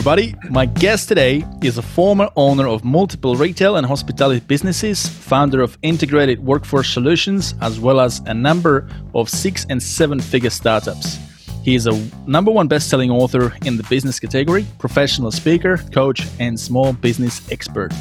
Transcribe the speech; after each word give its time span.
Everybody. 0.00 0.34
My 0.48 0.64
guest 0.64 1.08
today 1.08 1.44
is 1.62 1.76
a 1.76 1.82
former 1.82 2.30
owner 2.34 2.66
of 2.66 2.84
multiple 2.84 3.36
retail 3.36 3.76
and 3.76 3.86
hospitality 3.86 4.40
businesses, 4.40 5.06
founder 5.06 5.60
of 5.60 5.76
Integrated 5.82 6.42
Workforce 6.42 6.88
Solutions, 6.88 7.54
as 7.60 7.78
well 7.78 8.00
as 8.00 8.20
a 8.20 8.32
number 8.32 8.88
of 9.14 9.28
six 9.28 9.66
and 9.68 9.82
seven 9.82 10.18
figure 10.18 10.48
startups. 10.48 11.18
He 11.62 11.74
is 11.74 11.86
a 11.86 11.92
number 12.26 12.50
one 12.50 12.66
best 12.66 12.88
selling 12.88 13.10
author 13.10 13.54
in 13.66 13.76
the 13.76 13.82
business 13.90 14.18
category, 14.18 14.64
professional 14.78 15.30
speaker, 15.30 15.76
coach, 15.92 16.26
and 16.38 16.58
small 16.58 16.94
business 16.94 17.52
expert. 17.52 17.92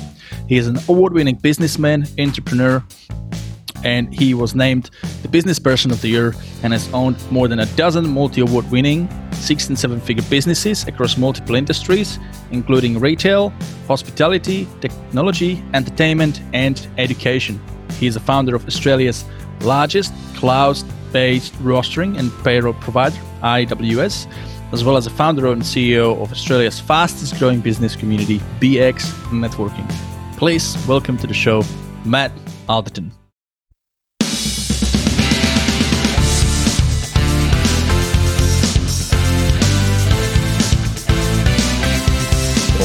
He 0.48 0.56
is 0.56 0.68
an 0.68 0.78
award 0.88 1.12
winning 1.12 1.36
businessman, 1.36 2.08
entrepreneur, 2.18 2.81
and 3.84 4.14
he 4.14 4.34
was 4.34 4.55
named 4.55 4.90
the 5.22 5.28
Business 5.28 5.59
Person 5.59 5.91
of 5.91 6.02
the 6.02 6.08
Year 6.08 6.34
and 6.64 6.73
has 6.73 6.91
owned 6.94 7.18
more 7.32 7.48
than 7.48 7.59
a 7.59 7.66
dozen 7.76 8.08
multi 8.08 8.42
award 8.42 8.70
winning 8.72 9.09
six 9.34 9.70
and 9.70 9.78
seven 9.78 10.00
figure 10.00 10.23
businesses 10.30 10.88
across 10.88 11.18
multiple 11.18 11.55
industries, 11.55 12.20
including 12.52 13.00
retail, 13.00 13.54
hospitality, 13.88 14.68
technology, 14.82 15.64
entertainment, 15.73 16.42
and 16.54 16.88
education. 16.98 17.59
He 18.00 18.08
is 18.08 18.16
a 18.16 18.20
founder 18.20 18.55
of 18.55 18.66
Australia's 18.68 19.26
largest 19.62 20.14
cloud 20.36 20.78
based 21.12 21.54
rostering 21.64 22.17
and 22.17 22.31
payroll 22.44 22.73
provider, 22.73 23.17
IWS, 23.42 24.28
as 24.72 24.84
well 24.84 24.98
as 24.98 25.08
a 25.08 25.09
founder 25.09 25.48
and 25.48 25.62
CEO 25.62 26.22
of 26.22 26.31
Australia's 26.31 26.80
fastest 26.80 27.38
growing 27.40 27.59
business 27.59 27.95
community, 27.95 28.40
BX 28.59 29.12
Networking. 29.31 29.90
Please 30.38 30.78
welcome 30.88 31.17
to 31.17 31.28
the 31.28 31.34
show, 31.34 31.64
Matt 32.06 32.31
Alderton. 32.67 33.19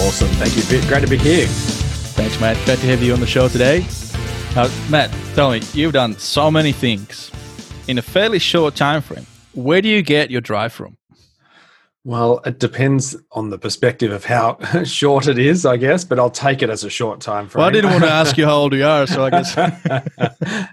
Awesome. 0.05 0.29
Thank 0.33 0.55
you. 0.55 0.87
Great 0.87 1.01
to 1.01 1.09
be 1.09 1.17
here. 1.17 1.47
Thanks, 1.47 2.39
Matt. 2.39 2.63
Great 2.67 2.79
to 2.81 2.87
have 2.89 3.03
you 3.03 3.15
on 3.15 3.21
the 3.21 3.27
show 3.27 3.49
today. 3.49 3.87
Now, 4.55 4.69
Matt, 4.91 5.11
tell 5.35 5.51
me, 5.51 5.63
you've 5.73 5.95
done 5.95 6.19
so 6.19 6.51
many 6.51 6.73
things 6.73 7.31
in 7.89 7.97
a 7.97 8.03
fairly 8.03 8.39
short 8.39 8.77
time 8.77 9.01
frame. 9.01 9.27
Where 9.55 9.81
do 9.81 9.89
you 9.89 10.03
get 10.03 10.31
your 10.31 10.43
drive 10.43 10.75
from? 10.75 10.99
Well, 12.05 12.41
it 12.45 12.59
depends 12.59 13.17
on 13.33 13.49
the 13.49 13.59
perspective 13.59 14.13
of 14.13 14.27
how 14.27 14.59
short 14.85 15.27
it 15.27 15.39
is, 15.39 15.65
I 15.65 15.79
guess, 15.79 16.05
but 16.05 16.19
I'll 16.19 16.29
take 16.29 16.61
it 16.61 16.69
as 16.69 16.85
a 16.85 16.91
short 16.91 17.23
time 17.23 17.49
frame. 17.49 17.61
Well, 17.61 17.69
I 17.69 17.73
didn't 17.73 17.91
want 17.91 18.05
to 18.05 18.11
ask 18.11 18.37
you 18.37 18.45
how 18.45 18.57
old 18.57 18.75
you 18.75 18.85
are, 18.85 19.07
so 19.07 19.25
I 19.25 19.31
guess. 19.31 19.57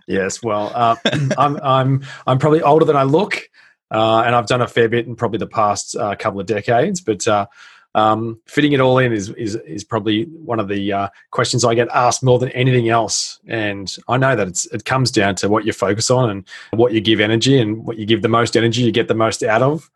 yes, 0.07 0.43
well, 0.43 0.73
uh, 0.75 0.97
I'm 1.37 1.57
I'm 1.63 2.03
I'm 2.27 2.37
probably 2.37 2.61
older 2.61 2.83
than 2.83 2.97
I 2.97 3.03
look, 3.03 3.49
uh, 3.91 4.23
and 4.25 4.35
I've 4.35 4.47
done 4.47 4.61
a 4.61 4.67
fair 4.67 4.89
bit 4.89 5.07
in 5.07 5.15
probably 5.15 5.39
the 5.39 5.47
past 5.47 5.95
uh, 5.95 6.15
couple 6.15 6.41
of 6.41 6.47
decades. 6.47 6.99
But 6.99 7.25
uh, 7.29 7.45
um, 7.93 8.39
fitting 8.45 8.71
it 8.71 8.79
all 8.79 8.97
in 8.97 9.11
is 9.11 9.29
is 9.31 9.55
is 9.55 9.83
probably 9.83 10.23
one 10.23 10.59
of 10.59 10.67
the 10.67 10.93
uh, 10.93 11.09
questions 11.31 11.65
I 11.65 11.75
get 11.75 11.89
asked 11.89 12.23
more 12.23 12.39
than 12.39 12.49
anything 12.49 12.89
else. 12.89 13.39
And 13.47 13.93
I 14.07 14.17
know 14.17 14.35
that 14.35 14.47
it's 14.47 14.65
it 14.67 14.85
comes 14.85 15.11
down 15.11 15.35
to 15.37 15.49
what 15.49 15.65
you 15.65 15.73
focus 15.73 16.09
on 16.09 16.29
and 16.29 16.47
what 16.71 16.93
you 16.93 17.01
give 17.01 17.19
energy, 17.19 17.59
and 17.59 17.85
what 17.85 17.97
you 17.97 18.05
give 18.05 18.21
the 18.21 18.29
most 18.29 18.55
energy, 18.55 18.81
you 18.81 18.91
get 18.91 19.07
the 19.07 19.13
most 19.13 19.43
out 19.43 19.61
of. 19.61 19.89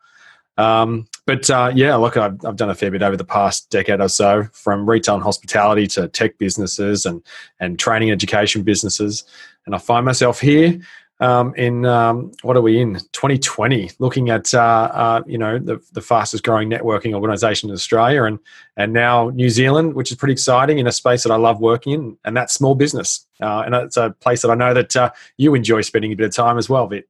Um, 0.57 1.07
but 1.25 1.49
uh, 1.49 1.71
yeah, 1.75 1.95
look, 1.95 2.15
I've, 2.15 2.43
I've 2.45 2.55
done 2.55 2.69
a 2.69 2.75
fair 2.75 2.89
bit 2.89 3.01
over 3.01 3.17
the 3.17 3.25
past 3.25 3.69
decade 3.69 3.99
or 3.99 4.07
so, 4.07 4.43
from 4.53 4.89
retail 4.89 5.15
and 5.15 5.23
hospitality 5.23 5.87
to 5.87 6.07
tech 6.07 6.37
businesses 6.37 7.05
and 7.05 7.21
and 7.59 7.79
training 7.79 8.11
education 8.11 8.63
businesses, 8.63 9.23
and 9.65 9.73
I 9.73 9.77
find 9.77 10.05
myself 10.05 10.39
here 10.39 10.79
um, 11.19 11.53
in 11.55 11.85
um, 11.85 12.31
what 12.41 12.57
are 12.57 12.61
we 12.61 12.79
in 12.79 12.95
2020 12.95 13.91
looking 13.99 14.29
at 14.29 14.53
uh, 14.53 14.59
uh, 14.59 15.23
you 15.25 15.37
know 15.37 15.57
the, 15.57 15.81
the 15.93 16.01
fastest 16.01 16.43
growing 16.43 16.69
networking 16.69 17.13
organization 17.13 17.69
in 17.69 17.73
australia 17.73 18.23
and 18.23 18.39
and 18.77 18.93
now 18.93 19.29
new 19.29 19.49
zealand 19.49 19.93
which 19.93 20.11
is 20.11 20.17
pretty 20.17 20.33
exciting 20.33 20.77
in 20.77 20.87
a 20.87 20.91
space 20.91 21.23
that 21.23 21.31
i 21.31 21.37
love 21.37 21.59
working 21.59 21.93
in 21.93 22.17
and 22.25 22.35
that's 22.35 22.53
small 22.53 22.75
business 22.75 23.25
uh, 23.41 23.63
and 23.65 23.73
it's 23.75 23.97
a 23.97 24.11
place 24.19 24.41
that 24.41 24.51
i 24.51 24.55
know 24.55 24.73
that 24.73 24.95
uh, 24.95 25.09
you 25.37 25.55
enjoy 25.55 25.81
spending 25.81 26.11
a 26.11 26.15
bit 26.15 26.25
of 26.25 26.33
time 26.33 26.57
as 26.57 26.69
well 26.69 26.87
Vit. 26.87 27.07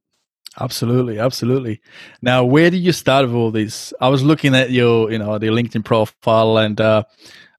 Absolutely, 0.58 1.20
absolutely. 1.20 1.82
Now, 2.22 2.46
where 2.46 2.70
did 2.70 2.78
you 2.78 2.94
start 2.94 3.26
with 3.26 3.36
all 3.36 3.52
this? 3.52 3.94
I 4.00 4.08
was 4.08 4.24
looking 4.24 4.56
at 4.56 4.72
your, 4.72 5.12
you 5.12 5.20
know, 5.20 5.38
the 5.38 5.48
LinkedIn 5.48 5.84
profile, 5.84 6.58
and 6.58 6.80
uh, 6.80 7.04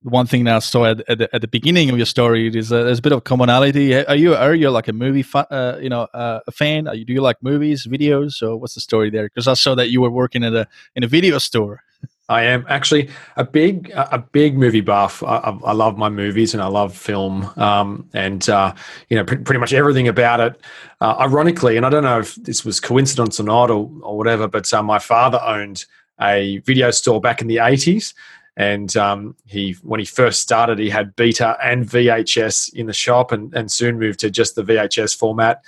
one 0.06 0.26
thing 0.26 0.44
that 0.44 0.56
I 0.56 0.58
saw 0.60 0.86
at, 0.86 1.08
at, 1.08 1.18
the, 1.18 1.34
at 1.34 1.40
the 1.40 1.48
beginning 1.48 1.90
of 1.90 1.96
your 1.96 2.06
story 2.06 2.48
is 2.48 2.68
there's 2.68 2.98
a 2.98 3.02
bit 3.02 3.12
of 3.12 3.24
commonality. 3.24 3.94
Are 3.94 4.14
you 4.14 4.34
are 4.34 4.54
you 4.54 4.70
like 4.70 4.88
a 4.88 4.92
movie 4.92 5.22
fa- 5.22 5.46
uh, 5.50 5.78
you 5.80 5.88
know 5.88 6.02
uh, 6.14 6.40
a 6.46 6.52
fan? 6.52 6.88
You, 6.92 7.04
do 7.04 7.12
you 7.12 7.20
like 7.20 7.42
movies, 7.42 7.86
videos? 7.86 8.32
So 8.32 8.56
what's 8.56 8.74
the 8.74 8.80
story 8.80 9.10
there? 9.10 9.24
Because 9.24 9.48
I 9.48 9.54
saw 9.54 9.74
that 9.74 9.90
you 9.90 10.00
were 10.00 10.10
working 10.10 10.44
at 10.44 10.54
a 10.54 10.66
in 10.94 11.04
a 11.04 11.08
video 11.08 11.38
store. 11.38 11.82
I 12.28 12.42
am 12.42 12.64
actually 12.68 13.08
a 13.36 13.44
big 13.44 13.90
a 13.94 14.18
big 14.18 14.58
movie 14.58 14.80
buff. 14.80 15.22
I, 15.22 15.56
I 15.64 15.72
love 15.72 15.96
my 15.96 16.08
movies 16.08 16.54
and 16.54 16.62
I 16.62 16.66
love 16.66 16.96
film, 16.96 17.48
um, 17.56 18.08
and 18.14 18.48
uh, 18.48 18.74
you 19.08 19.16
know 19.16 19.24
pr- 19.24 19.36
pretty 19.36 19.60
much 19.60 19.72
everything 19.72 20.08
about 20.08 20.40
it. 20.40 20.60
Uh, 21.00 21.14
ironically, 21.20 21.76
and 21.76 21.86
I 21.86 21.90
don't 21.90 22.02
know 22.02 22.18
if 22.20 22.34
this 22.36 22.64
was 22.64 22.80
coincidence 22.80 23.38
or 23.38 23.44
not 23.44 23.70
or, 23.70 23.90
or 24.02 24.16
whatever, 24.16 24.48
but 24.48 24.72
uh, 24.72 24.82
my 24.82 24.98
father 24.98 25.40
owned 25.40 25.84
a 26.20 26.58
video 26.66 26.90
store 26.90 27.20
back 27.20 27.40
in 27.40 27.46
the 27.46 27.58
eighties, 27.58 28.12
and 28.56 28.96
um, 28.96 29.36
he, 29.44 29.76
when 29.82 30.00
he 30.00 30.06
first 30.06 30.40
started, 30.40 30.78
he 30.78 30.88
had 30.88 31.14
beta 31.14 31.58
and 31.62 31.86
VHS 31.86 32.72
in 32.72 32.86
the 32.86 32.92
shop, 32.92 33.30
and, 33.30 33.54
and 33.54 33.70
soon 33.70 33.98
moved 33.98 34.20
to 34.20 34.30
just 34.30 34.54
the 34.54 34.62
VHS 34.62 35.16
format. 35.16 35.62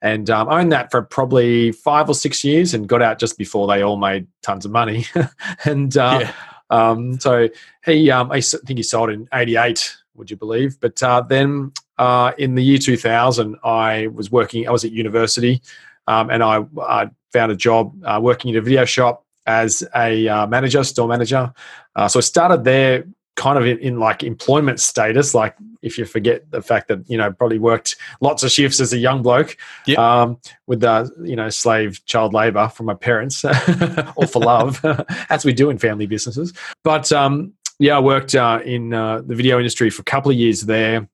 And 0.00 0.28
um, 0.30 0.48
owned 0.48 0.72
that 0.72 0.90
for 0.90 1.02
probably 1.02 1.70
five 1.70 2.08
or 2.08 2.14
six 2.14 2.42
years, 2.42 2.74
and 2.74 2.88
got 2.88 3.02
out 3.02 3.20
just 3.20 3.38
before 3.38 3.68
they 3.68 3.82
all 3.82 3.96
made 3.96 4.26
tons 4.42 4.64
of 4.64 4.72
money. 4.72 5.06
and 5.64 5.96
uh, 5.96 6.18
yeah. 6.22 6.32
um, 6.70 7.20
so 7.20 7.48
he, 7.84 8.10
um, 8.10 8.32
I 8.32 8.40
think 8.40 8.78
he 8.78 8.82
sold 8.82 9.10
in 9.10 9.28
'88. 9.32 9.96
Would 10.16 10.30
you 10.30 10.36
believe? 10.36 10.80
But 10.80 11.00
uh, 11.02 11.22
then 11.22 11.72
uh, 11.98 12.32
in 12.36 12.56
the 12.56 12.64
year 12.64 12.78
2000, 12.78 13.56
I 13.62 14.08
was 14.08 14.32
working. 14.32 14.66
I 14.66 14.72
was 14.72 14.84
at 14.84 14.90
university, 14.90 15.62
um, 16.08 16.30
and 16.30 16.42
I, 16.42 16.64
I, 16.80 17.10
found 17.32 17.50
a 17.50 17.56
job 17.56 17.94
uh, 18.04 18.20
working 18.22 18.50
in 18.50 18.58
a 18.58 18.60
video 18.60 18.84
shop 18.84 19.21
as 19.46 19.82
a 19.94 20.28
uh, 20.28 20.46
manager, 20.46 20.84
store 20.84 21.08
manager. 21.08 21.52
Uh, 21.96 22.08
so 22.08 22.18
I 22.18 22.22
started 22.22 22.64
there 22.64 23.04
kind 23.36 23.58
of 23.58 23.66
in, 23.66 23.78
in, 23.78 23.98
like 23.98 24.22
employment 24.22 24.78
status, 24.78 25.34
like 25.34 25.56
if 25.80 25.96
you 25.96 26.04
forget 26.04 26.50
the 26.50 26.60
fact 26.60 26.88
that, 26.88 27.08
you 27.08 27.16
know, 27.16 27.32
probably 27.32 27.58
worked 27.58 27.96
lots 28.20 28.42
of 28.42 28.50
shifts 28.50 28.78
as 28.78 28.92
a 28.92 28.98
young 28.98 29.22
bloke 29.22 29.56
yep. 29.86 29.98
um, 29.98 30.38
with, 30.66 30.80
the, 30.80 31.10
you 31.24 31.34
know, 31.34 31.48
slave 31.48 32.04
child 32.04 32.34
labor 32.34 32.68
from 32.68 32.86
my 32.86 32.94
parents 32.94 33.44
or 34.16 34.26
for 34.26 34.40
love, 34.40 34.84
as 35.30 35.44
we 35.44 35.52
do 35.52 35.70
in 35.70 35.78
family 35.78 36.06
businesses. 36.06 36.52
But 36.84 37.10
um, 37.10 37.54
yeah, 37.78 37.96
I 37.96 38.00
worked 38.00 38.34
uh, 38.34 38.60
in 38.64 38.92
uh, 38.92 39.22
the 39.22 39.34
video 39.34 39.58
industry 39.58 39.90
for 39.90 40.02
a 40.02 40.04
couple 40.04 40.30
of 40.30 40.36
years 40.36 40.62
there 40.62 41.08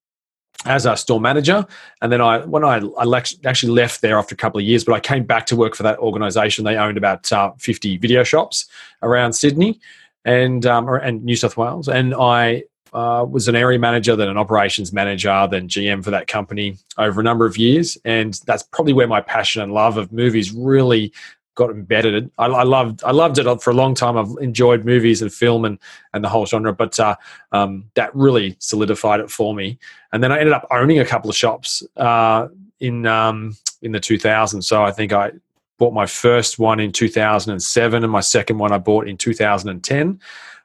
as 0.65 0.87
a 0.87 0.97
store 0.97 1.21
manager. 1.21 1.67
And 2.03 2.11
then 2.11 2.21
I, 2.21 2.45
when 2.45 2.65
I, 2.65 2.81
I 2.99 3.23
actually 3.45 3.73
left 3.73 4.01
there 4.01 4.19
after 4.19 4.35
a 4.35 4.37
couple 4.37 4.59
of 4.59 4.67
years, 4.67 4.85
but 4.85 4.93
I 4.93 5.01
came 5.01 5.25
back 5.25 5.47
to 5.47 5.57
work 5.57 5.75
for 5.75 5.85
that 5.85 5.99
organization. 5.99 6.65
They 6.65 6.77
owned 6.77 6.99
about 6.99 7.31
uh, 7.33 7.53
50 7.59 7.97
video 7.99 8.25
shops 8.25 8.67
around 9.03 9.35
Sydney 9.35 9.81
and, 10.25 10.67
um, 10.67 10.89
and 10.89 11.25
New 11.25 11.37
South 11.37 11.57
Wales. 11.57 11.89
And 11.89 12.15
I 12.15 12.65
uh, 12.93 13.25
was 13.29 13.49
an 13.49 13.55
area 13.55 13.79
manager, 13.79 14.17
then 14.17 14.29
an 14.29 14.39
operations 14.39 14.93
manager, 14.93 15.47
then 15.51 15.69
GM 15.69 16.03
for 16.03 16.11
that 16.11 16.27
company 16.27 16.77
over 16.97 17.21
a 17.21 17.25
number 17.25 17.47
of 17.47 17.57
years. 17.57 17.99
And 18.05 18.35
that's 18.47 18.63
probably 18.63 18.93
where 18.93 19.07
my 19.07 19.21
passion 19.21 19.63
and 19.63 19.73
love 19.73 19.97
of 19.97 20.13
movies 20.13 20.53
really 20.53 21.13
got 21.59 21.71
embedded. 21.71 22.31
I, 22.39 22.47
I, 22.47 22.63
loved 22.63 23.03
I 23.03 23.11
loved 23.11 23.37
it 23.39 23.63
for 23.63 23.71
a 23.71 23.75
long 23.75 23.93
time. 23.93 24.17
I've 24.17 24.33
enjoyed 24.41 24.85
movies 24.85 25.21
and 25.21 25.33
film 25.33 25.65
and 25.65 25.77
and 26.15 26.23
the 26.23 26.29
whole 26.29 26.47
genre, 26.47 26.73
but 26.73 26.99
uh, 27.01 27.17
um, 27.51 27.85
that 27.95 28.15
really 28.15 28.57
solidified 28.61 29.19
it 29.19 29.29
for 29.29 29.53
me. 29.53 29.77
And 30.13 30.23
then 30.23 30.31
I 30.31 30.39
ended 30.39 30.55
up 30.55 30.69
owning 30.71 31.01
a 31.01 31.05
couple 31.05 31.29
of 31.29 31.37
shops 31.37 31.83
uh, 31.97 32.47
in 32.79 33.07
um, 33.07 33.57
in 33.83 33.91
the 33.91 33.99
2000s. 33.99 34.63
So 34.65 34.85
I 34.85 34.93
think 34.93 35.13
I 35.13 35.33
bought 35.79 35.93
my 35.93 36.07
first 36.07 36.61
one 36.61 36.79
in 36.79 36.93
2007, 36.93 38.05
and 38.05 38.13
my 38.13 38.21
second 38.21 38.59
one 38.59 38.73
I 38.73 38.79
bought 38.79 39.09
in 39.09 39.17
2010, 39.17 40.21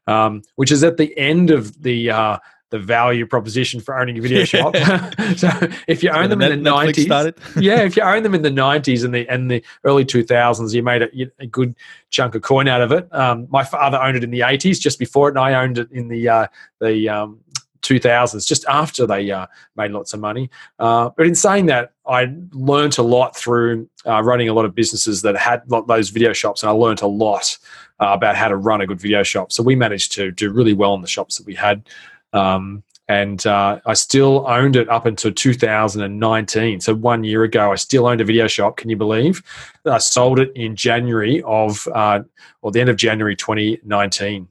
um, 0.06 0.44
which 0.56 0.72
is 0.72 0.84
at 0.84 0.98
the 0.98 1.18
end 1.18 1.50
of 1.50 1.82
the 1.82 2.12
uh, 2.12 2.38
the 2.74 2.80
value 2.80 3.28
proposition 3.28 3.80
for 3.80 4.00
owning 4.00 4.18
a 4.18 4.22
video 4.22 4.44
shop. 4.54 4.76
so 5.38 5.48
if 5.88 6.02
you 6.02 6.10
own 6.10 6.32
them 6.32 6.42
in 6.42 6.50
the 6.50 6.58
nineties, 6.58 7.06
yeah, 7.56 7.82
if 7.82 7.96
you 7.96 8.02
own 8.02 8.24
them 8.24 8.34
in 8.34 8.42
the 8.42 8.50
nineties 8.50 9.04
and 9.04 9.14
the 9.14 9.30
and 9.30 9.52
the 9.52 9.64
early 9.84 10.04
two 10.04 10.24
thousands, 10.24 10.74
you 10.74 10.82
made 10.82 11.04
a, 11.04 11.10
a, 11.38 11.46
good 11.46 11.76
chunk 12.10 12.34
of 12.34 12.42
coin 12.42 12.68
out 12.68 12.82
of 12.82 12.92
it. 12.92 13.08
Um, 13.14 13.48
my 13.52 13.64
father 13.64 14.02
owned 14.02 14.18
it 14.18 14.24
in 14.24 14.32
the 14.32 14.42
eighties, 14.42 14.80
just 14.80 14.98
before 14.98 15.28
it, 15.30 15.34
and 15.34 15.40
I 15.40 15.54
owned 15.54 15.78
it 15.78 15.92
in 15.92 16.08
the 16.08 16.28
uh, 16.28 16.48
the 16.82 17.08
um, 17.10 17.40
2000s, 17.84 18.48
just 18.48 18.66
after 18.68 19.06
they 19.06 19.30
uh, 19.30 19.46
made 19.76 19.92
lots 19.92 20.14
of 20.14 20.20
money. 20.20 20.50
Uh, 20.80 21.10
but 21.16 21.28
in 21.28 21.36
saying 21.36 21.68
that, 21.68 21.92
I 22.08 22.34
learned 22.54 22.98
a 22.98 23.04
lot 23.04 23.36
through 23.36 23.88
uh, 24.08 24.24
running 24.24 24.50
a 24.50 24.54
lot 24.54 24.66
of 24.66 24.74
businesses 24.74 25.22
that 25.22 25.38
had 25.38 25.62
those 25.68 26.10
video 26.10 26.34
shops, 26.34 26.64
and 26.64 26.70
I 26.70 26.74
learned 26.74 27.02
a 27.02 27.08
lot 27.08 27.58
uh, 28.00 28.08
about 28.08 28.36
how 28.36 28.48
to 28.48 28.56
run 28.56 28.82
a 28.82 28.88
good 28.88 29.00
video 29.00 29.22
shop. 29.22 29.52
So 29.52 29.62
we 29.62 29.76
managed 29.76 30.14
to 30.14 30.32
do 30.32 30.50
really 30.50 30.74
well 30.74 30.96
in 30.96 31.02
the 31.02 31.08
shops 31.08 31.38
that 31.38 31.46
we 31.46 31.54
had. 31.54 31.88
Um, 32.34 32.84
and 33.08 33.46
uh, 33.46 33.80
I 33.86 33.94
still 33.94 34.46
owned 34.48 34.76
it 34.76 34.88
up 34.90 35.06
until 35.06 35.32
2019. 35.32 36.80
So 36.80 36.96
one 36.96 37.24
year 37.24 37.44
ago, 37.44 37.72
I 37.72 37.76
still 37.76 38.08
owned 38.08 38.22
a 38.22 38.24
video 38.24 38.48
shop. 38.48 38.78
Can 38.78 38.90
you 38.90 38.96
believe? 38.96 39.44
I 39.86 39.98
sold 39.98 40.40
it 40.40 40.52
in 40.56 40.76
January 40.76 41.42
of, 41.44 41.88
uh, 41.94 42.24
or 42.62 42.72
the 42.72 42.80
end 42.80 42.90
of 42.90 42.96
January 42.96 43.36
2019. 43.36 44.48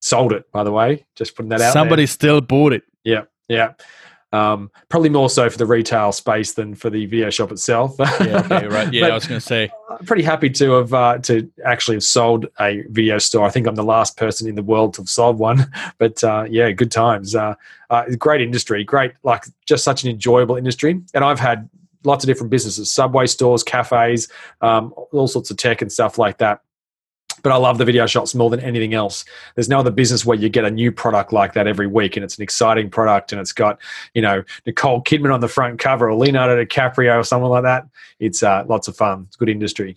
sold 0.00 0.32
it, 0.32 0.50
by 0.52 0.62
the 0.62 0.70
way. 0.70 1.04
Just 1.16 1.34
putting 1.34 1.48
that 1.48 1.60
out. 1.60 1.72
Somebody 1.72 2.02
there. 2.02 2.06
still 2.06 2.40
bought 2.40 2.72
it. 2.72 2.84
Yeah, 3.02 3.22
yeah. 3.48 3.72
Um, 4.36 4.70
probably 4.88 5.08
more 5.08 5.30
so 5.30 5.48
for 5.48 5.58
the 5.58 5.66
retail 5.66 6.12
space 6.12 6.52
than 6.52 6.74
for 6.74 6.90
the 6.90 7.06
video 7.06 7.30
shop 7.30 7.50
itself. 7.50 7.94
yeah, 7.98 8.42
okay, 8.44 8.66
right. 8.66 8.92
Yeah, 8.92 9.06
I 9.06 9.14
was 9.14 9.26
going 9.26 9.40
to 9.40 9.46
say. 9.46 9.70
Pretty 10.04 10.22
happy 10.22 10.50
to 10.50 10.72
have 10.72 10.92
uh, 10.92 11.18
to 11.18 11.50
actually 11.64 11.96
have 11.96 12.04
sold 12.04 12.46
a 12.60 12.82
video 12.88 13.18
store. 13.18 13.46
I 13.46 13.50
think 13.50 13.66
I'm 13.66 13.74
the 13.74 13.82
last 13.82 14.16
person 14.16 14.48
in 14.48 14.54
the 14.54 14.62
world 14.62 14.94
to 14.94 15.02
have 15.02 15.08
sold 15.08 15.38
one. 15.38 15.70
But 15.98 16.22
uh, 16.22 16.46
yeah, 16.50 16.70
good 16.72 16.90
times. 16.90 17.34
Uh, 17.34 17.54
uh, 17.90 18.04
great 18.18 18.40
industry, 18.42 18.84
great 18.84 19.12
like 19.22 19.44
just 19.66 19.82
such 19.84 20.04
an 20.04 20.10
enjoyable 20.10 20.56
industry. 20.56 21.00
And 21.14 21.24
I've 21.24 21.40
had 21.40 21.68
lots 22.04 22.24
of 22.24 22.28
different 22.28 22.50
businesses, 22.50 22.92
subway 22.92 23.26
stores, 23.26 23.62
cafes, 23.62 24.28
um, 24.60 24.92
all 25.12 25.28
sorts 25.28 25.50
of 25.50 25.56
tech 25.56 25.80
and 25.82 25.90
stuff 25.90 26.18
like 26.18 26.38
that 26.38 26.60
but 27.46 27.52
I 27.52 27.58
love 27.58 27.78
the 27.78 27.84
video 27.84 28.08
shots 28.08 28.34
more 28.34 28.50
than 28.50 28.58
anything 28.58 28.92
else. 28.92 29.24
There's 29.54 29.68
no 29.68 29.78
other 29.78 29.92
business 29.92 30.26
where 30.26 30.36
you 30.36 30.48
get 30.48 30.64
a 30.64 30.70
new 30.70 30.90
product 30.90 31.32
like 31.32 31.52
that 31.52 31.68
every 31.68 31.86
week, 31.86 32.16
and 32.16 32.24
it's 32.24 32.36
an 32.36 32.42
exciting 32.42 32.90
product, 32.90 33.30
and 33.30 33.40
it's 33.40 33.52
got 33.52 33.78
you 34.14 34.22
know 34.22 34.42
Nicole 34.66 35.00
Kidman 35.00 35.32
on 35.32 35.38
the 35.38 35.46
front 35.46 35.78
cover 35.78 36.08
or 36.08 36.16
Leonardo 36.16 36.64
DiCaprio 36.64 37.20
or 37.20 37.22
someone 37.22 37.52
like 37.52 37.62
that. 37.62 37.86
It's 38.18 38.42
uh, 38.42 38.64
lots 38.66 38.88
of 38.88 38.96
fun. 38.96 39.26
It's 39.28 39.36
good 39.36 39.48
industry. 39.48 39.96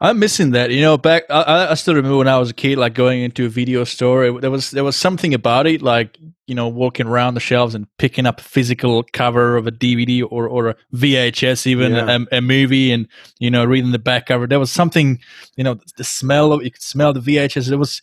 I'm 0.00 0.18
missing 0.18 0.50
that. 0.50 0.70
You 0.70 0.82
know, 0.82 0.98
back 0.98 1.24
I, 1.30 1.68
I, 1.70 1.74
still 1.74 1.94
remember 1.94 2.18
when 2.18 2.28
I 2.28 2.38
was 2.38 2.50
a 2.50 2.54
kid, 2.54 2.76
like 2.76 2.94
going 2.94 3.22
into 3.22 3.46
a 3.46 3.48
video 3.48 3.84
store. 3.84 4.24
It, 4.24 4.40
there 4.42 4.50
was 4.50 4.70
there 4.70 4.84
was 4.84 4.96
something 4.96 5.32
about 5.32 5.66
it, 5.66 5.80
like 5.80 6.18
you 6.46 6.54
know, 6.54 6.68
walking 6.68 7.06
around 7.06 7.34
the 7.34 7.40
shelves 7.40 7.74
and 7.74 7.86
picking 7.96 8.26
up 8.26 8.40
a 8.40 8.44
physical 8.44 9.02
cover 9.12 9.56
of 9.56 9.66
a 9.66 9.72
DVD 9.72 10.26
or 10.30 10.46
or 10.46 10.68
a 10.68 10.76
VHS, 10.94 11.66
even 11.66 11.92
yeah. 11.92 12.18
a, 12.30 12.38
a, 12.38 12.40
movie, 12.42 12.92
and 12.92 13.08
you 13.38 13.50
know, 13.50 13.64
reading 13.64 13.92
the 13.92 13.98
back 13.98 14.26
cover. 14.26 14.46
There 14.46 14.60
was 14.60 14.70
something, 14.70 15.18
you 15.56 15.64
know, 15.64 15.78
the 15.96 16.04
smell 16.04 16.52
of 16.52 16.62
you 16.62 16.70
could 16.70 16.82
smell 16.82 17.14
the 17.14 17.20
VHS. 17.20 17.68
There 17.68 17.78
was 17.78 18.02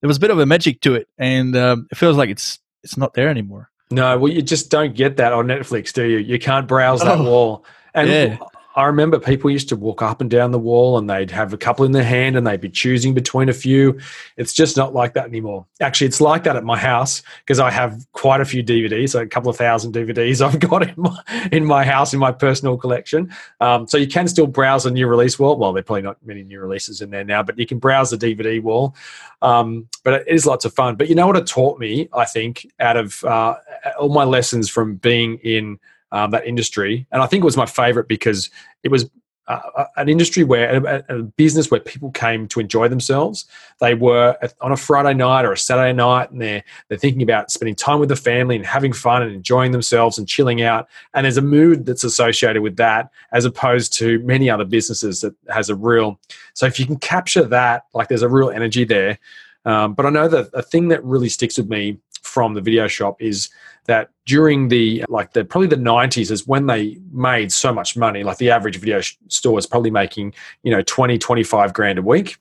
there 0.00 0.08
was 0.08 0.18
a 0.18 0.20
bit 0.20 0.30
of 0.30 0.38
a 0.38 0.46
magic 0.46 0.80
to 0.82 0.94
it, 0.94 1.08
and 1.18 1.56
um, 1.56 1.88
it 1.90 1.96
feels 1.96 2.16
like 2.16 2.30
it's 2.30 2.60
it's 2.84 2.96
not 2.96 3.14
there 3.14 3.28
anymore. 3.28 3.70
No, 3.90 4.16
well, 4.18 4.32
you 4.32 4.40
just 4.40 4.70
don't 4.70 4.94
get 4.94 5.16
that 5.16 5.32
on 5.32 5.46
Netflix, 5.46 5.92
do 5.92 6.04
you? 6.04 6.18
You 6.18 6.38
can't 6.38 6.66
browse 6.66 7.00
that 7.00 7.18
oh, 7.18 7.24
wall. 7.24 7.66
And 7.94 8.08
yeah. 8.08 8.38
I 8.74 8.84
remember 8.84 9.18
people 9.18 9.50
used 9.50 9.68
to 9.68 9.76
walk 9.76 10.02
up 10.02 10.20
and 10.20 10.30
down 10.30 10.50
the 10.50 10.58
wall 10.58 10.96
and 10.96 11.08
they'd 11.08 11.30
have 11.30 11.52
a 11.52 11.58
couple 11.58 11.84
in 11.84 11.92
their 11.92 12.04
hand 12.04 12.36
and 12.36 12.46
they'd 12.46 12.60
be 12.60 12.70
choosing 12.70 13.12
between 13.12 13.48
a 13.48 13.52
few. 13.52 13.98
It's 14.36 14.52
just 14.52 14.76
not 14.76 14.94
like 14.94 15.14
that 15.14 15.26
anymore. 15.26 15.66
Actually, 15.80 16.06
it's 16.06 16.20
like 16.20 16.44
that 16.44 16.56
at 16.56 16.64
my 16.64 16.78
house 16.78 17.22
because 17.40 17.60
I 17.60 17.70
have 17.70 18.06
quite 18.12 18.40
a 18.40 18.44
few 18.44 18.62
DVDs, 18.62 19.18
a 19.18 19.26
couple 19.26 19.50
of 19.50 19.56
thousand 19.56 19.94
DVDs 19.94 20.40
I've 20.46 20.58
got 20.58 20.88
in 20.88 20.94
my, 20.96 21.48
in 21.52 21.64
my 21.64 21.84
house 21.84 22.14
in 22.14 22.20
my 22.20 22.32
personal 22.32 22.76
collection. 22.76 23.32
Um, 23.60 23.86
so 23.86 23.96
you 23.98 24.08
can 24.08 24.26
still 24.28 24.46
browse 24.46 24.86
a 24.86 24.90
new 24.90 25.06
release 25.06 25.38
wall. 25.38 25.56
Well, 25.56 25.72
there 25.72 25.80
are 25.80 25.84
probably 25.84 26.02
not 26.02 26.24
many 26.24 26.42
new 26.42 26.60
releases 26.60 27.00
in 27.00 27.10
there 27.10 27.24
now, 27.24 27.42
but 27.42 27.58
you 27.58 27.66
can 27.66 27.78
browse 27.78 28.10
the 28.10 28.16
DVD 28.16 28.62
wall. 28.62 28.94
Um, 29.42 29.88
but 30.04 30.14
it 30.14 30.28
is 30.28 30.46
lots 30.46 30.64
of 30.64 30.72
fun. 30.72 30.96
But 30.96 31.08
you 31.08 31.14
know 31.14 31.26
what 31.26 31.36
it 31.36 31.46
taught 31.46 31.78
me, 31.78 32.08
I 32.12 32.24
think, 32.24 32.66
out 32.80 32.96
of 32.96 33.22
uh, 33.24 33.56
all 33.98 34.08
my 34.08 34.24
lessons 34.24 34.70
from 34.70 34.96
being 34.96 35.38
in– 35.38 35.78
um, 36.12 36.30
that 36.30 36.46
industry. 36.46 37.06
And 37.10 37.20
I 37.22 37.26
think 37.26 37.42
it 37.42 37.44
was 37.44 37.56
my 37.56 37.66
favorite 37.66 38.06
because 38.06 38.50
it 38.82 38.90
was 38.90 39.10
uh, 39.48 39.84
an 39.96 40.08
industry 40.08 40.44
where 40.44 40.76
a, 40.76 41.04
a, 41.08 41.22
business 41.22 41.68
where 41.68 41.80
people 41.80 42.12
came 42.12 42.46
to 42.46 42.60
enjoy 42.60 42.86
themselves. 42.86 43.44
They 43.80 43.94
were 43.94 44.36
on 44.60 44.70
a 44.70 44.76
Friday 44.76 45.14
night 45.14 45.44
or 45.44 45.52
a 45.52 45.58
Saturday 45.58 45.92
night, 45.92 46.30
and 46.30 46.40
they're 46.40 46.62
they're 46.88 46.98
thinking 46.98 47.22
about 47.22 47.50
spending 47.50 47.74
time 47.74 47.98
with 47.98 48.08
the 48.08 48.16
family 48.16 48.54
and 48.54 48.64
having 48.64 48.92
fun 48.92 49.22
and 49.22 49.32
enjoying 49.32 49.72
themselves 49.72 50.16
and 50.16 50.28
chilling 50.28 50.62
out. 50.62 50.88
And 51.12 51.24
there's 51.24 51.38
a 51.38 51.42
mood 51.42 51.86
that's 51.86 52.04
associated 52.04 52.62
with 52.62 52.76
that, 52.76 53.10
as 53.32 53.44
opposed 53.44 53.92
to 53.94 54.20
many 54.20 54.48
other 54.48 54.64
businesses 54.64 55.22
that 55.22 55.34
has 55.48 55.68
a 55.70 55.74
real. 55.74 56.20
So 56.54 56.66
if 56.66 56.78
you 56.78 56.86
can 56.86 56.98
capture 56.98 57.42
that, 57.42 57.86
like 57.94 58.08
there's 58.08 58.22
a 58.22 58.28
real 58.28 58.50
energy 58.50 58.84
there. 58.84 59.18
Um, 59.64 59.94
but 59.94 60.06
I 60.06 60.10
know 60.10 60.28
that 60.28 60.50
a 60.54 60.62
thing 60.62 60.88
that 60.88 61.04
really 61.04 61.28
sticks 61.28 61.58
with 61.58 61.68
me 61.68 61.98
from 62.22 62.54
the 62.54 62.60
video 62.60 62.86
shop 62.86 63.20
is 63.20 63.50
that 63.86 64.10
during 64.26 64.68
the 64.68 65.04
like 65.08 65.32
the 65.32 65.44
probably 65.44 65.68
the 65.68 65.76
90s 65.76 66.30
is 66.30 66.46
when 66.46 66.66
they 66.66 66.98
made 67.12 67.52
so 67.52 67.72
much 67.72 67.96
money. 67.96 68.22
Like 68.22 68.38
the 68.38 68.50
average 68.50 68.78
video 68.78 69.00
store 69.28 69.54
was 69.54 69.66
probably 69.66 69.90
making 69.90 70.34
you 70.62 70.70
know 70.70 70.82
20 70.82 71.18
25 71.18 71.72
grand 71.72 71.98
a 71.98 72.02
week. 72.02 72.36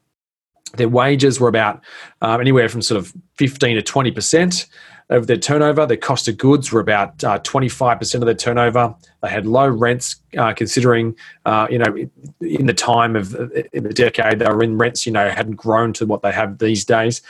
Their 0.77 0.89
wages 0.89 1.39
were 1.39 1.49
about 1.49 1.81
um, 2.21 2.39
anywhere 2.39 2.69
from 2.69 2.81
sort 2.81 2.97
of 2.97 3.13
15 3.37 3.75
to 3.75 3.81
20 3.81 4.11
percent 4.11 4.67
of 5.09 5.27
their 5.27 5.37
turnover. 5.37 5.85
Their 5.85 5.97
cost 5.97 6.27
of 6.27 6.37
goods 6.37 6.71
were 6.71 6.79
about 6.79 7.23
uh, 7.23 7.39
25 7.39 7.99
percent 7.99 8.23
of 8.23 8.27
their 8.27 8.35
turnover. 8.35 8.95
They 9.21 9.29
had 9.29 9.45
low 9.45 9.67
rents 9.67 10.17
uh, 10.37 10.53
considering 10.53 11.15
uh, 11.45 11.67
you 11.69 11.79
know 11.79 11.97
in 12.39 12.67
the 12.67 12.73
time 12.73 13.15
of 13.15 13.35
in 13.73 13.83
the 13.83 13.93
decade 13.93 14.39
they 14.39 14.45
were 14.45 14.63
in 14.63 14.77
rents 14.77 15.05
you 15.05 15.11
know 15.11 15.29
hadn't 15.29 15.55
grown 15.55 15.93
to 15.93 16.05
what 16.05 16.21
they 16.21 16.31
have 16.31 16.59
these 16.59 16.85
days. 16.85 17.21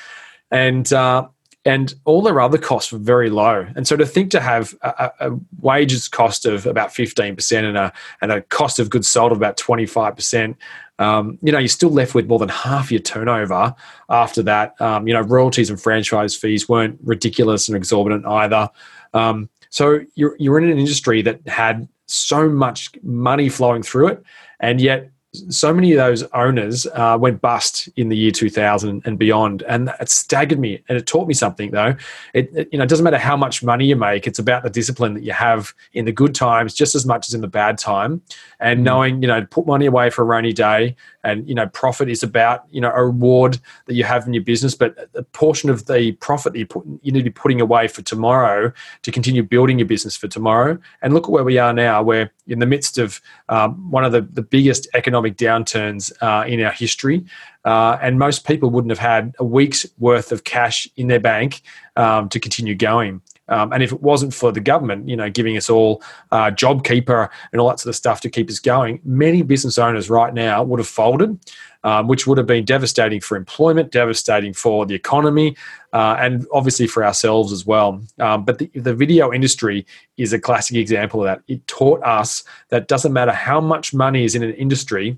And 0.52 0.92
uh, 0.92 1.30
and 1.64 1.94
all 2.06 2.22
their 2.22 2.42
other 2.42 2.58
costs 2.58 2.92
were 2.92 2.98
very 2.98 3.30
low. 3.30 3.68
And 3.76 3.88
so 3.88 3.96
to 3.96 4.06
think 4.06 4.32
to 4.32 4.40
have 4.40 4.74
a, 4.82 5.12
a 5.20 5.32
wages 5.60 6.08
cost 6.08 6.46
of 6.46 6.66
about 6.66 6.90
15% 6.90 7.64
and 7.64 7.78
a, 7.78 7.94
and 8.22 8.32
a 8.32 8.42
cost 8.42 8.80
of 8.80 8.90
goods 8.90 9.08
sold 9.08 9.32
of 9.32 9.38
about 9.38 9.58
25%, 9.58 10.56
um, 10.98 11.38
you 11.42 11.52
know, 11.52 11.60
you're 11.60 11.68
still 11.68 11.92
left 11.92 12.16
with 12.16 12.28
more 12.28 12.40
than 12.40 12.50
half 12.50 12.92
your 12.92 13.02
turnover 13.02 13.76
after 14.10 14.42
that. 14.44 14.80
Um, 14.82 15.08
you 15.08 15.14
know, 15.14 15.22
royalties 15.22 15.70
and 15.70 15.80
franchise 15.80 16.36
fees 16.36 16.68
weren't 16.68 17.00
ridiculous 17.04 17.68
and 17.68 17.78
exorbitant 17.78 18.26
either. 18.26 18.70
Um, 19.14 19.50
so 19.70 20.02
you're, 20.16 20.36
you're 20.40 20.58
in 20.58 20.70
an 20.70 20.80
industry 20.80 21.22
that 21.22 21.48
had 21.48 21.88
so 22.08 22.50
much 22.50 22.90
money 23.04 23.50
flowing 23.50 23.84
through 23.84 24.08
it, 24.08 24.24
and 24.60 24.82
yet 24.82 25.10
so 25.34 25.74
many 25.74 25.94
of 25.94 25.98
those 25.98 26.24
owners 26.34 26.86
uh, 26.88 27.18
went 27.20 27.40
bust 27.40 27.88
in 27.96 28.10
the 28.10 28.18
year 28.18 28.32
2000 28.32 29.02
and 29.06 29.18
beyond. 29.18 29.64
And 29.64 29.94
it 30.00 30.10
staggered 30.10 30.60
me. 30.60 30.84
And 30.90 30.98
it 30.98 31.08
taught 31.08 31.28
me 31.28 31.34
something 31.34 31.72
though. 31.72 31.96
It, 32.34 32.50
it, 32.54 32.70
you 32.72 32.78
know 32.78 32.84
it 32.84 32.90
doesn't 32.90 33.04
matter 33.04 33.18
how 33.18 33.38
much 33.38 33.64
money 33.64 33.86
you 33.86 33.96
make 33.96 34.28
it's 34.28 34.40
about 34.40 34.64
the 34.64 34.70
discipline 34.70 35.14
that 35.14 35.24
you 35.24 35.32
have 35.32 35.74
in 35.94 36.06
the 36.06 36.12
good 36.12 36.36
times 36.36 36.74
just 36.74 36.96
as 36.96 37.06
much 37.06 37.28
as 37.28 37.34
in 37.34 37.42
the 37.42 37.48
bad 37.48 37.78
time. 37.78 38.22
And 38.60 38.82
mm. 38.82 38.84
knowing 38.84 39.22
you 39.22 39.28
know 39.28 39.46
put 39.46 39.66
money 39.66 39.86
away 39.86 40.10
for 40.10 40.24
a 40.24 40.26
rainy 40.26 40.52
day 40.52 40.96
and 41.24 41.48
you 41.48 41.56
know 41.56 41.68
profit 41.68 42.10
is 42.10 42.24
about 42.24 42.66
you 42.70 42.82
know 42.82 42.92
a 42.94 43.06
reward 43.06 43.58
that 43.86 43.94
you 43.94 44.04
have 44.04 44.28
in 44.28 44.34
your 44.34 44.44
business. 44.44 44.76
But 44.76 45.10
a 45.16 45.24
portion 45.24 45.70
of 45.70 45.86
the 45.86 46.12
profit 46.14 46.54
that 46.54 46.60
you 46.60 46.66
put 46.66 46.86
you 47.02 47.12
need 47.12 47.20
to 47.20 47.26
be 47.26 47.30
putting 47.30 47.62
away 47.62 47.88
for 47.88 48.02
tomorrow 48.02 48.74
to 49.04 49.12
continue 49.12 49.44
building 49.44 49.80
your 49.80 49.88
business 49.88 50.18
for 50.18 50.28
tomorrow. 50.28 50.78
And 51.02 51.14
look 51.14 51.26
at 51.26 51.30
where 51.30 51.44
we 51.44 51.58
are 51.58 51.74
now. 51.74 52.04
Where 52.04 52.32
in 52.48 52.60
the 52.60 52.66
midst 52.66 52.98
of 52.98 53.22
um, 53.50 53.90
one 53.92 54.04
of 54.04 54.12
the, 54.12 54.22
the 54.22 54.42
biggest 54.42 54.88
economic 54.94 55.21
downturns 55.30 56.12
uh, 56.22 56.46
in 56.48 56.62
our 56.62 56.72
history. 56.72 57.24
Uh, 57.64 57.98
and 58.02 58.18
most 58.18 58.48
people 58.48 58.72
wouldn't 58.72 58.90
have 58.90 59.00
had 59.00 59.36
a 59.38 59.46
week's 59.46 59.86
worth 60.00 60.32
of 60.32 60.44
cash 60.44 60.88
in 60.98 61.08
their 61.08 61.20
bank 61.20 61.62
um, 61.96 62.28
to 62.30 62.40
continue 62.40 62.74
going 62.74 63.22
um, 63.52 63.74
and 63.74 63.84
if 63.84 63.92
it 63.92 64.02
wasn't 64.02 64.34
for 64.34 64.52
the 64.52 64.62
government, 64.62 65.08
you 65.08 65.16
know, 65.16 65.30
giving 65.30 65.58
us 65.58 65.70
all 65.70 66.02
uh, 66.32 66.50
JobKeeper 66.52 67.30
and 67.52 67.62
all 67.62 67.68
that 67.68 67.80
sort 67.80 67.90
of 67.90 67.96
stuff 67.96 68.22
to 68.22 68.30
keep 68.30 68.50
us 68.50 68.60
going, 68.60 69.02
many 69.04 69.42
business 69.44 69.78
owners 69.78 70.10
right 70.10 70.34
now 70.34 70.64
would 70.64 70.80
have 70.80 70.88
folded, 70.88 71.38
um, 71.84 72.08
which 72.08 72.26
would 72.26 72.38
have 72.38 72.48
been 72.48 72.64
devastating 72.64 73.20
for 73.20 73.36
employment, 73.36 73.92
devastating 73.92 74.54
for 74.54 74.86
the 74.86 74.96
economy, 74.96 75.58
uh, 75.92 76.16
and 76.18 76.48
obviously 76.54 76.88
for 76.88 77.04
ourselves 77.04 77.52
as 77.52 77.66
well. 77.66 78.02
Um, 78.20 78.46
but 78.46 78.58
the, 78.58 78.72
the 78.74 78.96
video 78.96 79.34
industry 79.34 79.86
is 80.16 80.32
a 80.32 80.40
classic 80.40 80.78
example 80.78 81.20
of 81.20 81.26
that. 81.26 81.42
It 81.48 81.68
taught 81.68 82.02
us 82.04 82.44
that 82.70 82.88
doesn't 82.88 83.12
matter 83.12 83.34
how 83.34 83.60
much 83.60 83.94
money 83.94 84.24
is 84.24 84.34
in 84.34 84.44
an 84.44 84.54
industry, 84.54 85.18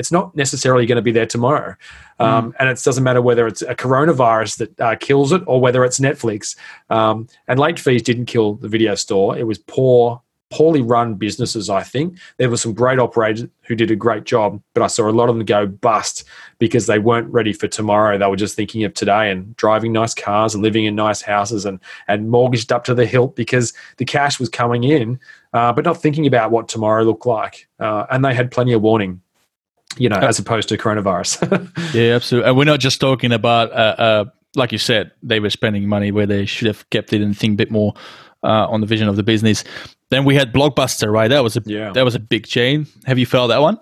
it's 0.00 0.10
not 0.10 0.34
necessarily 0.34 0.86
going 0.86 0.96
to 0.96 1.02
be 1.02 1.12
there 1.12 1.26
tomorrow. 1.26 1.76
Um, 2.18 2.52
mm. 2.52 2.56
And 2.58 2.70
it 2.70 2.82
doesn't 2.82 3.04
matter 3.04 3.20
whether 3.20 3.46
it's 3.46 3.60
a 3.60 3.74
coronavirus 3.74 4.56
that 4.56 4.80
uh, 4.80 4.96
kills 4.96 5.30
it 5.30 5.42
or 5.46 5.60
whether 5.60 5.84
it's 5.84 6.00
Netflix. 6.00 6.56
Um, 6.88 7.28
and 7.46 7.60
late 7.60 7.78
fees 7.78 8.02
didn't 8.02 8.24
kill 8.24 8.54
the 8.54 8.68
video 8.68 8.94
store. 8.94 9.36
It 9.36 9.46
was 9.46 9.58
poor, 9.58 10.22
poorly 10.50 10.80
run 10.80 11.16
businesses, 11.16 11.68
I 11.68 11.82
think. 11.82 12.18
There 12.38 12.48
were 12.48 12.56
some 12.56 12.72
great 12.72 12.98
operators 12.98 13.46
who 13.66 13.74
did 13.74 13.90
a 13.90 13.96
great 13.96 14.24
job, 14.24 14.62
but 14.72 14.82
I 14.82 14.86
saw 14.86 15.06
a 15.06 15.12
lot 15.12 15.28
of 15.28 15.36
them 15.36 15.44
go 15.44 15.66
bust 15.66 16.24
because 16.58 16.86
they 16.86 16.98
weren't 16.98 17.30
ready 17.30 17.52
for 17.52 17.68
tomorrow. 17.68 18.16
They 18.16 18.26
were 18.26 18.36
just 18.36 18.56
thinking 18.56 18.84
of 18.84 18.94
today 18.94 19.30
and 19.30 19.54
driving 19.56 19.92
nice 19.92 20.14
cars 20.14 20.54
and 20.54 20.62
living 20.62 20.86
in 20.86 20.94
nice 20.94 21.20
houses 21.20 21.66
and, 21.66 21.78
and 22.08 22.30
mortgaged 22.30 22.72
up 22.72 22.84
to 22.84 22.94
the 22.94 23.04
hilt 23.04 23.36
because 23.36 23.74
the 23.98 24.06
cash 24.06 24.40
was 24.40 24.48
coming 24.48 24.84
in, 24.84 25.20
uh, 25.52 25.74
but 25.74 25.84
not 25.84 26.00
thinking 26.00 26.26
about 26.26 26.50
what 26.50 26.68
tomorrow 26.68 27.04
looked 27.04 27.26
like. 27.26 27.68
Uh, 27.78 28.06
and 28.10 28.24
they 28.24 28.32
had 28.32 28.50
plenty 28.50 28.72
of 28.72 28.80
warning 28.80 29.20
you 29.96 30.08
know, 30.08 30.16
as 30.16 30.38
opposed 30.38 30.68
to 30.68 30.76
coronavirus. 30.76 31.70
yeah, 31.94 32.14
absolutely. 32.14 32.48
And 32.48 32.56
we're 32.56 32.64
not 32.64 32.80
just 32.80 33.00
talking 33.00 33.32
about, 33.32 33.72
uh, 33.72 33.94
uh, 33.98 34.24
like 34.54 34.72
you 34.72 34.78
said, 34.78 35.12
they 35.22 35.40
were 35.40 35.50
spending 35.50 35.88
money 35.88 36.12
where 36.12 36.26
they 36.26 36.46
should 36.46 36.66
have 36.66 36.88
kept 36.90 37.12
it 37.12 37.22
and 37.22 37.36
think 37.36 37.54
a 37.54 37.56
bit 37.56 37.70
more 37.70 37.94
uh, 38.42 38.66
on 38.68 38.80
the 38.80 38.86
vision 38.86 39.08
of 39.08 39.16
the 39.16 39.22
business. 39.22 39.64
Then 40.10 40.24
we 40.24 40.34
had 40.34 40.52
Blockbuster, 40.52 41.12
right? 41.12 41.28
That 41.28 41.42
was 41.42 41.56
a 41.56 41.62
yeah. 41.64 41.92
that 41.92 42.04
was 42.04 42.14
a 42.14 42.20
big 42.20 42.46
chain. 42.46 42.86
Have 43.06 43.18
you 43.18 43.26
felt 43.26 43.48
that 43.48 43.60
one? 43.60 43.78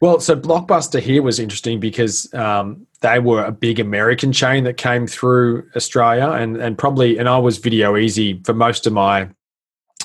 Well, 0.00 0.18
so 0.18 0.34
Blockbuster 0.34 0.98
here 0.98 1.22
was 1.22 1.38
interesting 1.38 1.78
because 1.78 2.32
um, 2.32 2.86
they 3.02 3.18
were 3.18 3.44
a 3.44 3.52
big 3.52 3.78
American 3.78 4.32
chain 4.32 4.64
that 4.64 4.78
came 4.78 5.06
through 5.06 5.68
Australia, 5.76 6.30
and 6.30 6.56
and 6.56 6.78
probably, 6.78 7.18
and 7.18 7.28
I 7.28 7.38
was 7.38 7.58
Video 7.58 7.94
Ezy 7.94 8.44
for 8.46 8.54
most 8.54 8.86
of 8.86 8.94
my 8.94 9.28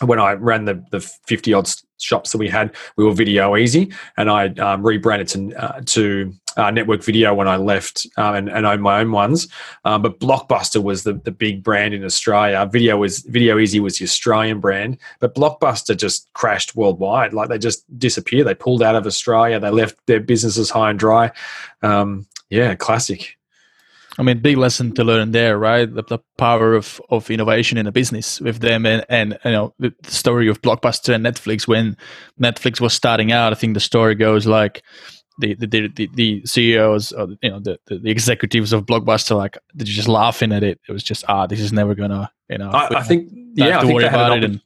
when 0.02 0.20
I 0.20 0.34
ran 0.34 0.66
the 0.66 0.84
the 0.92 1.00
fifty 1.00 1.54
odd 1.54 1.70
shops 2.00 2.32
that 2.32 2.38
we 2.38 2.50
had, 2.50 2.76
we 2.98 3.06
were 3.06 3.14
Video 3.14 3.54
Ezy, 3.54 3.94
and 4.18 4.30
I 4.30 4.48
um, 4.48 4.86
rebranded 4.86 5.28
to 5.30 5.54
uh, 5.56 5.82
to 5.86 6.34
uh, 6.58 6.72
Network 6.72 7.04
Video 7.04 7.34
when 7.34 7.48
I 7.48 7.58
left 7.58 8.08
um, 8.18 8.36
and, 8.36 8.50
and 8.50 8.66
owned 8.66 8.82
my 8.82 9.00
own 9.00 9.12
ones. 9.12 9.48
Um, 9.84 10.02
but 10.02 10.20
Blockbuster 10.20 10.82
was 10.84 11.04
the, 11.04 11.14
the 11.14 11.32
big 11.32 11.64
brand 11.64 11.94
in 11.94 12.04
Australia. 12.04 12.68
Video 12.72 12.98
was 12.98 13.20
Video 13.20 13.58
Ezy 13.58 13.80
was 13.80 13.98
the 13.98 14.06
Australian 14.06 14.60
brand, 14.60 14.98
but 15.20 15.36
Blockbuster 15.36 15.96
just 15.96 16.32
crashed 16.34 16.76
worldwide. 16.76 17.34
Like 17.34 17.50
they 17.50 17.58
just 17.58 17.86
disappeared. 17.98 18.48
They 18.48 18.56
pulled 18.56 18.84
out 18.84 18.96
of 18.96 19.06
Australia. 19.06 19.60
They 19.60 19.72
left 19.72 19.98
their 20.08 20.20
businesses 20.20 20.70
high 20.70 20.90
and 20.90 21.00
dry. 21.00 21.32
Um, 21.82 22.28
yeah, 22.50 22.76
classic. 22.76 23.38
I 24.18 24.24
mean, 24.24 24.40
big 24.40 24.58
lesson 24.58 24.94
to 24.96 25.04
learn 25.04 25.32
there, 25.32 25.58
right? 25.58 25.94
The, 25.94 26.04
the, 26.04 26.20
power 26.38 26.74
of, 26.74 27.02
of 27.10 27.30
innovation 27.30 27.78
in 27.78 27.88
a 27.88 27.92
business 27.92 28.40
with 28.42 28.60
them, 28.60 28.86
and, 28.86 29.06
and 29.10 29.38
you 29.46 29.52
know 29.52 29.74
the 29.80 29.94
story 30.04 30.48
of 30.48 30.62
Blockbuster 30.62 31.14
and 31.14 31.26
Netflix. 31.26 31.68
When 31.68 31.98
Netflix 32.42 32.82
was 32.82 32.94
starting 32.94 33.32
out, 33.32 33.54
I 33.54 33.56
think 33.56 33.74
the 33.74 33.80
story 33.80 34.16
goes 34.16 34.46
like 34.46 34.84
the 35.40 35.56
the 35.56 35.88
the, 35.88 36.10
the 36.14 36.46
CEOs, 36.46 37.12
or, 37.12 37.28
you 37.42 37.50
know, 37.50 37.60
the, 37.60 37.80
the 37.88 38.10
executives 38.10 38.74
of 38.74 38.86
Blockbuster, 38.86 39.36
like 39.36 39.58
they're 39.74 39.86
just 39.86 40.08
laughing 40.08 40.52
at 40.52 40.64
it. 40.64 40.80
It 40.88 40.92
was 40.92 41.04
just 41.04 41.24
ah, 41.28 41.48
this 41.48 41.60
is 41.60 41.74
never 41.74 41.96
gonna, 41.96 42.32
you 42.50 42.58
know. 42.58 42.70
I, 42.70 43.00
I 43.00 43.04
think 43.04 43.30
yeah, 43.54 43.80
I 43.80 43.86
think 43.86 44.02
they 44.02 44.10
had 44.10 44.44
an, 44.44 44.62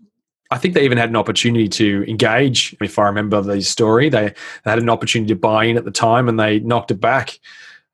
I 0.51 0.57
think 0.57 0.73
they 0.73 0.83
even 0.83 0.97
had 0.97 1.09
an 1.09 1.15
opportunity 1.15 1.67
to 1.69 2.03
engage. 2.07 2.75
If 2.81 2.97
I 2.97 3.03
remember 3.03 3.41
the 3.41 3.61
story, 3.61 4.09
they, 4.09 4.33
they 4.63 4.69
had 4.71 4.79
an 4.79 4.89
opportunity 4.89 5.33
to 5.33 5.39
buy 5.39 5.65
in 5.65 5.77
at 5.77 5.85
the 5.85 5.91
time, 5.91 6.27
and 6.27 6.39
they 6.39 6.59
knocked 6.59 6.91
it 6.91 6.99
back. 6.99 7.39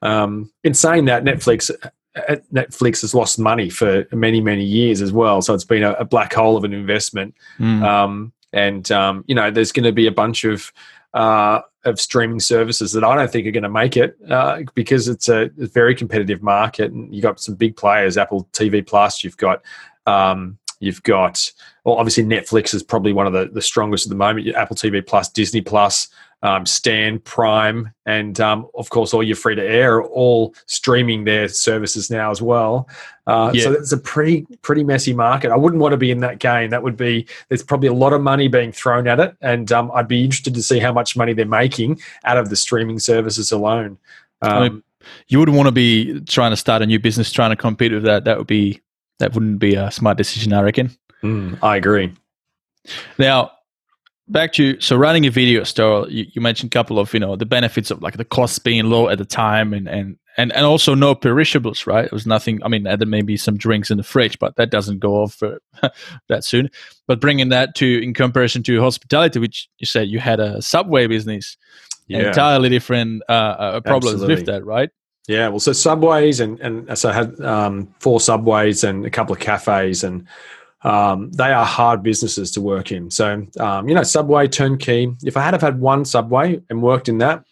Um, 0.05 0.51
in 0.63 0.73
saying 0.73 1.05
that, 1.05 1.23
Netflix 1.23 1.71
uh, 2.15 2.35
Netflix 2.53 3.01
has 3.01 3.13
lost 3.13 3.37
money 3.39 3.69
for 3.69 4.07
many 4.11 4.39
many 4.39 4.63
years 4.63 5.01
as 5.01 5.11
well, 5.11 5.41
so 5.41 5.53
it's 5.53 5.65
been 5.65 5.83
a, 5.83 5.91
a 5.93 6.05
black 6.05 6.33
hole 6.33 6.55
of 6.55 6.63
an 6.63 6.73
investment. 6.73 7.35
Mm. 7.59 7.83
Um, 7.83 8.33
and 8.53 8.89
um, 8.91 9.25
you 9.27 9.35
know, 9.35 9.51
there's 9.51 9.71
going 9.71 9.83
to 9.83 9.91
be 9.91 10.07
a 10.07 10.11
bunch 10.11 10.43
of 10.45 10.71
uh, 11.13 11.61
of 11.83 11.99
streaming 11.99 12.39
services 12.39 12.93
that 12.93 13.03
I 13.03 13.15
don't 13.15 13.31
think 13.31 13.47
are 13.47 13.51
going 13.51 13.63
to 13.63 13.69
make 13.69 13.95
it 13.95 14.17
uh, 14.29 14.61
because 14.73 15.07
it's 15.07 15.29
a, 15.29 15.49
a, 15.59 15.67
very 15.67 15.95
competitive 15.95 16.41
market, 16.41 16.91
and 16.91 17.13
you've 17.13 17.23
got 17.23 17.39
some 17.39 17.55
big 17.55 17.77
players, 17.77 18.17
Apple 18.17 18.47
TV 18.53 18.85
Plus. 18.85 19.23
You've 19.23 19.37
got 19.37 19.61
um, 20.05 20.57
you've 20.79 21.03
got 21.03 21.51
well, 21.83 21.95
obviously 21.95 22.23
Netflix 22.23 22.73
is 22.73 22.83
probably 22.83 23.13
one 23.13 23.27
of 23.27 23.33
the, 23.33 23.45
the 23.45 23.61
strongest 23.61 24.05
at 24.05 24.09
the 24.09 24.15
moment. 24.15 24.47
Apple 24.55 24.75
TV 24.75 25.05
Plus, 25.05 25.29
Disney 25.29 25.61
Plus, 25.61 26.07
um, 26.45 26.63
Stan, 26.67 27.17
Prime, 27.19 27.91
and 28.05 28.39
um, 28.39 28.69
of 28.75 28.91
course 28.91 29.15
all 29.15 29.23
your 29.23 29.35
free 29.35 29.55
to 29.55 29.63
air 29.63 29.95
are 29.95 30.03
all 30.03 30.53
streaming 30.67 31.23
their 31.23 31.47
services 31.47 32.11
now 32.11 32.29
as 32.29 32.39
well. 32.39 32.87
Uh, 33.25 33.49
yeah. 33.51 33.63
So 33.63 33.71
it's 33.71 33.91
a 33.91 33.97
pretty 33.97 34.45
pretty 34.61 34.83
messy 34.83 35.11
market. 35.11 35.49
I 35.49 35.55
wouldn't 35.55 35.81
want 35.81 35.93
to 35.93 35.97
be 35.97 36.11
in 36.11 36.19
that 36.19 36.37
game. 36.37 36.69
That 36.69 36.83
would 36.83 36.97
be 36.97 37.27
there's 37.49 37.63
probably 37.63 37.87
a 37.87 37.93
lot 37.93 38.13
of 38.13 38.21
money 38.21 38.47
being 38.47 38.71
thrown 38.71 39.07
at 39.07 39.19
it, 39.19 39.35
and 39.41 39.71
um, 39.71 39.91
I'd 39.95 40.07
be 40.07 40.23
interested 40.23 40.53
to 40.53 40.61
see 40.61 40.77
how 40.77 40.93
much 40.93 41.17
money 41.17 41.33
they're 41.33 41.47
making 41.47 41.99
out 42.25 42.37
of 42.37 42.51
the 42.51 42.55
streaming 42.55 42.99
services 42.99 43.51
alone. 43.51 43.97
I 44.43 44.59
mean, 44.59 44.71
um, 44.71 44.83
you 45.27 45.39
wouldn't 45.39 45.57
want 45.57 45.67
to 45.67 45.71
be 45.71 46.19
trying 46.21 46.51
to 46.51 46.57
start 46.57 46.83
a 46.83 46.85
new 46.85 46.99
business 46.99 47.31
trying 47.31 47.49
to 47.49 47.55
compete 47.55 47.91
with 47.91 48.03
that. 48.03 48.25
That 48.25 48.37
would 48.37 48.45
be 48.45 48.81
that 49.17 49.33
wouldn't 49.33 49.57
be 49.57 49.73
a 49.73 49.89
smart 49.89 50.19
decision, 50.19 50.53
I 50.53 50.61
reckon. 50.61 50.95
Mm, 51.23 51.57
I 51.63 51.77
agree. 51.77 52.13
Now, 53.17 53.51
back 54.27 54.53
to 54.53 54.79
so 54.79 54.95
running 54.95 55.25
a 55.25 55.29
video 55.29 55.63
store 55.63 56.07
you, 56.09 56.25
you, 56.31 56.41
mentioned 56.41 56.69
a 56.69 56.73
couple 56.73 56.97
of 56.97 57.13
you 57.13 57.19
know 57.19 57.35
the 57.35 57.45
benefits 57.45 57.91
of 57.91 58.01
like 58.01 58.17
the 58.17 58.25
costs 58.25 58.59
being 58.59 58.85
low 58.85 59.07
at 59.07 59.17
the 59.17 59.25
time 59.25 59.73
and 59.73 59.87
and 59.87 60.17
and, 60.37 60.51
and 60.53 60.65
also 60.65 60.95
no 60.95 61.13
perishables 61.13 61.85
right 61.85 62.05
it 62.05 62.11
was 62.11 62.25
nothing 62.25 62.61
i 62.63 62.67
mean 62.67 62.83
there 62.83 62.97
may 63.05 63.21
be 63.21 63.37
some 63.37 63.55
drinks 63.55 63.91
in 63.91 63.97
the 63.97 64.03
fridge 64.03 64.39
but 64.39 64.55
that 64.55 64.71
doesn't 64.71 64.99
go 64.99 65.15
off 65.21 65.33
for 65.35 65.59
that 66.29 66.43
soon 66.43 66.69
but 67.07 67.21
bringing 67.21 67.49
that 67.49 67.75
to 67.75 68.01
in 68.03 68.13
comparison 68.13 68.63
to 68.63 68.81
hospitality 68.81 69.39
which 69.39 69.69
you 69.77 69.85
said 69.85 70.07
you 70.07 70.19
had 70.19 70.39
a 70.39 70.61
subway 70.61 71.05
business 71.05 71.55
yeah. 72.07 72.27
entirely 72.27 72.69
different 72.69 73.21
uh, 73.29 73.31
uh, 73.31 73.81
problems 73.81 74.15
Absolutely. 74.15 74.35
with 74.35 74.45
that 74.47 74.65
right 74.65 74.89
yeah 75.27 75.47
well 75.47 75.59
so 75.59 75.71
subways 75.71 76.39
and 76.39 76.59
and 76.59 76.97
so 76.97 77.09
i 77.09 77.13
had 77.13 77.39
um, 77.41 77.93
four 77.99 78.19
subways 78.19 78.83
and 78.83 79.05
a 79.05 79.09
couple 79.09 79.33
of 79.33 79.39
cafes 79.39 80.03
and 80.03 80.27
um, 80.85 81.31
they 81.31 81.51
are 81.51 81.65
hard 81.65 82.03
businesses 82.03 82.51
to 82.51 82.61
work 82.61 82.91
in. 82.91 83.09
So, 83.09 83.45
um, 83.59 83.89
you 83.89 83.95
know, 83.95 84.03
Subway, 84.03 84.47
turnkey. 84.47 85.11
If 85.23 85.35
I 85.35 85.41
had 85.41 85.55
have 85.55 85.61
had 85.61 85.79
one 85.79 86.05
Subway 86.05 86.61
and 86.69 86.83
worked 86.83 87.09
in 87.09 87.17
that, 87.17 87.43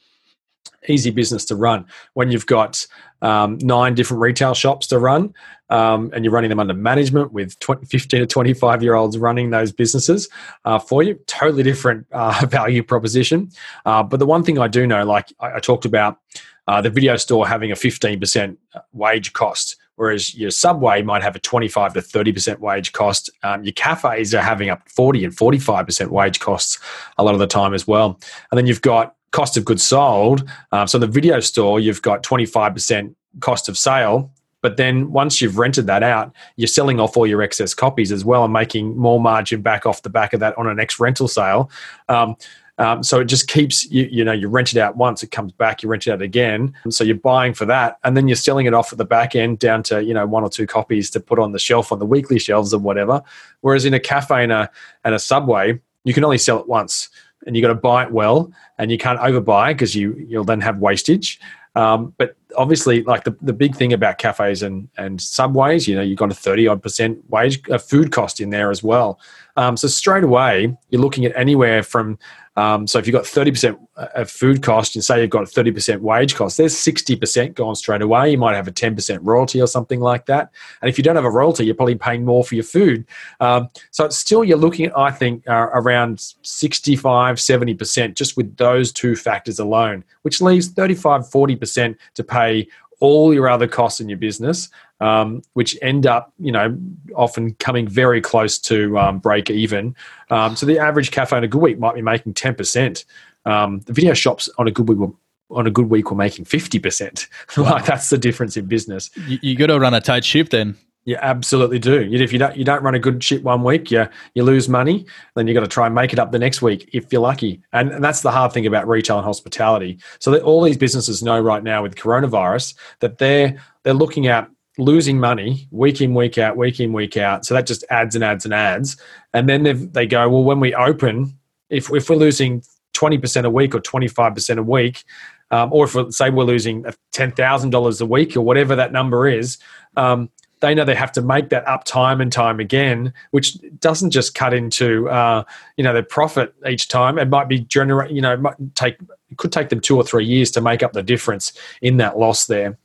easy 0.88 1.10
business 1.10 1.44
to 1.46 1.56
run. 1.56 1.86
When 2.14 2.30
you've 2.30 2.46
got 2.46 2.86
um, 3.24 3.58
nine 3.62 3.96
different 3.96 4.22
retail 4.22 4.54
shops 4.54 4.86
to 4.88 5.00
run 5.00 5.34
um, 5.70 6.12
and 6.14 6.24
you're 6.24 6.34
running 6.34 6.50
them 6.50 6.60
under 6.60 6.76
management 6.76 7.34
with 7.34 7.58
20, 7.60 7.88
15 7.88 8.20
to 8.20 8.28
25 8.28 8.84
year 8.84 8.94
olds 8.94 9.18
running 9.18 9.50
those 9.50 9.72
businesses 9.72 10.30
uh, 10.66 10.78
for 10.78 11.02
you, 11.02 11.16
totally 11.26 11.64
different 11.64 12.06
uh, 12.12 12.46
value 12.48 12.84
proposition. 12.84 13.50
Uh, 13.86 14.04
but 14.04 14.18
the 14.18 14.28
one 14.28 14.44
thing 14.44 14.60
I 14.60 14.68
do 14.68 14.86
know, 14.86 15.06
like 15.06 15.34
I, 15.40 15.54
I 15.54 15.60
talked 15.60 15.86
about 15.86 16.20
uh, 16.68 16.82
the 16.82 16.92
video 16.92 17.16
store 17.16 17.48
having 17.48 17.72
a 17.72 17.76
15% 17.76 18.58
wage 18.92 19.34
cost 19.34 19.78
whereas 19.96 20.36
your 20.36 20.52
subway 20.52 21.02
might 21.02 21.24
have 21.24 21.36
a 21.36 21.40
25 21.40 21.94
to 21.94 22.00
30% 22.02 22.60
wage 22.60 22.92
cost. 22.94 23.30
Um, 23.44 23.64
your 23.64 23.74
cafes 23.74 24.34
are 24.34 24.42
having 24.42 24.70
up 24.70 24.88
40 24.90 25.26
and 25.26 25.36
45% 25.36 26.08
wage 26.10 26.40
costs 26.40 26.80
a 27.18 27.24
lot 27.24 27.34
of 27.34 27.40
the 27.40 27.48
time 27.48 27.74
as 27.74 27.88
well. 27.88 28.20
And 28.52 28.58
then 28.58 28.66
you've 28.66 28.82
got 28.82 29.16
cost 29.32 29.58
of 29.58 29.66
goods 29.66 29.84
sold. 29.84 30.50
Um, 30.72 30.88
so 30.88 30.98
the 30.98 31.08
video 31.08 31.40
store, 31.40 31.80
you've 31.80 32.02
got 32.02 32.24
25% 32.24 33.14
cost 33.40 33.68
of 33.70 33.78
sale. 33.78 34.32
But 34.62 34.78
then 34.78 35.12
once 35.12 35.42
you've 35.42 35.58
rented 35.58 35.88
that 35.88 36.04
out, 36.04 36.32
you're 36.56 36.68
selling 36.68 37.00
off 37.00 37.18
all 37.18 37.28
your 37.28 37.42
excess 37.42 37.74
copies 37.74 38.14
as 38.14 38.24
well 38.24 38.46
and 38.46 38.54
making 38.54 38.98
more 38.98 39.20
margin 39.20 39.62
back 39.62 39.86
off 39.86 40.04
the 40.04 40.10
back 40.10 40.32
of 40.32 40.40
that 40.40 40.58
on 40.58 40.68
an 40.68 40.80
ex 40.80 41.02
rental 41.02 41.28
sale. 41.28 41.70
Um, 42.08 42.38
um, 42.80 43.04
so 43.04 43.20
it 43.20 43.26
just 43.26 43.48
keeps 43.48 43.90
you, 43.92 44.08
you 44.12 44.26
know, 44.26 44.32
you 44.32 44.48
rent 44.48 44.74
it 44.74 44.80
out 44.80 44.98
once, 44.98 45.22
it 45.22 45.32
comes 45.32 45.52
back, 45.52 45.84
you 45.84 45.90
rent 45.90 46.08
it 46.08 46.12
out 46.12 46.22
again. 46.22 46.74
And 46.84 46.94
So 46.94 47.04
you're 47.04 47.16
buying 47.16 47.54
for 47.54 47.66
that, 47.66 48.00
and 48.04 48.18
then 48.18 48.28
you're 48.28 48.36
selling 48.36 48.66
it 48.66 48.74
off 48.74 48.92
at 48.92 48.98
the 48.98 49.06
back 49.06 49.36
end 49.36 49.60
down 49.60 49.84
to 49.84 50.04
you 50.04 50.14
know 50.14 50.26
one 50.26 50.44
or 50.44 50.50
two 50.50 50.66
copies 50.66 51.10
to 51.12 51.20
put 51.20 51.40
on 51.40 51.52
the 51.52 51.60
shelf 51.60 51.92
on 51.92 52.00
the 52.00 52.06
weekly 52.06 52.40
shelves 52.40 52.74
or 52.74 52.80
whatever. 52.80 53.22
Whereas 53.62 53.86
in 53.86 53.94
a 53.94 54.00
cafe 54.00 54.44
and 54.44 54.52
a 54.52 54.72
and 55.04 55.14
a 55.14 55.20
subway, 55.20 55.80
you 56.04 56.14
can 56.14 56.24
only 56.24 56.40
sell 56.40 56.60
it 56.60 56.68
once, 56.68 57.10
and 57.46 57.56
you 57.56 57.62
got 57.62 57.68
to 57.68 57.76
buy 57.76 58.06
it 58.06 58.12
well, 58.12 58.52
and 58.80 58.92
you 58.92 58.98
can't 58.98 59.20
overbuy 59.20 59.70
because 59.70 59.96
you 59.96 60.16
you'll 60.28 60.44
then 60.44 60.62
have 60.62 60.80
wastage. 60.80 61.40
Um, 61.76 62.14
but 62.18 62.36
obviously, 62.56 63.04
like 63.04 63.24
the, 63.24 63.36
the 63.42 63.54
big 63.54 63.76
thing 63.76 63.94
about 63.94 64.20
cafes 64.20 64.62
and, 64.62 64.88
and 64.98 65.20
subways, 65.20 65.88
you 65.88 65.96
know, 65.96 66.04
you've 66.04 66.20
got 66.20 66.32
a 66.32 66.36
30 66.36 66.68
odd 66.68 66.84
percent 66.84 67.20
wage, 67.30 67.68
a 67.70 67.80
food 67.80 68.12
cost 68.12 68.40
in 68.40 68.52
there 68.52 68.70
as 68.70 68.84
well. 68.84 69.20
Um, 69.56 69.76
so 69.76 69.88
straight 69.88 70.24
away, 70.24 70.76
you're 70.90 71.02
looking 71.02 71.26
at 71.26 71.36
anywhere 71.36 71.82
from 71.82 72.20
um, 72.56 72.86
so 72.86 73.00
if 73.00 73.08
you've 73.08 73.14
got 73.14 73.24
30% 73.24 73.80
of 73.96 74.30
food 74.30 74.62
cost 74.62 74.96
and 74.96 75.04
say 75.04 75.22
you've 75.22 75.30
got 75.30 75.46
30% 75.46 76.00
wage 76.00 76.36
cost, 76.36 76.58
there's 76.58 76.76
60% 76.76 77.56
gone 77.56 77.76
straight 77.76 78.02
away. 78.02 78.32
You 78.32 78.38
might 78.38 78.56
have 78.56 78.68
a 78.68 78.72
10% 78.72 79.20
royalty 79.22 79.60
or 79.62 79.68
something 79.68 80.00
like 80.00 80.28
that. 80.28 80.52
And 80.82 80.90
if 80.90 80.98
you 80.98 81.04
don't 81.04 81.16
have 81.16 81.26
a 81.26 81.32
royalty, 81.32 81.66
you're 81.66 81.76
probably 81.76 81.96
paying 81.96 82.26
more 82.26 82.44
for 82.44 82.56
your 82.56 82.64
food. 82.64 83.06
Um, 83.40 83.70
so 83.92 84.06
it's 84.06 84.18
still, 84.18 84.44
you're 84.44 84.58
looking 84.58 84.86
at, 84.86 84.98
I 84.98 85.10
think, 85.10 85.48
uh, 85.48 85.70
around 85.74 86.20
65, 86.44 87.38
70% 87.38 88.16
just 88.16 88.38
with 88.38 88.56
those 88.58 88.92
two 88.92 89.16
factors 89.16 89.58
alone, 89.58 90.04
which 90.22 90.42
leaves 90.42 90.68
35, 90.68 91.22
40% 91.22 91.96
to 92.14 92.24
pay 92.24 92.68
all 93.00 93.34
your 93.34 93.50
other 93.50 93.68
costs 93.68 94.00
in 94.00 94.08
your 94.08 94.18
business, 94.18 94.70
um, 95.04 95.42
which 95.52 95.78
end 95.82 96.08
up, 96.08 96.34
you 96.40 96.52
know, 96.52 96.78
often 97.14 97.56
coming 97.56 97.88
very 97.88 98.22
close 98.22 98.58
to 98.58 98.98
um, 98.98 99.20
break 99.20 99.50
even. 99.50 99.94
Um, 100.30 100.56
so 100.56 100.66
the 100.66 100.80
average 100.80 101.12
cafe 101.12 101.36
on 101.36 101.44
a 101.44 101.48
good 101.48 101.62
week 101.62 101.78
might 101.78 101.94
be 101.94 102.02
making 102.02 102.36
ten 102.36 102.56
percent. 102.56 103.04
Um, 103.46 103.82
the 103.82 103.92
video 103.92 104.14
shops 104.14 104.48
on 104.58 104.68
a 104.70 104.72
good 104.72 104.88
week 104.88 104.98
will, 104.98 105.20
on 105.50 105.68
a 105.68 105.72
good 105.72 105.90
week 105.90 106.10
were 106.10 106.16
making 106.16 106.46
fifty 106.46 106.80
percent. 106.80 107.28
like 107.58 107.86
that's 107.86 108.10
the 108.10 108.18
difference 108.18 108.56
in 108.56 108.66
business. 108.66 109.10
You, 109.28 109.40
you 109.42 109.56
got 109.58 109.68
to 109.68 109.80
run 109.80 109.94
a 109.94 110.00
tight 110.00 110.24
ship 110.24 110.50
then. 110.50 110.78
You 111.06 111.18
absolutely 111.22 111.80
do. 111.80 112.10
If 112.10 112.32
you 112.32 112.40
don't, 112.40 112.56
you 112.56 112.64
don't 112.64 112.82
run 112.82 112.96
a 112.96 113.00
good 113.00 113.22
ship 113.22 113.44
one 113.44 113.62
week, 113.62 113.92
you 113.92 114.08
you 114.36 114.44
lose 114.44 114.70
money. 114.70 115.06
Then 115.36 115.48
you 115.48 115.54
got 115.54 115.60
to 115.60 115.68
try 115.68 115.86
and 115.86 115.94
make 115.94 116.14
it 116.14 116.20
up 116.20 116.32
the 116.32 116.40
next 116.40 116.62
week 116.62 116.90
if 116.94 117.12
you're 117.12 117.22
lucky. 117.22 117.62
And, 117.74 117.92
and 117.92 118.02
that's 118.02 118.22
the 118.22 118.32
hard 118.32 118.54
thing 118.54 118.66
about 118.66 118.88
retail 118.88 119.18
and 119.18 119.26
hospitality. 119.26 120.00
So 120.20 120.32
that 120.32 120.44
all 120.44 120.64
these 120.64 120.78
businesses 120.78 121.22
know 121.22 121.42
right 121.42 121.62
now 121.62 121.84
with 121.84 121.96
coronavirus 121.96 122.76
that 123.02 123.18
they're 123.18 123.62
they're 123.84 123.94
looking 123.94 124.28
at 124.28 124.50
losing 124.78 125.20
money 125.20 125.68
week 125.72 126.02
in 126.02 126.14
week 126.14 126.38
out, 126.38 126.58
week 126.58 126.80
in 126.80 126.94
week 126.94 127.18
out. 127.18 127.46
So 127.46 127.54
that 127.54 127.68
just 127.68 127.84
adds 127.90 128.16
and 128.16 128.24
adds 128.24 128.46
and 128.46 128.54
adds. 128.54 128.98
And 129.34 129.48
then 129.48 129.92
they 129.92 130.08
go, 130.08 130.28
well, 130.30 130.44
when 130.44 130.60
we 130.60 130.74
open, 130.74 131.38
if 131.70 131.92
if 131.92 132.10
we're 132.10 132.16
losing 132.16 132.64
twenty 132.94 133.18
percent 133.18 133.46
a 133.46 133.50
week 133.50 133.76
or 133.76 133.80
twenty 133.80 134.08
five 134.08 134.34
percent 134.34 134.60
a 134.60 134.64
week, 134.64 135.04
um, 135.52 135.72
or 135.72 135.86
if 135.86 135.96
we 135.96 136.12
say 136.12 136.30
we're 136.30 136.44
losing 136.44 136.86
ten 137.12 137.32
thousand 137.32 137.70
dollars 137.70 138.02
a 138.02 138.06
week 138.06 138.36
or 138.36 138.42
whatever 138.42 138.76
that 138.76 138.92
number 138.92 139.28
is. 139.28 139.58
Um, 139.96 140.30
they 140.64 140.74
know 140.74 140.86
they 140.86 140.96
have 140.96 141.12
to 141.12 141.22
make 141.22 141.50
that 141.50 141.68
up 141.68 141.84
time 141.84 142.22
and 142.22 142.32
time 142.32 142.62
again, 142.62 143.14
which 143.32 143.58
doesn't 143.82 144.12
just 144.12 144.34
cut 144.34 144.54
into 144.54 145.10
uh, 145.10 145.44
you 145.76 145.84
know 145.84 145.92
their 145.92 146.04
profit 146.04 146.56
each 146.66 146.88
time. 146.88 147.20
It 147.20 147.28
might 147.28 147.50
be 147.50 147.60
generate 147.60 148.12
you 148.12 148.22
know 148.22 148.38
might 148.38 148.56
take 148.74 148.96
it 149.30 149.38
could 149.38 149.52
take 149.52 149.68
them 149.68 149.82
two 149.82 149.98
or 149.98 150.04
three 150.06 150.24
years 150.24 150.52
to 150.52 150.62
make 150.62 150.82
up 150.82 150.94
the 150.94 151.04
difference 151.04 151.52
in 151.82 151.98
that 151.98 152.18
loss 152.18 152.46
there. 152.46 152.78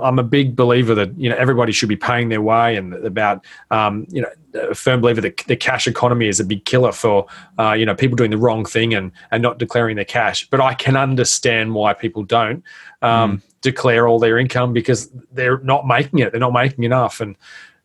I'm 0.00 0.18
a 0.18 0.22
big 0.22 0.56
believer 0.56 0.94
that 0.94 1.18
you 1.18 1.28
know 1.28 1.36
everybody 1.36 1.72
should 1.72 1.90
be 1.90 1.96
paying 1.96 2.30
their 2.30 2.40
way 2.40 2.74
and 2.74 2.94
about 2.94 3.44
um, 3.70 4.06
you 4.08 4.22
know 4.22 4.30
a 4.54 4.74
firm 4.74 5.02
believer 5.02 5.20
that 5.20 5.36
the 5.46 5.56
cash 5.56 5.86
economy 5.86 6.28
is 6.28 6.40
a 6.40 6.44
big 6.44 6.64
killer 6.64 6.92
for 6.92 7.26
uh, 7.58 7.72
you 7.72 7.84
know 7.84 7.94
people 7.94 8.16
doing 8.16 8.30
the 8.30 8.38
wrong 8.38 8.64
thing 8.64 8.94
and 8.94 9.12
and 9.30 9.42
not 9.42 9.58
declaring 9.58 9.96
their 9.96 10.06
cash. 10.06 10.48
But 10.48 10.62
I 10.62 10.72
can 10.72 10.96
understand 10.96 11.74
why 11.74 11.92
people 11.92 12.22
don't 12.22 12.64
um, 13.02 13.38
mm. 13.38 13.42
Declare 13.70 14.06
all 14.06 14.18
their 14.18 14.38
income 14.38 14.72
because 14.72 15.10
they're 15.32 15.58
not 15.58 15.86
making 15.86 16.20
it. 16.20 16.30
They're 16.30 16.40
not 16.40 16.52
making 16.52 16.84
enough. 16.84 17.20
And 17.20 17.36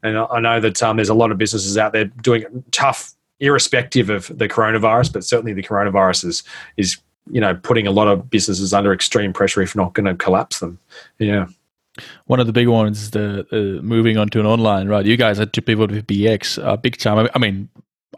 and 0.04 0.18
I 0.18 0.40
know 0.40 0.60
that 0.60 0.82
um, 0.82 0.96
there's 0.96 1.10
a 1.10 1.14
lot 1.14 1.32
of 1.32 1.38
businesses 1.38 1.78
out 1.78 1.94
there 1.94 2.06
doing 2.06 2.64
tough, 2.72 3.14
irrespective 3.40 4.10
of 4.10 4.28
the 4.36 4.48
coronavirus. 4.48 5.14
But 5.14 5.24
certainly 5.24 5.54
the 5.54 5.64
coronavirus 5.64 6.26
is 6.26 6.44
is 6.78 6.98
you 7.30 7.42
know 7.42 7.56
putting 7.56 7.88
a 7.88 7.92
lot 7.92 8.08
of 8.08 8.30
businesses 8.30 8.74
under 8.74 8.94
extreme 8.94 9.34
pressure, 9.34 9.62
if 9.62 9.76
not 9.76 9.94
going 9.94 10.06
to 10.06 10.16
collapse 10.16 10.60
them. 10.60 10.80
Yeah. 11.20 11.48
One 12.26 12.40
of 12.40 12.48
the 12.48 12.54
big 12.54 12.70
ones 12.70 13.02
is 13.02 13.12
the 13.12 13.46
uh, 13.52 13.82
moving 13.84 14.18
on 14.18 14.30
to 14.30 14.40
an 14.40 14.46
online, 14.46 14.88
right? 14.88 15.06
You 15.06 15.18
guys 15.18 15.38
had 15.38 15.52
to 15.54 15.62
pivot 15.62 15.92
with 15.92 16.08
BX 16.08 16.64
uh, 16.64 16.78
big 16.78 16.98
time. 16.98 17.28
I 17.36 17.40
mean, 17.40 17.68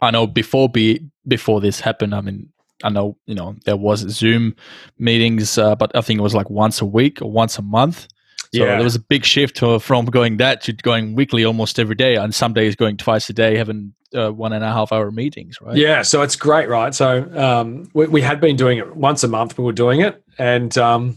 I 0.00 0.10
know 0.10 0.26
before 0.26 0.68
B 0.68 1.00
before 1.26 1.60
this 1.60 1.80
happened. 1.80 2.14
I 2.14 2.20
mean, 2.20 2.50
I 2.82 2.90
know 2.90 3.16
you 3.26 3.34
know 3.34 3.56
there 3.64 3.76
was 3.76 4.00
Zoom 4.00 4.54
meetings, 4.98 5.58
uh, 5.58 5.74
but 5.76 5.94
I 5.94 6.00
think 6.00 6.18
it 6.18 6.22
was 6.22 6.34
like 6.34 6.50
once 6.50 6.80
a 6.80 6.86
week 6.86 7.22
or 7.22 7.30
once 7.30 7.58
a 7.58 7.62
month. 7.62 8.08
So 8.52 8.60
yeah. 8.60 8.76
there 8.76 8.84
was 8.84 8.94
a 8.94 9.00
big 9.00 9.24
shift 9.24 9.56
to, 9.56 9.80
from 9.80 10.06
going 10.06 10.36
that 10.36 10.62
to 10.62 10.72
going 10.72 11.16
weekly 11.16 11.44
almost 11.44 11.80
every 11.80 11.96
day, 11.96 12.14
and 12.14 12.32
some 12.32 12.52
days 12.52 12.76
going 12.76 12.96
twice 12.96 13.28
a 13.28 13.32
day, 13.32 13.56
having 13.56 13.94
uh, 14.14 14.30
one 14.30 14.52
and 14.52 14.64
a 14.64 14.72
half 14.72 14.92
hour 14.92 15.10
meetings, 15.10 15.60
right? 15.60 15.76
Yeah, 15.76 16.02
so 16.02 16.22
it's 16.22 16.36
great, 16.36 16.68
right? 16.68 16.94
So 16.94 17.28
um, 17.36 17.90
we, 17.94 18.06
we, 18.06 18.20
had 18.20 18.40
been 18.40 18.54
doing 18.54 18.78
it 18.78 18.94
once 18.94 19.24
a 19.24 19.28
month. 19.28 19.56
But 19.56 19.62
We 19.62 19.66
were 19.66 19.72
doing 19.72 20.02
it, 20.02 20.22
and 20.38 20.76
um, 20.78 21.16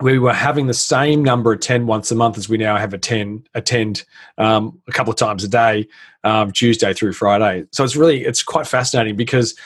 we 0.00 0.18
were 0.18 0.32
having 0.32 0.66
the 0.66 0.74
same 0.74 1.24
number 1.24 1.52
attend 1.52 1.88
once 1.88 2.10
a 2.10 2.14
month 2.14 2.38
as 2.38 2.48
we 2.48 2.56
now 2.56 2.76
have 2.76 2.94
attend 2.94 3.48
attend 3.54 4.04
um, 4.36 4.80
a 4.86 4.92
couple 4.92 5.10
of 5.10 5.16
times 5.16 5.44
a 5.44 5.48
day, 5.48 5.88
um, 6.24 6.52
Tuesday 6.52 6.92
through 6.92 7.14
Friday. 7.14 7.64
So 7.72 7.84
it's 7.84 7.96
really 7.96 8.24
it's 8.24 8.42
quite 8.42 8.66
fascinating 8.66 9.16
because, 9.16 9.56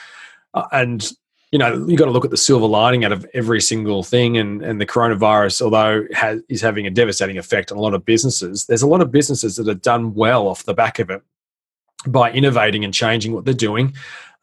uh, 0.55 0.67
and 0.73 1.11
you 1.51 1.59
know 1.59 1.87
you 1.87 1.97
got 1.97 2.07
to 2.07 2.11
look 2.11 2.25
at 2.25 2.31
the 2.31 2.37
silver 2.37 2.67
lining 2.67 3.05
out 3.05 3.13
of 3.13 3.27
every 3.35 3.61
single 3.61 4.03
thing, 4.03 4.37
and 4.37 4.63
and 4.63 4.81
the 4.81 4.87
coronavirus, 4.87 5.63
although 5.63 6.07
has, 6.13 6.41
is 6.49 6.61
having 6.61 6.87
a 6.87 6.91
devastating 6.91 7.39
effect 7.39 7.73
on 7.73 7.79
a 7.79 7.81
lot 7.81 7.95
of 7.95 8.05
businesses, 8.05 8.67
there's 8.67 8.83
a 8.83 8.87
lot 8.87 9.01
of 9.01 9.11
businesses 9.11 9.57
that 9.57 9.67
have 9.67 9.83
done 9.83 10.15
well 10.15 10.49
off 10.49 10.65
the 10.65 10.75
back 10.75 10.99
of 10.99 11.11
it 11.11 11.23
by 12.07 12.31
innovating 12.33 12.85
and 12.85 12.93
changing 12.93 13.33
what 13.33 13.45
they're 13.45 13.55
doing. 13.55 13.95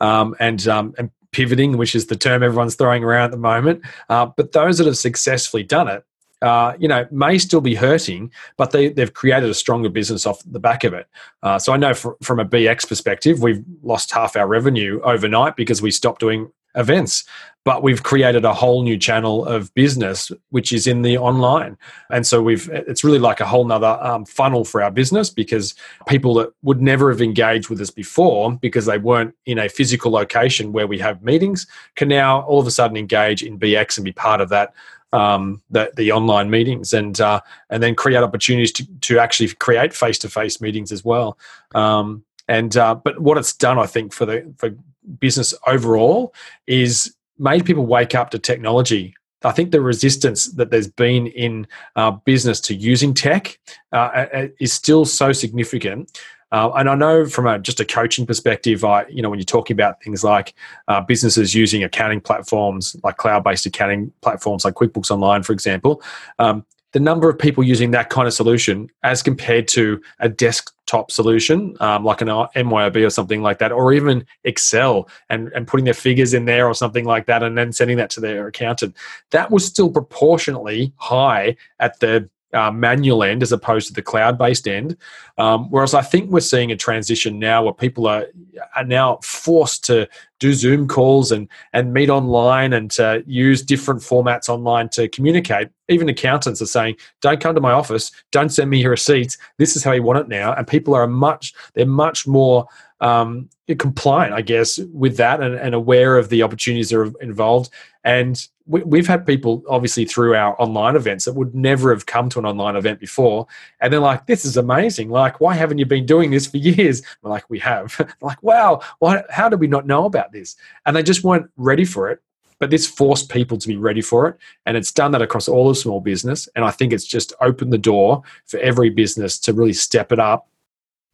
Um, 0.01 0.36
and 0.39 0.66
um, 0.68 0.94
and 0.98 1.12
pivoting, 1.32 1.78
which 1.78 1.96
is 1.96 2.08
the 2.08 2.16
term 2.16 2.44
everyone's 2.44 2.75
throwing 2.75 3.04
around 3.04 3.25
at 3.25 3.32
the 3.32 3.38
moment. 3.38 3.84
Uh, 4.10 4.25
but 4.25 4.51
those 4.51 4.78
that 4.78 4.88
have 4.88 4.98
successfully 4.98 5.63
done 5.63 5.88
it, 5.88 6.04
uh, 6.41 6.74
you 6.79 6.88
know, 6.88 7.08
may 7.12 7.38
still 7.38 7.62
be 7.62 7.75
hurting, 7.75 8.31
but 8.58 8.72
they, 8.72 8.89
they've 8.89 9.13
created 9.13 9.50
a 9.50 9.53
stronger 9.53 9.89
business 9.89 10.25
off 10.25 10.41
the 10.46 10.60
back 10.60 10.84
of 10.84 10.93
it. 10.93 11.08
Uh, 11.43 11.60
so 11.60 11.74
I 11.74 11.77
know 11.77 11.93
for, 11.93 12.17
from 12.22 12.39
a 12.39 12.46
BX 12.46 12.88
perspective, 12.88 13.41
we've 13.41 13.63
lost 13.84 14.12
half 14.12 14.36
our 14.36 14.48
revenue 14.48 15.01
overnight 15.03 15.55
because 15.55 15.81
we 15.81 15.91
stopped 15.91 16.19
doing 16.19 16.51
events 16.75 17.24
but 17.65 17.84
we've 17.84 18.03
created 18.03 18.46
a 18.46 18.53
whole 18.53 18.84
new 18.84 18.98
channel 18.98 19.46
of 19.46 19.74
business 19.74 20.31
which 20.50 20.72
is 20.72 20.86
in 20.86 21.01
the 21.01 21.17
online 21.17 21.77
and 22.12 22.25
so 22.27 22.41
we've 22.41 22.69
it's 22.69 23.03
really 23.03 23.19
like 23.19 23.39
a 23.39 23.46
whole 23.46 23.65
nother 23.65 23.98
um, 24.01 24.24
funnel 24.24 24.63
for 24.63 24.81
our 24.81 24.91
business 24.91 25.31
because 25.31 25.74
people 26.08 26.36
that 26.36 26.50
would 26.62 26.81
never 26.81 27.10
have 27.10 27.22
engaged 27.22 27.69
with 27.69 27.81
us 27.81 27.89
before 27.89 28.53
because 28.58 28.86
they 28.86 29.00
weren't 29.00 29.34
in 29.46 29.58
a 29.58 29.67
physical 29.67 30.12
location 30.12 30.72
where 30.72 30.88
we 30.88 31.00
have 31.00 31.24
meetings 31.24 31.65
can 31.96 32.08
now 32.08 32.41
all 32.41 32.60
of 32.60 32.67
a 32.67 32.72
sudden 32.72 32.96
engage 32.96 33.41
in 33.41 33.58
bx 33.58 33.98
and 33.98 34.05
be 34.05 34.12
part 34.12 34.39
of 34.39 34.50
that 34.50 34.74
um, 35.12 35.62
the, 35.70 35.92
the 35.96 36.12
online 36.12 36.50
meetings 36.50 36.94
and 36.94 37.20
uh, 37.20 37.42
and 37.70 37.82
then 37.82 37.96
create 37.96 38.18
opportunities 38.18 38.72
to, 38.72 38.86
to 39.01 39.20
actually 39.20 39.50
create 39.56 39.94
face-to-face 39.94 40.62
meetings 40.62 40.92
as 40.92 41.04
well 41.04 41.38
um, 41.75 42.24
and 42.50 42.75
uh, 42.75 42.96
but 42.96 43.20
what 43.22 43.38
it's 43.38 43.54
done, 43.54 43.78
I 43.78 43.86
think, 43.86 44.12
for 44.12 44.25
the 44.25 44.54
for 44.58 44.72
business 45.20 45.53
overall 45.68 46.33
is 46.66 47.16
made 47.38 47.64
people 47.64 47.86
wake 47.86 48.16
up 48.16 48.31
to 48.31 48.40
technology. 48.40 49.16
I 49.44 49.51
think 49.51 49.72
the 49.72 49.81
resistance 49.81 50.51
that 50.53 50.72
there's 50.72 50.90
been 50.90 51.27
in 51.27 51.68
uh, 51.96 52.12
business 52.12 52.60
to 52.62 52.75
using 52.75 53.14
tech 53.14 53.57
uh, 53.94 54.25
is 54.60 54.74
still 54.74 55.05
so 55.05 55.31
significant. 55.31 56.20
Uh, 56.51 56.72
and 56.75 56.90
I 56.90 56.96
know 56.96 57.25
from 57.25 57.48
a, 57.48 57.59
just 57.59 57.79
a 57.79 57.85
coaching 57.85 58.25
perspective, 58.25 58.83
I 58.83 59.05
you 59.07 59.22
know 59.22 59.29
when 59.29 59.40
you're 59.40 59.46
talking 59.46 59.75
about 59.75 60.01
things 60.03 60.24
like 60.24 60.53
uh, 60.88 61.01
businesses 61.01 61.53
using 61.53 61.83
accounting 61.83 62.22
platforms 62.22 62.96
like 63.03 63.18
cloud-based 63.18 63.66
accounting 63.66 64.12
platforms 64.22 64.66
like 64.66 64.75
QuickBooks 64.75 65.12
Online, 65.12 65.44
for 65.44 65.53
example, 65.53 66.01
um, 66.40 66.66
the 66.92 67.00
number 67.00 67.29
of 67.29 67.38
people 67.38 67.64
using 67.64 67.92
that 67.92 68.09
kind 68.09 68.27
of 68.27 68.33
solution 68.33 68.90
as 69.03 69.22
compared 69.22 69.68
to 69.70 70.01
a 70.20 70.29
desktop 70.29 71.12
solution 71.12 71.75
um, 71.81 72.03
like 72.03 72.22
an 72.22 72.27
MYOB 72.27 73.05
or 73.05 73.09
something 73.09 73.42
like 73.42 73.59
that, 73.59 73.72
or 73.72 73.94
even 73.94 74.25
Excel 74.44 75.07
and, 75.29 75.50
and 75.50 75.68
putting 75.68 75.85
their 75.85 75.94
figures 75.94 76.33
in 76.33 76.46
there 76.46 76.68
or 76.68 76.74
something 76.74 77.05
like 77.05 77.27
that 77.27 77.44
and 77.44 77.57
then 77.57 77.72
sending 77.72 77.98
that 77.98 78.09
to 78.12 78.20
their 78.20 78.48
accountant, 78.48 78.96
that 79.31 79.51
was 79.51 79.66
still 79.66 79.90
proportionately 79.90 80.92
high 80.98 81.55
at 81.79 82.00
the 82.00 82.27
uh, 82.53 82.72
manual 82.72 83.24
end 83.24 83.44
as 83.44 83.51
opposed 83.51 83.88
to 83.88 83.94
the 83.94 84.01
cloud-based 84.01 84.68
end. 84.68 84.98
Um, 85.38 85.70
whereas 85.70 85.94
I 85.94 86.01
think 86.01 86.29
we're 86.29 86.40
seeing 86.40 86.72
a 86.72 86.75
transition 86.75 87.40
now 87.40 87.64
where 87.64 87.74
people 87.74 88.07
are 88.07 88.27
are 88.75 88.83
now 88.83 89.20
forced 89.24 89.85
to 89.85 90.07
do 90.40 90.54
Zoom 90.54 90.88
calls 90.88 91.32
and 91.32 91.48
and 91.74 91.94
meet 91.94 92.10
online 92.10 92.74
and 92.74 92.90
to 92.92 93.24
use 93.28 93.62
different 93.62 94.02
formats 94.02 94.50
online 94.50 94.90
to 94.90 95.08
communicate. 95.10 95.70
Even 95.88 96.10
accountants 96.10 96.62
are 96.62 96.66
saying, 96.68 96.96
"Don't 97.22 97.40
come 97.40 97.56
to 97.56 97.62
my 97.62 97.72
office. 97.72 98.12
Don't 98.32 98.50
send 98.50 98.70
me 98.70 98.82
your 98.82 98.92
receipts. 98.92 99.38
This 99.58 99.75
is 99.75 99.84
how 99.84 99.92
you 99.92 100.04
want 100.04 100.20
it 100.20 100.28
now." 100.28 100.54
And 100.54 100.68
people 100.68 100.96
are 100.96 101.08
much 101.08 101.54
they're 101.74 101.86
much 101.86 102.25
more 102.28 102.68
um, 103.02 103.50
compliant, 103.78 104.34
I 104.34 104.42
guess, 104.42 104.78
with 104.94 105.18
that 105.18 105.42
and, 105.42 105.56
and 105.56 105.74
aware 105.74 106.18
of 106.18 106.30
the 106.30 106.44
opportunities 106.44 106.90
that 106.90 107.00
are 107.00 107.14
involved. 107.22 107.70
And 108.04 108.46
we, 108.66 109.00
have 109.00 109.08
had 109.08 109.25
people 109.25 109.64
obviously 109.68 110.06
through 110.06 110.36
our 110.36 110.60
online 110.62 110.96
events 110.96 111.25
that 111.25 111.34
would 111.34 111.56
never 111.56 111.92
have 111.92 112.06
come 112.06 112.30
to 112.30 112.40
an 112.40 112.46
online 112.46 112.75
event 112.75 113.00
before. 113.00 113.48
And 113.82 113.92
they're 113.92 114.00
like, 114.00 114.28
this 114.28 114.46
is 114.46 114.58
amazing. 114.58 115.10
Like, 115.10 115.42
why 115.42 115.56
haven't 115.56 115.80
you 115.80 115.86
been 115.86 116.06
doing 116.06 116.30
this 116.32 116.46
for 116.48 116.58
years? 116.58 117.02
We're 117.22 117.32
like, 117.32 117.50
we 117.50 117.60
have. 117.60 118.16
like, 118.22 118.42
wow, 118.44 118.82
why, 119.00 119.24
how 119.30 119.50
did 119.50 119.60
we 119.60 119.68
not 119.68 119.88
know 119.88 120.06
about 120.06 120.28
this? 120.31 120.55
And 120.85 120.96
they 120.96 121.03
just 121.03 121.24
weren't 121.24 121.50
ready 121.57 121.85
for 121.85 122.09
it. 122.09 122.22
But 122.59 122.72
this 122.72 122.85
forced 122.85 123.29
people 123.29 123.57
to 123.57 123.68
be 123.68 123.77
ready 123.77 124.01
for 124.01 124.27
it. 124.27 124.37
And 124.65 124.75
it's 124.75 124.92
done 124.92 125.11
that 125.11 125.22
across 125.22 125.48
all 125.48 125.70
of 125.70 125.77
small 125.77 126.01
business. 126.01 126.50
And 126.57 126.65
I 126.65 126.72
think 126.72 126.92
it's 126.92 127.05
just 127.05 127.31
opened 127.39 127.72
the 127.72 127.77
door 127.77 128.22
for 128.48 128.59
every 128.59 128.89
business 128.89 129.39
to 129.39 129.53
really 129.53 129.72
step 129.72 130.11
it 130.11 130.20
up 130.20 130.50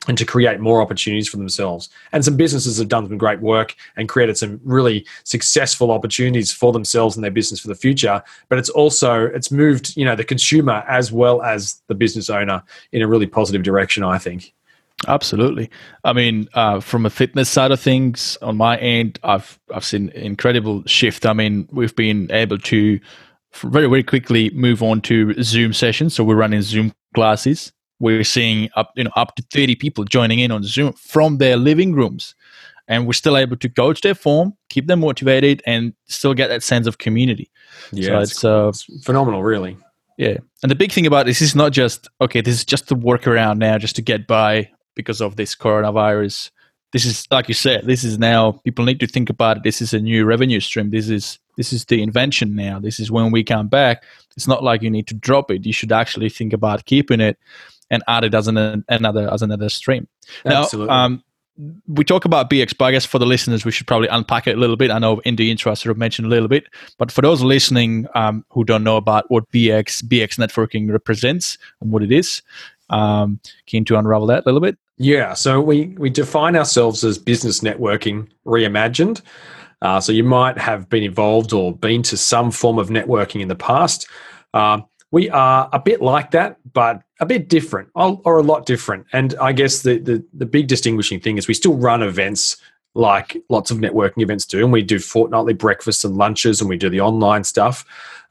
and 0.08 0.18
to 0.18 0.26
create 0.26 0.60
more 0.60 0.82
opportunities 0.82 1.28
for 1.28 1.38
themselves. 1.38 1.90
And 2.12 2.24
some 2.24 2.38
businesses 2.38 2.78
have 2.78 2.88
done 2.88 3.08
some 3.08 3.18
great 3.18 3.42
work 3.42 3.76
and 3.96 4.10
created 4.10 4.38
some 4.38 4.60
really 4.64 5.06
successful 5.24 5.92
opportunities 5.92 6.52
for 6.52 6.72
themselves 6.72 7.16
and 7.16 7.24
their 7.24 7.32
business 7.32 7.60
for 7.60 7.68
the 7.68 7.76
future. 7.76 8.22
But 8.50 8.60
it's 8.60 8.70
also 8.70 9.26
it's 9.26 9.52
moved, 9.52 9.96
you 9.98 10.06
know, 10.06 10.16
the 10.16 10.24
consumer 10.24 10.84
as 10.88 11.12
well 11.12 11.42
as 11.42 11.82
the 11.88 11.96
business 11.96 12.30
owner 12.30 12.64
in 12.92 13.02
a 13.02 13.08
really 13.08 13.28
positive 13.28 13.64
direction, 13.64 14.04
I 14.04 14.18
think. 14.18 14.54
Absolutely. 15.08 15.70
I 16.04 16.14
mean, 16.14 16.48
uh, 16.54 16.80
from 16.80 17.06
a 17.06 17.10
fitness 17.10 17.50
side 17.50 17.72
of 17.72 17.80
things, 17.80 18.38
on 18.42 18.58
my 18.58 18.78
end, 18.78 19.20
I've 19.24 19.60
I've 19.74 19.86
seen 19.86 20.10
incredible 20.10 20.84
shift. 20.86 21.26
I 21.26 21.34
mean, 21.34 21.68
we've 21.72 21.96
been 21.96 22.32
able 22.32 22.58
to 22.60 23.00
very 23.56 23.88
very 23.88 24.04
quickly 24.04 24.50
move 24.52 24.82
on 24.82 25.02
to 25.02 25.34
Zoom 25.44 25.74
sessions. 25.74 26.14
So 26.16 26.24
we're 26.24 26.36
running 26.36 26.62
Zoom 26.62 26.94
classes 27.14 27.72
we're 28.00 28.24
seeing 28.24 28.70
up 28.76 28.92
you 28.96 29.04
know 29.04 29.12
up 29.16 29.36
to 29.36 29.44
30 29.52 29.76
people 29.76 30.04
joining 30.04 30.40
in 30.40 30.52
on 30.52 30.64
zoom 30.64 30.94
from 30.94 31.38
their 31.38 31.58
living 31.58 31.94
rooms 31.94 32.36
and 32.88 33.08
we're 33.08 33.14
still 33.14 33.38
able 33.38 33.56
to 33.58 33.70
coach 33.70 34.02
their 34.02 34.16
form 34.16 34.54
keep 34.70 34.88
them 34.88 35.00
motivated 35.00 35.62
and 35.66 35.94
still 36.06 36.34
get 36.34 36.48
that 36.48 36.64
sense 36.64 36.88
of 36.88 36.98
community 36.98 37.50
yeah 37.92 38.08
so 38.08 38.20
it's, 38.20 38.32
it's, 38.32 38.44
uh, 38.44 38.68
it's 38.70 39.06
phenomenal 39.06 39.44
really 39.44 39.78
yeah 40.18 40.38
and 40.62 40.70
the 40.70 40.76
big 40.76 40.92
thing 40.92 41.06
about 41.06 41.26
this 41.26 41.42
is 41.42 41.56
not 41.56 41.72
just 41.72 42.10
okay 42.22 42.42
this 42.42 42.56
is 42.56 42.66
just 42.66 42.88
the 42.88 42.96
workaround 42.96 43.58
now 43.58 43.78
just 43.78 43.96
to 43.96 44.02
get 44.02 44.28
by 44.28 44.70
because 44.96 45.22
of 45.22 45.36
this 45.36 45.56
coronavirus 45.56 46.52
this 46.94 47.06
is 47.06 47.28
like 47.32 47.48
you 47.48 47.54
said 47.54 47.86
this 47.86 48.04
is 48.04 48.18
now 48.18 48.54
people 48.64 48.86
need 48.86 49.00
to 49.00 49.08
think 49.08 49.30
about 49.30 49.58
it 49.58 49.64
this 49.64 49.82
is 49.82 49.94
a 49.94 50.00
new 50.00 50.26
revenue 50.26 50.60
stream 50.60 50.92
this 50.92 51.10
is 51.10 51.40
this 51.58 51.74
is 51.74 51.86
the 51.86 52.02
invention 52.02 52.56
now 52.56 52.80
this 52.80 53.00
is 53.00 53.12
when 53.12 53.32
we 53.32 53.44
come 53.44 53.68
back 53.68 54.04
it's 54.36 54.48
not 54.48 54.64
like 54.64 54.82
you 54.82 54.90
need 54.90 55.08
to 55.08 55.14
drop 55.14 55.52
it 55.52 55.66
you 55.66 55.74
should 55.74 55.92
actually 55.92 56.30
think 56.30 56.54
about 56.54 56.86
keeping 56.86 57.20
it 57.20 57.38
and 57.90 58.04
add 58.08 58.24
it 58.24 58.34
as 58.34 58.48
an, 58.48 58.84
another 58.90 59.32
as 59.32 59.42
another 59.42 59.70
stream. 59.70 60.08
Now, 60.44 60.64
Absolutely. 60.64 60.94
Um, 60.94 61.24
we 61.88 62.04
talk 62.04 62.26
about 62.26 62.50
BX, 62.50 62.78
but 62.78 62.86
I 62.86 62.92
guess 62.92 63.06
for 63.06 63.18
the 63.18 63.26
listeners, 63.26 63.64
we 63.64 63.72
should 63.72 63.88
probably 63.88 64.10
unpack 64.10 64.46
it 64.46 64.58
a 64.58 64.60
little 64.60 64.76
bit. 64.76 64.92
I 64.92 65.00
know 65.00 65.20
in 65.20 65.38
the 65.38 65.50
intro 65.50 65.72
I 65.72 65.76
sort 65.76 65.92
of 65.92 65.98
mentioned 65.98 66.26
a 66.26 66.30
little 66.30 66.50
bit, 66.50 66.66
but 66.98 67.12
for 67.12 67.22
those 67.22 67.42
listening 67.42 68.08
um, 68.14 68.44
who 68.50 68.66
don't 68.66 68.84
know 68.84 68.98
about 68.98 69.32
what 69.32 69.50
BX 69.52 70.04
BX 70.04 70.38
networking 70.38 70.92
represents 70.92 71.58
and 71.80 71.92
what 71.92 72.04
it 72.04 72.12
is, 72.12 72.42
um, 72.90 73.40
keen 73.68 73.86
to 73.86 73.98
unravel 73.98 74.28
that 74.28 74.44
a 74.44 74.46
little 74.46 74.60
bit. 74.60 74.78
Yeah, 74.98 75.34
so 75.34 75.60
we 75.60 75.88
we 75.98 76.10
define 76.10 76.56
ourselves 76.56 77.04
as 77.04 77.18
business 77.18 77.60
networking 77.60 78.30
reimagined. 78.46 79.22
Uh, 79.82 80.00
so 80.00 80.12
you 80.12 80.24
might 80.24 80.58
have 80.58 80.90
been 80.90 81.04
involved 81.04 81.52
or 81.54 81.76
been 81.76 82.02
to 82.04 82.18
some 82.18 82.50
form 82.50 82.80
of 82.80 82.90
networking 82.90 83.42
in 83.42 83.50
the 83.50 83.56
past. 83.56 84.08
Uh, 84.54 84.80
we 85.12 85.30
are 85.30 85.70
a 85.74 85.80
bit 85.80 86.02
like 86.02 86.32
that, 86.32 86.58
but 86.74 87.02
a 87.20 87.26
bit 87.26 87.50
different, 87.50 87.90
or, 87.94 88.40
a 88.40 88.44
lot 88.44 88.66
different. 88.66 89.06
And 89.14 89.36
I 89.40 89.52
guess 89.52 89.82
the, 89.82 90.00
the 90.00 90.26
the 90.34 90.46
big 90.46 90.68
distinguishing 90.68 91.20
thing 91.20 91.38
is 91.38 91.48
we 91.48 91.54
still 91.54 91.76
run 91.76 92.02
events 92.02 92.58
like 92.94 93.36
lots 93.50 93.72
of 93.72 93.78
networking 93.78 94.24
events 94.24 94.46
do, 94.46 94.64
and 94.64 94.72
we 94.72 94.82
do 94.82 95.00
fortnightly 95.00 95.54
breakfasts 95.54 96.06
and 96.06 96.16
lunches, 96.16 96.62
and 96.62 96.70
we 96.70 96.78
do 96.78 96.90
the 96.90 97.02
online 97.02 97.44
stuff. 97.44 97.86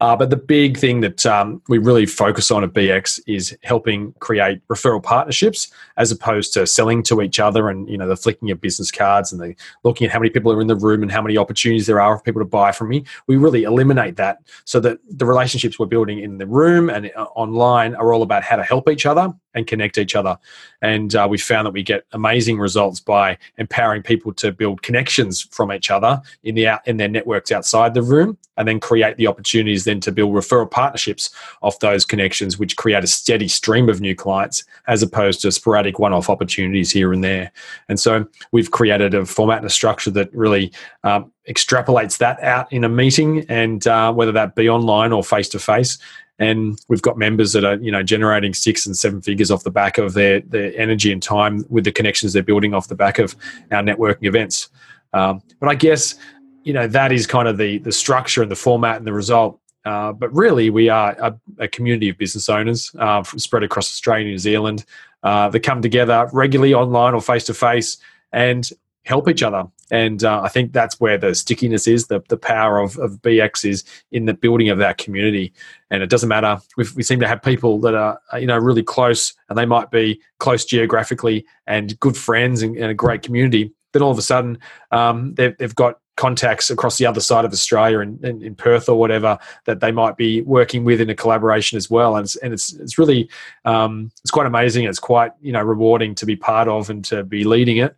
Uh, 0.04 0.14
but 0.14 0.28
the 0.28 0.36
big 0.36 0.76
thing 0.76 1.00
that 1.00 1.24
um, 1.24 1.62
we 1.66 1.78
really 1.78 2.04
focus 2.04 2.50
on 2.50 2.62
at 2.62 2.74
BX 2.74 3.20
is 3.26 3.56
helping 3.62 4.12
create 4.18 4.60
referral 4.68 5.02
partnerships 5.02 5.72
as 5.96 6.12
opposed 6.12 6.52
to 6.52 6.66
selling 6.66 7.02
to 7.02 7.22
each 7.22 7.40
other 7.40 7.70
and 7.70 7.88
you 7.88 7.96
know 7.96 8.06
the 8.06 8.14
flicking 8.14 8.50
of 8.50 8.60
business 8.60 8.90
cards 8.90 9.32
and 9.32 9.40
the 9.40 9.54
looking 9.82 10.04
at 10.04 10.12
how 10.12 10.18
many 10.18 10.28
people 10.28 10.52
are 10.52 10.60
in 10.60 10.66
the 10.66 10.76
room 10.76 11.02
and 11.02 11.10
how 11.10 11.22
many 11.22 11.38
opportunities 11.38 11.86
there 11.86 12.02
are 12.02 12.18
for 12.18 12.22
people 12.22 12.42
to 12.42 12.44
buy 12.44 12.70
from 12.70 12.90
me. 12.90 13.02
We 13.28 13.38
really 13.38 13.62
eliminate 13.62 14.16
that 14.16 14.42
so 14.66 14.78
that 14.80 14.98
the 15.08 15.24
relationships 15.24 15.78
we're 15.78 15.86
building 15.86 16.18
in 16.18 16.36
the 16.36 16.46
room 16.46 16.90
and 16.90 17.10
uh, 17.16 17.24
online 17.34 17.94
are 17.94 18.12
all 18.12 18.20
about 18.20 18.42
how 18.42 18.56
to 18.56 18.62
help 18.62 18.90
each 18.90 19.06
other 19.06 19.32
and 19.54 19.66
connect 19.66 19.98
each 19.98 20.14
other. 20.14 20.36
And 20.82 21.14
uh, 21.14 21.26
we 21.30 21.38
found 21.38 21.66
that 21.66 21.72
we 21.72 21.82
get 21.82 22.04
amazing 22.12 22.58
results 22.58 23.00
by 23.00 23.38
empowering 23.56 24.02
people 24.02 24.34
to 24.34 24.52
build 24.52 24.82
connections 24.82 25.42
from 25.50 25.72
each 25.72 25.90
other 25.90 26.20
in 26.42 26.56
the 26.56 26.68
out, 26.68 26.86
in 26.86 26.98
their 26.98 27.08
networks 27.08 27.50
outside 27.52 27.94
the 27.94 28.02
room, 28.02 28.36
and 28.56 28.68
then 28.68 28.80
create 28.80 29.16
the 29.16 29.26
opportunities 29.26 29.84
then 29.84 30.00
to 30.00 30.12
build 30.12 30.34
referral 30.34 30.70
partnerships 30.70 31.30
off 31.62 31.78
those 31.80 32.04
connections, 32.04 32.58
which 32.58 32.76
create 32.76 33.04
a 33.04 33.08
steady 33.08 33.48
stream 33.48 33.88
of 33.88 34.00
new 34.00 34.14
clients 34.14 34.64
as 34.86 35.02
opposed 35.02 35.40
to 35.42 35.52
sporadic 35.52 35.98
one-off 35.98 36.30
opportunities 36.30 36.90
here 36.90 37.12
and 37.12 37.24
there. 37.24 37.50
And 37.88 37.98
so 37.98 38.26
we've 38.52 38.70
created 38.70 39.14
a 39.14 39.24
format 39.26 39.58
and 39.58 39.66
a 39.66 39.70
structure 39.70 40.10
that 40.12 40.34
really 40.34 40.72
um, 41.02 41.32
extrapolates 41.48 42.18
that 42.18 42.42
out 42.42 42.72
in 42.72 42.84
a 42.84 42.88
meeting, 42.88 43.44
and 43.48 43.86
uh, 43.86 44.12
whether 44.12 44.32
that 44.32 44.54
be 44.54 44.68
online 44.68 45.12
or 45.12 45.22
face 45.22 45.48
to 45.50 45.58
face 45.58 45.98
and 46.38 46.80
we've 46.88 47.02
got 47.02 47.16
members 47.16 47.52
that 47.52 47.64
are 47.64 47.76
you 47.76 47.90
know 47.90 48.02
generating 48.02 48.54
six 48.54 48.86
and 48.86 48.96
seven 48.96 49.22
figures 49.22 49.50
off 49.50 49.64
the 49.64 49.70
back 49.70 49.98
of 49.98 50.14
their 50.14 50.40
their 50.40 50.72
energy 50.76 51.12
and 51.12 51.22
time 51.22 51.64
with 51.68 51.84
the 51.84 51.92
connections 51.92 52.32
they're 52.32 52.42
building 52.42 52.74
off 52.74 52.88
the 52.88 52.94
back 52.94 53.18
of 53.18 53.36
our 53.70 53.82
networking 53.82 54.24
events. 54.24 54.68
Um, 55.12 55.42
but 55.60 55.68
I 55.68 55.76
guess 55.76 56.16
you 56.64 56.72
know 56.72 56.86
that 56.88 57.12
is 57.12 57.26
kind 57.26 57.46
of 57.46 57.58
the 57.58 57.78
the 57.78 57.92
structure 57.92 58.42
and 58.42 58.50
the 58.50 58.56
format 58.56 58.96
and 58.96 59.06
the 59.06 59.12
result. 59.12 59.60
Uh, 59.84 60.12
but 60.12 60.34
really, 60.34 60.70
we 60.70 60.88
are 60.88 61.12
a, 61.20 61.38
a 61.58 61.68
community 61.68 62.08
of 62.08 62.16
business 62.16 62.48
owners 62.48 62.90
uh, 62.98 63.22
spread 63.22 63.62
across 63.62 63.86
Australia 63.86 64.24
and 64.24 64.32
New 64.32 64.38
Zealand 64.38 64.84
uh, 65.22 65.48
that 65.50 65.60
come 65.60 65.82
together 65.82 66.28
regularly 66.32 66.72
online 66.72 67.12
or 67.12 67.20
face 67.20 67.44
to 67.44 67.54
face 67.54 67.98
and 68.32 68.70
help 69.04 69.28
each 69.28 69.42
other. 69.42 69.64
And 69.90 70.24
uh, 70.24 70.40
I 70.42 70.48
think 70.48 70.72
that's 70.72 70.98
where 70.98 71.18
the 71.18 71.34
stickiness 71.34 71.86
is, 71.86 72.06
the, 72.06 72.22
the 72.28 72.38
power 72.38 72.78
of, 72.78 72.96
of 72.98 73.20
BX 73.20 73.68
is 73.68 73.84
in 74.10 74.24
the 74.24 74.32
building 74.32 74.70
of 74.70 74.78
that 74.78 74.96
community. 74.96 75.52
And 75.90 76.02
it 76.02 76.08
doesn't 76.08 76.28
matter. 76.28 76.58
we 76.76 76.86
we 76.96 77.02
seem 77.02 77.20
to 77.20 77.28
have 77.28 77.42
people 77.42 77.78
that 77.80 77.94
are, 77.94 78.18
you 78.38 78.46
know, 78.46 78.58
really 78.58 78.82
close 78.82 79.34
and 79.48 79.58
they 79.58 79.66
might 79.66 79.90
be 79.90 80.20
close 80.38 80.64
geographically 80.64 81.44
and 81.66 81.98
good 82.00 82.16
friends 82.16 82.62
and, 82.62 82.76
and 82.76 82.90
a 82.90 82.94
great 82.94 83.22
community. 83.22 83.72
Then 83.92 84.02
all 84.02 84.10
of 84.10 84.18
a 84.18 84.22
sudden, 84.22 84.58
um, 84.90 85.34
they've, 85.34 85.56
they've 85.58 85.74
got 85.74 86.00
contacts 86.16 86.70
across 86.70 86.98
the 86.98 87.06
other 87.06 87.20
side 87.20 87.44
of 87.44 87.52
Australia 87.52 88.00
in, 88.00 88.18
in, 88.22 88.42
in, 88.42 88.54
Perth 88.54 88.88
or 88.88 88.98
whatever 88.98 89.36
that 89.64 89.80
they 89.80 89.90
might 89.90 90.16
be 90.16 90.42
working 90.42 90.84
with 90.84 91.00
in 91.00 91.10
a 91.10 91.14
collaboration 91.14 91.76
as 91.76 91.90
well. 91.90 92.16
And 92.16 92.24
it's, 92.24 92.36
and 92.36 92.52
it's, 92.52 92.72
it's 92.74 92.98
really, 92.98 93.28
um, 93.64 94.12
it's 94.22 94.30
quite 94.30 94.46
amazing. 94.46 94.84
It's 94.84 95.00
quite, 95.00 95.32
you 95.42 95.52
know, 95.52 95.62
rewarding 95.62 96.14
to 96.16 96.26
be 96.26 96.36
part 96.36 96.68
of 96.68 96.88
and 96.88 97.04
to 97.06 97.24
be 97.24 97.42
leading 97.42 97.78
it 97.78 97.96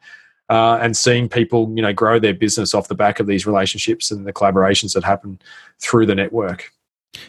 uh, 0.49 0.79
and 0.81 0.97
seeing 0.97 1.29
people 1.29 1.73
you 1.75 1.83
know 1.83 1.93
grow 1.93 2.19
their 2.19 2.35
business 2.35 2.75
off 2.75 2.89
the 2.89 2.95
back 2.95 3.21
of 3.21 3.27
these 3.27 3.47
relationships 3.47 4.11
and 4.11 4.27
the 4.27 4.33
collaborations 4.33 4.95
that 4.95 5.05
happen 5.05 5.41
through 5.81 6.07
the 6.07 6.15
network. 6.15 6.73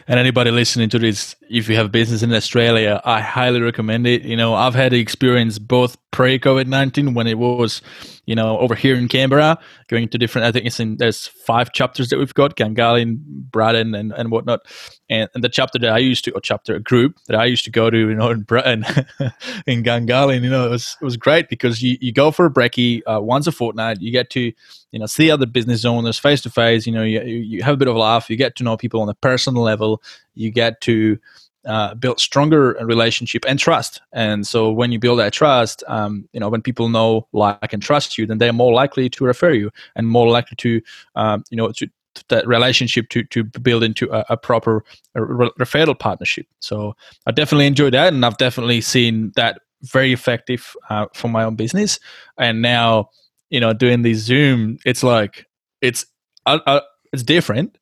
And 0.06 0.20
anybody 0.20 0.50
listening 0.50 0.90
to 0.90 0.98
this, 0.98 1.34
if 1.48 1.68
you 1.68 1.76
have 1.76 1.90
business 1.90 2.22
in 2.22 2.32
Australia, 2.32 3.00
I 3.06 3.22
highly 3.22 3.62
recommend 3.62 4.06
it. 4.06 4.22
You 4.22 4.36
know, 4.36 4.54
I've 4.54 4.74
had 4.74 4.92
experience 4.92 5.58
both 5.58 5.96
pre 6.10 6.38
COVID 6.38 6.66
19 6.66 7.14
when 7.14 7.26
it 7.26 7.38
was 7.38 7.82
you 8.28 8.34
know, 8.34 8.58
over 8.58 8.74
here 8.74 8.94
in 8.94 9.08
Canberra, 9.08 9.58
going 9.88 10.06
to 10.06 10.18
different. 10.18 10.46
I 10.46 10.52
think 10.52 10.66
it's 10.66 10.78
in 10.78 10.98
there's 10.98 11.26
five 11.26 11.72
chapters 11.72 12.10
that 12.10 12.18
we've 12.18 12.34
got: 12.34 12.58
Gungahlin, 12.58 13.20
Braddon, 13.24 13.94
and 13.94 14.12
and 14.12 14.30
whatnot. 14.30 14.66
And, 15.08 15.30
and 15.34 15.42
the 15.42 15.48
chapter 15.48 15.78
that 15.78 15.90
I 15.90 15.96
used 15.96 16.26
to, 16.26 16.32
or 16.32 16.40
chapter 16.42 16.78
group 16.78 17.16
that 17.26 17.38
I 17.38 17.46
used 17.46 17.64
to 17.64 17.70
go 17.70 17.88
to, 17.88 17.96
you 17.96 18.14
know, 18.14 18.28
in 18.28 18.42
Braddon, 18.42 18.84
in 19.66 19.82
Gungahlin, 19.82 20.42
you 20.42 20.50
know, 20.50 20.66
it 20.66 20.70
was 20.72 20.98
it 21.00 21.04
was 21.06 21.16
great 21.16 21.48
because 21.48 21.82
you, 21.82 21.96
you 22.02 22.12
go 22.12 22.30
for 22.30 22.44
a 22.44 22.50
brekkie 22.50 23.00
uh, 23.06 23.18
once 23.22 23.46
a 23.46 23.52
fortnight. 23.52 24.02
You 24.02 24.12
get 24.12 24.28
to 24.30 24.52
you 24.92 24.98
know 24.98 25.06
see 25.06 25.30
other 25.30 25.46
business 25.46 25.86
owners 25.86 26.18
face 26.18 26.42
to 26.42 26.50
face. 26.50 26.86
You 26.86 26.92
know, 26.92 27.04
you 27.04 27.22
you 27.22 27.62
have 27.62 27.72
a 27.72 27.78
bit 27.78 27.88
of 27.88 27.96
a 27.96 27.98
laugh. 27.98 28.28
You 28.28 28.36
get 28.36 28.56
to 28.56 28.62
know 28.62 28.76
people 28.76 29.00
on 29.00 29.08
a 29.08 29.14
personal 29.14 29.62
level. 29.62 30.02
You 30.34 30.50
get 30.50 30.82
to 30.82 31.18
uh, 31.64 31.94
build 31.94 32.20
stronger 32.20 32.76
relationship 32.80 33.44
and 33.46 33.58
trust. 33.58 34.00
And 34.12 34.46
so 34.46 34.70
when 34.70 34.92
you 34.92 34.98
build 34.98 35.18
that 35.18 35.32
trust, 35.32 35.82
um, 35.88 36.28
you 36.32 36.40
know, 36.40 36.48
when 36.48 36.62
people 36.62 36.88
know, 36.88 37.26
like, 37.32 37.72
and 37.72 37.82
trust 37.82 38.16
you, 38.16 38.26
then 38.26 38.38
they're 38.38 38.52
more 38.52 38.72
likely 38.72 39.08
to 39.10 39.24
refer 39.24 39.52
you 39.52 39.70
and 39.96 40.06
more 40.06 40.28
likely 40.28 40.56
to, 40.56 40.80
um, 41.14 41.44
you 41.50 41.56
know, 41.56 41.72
to, 41.72 41.86
to 42.14 42.24
that 42.28 42.46
relationship 42.46 43.08
to 43.10 43.22
to 43.24 43.44
build 43.44 43.82
into 43.82 44.10
a, 44.10 44.24
a 44.30 44.36
proper 44.36 44.84
a 45.14 45.20
referral 45.20 45.98
partnership. 45.98 46.46
So 46.60 46.96
I 47.26 47.32
definitely 47.32 47.66
enjoy 47.66 47.90
that, 47.90 48.12
and 48.12 48.24
I've 48.24 48.38
definitely 48.38 48.80
seen 48.80 49.32
that 49.36 49.60
very 49.82 50.12
effective 50.12 50.74
uh, 50.90 51.06
for 51.14 51.28
my 51.28 51.44
own 51.44 51.54
business. 51.54 52.00
And 52.36 52.62
now, 52.62 53.10
you 53.50 53.60
know, 53.60 53.72
doing 53.72 54.02
the 54.02 54.14
Zoom, 54.14 54.78
it's 54.84 55.02
like 55.02 55.46
it's 55.80 56.06
uh, 56.46 56.58
uh, 56.66 56.80
it's 57.12 57.22
different, 57.22 57.78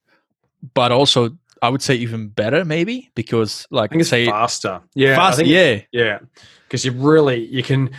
but 0.75 0.93
also 0.93 1.31
I 1.67 1.69
would 1.69 1.83
say 1.83 1.97
even 1.97 2.29
better, 2.29 2.65
maybe 2.65 3.11
because 3.17 3.67
like 3.73 3.91
I 3.91 3.95
think 3.95 4.01
it's 4.03 4.11
say 4.11 4.27
faster. 4.27 4.81
Yeah, 4.95 5.17
faster. 5.17 5.45
Yeah, 5.45 5.81
yeah, 5.91 6.21
because 6.69 6.85
you 6.85 6.93
really 6.93 7.45
you 7.47 7.65
can. 7.65 7.91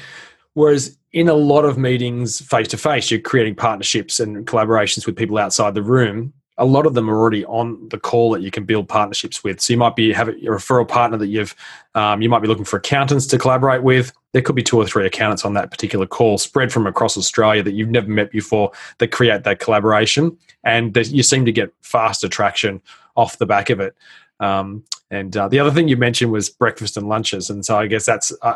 Whereas 0.53 0.97
in 1.11 1.27
a 1.27 1.33
lot 1.33 1.65
of 1.65 1.77
meetings 1.77 2.39
face 2.39 2.69
to 2.69 2.77
face, 2.77 3.11
you're 3.11 3.19
creating 3.19 3.55
partnerships 3.55 4.21
and 4.21 4.47
collaborations 4.47 5.05
with 5.05 5.17
people 5.17 5.37
outside 5.37 5.73
the 5.73 5.83
room. 5.83 6.33
A 6.57 6.63
lot 6.65 6.85
of 6.85 6.93
them 6.93 7.09
are 7.09 7.17
already 7.17 7.43
on 7.45 7.89
the 7.89 7.99
call 7.99 8.31
that 8.31 8.41
you 8.41 8.51
can 8.51 8.63
build 8.63 8.87
partnerships 8.87 9.43
with. 9.43 9.59
So 9.59 9.73
you 9.73 9.77
might 9.77 9.97
be 9.97 10.13
have 10.13 10.29
a 10.29 10.33
referral 10.33 10.87
partner 10.87 11.17
that 11.17 11.27
you've 11.27 11.53
um, 11.93 12.21
you 12.21 12.29
might 12.29 12.39
be 12.39 12.47
looking 12.47 12.63
for 12.63 12.77
accountants 12.77 13.27
to 13.27 13.37
collaborate 13.37 13.83
with. 13.83 14.13
There 14.31 14.41
could 14.41 14.55
be 14.55 14.63
two 14.63 14.77
or 14.77 14.85
three 14.85 15.05
accountants 15.05 15.43
on 15.43 15.55
that 15.55 15.71
particular 15.71 16.05
call, 16.05 16.37
spread 16.37 16.71
from 16.71 16.87
across 16.87 17.17
Australia 17.17 17.63
that 17.63 17.73
you've 17.73 17.89
never 17.89 18.07
met 18.07 18.31
before, 18.31 18.71
that 18.99 19.09
create 19.09 19.43
that 19.43 19.59
collaboration, 19.59 20.37
and 20.63 20.95
you 20.95 21.21
seem 21.21 21.43
to 21.43 21.51
get 21.51 21.73
faster 21.81 22.29
traction 22.29 22.81
off 23.17 23.37
the 23.37 23.45
back 23.45 23.69
of 23.69 23.81
it. 23.81 23.95
Um, 24.39 24.83
and 25.09 25.35
uh, 25.37 25.47
the 25.47 25.59
other 25.59 25.71
thing 25.71 25.87
you 25.87 25.95
mentioned 25.95 26.33
was 26.33 26.49
breakfast 26.49 26.97
and 26.97 27.07
lunches, 27.07 27.49
and 27.49 27.65
so 27.65 27.77
I 27.77 27.87
guess 27.87 28.05
that's 28.05 28.33
uh, 28.41 28.55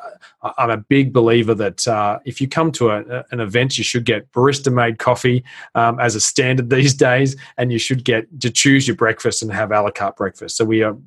I'm 0.58 0.70
a 0.70 0.78
big 0.78 1.14
believer 1.14 1.56
that 1.56 1.88
uh, 1.88 2.20
if 2.26 2.42
you 2.42 2.48
come 2.48 2.74
to 2.74 2.90
a, 2.90 3.24
an 3.32 3.40
event, 3.40 3.78
you 3.78 3.86
should 3.86 4.04
get 4.04 4.30
barista 4.34 4.72
made 4.72 5.00
coffee 5.00 5.46
um, 5.76 5.98
as 6.02 6.14
a 6.14 6.20
standard 6.20 6.70
these 6.76 6.94
days, 6.94 7.38
and 7.58 7.72
you 7.72 7.80
should 7.80 8.04
get 8.04 8.28
to 8.42 8.50
choose 8.50 8.86
your 8.86 8.98
breakfast 8.98 9.42
and 9.42 9.52
have 9.54 9.72
a 9.72 9.82
la 9.82 9.92
carte 9.92 10.18
breakfast. 10.18 10.58
So 10.58 10.66
we 10.66 10.84
are 10.84 10.98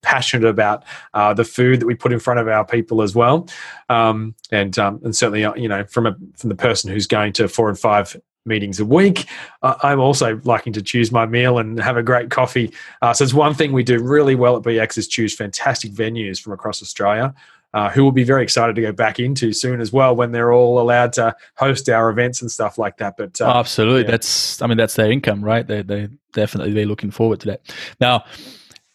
passionate 0.00 0.48
about 0.48 0.84
uh, 1.12 1.34
the 1.34 1.44
food 1.44 1.80
that 1.80 1.86
we 1.86 1.94
put 1.94 2.12
in 2.12 2.18
front 2.18 2.40
of 2.40 2.48
our 2.48 2.64
people 2.64 3.02
as 3.02 3.14
well, 3.14 3.46
um, 3.90 4.34
and 4.50 4.78
um, 4.78 5.00
and 5.04 5.14
certainly 5.14 5.44
uh, 5.44 5.54
you 5.54 5.68
know 5.68 5.84
from 5.84 6.06
a 6.06 6.16
from 6.34 6.48
the 6.48 6.56
person 6.56 6.90
who's 6.90 7.06
going 7.06 7.34
to 7.34 7.46
four 7.46 7.68
and 7.68 7.78
five 7.78 8.16
meetings 8.44 8.80
a 8.80 8.84
week. 8.84 9.26
Uh, 9.62 9.74
I'm 9.82 10.00
also 10.00 10.40
liking 10.44 10.72
to 10.74 10.82
choose 10.82 11.10
my 11.10 11.26
meal 11.26 11.58
and 11.58 11.78
have 11.80 11.96
a 11.96 12.02
great 12.02 12.30
coffee. 12.30 12.72
Uh, 13.02 13.12
so 13.12 13.24
it's 13.24 13.34
one 13.34 13.54
thing 13.54 13.72
we 13.72 13.82
do 13.82 14.02
really 14.02 14.34
well 14.34 14.56
at 14.56 14.62
BX 14.62 14.98
is 14.98 15.08
choose 15.08 15.34
fantastic 15.34 15.92
venues 15.92 16.40
from 16.40 16.52
across 16.52 16.82
Australia. 16.82 17.34
Uh, 17.72 17.90
who 17.90 18.04
will 18.04 18.12
be 18.12 18.22
very 18.22 18.44
excited 18.44 18.76
to 18.76 18.82
go 18.82 18.92
back 18.92 19.18
into 19.18 19.52
soon 19.52 19.80
as 19.80 19.92
well 19.92 20.14
when 20.14 20.30
they're 20.30 20.52
all 20.52 20.80
allowed 20.80 21.12
to 21.12 21.34
host 21.56 21.88
our 21.88 22.08
events 22.08 22.40
and 22.40 22.48
stuff 22.48 22.78
like 22.78 22.98
that. 22.98 23.16
But 23.16 23.40
uh, 23.40 23.46
oh, 23.46 23.58
absolutely, 23.58 24.02
yeah. 24.02 24.12
that's 24.12 24.62
I 24.62 24.68
mean 24.68 24.76
that's 24.76 24.94
their 24.94 25.10
income, 25.10 25.44
right? 25.44 25.66
They 25.66 25.82
they 25.82 26.08
definitely 26.32 26.72
be 26.72 26.84
looking 26.84 27.10
forward 27.10 27.40
to 27.40 27.46
that. 27.46 27.74
Now, 28.00 28.26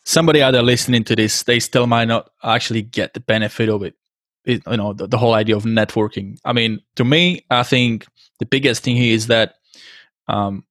somebody 0.06 0.42
out 0.42 0.52
there 0.52 0.64
listening 0.64 1.04
to 1.04 1.16
this, 1.18 1.44
they 1.44 1.60
still 1.60 1.88
might 1.88 2.08
not 2.08 2.30
actually 2.42 2.84
get 2.84 3.14
the 3.14 3.20
benefit 3.20 3.68
of 3.68 3.84
it. 3.84 3.96
it 4.46 4.64
you 4.66 4.78
know, 4.78 4.94
the, 4.94 5.08
the 5.08 5.18
whole 5.18 5.34
idea 5.34 5.58
of 5.58 5.64
networking. 5.64 6.38
I 6.46 6.54
mean, 6.54 6.80
to 6.96 7.04
me, 7.04 7.46
I 7.50 7.64
think 7.64 8.08
the 8.40 8.46
biggest 8.46 8.84
thing 8.84 8.96
here 8.96 9.14
is 9.14 9.28
that 9.28 9.56
um, 10.28 10.64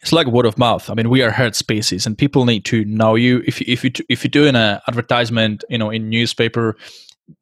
it's 0.00 0.12
like 0.12 0.26
word 0.26 0.46
of 0.46 0.58
mouth. 0.58 0.88
I 0.88 0.94
mean, 0.94 1.10
we 1.10 1.22
are 1.22 1.30
herd 1.30 1.54
species, 1.54 2.06
and 2.06 2.16
people 2.16 2.44
need 2.44 2.64
to 2.66 2.84
know 2.84 3.14
you. 3.14 3.42
If 3.46 3.60
you, 3.60 3.66
if 3.68 3.84
you 3.84 3.90
if 4.08 4.24
you're 4.24 4.30
doing 4.30 4.56
an 4.56 4.80
advertisement, 4.88 5.64
you 5.68 5.78
know, 5.78 5.90
in 5.90 6.08
newspaper, 6.08 6.76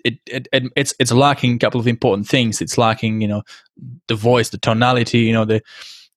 it, 0.05 0.19
it, 0.27 0.49
it, 0.53 0.65
it's 0.77 0.95
it's 0.99 1.13
lacking 1.13 1.55
a 1.55 1.59
couple 1.59 1.81
of 1.81 1.87
important 1.87 2.27
things. 2.27 2.61
It's 2.61 2.79
lacking, 2.79 3.21
you 3.21 3.29
know, 3.29 3.43
the 4.09 4.15
voice, 4.15 4.49
the 4.49 4.59
tonality. 4.59 5.21
You 5.21 5.33
know, 5.33 5.45
the 5.45 5.63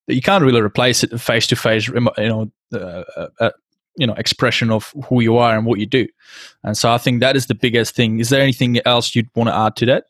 you 0.08 0.22
can't 0.22 0.44
really 0.44 0.62
replace 0.62 1.04
it 1.04 1.20
face 1.20 1.48
to 1.48 1.56
face. 1.56 1.88
You 1.88 2.02
know, 2.18 2.52
uh, 2.74 3.04
uh, 3.40 3.52
you 3.98 4.08
know, 4.08 4.14
expression 4.14 4.72
of 4.72 4.94
who 5.08 5.22
you 5.22 5.38
are 5.38 5.56
and 5.56 5.66
what 5.66 5.80
you 5.80 5.86
do. 5.86 6.08
And 6.64 6.78
so 6.78 6.92
I 6.92 6.98
think 6.98 7.20
that 7.20 7.36
is 7.36 7.48
the 7.48 7.56
biggest 7.56 7.94
thing. 7.94 8.20
Is 8.20 8.30
there 8.30 8.42
anything 8.42 8.80
else 8.86 9.16
you'd 9.16 9.30
want 9.36 9.50
to 9.50 9.56
add 9.56 9.76
to 9.78 9.86
that? 9.88 10.06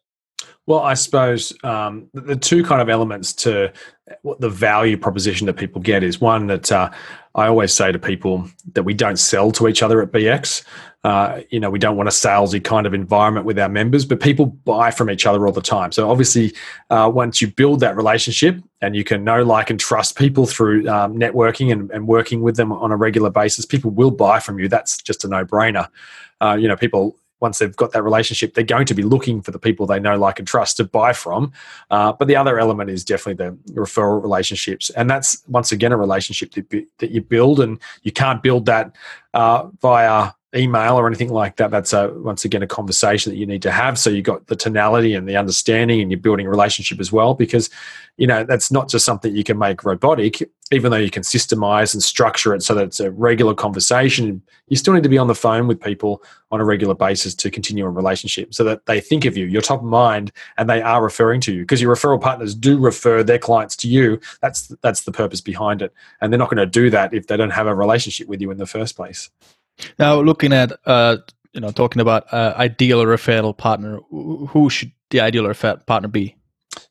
Well, 0.72 0.80
I 0.80 0.94
suppose 0.94 1.54
um, 1.66 2.08
the 2.14 2.38
two 2.38 2.64
kind 2.64 2.82
of 2.82 2.88
elements 2.88 3.34
to 3.44 3.74
what 4.22 4.40
the 4.40 4.48
value 4.48 4.96
proposition 4.96 5.46
that 5.48 5.58
people 5.58 5.82
get 5.82 6.02
is 6.02 6.22
one 6.22 6.48
that 6.48 6.72
uh, 6.72 6.90
I 7.36 7.48
always 7.48 7.74
say 7.74 7.92
to 7.92 8.00
people 8.00 8.50
that 8.72 8.84
we 8.84 8.94
don't 8.94 9.18
sell 9.18 9.52
to 9.52 9.68
each 9.68 9.84
other 9.84 10.02
at 10.02 10.14
BX. 10.14 10.64
Uh, 11.04 11.42
you 11.50 11.60
know, 11.60 11.70
we 11.70 11.78
don't 11.78 11.98
want 11.98 12.08
a 12.08 12.12
salesy 12.14 12.64
kind 12.64 12.88
of 12.88 12.94
environment 12.94 13.46
with 13.46 13.60
our 13.60 13.68
members, 13.68 14.06
but 14.06 14.22
people 14.22 14.46
buy 14.46 14.92
from 14.92 15.10
each 15.10 15.26
other 15.26 15.46
all 15.46 15.52
the 15.52 15.62
time. 15.62 15.92
So 15.92 16.10
obviously, 16.10 16.54
uh, 16.90 17.12
once 17.14 17.42
you 17.42 17.52
build 17.52 17.82
that 17.82 17.98
relationship 17.98 18.58
and 18.80 18.96
you 18.96 19.04
can 19.04 19.26
know, 19.26 19.44
like, 19.44 19.70
and 19.70 19.78
trust 19.78 20.18
people 20.18 20.46
through 20.46 20.88
um, 20.88 21.18
networking 21.18 21.70
and, 21.70 21.92
and, 21.92 22.08
working 22.08 22.44
with 22.44 22.56
them 22.56 22.72
on 22.72 22.94
a 22.94 22.96
regular 22.96 23.30
basis, 23.30 23.66
people 23.66 23.92
will 23.92 24.12
buy 24.12 24.40
from 24.40 24.58
you. 24.58 24.70
That's 24.70 25.02
just 25.02 25.26
a 25.26 25.28
no-brainer. 25.28 25.90
Uh, 26.40 26.56
you 26.58 26.70
know, 26.70 26.78
people 26.78 27.18
once 27.42 27.60
they've 27.60 27.76
got 27.76 27.92
that 27.92 28.04
relationship, 28.04 28.54
they're 28.54 28.64
going 28.64 28.86
to 28.86 28.94
be 28.94 29.04
looking 29.04 29.42
for 29.42 29.52
the 29.52 29.60
people 29.60 29.86
they 29.86 30.00
know, 30.00 30.18
like, 30.18 30.40
and 30.40 30.48
trust 30.48 30.78
to 30.78 30.84
buy 30.84 31.12
from. 31.12 31.52
Uh, 31.90 32.14
but 32.14 32.28
the 32.28 32.36
other 32.36 32.60
element 32.60 32.90
is 32.90 33.04
definitely 33.04 33.46
the 33.46 33.58
referral 33.74 34.22
relationships. 34.22 34.90
And 34.92 35.10
that's, 35.10 35.44
once 35.48 35.72
again, 35.72 35.92
a 35.92 35.98
relationship 35.98 36.52
that, 36.54 36.86
that 37.00 37.12
you 37.12 37.22
build, 37.22 37.60
and 37.60 37.80
you 38.04 38.12
can't 38.12 38.42
build 38.44 38.68
that 38.68 38.96
uh, 39.34 39.68
via 39.82 40.32
email 40.56 41.00
or 41.00 41.08
anything 41.08 41.30
like 41.30 41.56
that 41.56 41.72
that's 41.72 41.94
a 41.94 42.14
once 42.16 42.44
again 42.44 42.62
a 42.62 42.68
conversation 42.68 43.32
that 43.32 43.38
you 43.38 43.46
need 43.46 43.62
to 43.62 43.72
have. 43.72 43.98
So 43.98 44.10
you've 44.10 44.26
got 44.26 44.48
the 44.48 44.56
tonality 44.56 45.14
and 45.14 45.28
the 45.28 45.38
understanding 45.38 46.02
and 46.02 46.12
you're 46.12 46.20
building 46.20 46.46
a 46.46 46.50
relationship 46.50 47.00
as 47.00 47.12
well 47.12 47.34
because 47.34 47.70
you 48.18 48.28
know 48.28 48.44
that's 48.44 48.72
not 48.72 48.90
just 48.90 49.06
something 49.06 49.36
you 49.36 49.44
can 49.44 49.58
make 49.58 49.84
robotic 49.84 50.44
even 50.74 50.92
though 50.92 50.98
you 50.98 51.10
can 51.10 51.24
systemize 51.24 51.94
and 51.94 52.02
structure 52.02 52.54
it 52.54 52.64
so 52.64 52.74
that 52.74 52.86
it's 52.86 53.00
a 53.00 53.12
regular 53.12 53.54
conversation 53.54 54.42
you 54.68 54.78
still 54.78 54.94
need 54.94 55.04
to 55.04 55.10
be 55.10 55.18
on 55.18 55.28
the 55.28 55.36
phone 55.36 55.68
with 55.68 55.80
people 55.80 56.22
on 56.52 56.62
a 56.62 56.66
regular 56.66 56.94
basis 56.94 57.34
to 57.34 57.50
continue 57.50 57.86
a 57.86 57.90
relationship 57.90 58.54
so 58.54 58.64
that 58.64 58.86
they 58.86 59.00
think 59.00 59.26
of 59.26 59.38
you 59.38 59.46
you're 59.46 59.62
top 59.62 59.80
of 59.80 59.86
mind 59.86 60.32
and 60.58 60.70
they 60.70 60.82
are 60.82 61.04
referring 61.04 61.42
to 61.42 61.54
you. 61.54 61.62
Because 61.62 61.82
your 61.82 61.94
referral 61.94 62.20
partners 62.20 62.56
do 62.56 62.80
refer 62.80 63.24
their 63.24 63.40
clients 63.40 63.76
to 63.78 63.88
you. 63.88 64.20
That's 64.42 64.68
that's 64.82 65.04
the 65.04 65.12
purpose 65.12 65.42
behind 65.42 65.82
it. 65.82 65.94
And 66.20 66.32
they're 66.32 66.40
not 66.40 66.50
going 66.50 66.58
to 66.58 66.66
do 66.66 66.90
that 66.90 67.14
if 67.14 67.28
they 67.28 67.38
don't 67.38 67.52
have 67.52 67.68
a 67.68 67.76
relationship 67.76 68.28
with 68.28 68.42
you 68.42 68.52
in 68.52 68.58
the 68.58 68.66
first 68.66 68.96
place 68.96 69.30
now, 70.00 70.20
looking 70.22 70.54
at 70.54 70.72
uh, 70.86 71.18
you 71.54 71.62
know, 71.62 71.72
talking 71.72 72.02
about 72.02 72.32
uh, 72.34 72.54
ideal 72.58 73.04
referral 73.04 73.56
partner, 73.56 74.00
who 74.10 74.70
should 74.70 74.92
the 75.10 75.20
ideal 75.20 75.44
referral 75.44 75.86
partner 75.86 76.08
be? 76.08 76.36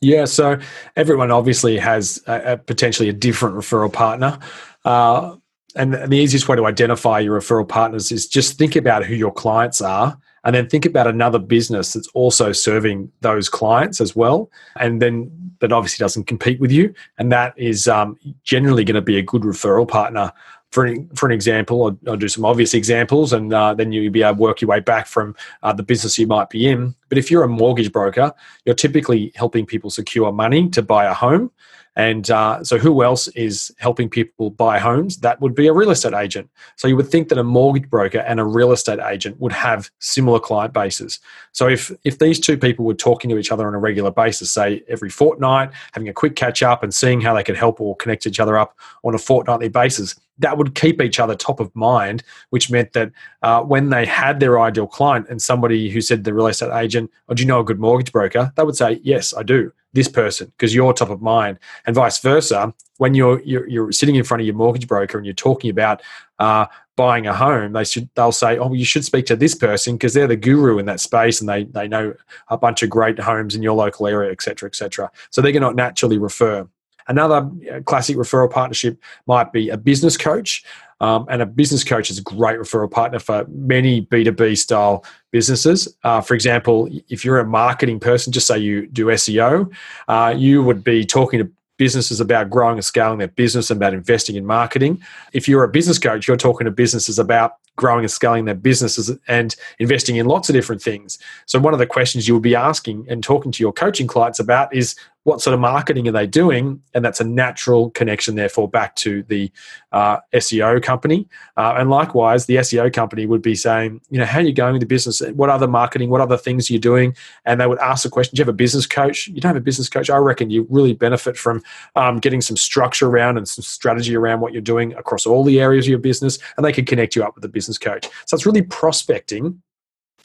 Yeah, 0.00 0.26
so 0.26 0.58
everyone 0.96 1.30
obviously 1.30 1.78
has 1.78 2.22
a, 2.26 2.52
a 2.52 2.56
potentially 2.58 3.08
a 3.08 3.12
different 3.12 3.56
referral 3.56 3.92
partner. 3.92 4.38
Uh, 4.84 5.36
and 5.76 5.94
the 5.94 6.16
easiest 6.16 6.48
way 6.48 6.56
to 6.56 6.66
identify 6.66 7.20
your 7.20 7.40
referral 7.40 7.68
partners 7.68 8.10
is 8.10 8.26
just 8.26 8.58
think 8.58 8.76
about 8.76 9.04
who 9.04 9.14
your 9.14 9.32
clients 9.32 9.80
are 9.80 10.18
and 10.42 10.54
then 10.54 10.68
think 10.68 10.86
about 10.86 11.06
another 11.06 11.38
business 11.38 11.92
that's 11.92 12.08
also 12.08 12.50
serving 12.50 13.10
those 13.20 13.48
clients 13.48 14.00
as 14.00 14.16
well 14.16 14.50
and 14.80 15.00
then 15.00 15.30
that 15.60 15.72
obviously 15.72 16.02
doesn't 16.02 16.24
compete 16.24 16.58
with 16.58 16.72
you 16.72 16.92
and 17.18 17.30
that 17.30 17.54
is 17.56 17.86
um, 17.86 18.18
generally 18.42 18.84
going 18.84 18.94
to 18.96 19.00
be 19.00 19.16
a 19.16 19.22
good 19.22 19.42
referral 19.42 19.86
partner 19.86 20.32
for 20.70 20.84
an, 20.86 21.08
for 21.16 21.26
an 21.26 21.32
example, 21.32 21.84
I'll, 21.84 21.98
I'll 22.12 22.16
do 22.16 22.28
some 22.28 22.44
obvious 22.44 22.74
examples, 22.74 23.32
and 23.32 23.52
uh, 23.52 23.74
then 23.74 23.92
you'll 23.92 24.12
be 24.12 24.22
able 24.22 24.36
to 24.36 24.40
work 24.40 24.60
your 24.60 24.68
way 24.68 24.80
back 24.80 25.06
from 25.06 25.34
uh, 25.62 25.72
the 25.72 25.82
business 25.82 26.18
you 26.18 26.26
might 26.26 26.48
be 26.50 26.68
in. 26.68 26.94
But 27.08 27.18
if 27.18 27.30
you're 27.30 27.42
a 27.42 27.48
mortgage 27.48 27.92
broker, 27.92 28.32
you're 28.64 28.74
typically 28.74 29.32
helping 29.34 29.66
people 29.66 29.90
secure 29.90 30.32
money 30.32 30.68
to 30.70 30.82
buy 30.82 31.06
a 31.06 31.14
home. 31.14 31.50
And 31.96 32.30
uh, 32.30 32.62
so, 32.62 32.78
who 32.78 33.02
else 33.02 33.26
is 33.28 33.74
helping 33.78 34.08
people 34.08 34.50
buy 34.50 34.78
homes? 34.78 35.18
That 35.18 35.40
would 35.40 35.56
be 35.56 35.66
a 35.66 35.72
real 35.72 35.90
estate 35.90 36.14
agent. 36.14 36.48
So, 36.76 36.86
you 36.86 36.96
would 36.96 37.08
think 37.08 37.28
that 37.28 37.38
a 37.38 37.42
mortgage 37.42 37.90
broker 37.90 38.20
and 38.20 38.38
a 38.38 38.44
real 38.44 38.70
estate 38.70 39.00
agent 39.00 39.40
would 39.40 39.52
have 39.52 39.90
similar 39.98 40.38
client 40.38 40.72
bases. 40.72 41.18
So, 41.50 41.66
if 41.66 41.90
if 42.04 42.20
these 42.20 42.38
two 42.38 42.56
people 42.56 42.84
were 42.84 42.94
talking 42.94 43.28
to 43.30 43.38
each 43.38 43.50
other 43.50 43.66
on 43.66 43.74
a 43.74 43.78
regular 43.78 44.12
basis, 44.12 44.52
say 44.52 44.84
every 44.88 45.10
fortnight, 45.10 45.70
having 45.92 46.08
a 46.08 46.12
quick 46.12 46.36
catch 46.36 46.62
up 46.62 46.84
and 46.84 46.94
seeing 46.94 47.20
how 47.20 47.34
they 47.34 47.42
could 47.42 47.56
help 47.56 47.80
or 47.80 47.96
connect 47.96 48.24
each 48.24 48.38
other 48.38 48.56
up 48.56 48.78
on 49.02 49.16
a 49.16 49.18
fortnightly 49.18 49.68
basis, 49.68 50.14
that 50.40 50.58
would 50.58 50.74
keep 50.74 51.00
each 51.00 51.20
other 51.20 51.34
top 51.34 51.60
of 51.60 51.74
mind, 51.74 52.22
which 52.50 52.70
meant 52.70 52.92
that 52.92 53.12
uh, 53.42 53.62
when 53.62 53.90
they 53.90 54.04
had 54.04 54.40
their 54.40 54.60
ideal 54.60 54.86
client 54.86 55.26
and 55.30 55.40
somebody 55.40 55.90
who 55.90 56.00
said 56.00 56.24
the 56.24 56.34
real 56.34 56.48
estate 56.48 56.74
agent, 56.74 57.10
oh, 57.28 57.34
do 57.34 57.42
you 57.42 57.46
know 57.46 57.60
a 57.60 57.64
good 57.64 57.80
mortgage 57.80 58.12
broker? 58.12 58.52
They 58.56 58.64
would 58.64 58.76
say, 58.76 59.00
yes, 59.02 59.32
I 59.34 59.42
do. 59.42 59.72
This 59.92 60.08
person, 60.08 60.52
because 60.56 60.74
you're 60.74 60.92
top 60.92 61.10
of 61.10 61.20
mind, 61.20 61.58
and 61.84 61.96
vice 61.96 62.18
versa. 62.18 62.72
When 62.98 63.14
you're, 63.14 63.40
you're, 63.42 63.66
you're 63.68 63.92
sitting 63.92 64.14
in 64.14 64.24
front 64.24 64.40
of 64.42 64.46
your 64.46 64.54
mortgage 64.54 64.86
broker 64.86 65.16
and 65.18 65.26
you're 65.26 65.34
talking 65.34 65.70
about 65.70 66.02
uh, 66.38 66.66
buying 66.96 67.26
a 67.26 67.34
home, 67.34 67.72
they 67.72 67.84
should 67.84 68.08
they'll 68.14 68.30
say, 68.30 68.58
oh, 68.58 68.72
you 68.72 68.84
should 68.84 69.04
speak 69.04 69.26
to 69.26 69.36
this 69.36 69.54
person 69.54 69.94
because 69.94 70.14
they're 70.14 70.28
the 70.28 70.36
guru 70.36 70.78
in 70.78 70.86
that 70.86 71.00
space 71.00 71.40
and 71.40 71.48
they 71.48 71.64
they 71.64 71.88
know 71.88 72.14
a 72.48 72.58
bunch 72.58 72.82
of 72.82 72.90
great 72.90 73.18
homes 73.18 73.54
in 73.54 73.62
your 73.62 73.74
local 73.74 74.06
area, 74.06 74.30
et 74.30 74.42
cetera, 74.42 74.68
et 74.68 74.76
cetera. 74.76 75.10
So 75.30 75.40
they're 75.40 75.50
going 75.50 75.62
to 75.62 75.74
naturally 75.74 76.18
refer. 76.18 76.68
Another 77.10 77.50
uh, 77.72 77.80
classic 77.80 78.16
referral 78.16 78.48
partnership 78.48 78.96
might 79.26 79.52
be 79.52 79.68
a 79.68 79.76
business 79.76 80.16
coach. 80.16 80.64
Um, 81.00 81.26
and 81.28 81.42
a 81.42 81.46
business 81.46 81.82
coach 81.82 82.08
is 82.08 82.18
a 82.18 82.22
great 82.22 82.58
referral 82.58 82.90
partner 82.90 83.18
for 83.18 83.46
many 83.48 84.02
B2B 84.02 84.56
style 84.56 85.04
businesses. 85.32 85.92
Uh, 86.04 86.20
for 86.20 86.34
example, 86.34 86.88
if 87.08 87.24
you're 87.24 87.40
a 87.40 87.46
marketing 87.46 87.98
person, 87.98 88.32
just 88.32 88.46
say 88.46 88.58
you 88.58 88.86
do 88.86 89.06
SEO, 89.06 89.72
uh, 90.08 90.34
you 90.36 90.62
would 90.62 90.84
be 90.84 91.04
talking 91.04 91.40
to 91.40 91.50
businesses 91.78 92.20
about 92.20 92.50
growing 92.50 92.76
and 92.76 92.84
scaling 92.84 93.18
their 93.18 93.28
business 93.28 93.70
and 93.70 93.78
about 93.78 93.94
investing 93.94 94.36
in 94.36 94.44
marketing. 94.46 95.02
If 95.32 95.48
you're 95.48 95.64
a 95.64 95.68
business 95.68 95.98
coach, 95.98 96.28
you're 96.28 96.36
talking 96.36 96.66
to 96.66 96.70
businesses 96.70 97.18
about 97.18 97.54
growing 97.76 98.04
and 98.04 98.10
scaling 98.10 98.44
their 98.44 98.54
businesses 98.54 99.10
and 99.26 99.56
investing 99.78 100.16
in 100.16 100.26
lots 100.26 100.50
of 100.50 100.54
different 100.54 100.82
things. 100.82 101.18
So, 101.46 101.58
one 101.58 101.72
of 101.72 101.78
the 101.78 101.86
questions 101.86 102.28
you 102.28 102.34
will 102.34 102.40
be 102.42 102.54
asking 102.54 103.06
and 103.08 103.24
talking 103.24 103.50
to 103.50 103.62
your 103.62 103.72
coaching 103.72 104.06
clients 104.06 104.38
about 104.38 104.72
is 104.74 104.94
what 105.24 105.42
sort 105.42 105.52
of 105.52 105.60
marketing 105.60 106.08
are 106.08 106.12
they 106.12 106.26
doing? 106.26 106.82
And 106.94 107.04
that's 107.04 107.20
a 107.20 107.24
natural 107.24 107.90
connection, 107.90 108.36
therefore, 108.36 108.68
back 108.68 108.96
to 108.96 109.22
the 109.24 109.52
uh, 109.92 110.18
SEO 110.32 110.82
company. 110.82 111.28
Uh, 111.58 111.74
and 111.76 111.90
likewise, 111.90 112.46
the 112.46 112.56
SEO 112.56 112.92
company 112.92 113.26
would 113.26 113.42
be 113.42 113.54
saying, 113.54 114.00
you 114.10 114.18
know, 114.18 114.24
how 114.24 114.38
are 114.38 114.42
you 114.42 114.54
going 114.54 114.72
with 114.72 114.80
the 114.80 114.86
business? 114.86 115.20
What 115.34 115.50
other 115.50 115.68
marketing? 115.68 116.08
What 116.08 116.22
other 116.22 116.38
things 116.38 116.70
are 116.70 116.72
you 116.72 116.78
doing? 116.78 117.14
And 117.44 117.60
they 117.60 117.66
would 117.66 117.78
ask 117.80 118.02
the 118.02 118.08
question, 118.08 118.34
do 118.34 118.40
you 118.40 118.44
have 118.44 118.48
a 118.48 118.56
business 118.56 118.86
coach? 118.86 119.28
You 119.28 119.40
don't 119.40 119.50
have 119.50 119.56
a 119.56 119.64
business 119.64 119.90
coach. 119.90 120.08
I 120.08 120.16
reckon 120.16 120.48
you 120.48 120.66
really 120.70 120.94
benefit 120.94 121.36
from 121.36 121.62
um, 121.96 122.18
getting 122.18 122.40
some 122.40 122.56
structure 122.56 123.06
around 123.06 123.36
and 123.36 123.46
some 123.46 123.62
strategy 123.62 124.16
around 124.16 124.40
what 124.40 124.52
you're 124.54 124.62
doing 124.62 124.94
across 124.94 125.26
all 125.26 125.44
the 125.44 125.60
areas 125.60 125.84
of 125.84 125.90
your 125.90 125.98
business. 125.98 126.38
And 126.56 126.64
they 126.64 126.72
could 126.72 126.86
connect 126.86 127.14
you 127.14 127.22
up 127.22 127.34
with 127.34 127.44
a 127.44 127.48
business 127.48 127.76
coach. 127.76 128.08
So 128.24 128.34
it's 128.34 128.46
really 128.46 128.62
prospecting 128.62 129.60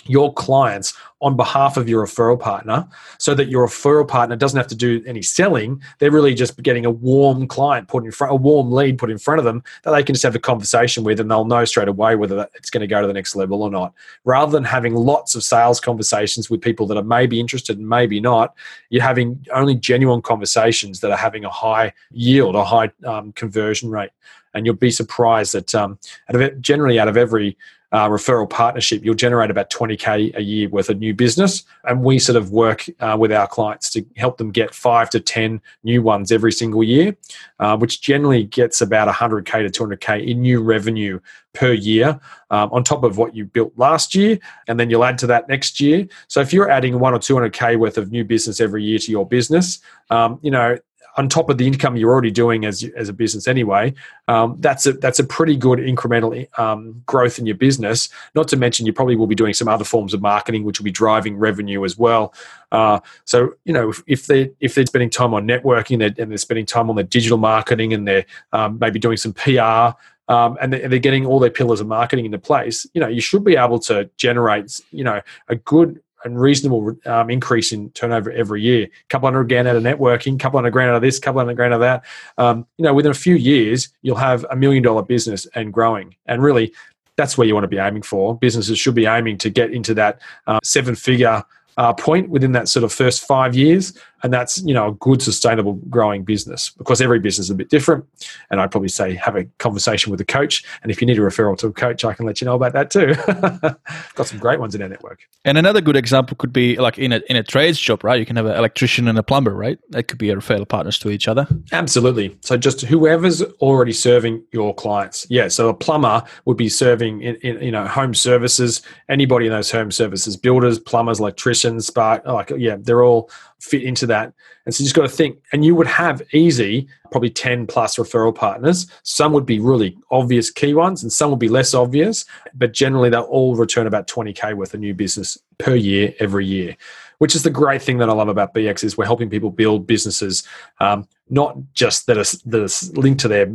your 0.08 0.34
clients 0.34 0.94
on 1.22 1.36
behalf 1.36 1.78
of 1.78 1.89
your 1.89 2.06
referral 2.06 2.39
partner 2.39 2.88
so 3.18 3.34
that 3.34 3.48
your 3.48 3.65
referral 3.65 4.08
partner 4.08 4.36
doesn't 4.36 4.58
have 4.58 4.68
to 4.68 4.76
do 4.76 5.02
any 5.08 5.22
selling. 5.22 5.82
They're 5.98 6.12
really 6.12 6.36
just 6.36 6.62
getting 6.62 6.86
a 6.86 6.91
warm 6.91 7.48
client 7.48 7.88
put 7.88 8.06
in 8.06 8.12
front 8.12 8.32
a 8.32 8.36
warm 8.36 8.72
lead 8.72 8.98
put 8.98 9.10
in 9.10 9.18
front 9.18 9.39
of 9.39 9.46
them 9.46 9.63
that 9.84 9.91
they 9.91 10.04
can 10.04 10.13
just 10.13 10.24
have 10.24 10.36
a 10.36 10.39
conversation 10.39 11.04
with 11.04 11.20
and 11.20 11.32
they'll 11.32 11.46
know 11.46 11.65
straight 11.65 11.88
away 11.88 12.15
whether 12.15 12.48
it's 12.54 12.70
going 12.70 12.82
to 12.82 12.88
go 12.88 13.02
to 13.02 13.08
the 13.08 13.13
next 13.13 13.36
level 13.36 13.63
or 13.63 13.72
not. 13.72 13.94
Rather 14.24 14.52
than 14.52 14.63
having 14.63 14.94
lots 14.94 15.34
of 15.36 15.44
sales 15.44 15.80
conversations 15.80 16.50
with 16.50 16.62
people 16.62 16.86
that 16.88 16.98
are 16.98 17.04
maybe 17.04 17.39
interested 17.39 17.78
and 17.78 17.88
maybe 17.88 18.20
not 18.20 18.54
you're 18.89 19.02
having 19.02 19.44
only 19.54 19.76
genuine 19.76 20.22
conversations 20.22 21.00
that 21.00 21.12
are 21.12 21.18
having 21.18 21.46
a 21.46 21.50
high 21.50 21.91
yield 22.12 22.56
a 22.56 22.63
high 22.63 22.91
um, 23.06 23.32
conversion 23.34 23.89
rate. 23.89 24.12
And 24.54 24.65
you'll 24.65 24.76
be 24.76 24.91
surprised 24.91 25.54
that 25.54 25.76
um, 25.76 26.00
out 26.30 26.41
of 26.41 26.62
generally 26.62 27.00
out 27.00 27.08
of 27.08 27.18
every 27.18 27.58
uh, 27.91 28.10
referral 28.10 28.50
partnership, 28.50 29.04
you'll 29.04 29.15
generate 29.15 29.50
about 29.50 29.69
20K 29.69 30.36
a 30.36 30.41
year 30.41 30.69
worth 30.69 30.89
of 30.89 31.00
new 31.00 31.13
business. 31.13 31.63
And 31.84 32.04
we 32.04 32.19
sort 32.19 32.36
of 32.36 32.52
work 32.52 32.86
uh, 33.00 33.15
with 33.19 33.32
our 33.32 33.48
clients 33.48 33.89
to 33.91 34.06
help 34.17 34.38
them 34.38 34.52
get 34.52 34.74
five 34.74 35.10
to 35.12 35.19
10 35.19 35.62
new 35.84 36.02
ones 36.02 36.32
every 36.32 36.52
single 36.52 36.84
year, 36.84 37.15
uh, 37.60 37.78
which 37.78 38.02
generally 38.02 38.43
gets 38.43 38.82
about 38.82 39.13
100K 39.13 39.71
to 39.71 39.88
200K 39.88 40.28
in 40.28 40.41
new 40.41 40.62
revenue 40.62 41.19
per 41.54 41.71
year 41.71 42.19
um, 42.50 42.69
on 42.71 42.84
top 42.84 43.04
of 43.04 43.17
what 43.17 43.36
you 43.36 43.45
built 43.45 43.71
last 43.78 44.13
year. 44.13 44.38
And 44.67 44.80
then 44.80 44.89
you'll 44.89 45.06
add 45.06 45.17
to 45.19 45.28
that 45.28 45.48
next 45.48 45.80
year. 45.80 46.08
So 46.28 46.41
if 46.41 46.52
you're 46.52 46.69
adding 46.69 47.00
one 47.00 47.13
or 47.13 47.19
200K 47.19 47.78
worth 47.80 47.98
of 47.98 48.12
new 48.12 48.24
business 48.24 48.60
every 48.60 48.84
year 48.84 49.00
to 49.00 49.12
your 49.12 49.28
business, 49.28 49.80
um, 50.10 50.39
you 50.41 50.52
know, 50.52 50.78
on 51.17 51.30
top 51.30 51.49
of 51.49 51.58
the 51.58 51.65
income 51.65 51.95
you're 51.95 52.12
already 52.12 52.32
doing 52.32 52.65
as 52.65 52.84
as 52.95 53.10
a 53.10 53.13
business 53.13 53.47
anyway, 53.47 53.93
um, 54.28 54.58
that's 54.60 54.86
a 54.86 54.93
that's 54.93 55.19
a 55.19 55.23
pretty 55.23 55.56
good 55.56 55.80
incremental 55.80 56.47
um, 56.60 57.01
growth 57.06 57.39
in 57.39 57.45
your 57.45 57.56
business. 57.56 58.10
Not 58.34 58.47
to 58.49 58.58
mention 58.58 58.86
you 58.86 58.93
probably 58.93 59.15
will 59.15 59.28
be 59.28 59.36
doing 59.36 59.54
some 59.54 59.67
other 59.67 59.86
forms 59.86 60.13
of 60.13 60.21
marketing, 60.21 60.63
which 60.63 60.80
will 60.80 60.86
be 60.86 60.91
driving 60.91 61.38
revenue 61.38 61.86
as 61.86 61.97
well. 61.97 62.34
Uh, 62.71 62.99
so 63.23 63.56
you 63.63 63.73
know 63.73 63.89
if, 63.89 64.04
if 64.08 64.28
they 64.28 64.51
if 64.60 64.75
they're 64.75 64.86
spending 64.86 65.10
time 65.10 65.34
on 65.34 65.47
networking 65.47 65.99
they're, 65.99 66.13
and 66.21 66.32
they're 66.32 66.38
spending 66.38 66.65
time 66.65 66.89
on 66.89 66.95
their 66.95 67.06
digital 67.06 67.38
marketing 67.38 67.93
and 67.93 68.08
they're 68.08 68.25
um, 68.54 68.78
maybe 68.80 68.99
doing 68.99 69.17
some 69.17 69.34
PR. 69.34 69.97
Um, 70.28 70.58
and 70.60 70.73
they're 70.73 70.97
getting 70.97 71.28
all 71.28 71.38
their 71.38 71.51
pillars 71.51 71.82
of 71.82 71.86
marketing 71.86 72.25
into 72.25 72.39
place. 72.39 72.88
You 72.95 73.01
know, 73.01 73.08
you 73.08 73.21
should 73.21 73.43
be 73.43 73.56
able 73.56 73.78
to 73.82 74.10
generate, 74.17 74.82
you 74.89 75.04
know, 75.04 75.21
a 75.49 75.56
good 75.56 76.01
and 76.26 76.40
reasonable 76.40 76.98
um, 77.06 77.30
increase 77.30 77.72
in 77.72 77.90
turnover 77.92 78.32
every 78.32 78.62
year. 78.62 78.86
A 78.86 79.08
couple 79.10 79.28
hundred 79.28 79.48
grand 79.48 79.68
out 79.68 79.76
of 79.76 79.84
networking, 79.84 80.40
couple 80.40 80.58
hundred 80.58 80.72
grand 80.72 80.90
out 80.90 80.96
of 80.98 81.02
this, 81.02 81.20
couple 81.20 81.40
hundred 81.40 81.56
grand 81.56 81.74
out 81.74 81.82
of 81.82 81.82
that. 81.82 82.04
Um, 82.38 82.68
you 82.78 82.84
know, 82.84 82.94
within 82.94 83.12
a 83.12 83.16
few 83.16 83.36
years, 83.36 83.90
you'll 84.02 84.18
have 84.18 84.46
a 84.50 84.56
million 84.56 84.84
dollar 84.84 85.04
business 85.04 85.46
and 85.56 85.72
growing. 85.72 86.16
And 86.26 86.44
really, 86.44 86.74
that's 87.16 87.38
where 87.38 87.48
you 87.48 87.54
want 87.54 87.64
to 87.64 87.70
be 87.70 87.78
aiming 87.78 88.02
for. 88.02 88.38
Businesses 88.38 88.78
should 88.78 88.96
be 88.96 89.06
aiming 89.06 89.38
to 89.38 89.50
get 89.50 89.72
into 89.72 89.94
that 89.94 90.20
uh, 90.48 90.60
seven 90.64 90.96
figure 90.96 91.44
uh, 91.78 91.94
point 91.94 92.30
within 92.30 92.54
that 92.54 92.68
sort 92.68 92.84
of 92.84 92.92
first 92.92 93.26
five 93.26 93.56
years, 93.56 93.98
and 94.26 94.34
that's 94.34 94.58
you 94.64 94.74
know 94.74 94.88
a 94.88 94.94
good 94.94 95.22
sustainable 95.22 95.74
growing 95.88 96.24
business. 96.24 96.72
Because 96.72 97.00
every 97.00 97.20
business 97.20 97.46
is 97.46 97.50
a 97.52 97.56
bit 97.56 97.70
different, 97.70 98.04
and 98.50 98.60
I'd 98.60 98.72
probably 98.72 98.90
say 98.90 99.14
have 99.14 99.36
a 99.36 99.46
conversation 99.60 100.10
with 100.10 100.20
a 100.20 100.26
coach. 100.26 100.64
And 100.82 100.92
if 100.92 101.00
you 101.00 101.06
need 101.06 101.20
a 101.20 101.22
referral 101.22 101.56
to 101.60 101.68
a 101.68 101.72
coach, 101.72 102.04
I 102.04 102.14
can 102.14 102.26
let 102.26 102.42
you 102.42 102.46
know 102.46 102.56
about 102.56 102.74
that 102.74 102.90
too. 102.90 103.14
Got 104.16 104.28
some 104.28 104.40
great 104.40 104.60
ones 104.60 104.74
in 104.74 104.82
our 104.82 104.90
network. 104.90 105.20
And 105.46 105.60
another 105.60 105.80
good 105.80 105.96
example 105.96 106.36
could 106.38 106.52
be 106.52 106.76
like 106.78 106.98
in 106.98 107.14
a 107.14 107.22
in 107.30 107.36
a 107.36 107.44
trades 107.44 107.80
job, 107.80 108.04
right? 108.04 108.20
You 108.20 108.26
can 108.26 108.36
have 108.36 108.48
an 108.48 108.58
electrician 108.58 109.08
and 109.08 109.18
a 109.18 109.24
plumber, 109.24 109.54
right? 109.54 109.78
That 109.92 110.08
could 110.08 110.18
be 110.18 110.32
a 110.32 110.36
referral 110.36 110.68
partners 110.68 110.98
to 111.00 111.12
each 111.12 111.28
other. 111.28 111.48
Absolutely. 111.72 112.36
So 112.42 112.58
just 112.58 112.82
whoever's 112.82 113.44
already 113.62 113.94
serving 113.94 114.44
your 114.52 114.74
clients. 114.74 115.28
Yeah. 115.30 115.50
So 115.50 115.70
a 115.70 115.74
plumber 115.74 116.24
would 116.46 116.58
be 116.58 116.70
serving 116.70 117.22
in, 117.22 117.36
in 117.36 117.62
you 117.62 117.72
know 117.72 117.86
home 117.86 118.16
services. 118.16 118.82
Anybody 119.08 119.46
in 119.46 119.52
those 119.52 119.70
home 119.70 119.92
services, 119.92 120.36
builders, 120.36 120.80
plumbers, 120.80 121.20
electricians, 121.20 121.86
spark, 121.86 122.26
like 122.26 122.52
yeah, 122.58 122.78
they're 122.80 123.04
all 123.04 123.30
fit 123.60 123.84
into 123.84 124.06
that. 124.08 124.14
And 124.23 124.73
so 124.73 124.82
you 124.82 124.86
just 124.86 124.95
got 124.95 125.04
to 125.04 125.10
think, 125.10 125.41
and 125.51 125.63
you 125.63 125.75
would 125.75 125.88
have 125.88 126.21
easy, 126.34 126.88
probably 127.12 127.30
10 127.30 127.67
plus 127.67 127.97
referral 127.97 128.34
partners. 128.34 128.88
Some 129.04 129.34
would 129.34 129.45
be 129.45 129.60
really 129.60 129.97
obvious 130.12 130.49
key 130.49 130.73
ones, 130.73 131.04
and 131.04 131.12
some 131.12 131.30
would 131.30 131.39
be 131.39 131.49
less 131.49 131.73
obvious, 131.73 132.25
but 132.54 132.73
generally 132.73 133.10
they'll 133.10 133.21
all 133.23 133.56
return 133.56 133.88
about 133.88 134.08
20K 134.08 134.56
worth 134.56 134.73
of 134.73 134.80
new 134.80 134.93
business 134.93 135.38
per 135.58 135.75
year, 135.75 136.13
every 136.19 136.45
year. 136.45 136.75
Which 137.19 137.36
is 137.36 137.43
the 137.43 137.49
great 137.49 137.82
thing 137.82 137.99
that 137.99 138.10
I 138.10 138.13
love 138.13 138.28
about 138.28 138.54
BX 138.54 138.84
is 138.84 138.97
we're 138.97 139.06
helping 139.06 139.30
people 139.30 139.49
build 139.49 139.88
businesses, 139.88 140.45
um, 140.82 141.08
not 141.30 141.58
just 141.73 142.08
that 142.08 142.17
are, 142.17 142.49
that 142.49 142.62
are 142.62 142.99
linked 142.99 143.21
to 143.21 143.28
their 143.30 143.47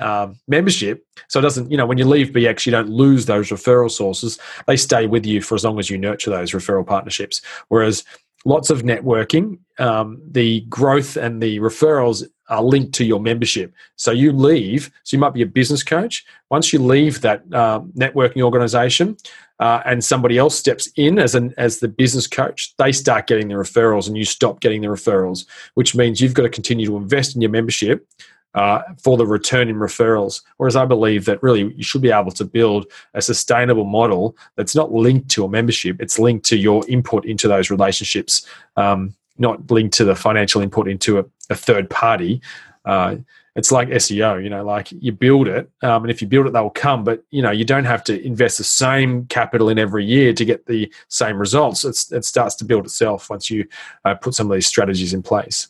um, 0.00 0.38
membership. 0.48 1.06
So 1.28 1.38
it 1.38 1.42
doesn't, 1.42 1.70
you 1.70 1.76
know, 1.76 1.86
when 1.86 1.98
you 1.98 2.06
leave 2.06 2.28
BX, 2.28 2.66
you 2.66 2.72
don't 2.72 2.88
lose 2.88 3.26
those 3.26 3.50
referral 3.50 3.90
sources. 3.90 4.38
They 4.66 4.76
stay 4.76 5.06
with 5.06 5.26
you 5.26 5.42
for 5.42 5.54
as 5.54 5.64
long 5.64 5.78
as 5.78 5.90
you 5.90 5.98
nurture 5.98 6.30
those 6.30 6.52
referral 6.52 6.86
partnerships. 6.86 7.42
Whereas 7.68 8.04
lots 8.44 8.70
of 8.70 8.82
networking. 8.82 9.58
Um, 9.78 10.20
the 10.30 10.60
growth 10.62 11.16
and 11.16 11.42
the 11.42 11.58
referrals 11.58 12.26
are 12.48 12.62
linked 12.62 12.92
to 12.94 13.04
your 13.04 13.20
membership. 13.20 13.72
So 13.96 14.10
you 14.10 14.32
leave, 14.32 14.90
so 15.04 15.16
you 15.16 15.20
might 15.20 15.32
be 15.32 15.42
a 15.42 15.46
business 15.46 15.82
coach. 15.82 16.24
Once 16.50 16.72
you 16.72 16.78
leave 16.78 17.22
that 17.22 17.42
uh, 17.52 17.80
networking 17.96 18.42
organization 18.42 19.16
uh, 19.58 19.80
and 19.86 20.04
somebody 20.04 20.36
else 20.36 20.58
steps 20.58 20.88
in 20.96 21.18
as, 21.18 21.34
an, 21.34 21.54
as 21.56 21.78
the 21.78 21.88
business 21.88 22.26
coach, 22.26 22.74
they 22.76 22.92
start 22.92 23.26
getting 23.26 23.48
the 23.48 23.54
referrals 23.54 24.06
and 24.06 24.18
you 24.18 24.24
stop 24.24 24.60
getting 24.60 24.82
the 24.82 24.88
referrals, 24.88 25.46
which 25.74 25.94
means 25.94 26.20
you've 26.20 26.34
got 26.34 26.42
to 26.42 26.50
continue 26.50 26.86
to 26.86 26.96
invest 26.96 27.34
in 27.34 27.40
your 27.40 27.50
membership 27.50 28.06
uh, 28.54 28.82
for 29.02 29.16
the 29.16 29.26
return 29.26 29.68
in 29.68 29.76
referrals. 29.76 30.42
Whereas 30.56 30.76
I 30.76 30.84
believe 30.84 31.24
that 31.24 31.42
really 31.42 31.72
you 31.74 31.82
should 31.82 32.02
be 32.02 32.10
able 32.10 32.32
to 32.32 32.44
build 32.44 32.86
a 33.14 33.22
sustainable 33.22 33.84
model 33.84 34.36
that's 34.56 34.74
not 34.74 34.92
linked 34.92 35.30
to 35.30 35.44
a 35.44 35.48
membership, 35.48 35.96
it's 36.00 36.18
linked 36.18 36.44
to 36.46 36.56
your 36.56 36.88
input 36.88 37.24
into 37.24 37.48
those 37.48 37.70
relationships, 37.70 38.46
um, 38.76 39.14
not 39.38 39.70
linked 39.70 39.94
to 39.96 40.04
the 40.04 40.14
financial 40.14 40.60
input 40.60 40.88
into 40.88 41.18
a, 41.18 41.24
a 41.50 41.54
third 41.54 41.88
party. 41.88 42.40
Uh, 42.84 43.16
it's 43.54 43.70
like 43.70 43.88
SEO, 43.88 44.42
you 44.42 44.48
know, 44.48 44.64
like 44.64 44.90
you 44.92 45.12
build 45.12 45.46
it, 45.46 45.70
um, 45.82 46.04
and 46.04 46.10
if 46.10 46.22
you 46.22 46.28
build 46.28 46.46
it, 46.46 46.54
they'll 46.54 46.70
come. 46.70 47.04
But 47.04 47.22
you 47.30 47.42
know, 47.42 47.50
you 47.50 47.66
don't 47.66 47.84
have 47.84 48.02
to 48.04 48.24
invest 48.24 48.56
the 48.56 48.64
same 48.64 49.26
capital 49.26 49.68
in 49.68 49.78
every 49.78 50.06
year 50.06 50.32
to 50.32 50.44
get 50.44 50.64
the 50.64 50.92
same 51.08 51.38
results. 51.38 51.84
It's, 51.84 52.10
it 52.12 52.24
starts 52.24 52.54
to 52.56 52.64
build 52.64 52.86
itself 52.86 53.28
once 53.28 53.50
you 53.50 53.66
uh, 54.06 54.14
put 54.14 54.34
some 54.34 54.50
of 54.50 54.54
these 54.54 54.66
strategies 54.66 55.12
in 55.12 55.22
place. 55.22 55.68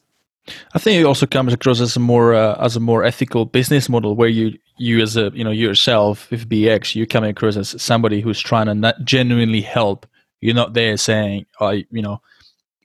I 0.75 0.79
think 0.79 1.01
it 1.01 1.05
also 1.05 1.27
comes 1.27 1.53
across 1.53 1.81
as 1.81 1.97
a 1.97 2.01
more 2.01 2.35
uh, 2.35 2.57
as 2.65 2.77
a 2.77 2.81
more 2.81 3.05
ethical 3.05 3.45
business 3.45 3.89
model 3.89 4.17
where 4.17 4.29
you 4.29 4.59
you 4.77 5.01
as 5.01 5.17
a 5.17 5.31
you 5.35 5.45
know 5.45 5.51
yourself 5.51 6.31
with 6.31 6.49
BX 6.49 6.95
you 6.95 7.07
coming 7.07 7.31
across 7.31 7.57
as 7.57 7.81
somebody 7.81 8.21
who's 8.21 8.41
trying 8.41 8.67
to 8.67 8.75
not 8.75 9.05
genuinely 9.05 9.61
help. 9.61 10.07
You're 10.41 10.55
not 10.55 10.75
there 10.75 10.97
saying, 10.97 11.47
"I 11.61 11.87
you 11.91 12.03
know, 12.03 12.21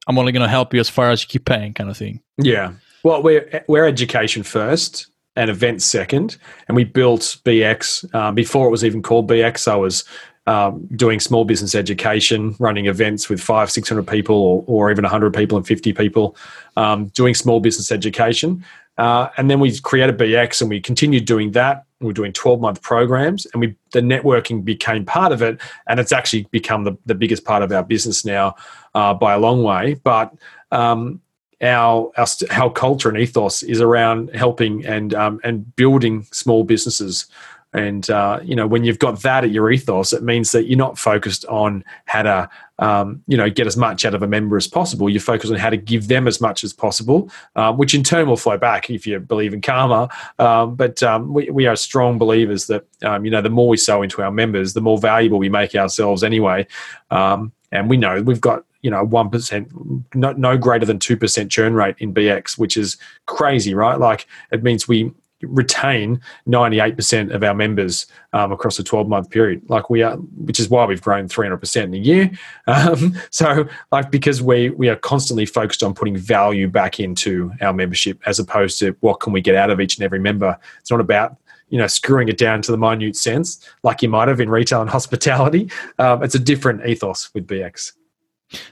I'm 0.08 0.20
only 0.20 0.32
going 0.32 0.44
to 0.44 0.50
help 0.50 0.74
you 0.74 0.80
as 0.80 0.90
far 0.90 1.10
as 1.10 1.24
you 1.24 1.28
keep 1.28 1.46
paying," 1.46 1.74
kind 1.74 1.90
of 1.90 1.98
thing. 1.98 2.22
Yeah. 2.38 2.74
Well, 3.04 3.24
we're 3.24 3.64
we're 3.68 3.88
education 3.88 4.44
first 4.44 5.08
and 5.36 5.50
events 5.50 5.86
second, 5.86 6.38
and 6.68 6.76
we 6.76 6.84
built 6.84 7.38
BX 7.44 8.14
um, 8.14 8.36
before 8.36 8.68
it 8.68 8.72
was 8.72 8.86
even 8.86 9.02
called 9.02 9.30
BX. 9.30 9.68
I 9.68 9.76
was 9.76 10.04
um, 10.48 10.88
doing 10.96 11.20
small 11.20 11.44
business 11.44 11.76
education, 11.76 12.56
running 12.58 12.88
events 12.88 13.30
with 13.30 13.42
five, 13.42 13.70
600 13.70 14.08
people 14.08 14.36
or, 14.36 14.64
or 14.66 14.92
even 14.92 15.04
100 15.04 15.34
people 15.34 15.58
and 15.58 15.68
50 15.68 15.94
people, 15.94 16.36
um, 16.78 17.08
doing 17.08 17.36
small 17.36 17.60
business 17.60 17.92
education. 17.92 18.66
Uh, 18.98 19.28
and 19.38 19.52
then 19.52 19.60
we 19.60 19.78
created 19.80 20.18
BX 20.18 20.62
and 20.62 20.70
we 20.70 20.80
continued 20.80 21.26
doing 21.26 21.52
that. 21.52 21.84
We 22.00 22.10
are 22.10 22.14
doing 22.14 22.32
12 22.34 22.62
month 22.62 22.82
programs 22.82 23.46
and 23.48 23.62
we 23.62 23.76
the 23.92 24.00
networking 24.00 24.64
became 24.64 25.06
part 25.06 25.32
of 25.32 25.42
it. 25.42 25.60
And 25.88 26.00
it's 26.00 26.12
actually 26.12 26.44
become 26.52 26.86
the, 26.86 26.98
the 27.06 27.16
biggest 27.16 27.44
part 27.44 27.62
of 27.62 27.72
our 27.72 27.84
business 27.84 28.26
now 28.26 28.56
uh, 28.96 29.14
by 29.14 29.34
a 29.34 29.40
long 29.40 29.64
way. 29.64 29.96
But 29.96 30.34
um, 30.72 31.22
our, 31.62 32.12
our, 32.18 32.28
our 32.52 32.72
culture 32.72 33.10
and 33.10 33.18
ethos 33.18 33.64
is 33.64 33.82
around 33.82 34.34
helping 34.34 34.86
and, 34.86 35.14
um, 35.14 35.40
and 35.44 35.76
building 35.76 36.26
small 36.32 36.64
businesses. 36.64 37.28
And 37.74 38.10
uh, 38.10 38.40
you 38.44 38.56
know, 38.56 38.66
when 38.66 38.84
you've 38.84 39.00
got 39.00 39.22
that 39.24 39.44
at 39.44 39.52
your 39.52 39.70
ethos, 39.70 40.14
it 40.14 40.24
means 40.24 40.52
that 40.54 40.68
you're 40.68 40.78
not 40.78 40.98
focused 40.98 41.46
on 41.46 41.84
how 42.06 42.24
to, 42.24 42.50
um, 42.80 43.22
you 43.28 43.36
know, 43.36 43.50
get 43.50 43.68
as 43.68 43.76
much 43.76 44.06
out 44.06 44.14
of 44.14 44.24
a 44.24 44.28
member 44.28 44.56
as 44.56 44.68
possible. 44.68 45.10
You're 45.10 45.20
focused 45.20 45.52
on 45.52 45.60
how 45.60 45.70
to 45.70 45.78
give 45.78 46.08
them 46.08 46.28
as 46.28 46.40
much 46.40 46.64
as 46.64 46.72
possible, 46.72 47.30
um, 47.56 47.78
which 47.78 47.94
in 47.94 48.04
turn 48.04 48.28
will 48.28 48.38
flow 48.38 48.58
back 48.58 48.90
if 48.90 49.06
you 49.06 49.20
believe 49.20 49.54
in 49.54 49.62
karma. 49.62 50.10
Um, 50.40 50.76
but 50.76 51.04
um, 51.04 51.34
we, 51.34 51.50
we, 51.50 51.68
are 51.68 51.76
strong 51.76 52.18
believers 52.18 52.68
that 52.68 52.86
um, 53.04 53.26
you 53.26 53.32
know, 53.32 53.42
the 53.42 53.50
more 53.50 53.68
we 53.68 53.78
sow 53.78 54.02
into 54.02 54.22
our 54.22 54.32
members, 54.32 54.74
the 54.74 54.82
more 54.82 54.98
valuable 54.98 55.38
we 55.38 55.50
make 55.50 55.76
ourselves 55.76 56.24
anyway. 56.24 56.66
Um, 57.12 57.52
and 57.72 57.90
we 57.90 57.98
know 57.98 58.22
we've 58.22 58.42
got 58.42 58.64
you 58.82 58.90
know 58.90 59.04
one 59.04 59.30
percent, 59.30 59.70
no, 60.16 60.32
no 60.32 60.58
greater 60.58 60.86
than 60.86 61.00
two 61.00 61.18
percent 61.18 61.52
churn 61.52 61.74
rate 61.74 61.96
in 62.00 62.14
BX, 62.14 62.58
which 62.58 62.78
is 62.78 62.96
crazy, 63.26 63.74
right? 63.74 64.00
Like 64.00 64.26
it 64.52 64.64
means 64.64 64.88
we 64.88 65.12
retain 65.44 66.20
98% 66.48 67.34
of 67.34 67.44
our 67.44 67.54
members 67.54 68.08
um, 68.34 68.52
across 68.52 68.80
a 68.80 68.84
12 68.84 69.08
month 69.08 69.30
period. 69.30 69.62
Like 69.70 69.90
we 69.90 70.02
are 70.02 70.16
which 70.16 70.60
is 70.60 70.70
why 70.70 70.86
we've 70.86 71.02
grown 71.02 71.28
300% 71.28 71.84
in 71.84 71.94
a 71.94 71.98
year. 71.98 72.32
Um, 72.68 73.18
so 73.32 73.66
like 73.92 74.12
because 74.12 74.42
we 74.42 74.70
we 74.72 74.90
are 74.90 74.96
constantly 74.96 75.46
focused 75.46 75.84
on 75.84 75.94
putting 75.94 76.18
value 76.18 76.68
back 76.68 77.00
into 77.00 77.52
our 77.62 77.72
membership 77.72 78.22
as 78.26 78.40
opposed 78.40 78.78
to 78.80 78.96
what 79.00 79.20
can 79.20 79.32
we 79.32 79.42
get 79.42 79.56
out 79.56 79.70
of 79.70 79.80
each 79.80 79.98
and 79.98 80.04
every 80.04 80.20
member. 80.20 80.58
It's 80.80 80.92
not 80.92 81.00
about 81.00 81.38
you 81.70 81.78
know 81.78 81.88
screwing 81.88 82.28
it 82.28 82.38
down 82.38 82.62
to 82.64 82.72
the 82.72 82.78
minute 82.78 83.16
cents 83.16 83.66
like 83.84 84.02
you 84.02 84.10
might 84.10 84.28
have 84.28 84.42
in 84.42 84.50
retail 84.50 84.82
and 84.82 84.90
hospitality. 84.98 85.72
Um, 85.98 86.24
it's 86.24 86.36
a 86.36 86.40
different 86.40 86.86
ethos 86.86 87.34
with 87.34 87.48
bx 87.48 87.94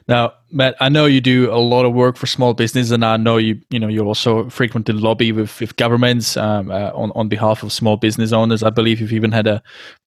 now, 0.07 0.33
Matt, 0.51 0.75
I 0.79 0.88
know 0.88 1.05
you 1.05 1.19
do 1.19 1.51
a 1.51 1.59
lot 1.59 1.85
of 1.85 1.93
work 1.93 2.15
for 2.15 2.27
small 2.27 2.53
business, 2.53 2.91
and 2.91 3.03
I 3.03 3.17
know 3.17 3.38
you 3.38 3.59
you 3.69 3.79
know 3.79 3.88
you 3.88 4.05
also 4.05 4.49
frequently 4.49 4.93
lobby 4.93 5.31
with, 5.31 5.59
with 5.59 5.75
governments 5.75 6.38
um, 6.38 6.71
uh, 6.71 6.91
on 6.93 7.11
on 7.13 7.27
behalf 7.27 7.61
of 7.61 7.73
small 7.73 7.97
business 7.97 8.31
owners. 8.31 8.63
I 8.63 8.69
believe 8.69 9.01
you've 9.01 9.13
even 9.13 9.31
had 9.31 9.47
a 9.47 9.61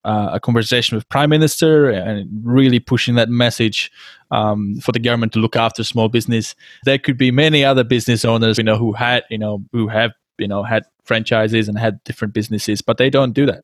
uh, 0.05 0.29
a 0.33 0.39
conversation 0.39 0.95
with 0.95 1.07
Prime 1.09 1.29
Minister 1.29 1.89
and 1.89 2.27
really 2.43 2.79
pushing 2.79 3.15
that 3.15 3.29
message 3.29 3.91
um, 4.31 4.79
for 4.81 4.91
the 4.91 4.99
government 4.99 5.33
to 5.33 5.39
look 5.39 5.55
after 5.55 5.83
small 5.83 6.09
business. 6.09 6.55
There 6.83 6.97
could 6.97 7.17
be 7.17 7.29
many 7.29 7.63
other 7.63 7.83
business 7.83 8.25
owners 8.25 8.57
you 8.57 8.63
know 8.63 8.77
who 8.77 8.93
had 8.93 9.23
you 9.29 9.37
know 9.37 9.63
who 9.71 9.87
have 9.87 10.11
you 10.39 10.47
know 10.47 10.63
had 10.63 10.83
franchises 11.03 11.67
and 11.67 11.77
had 11.77 12.03
different 12.05 12.33
businesses, 12.33 12.81
but 12.81 12.97
they 12.97 13.09
don't 13.09 13.33
do 13.33 13.45
that. 13.45 13.63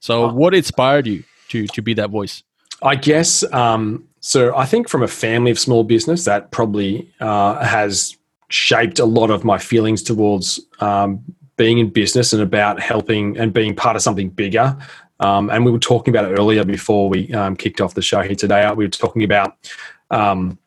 So, 0.00 0.32
what 0.32 0.54
inspired 0.54 1.06
you 1.06 1.24
to 1.48 1.66
to 1.66 1.82
be 1.82 1.92
that 1.94 2.08
voice? 2.08 2.42
I 2.82 2.96
guess 2.96 3.44
um, 3.52 4.08
so. 4.22 4.56
I 4.56 4.64
think 4.64 4.88
from 4.88 5.02
a 5.02 5.08
family 5.08 5.50
of 5.50 5.58
small 5.58 5.84
business, 5.84 6.24
that 6.24 6.50
probably 6.50 7.12
uh, 7.20 7.62
has 7.62 8.16
shaped 8.48 8.98
a 8.98 9.04
lot 9.04 9.30
of 9.30 9.44
my 9.44 9.58
feelings 9.58 10.02
towards 10.02 10.58
um, 10.80 11.22
being 11.56 11.78
in 11.78 11.90
business 11.90 12.32
and 12.32 12.42
about 12.42 12.80
helping 12.80 13.36
and 13.38 13.52
being 13.52 13.76
part 13.76 13.96
of 13.96 14.02
something 14.02 14.30
bigger. 14.30 14.76
Um, 15.20 15.50
and 15.50 15.64
we 15.64 15.70
were 15.70 15.78
talking 15.78 16.14
about 16.14 16.30
it 16.30 16.38
earlier 16.38 16.64
before 16.64 17.08
we 17.08 17.32
um, 17.32 17.56
kicked 17.56 17.80
off 17.80 17.94
the 17.94 18.02
show 18.02 18.22
here 18.22 18.34
today. 18.34 18.68
We 18.72 18.84
were 18.84 18.90
talking 18.90 19.22
about 19.22 19.56
um, 20.10 20.58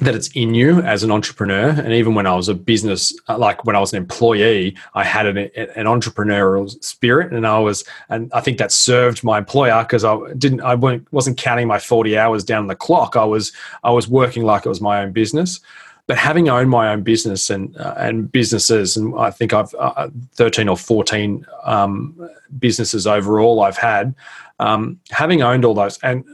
that 0.00 0.14
it's 0.14 0.28
in 0.28 0.54
you 0.54 0.80
as 0.80 1.02
an 1.02 1.10
entrepreneur. 1.10 1.68
And 1.68 1.92
even 1.92 2.14
when 2.14 2.26
I 2.26 2.34
was 2.34 2.48
a 2.48 2.54
business, 2.54 3.14
uh, 3.28 3.38
like 3.38 3.64
when 3.64 3.76
I 3.76 3.80
was 3.80 3.92
an 3.92 3.98
employee, 3.98 4.76
I 4.94 5.04
had 5.04 5.26
an, 5.26 5.38
an 5.38 5.86
entrepreneurial 5.86 6.70
spirit, 6.82 7.32
and 7.32 7.46
I 7.46 7.58
was, 7.58 7.84
and 8.08 8.32
I 8.32 8.40
think 8.40 8.58
that 8.58 8.72
served 8.72 9.22
my 9.22 9.38
employer 9.38 9.82
because 9.82 10.04
I 10.04 10.16
didn't, 10.38 10.62
I 10.62 10.74
wasn't 11.10 11.38
counting 11.38 11.68
my 11.68 11.78
forty 11.78 12.18
hours 12.18 12.44
down 12.44 12.66
the 12.66 12.76
clock. 12.76 13.16
I 13.16 13.24
was, 13.24 13.52
I 13.84 13.90
was 13.90 14.08
working 14.08 14.42
like 14.42 14.66
it 14.66 14.68
was 14.68 14.80
my 14.80 15.02
own 15.02 15.12
business. 15.12 15.60
But 16.06 16.18
having 16.18 16.48
owned 16.48 16.70
my 16.70 16.88
own 16.88 17.02
business 17.02 17.50
and 17.50 17.76
uh, 17.76 17.94
and 17.96 18.32
businesses, 18.32 18.96
and 18.96 19.14
I 19.16 19.30
think 19.30 19.52
I've 19.52 19.72
uh, 19.78 20.08
thirteen 20.34 20.68
or 20.68 20.76
fourteen 20.76 21.46
um, 21.62 22.28
businesses 22.58 23.06
overall 23.06 23.62
I've 23.62 23.76
had. 23.76 24.14
Um, 24.58 24.98
having 25.10 25.42
owned 25.42 25.64
all 25.64 25.74
those, 25.74 25.98
and 25.98 26.24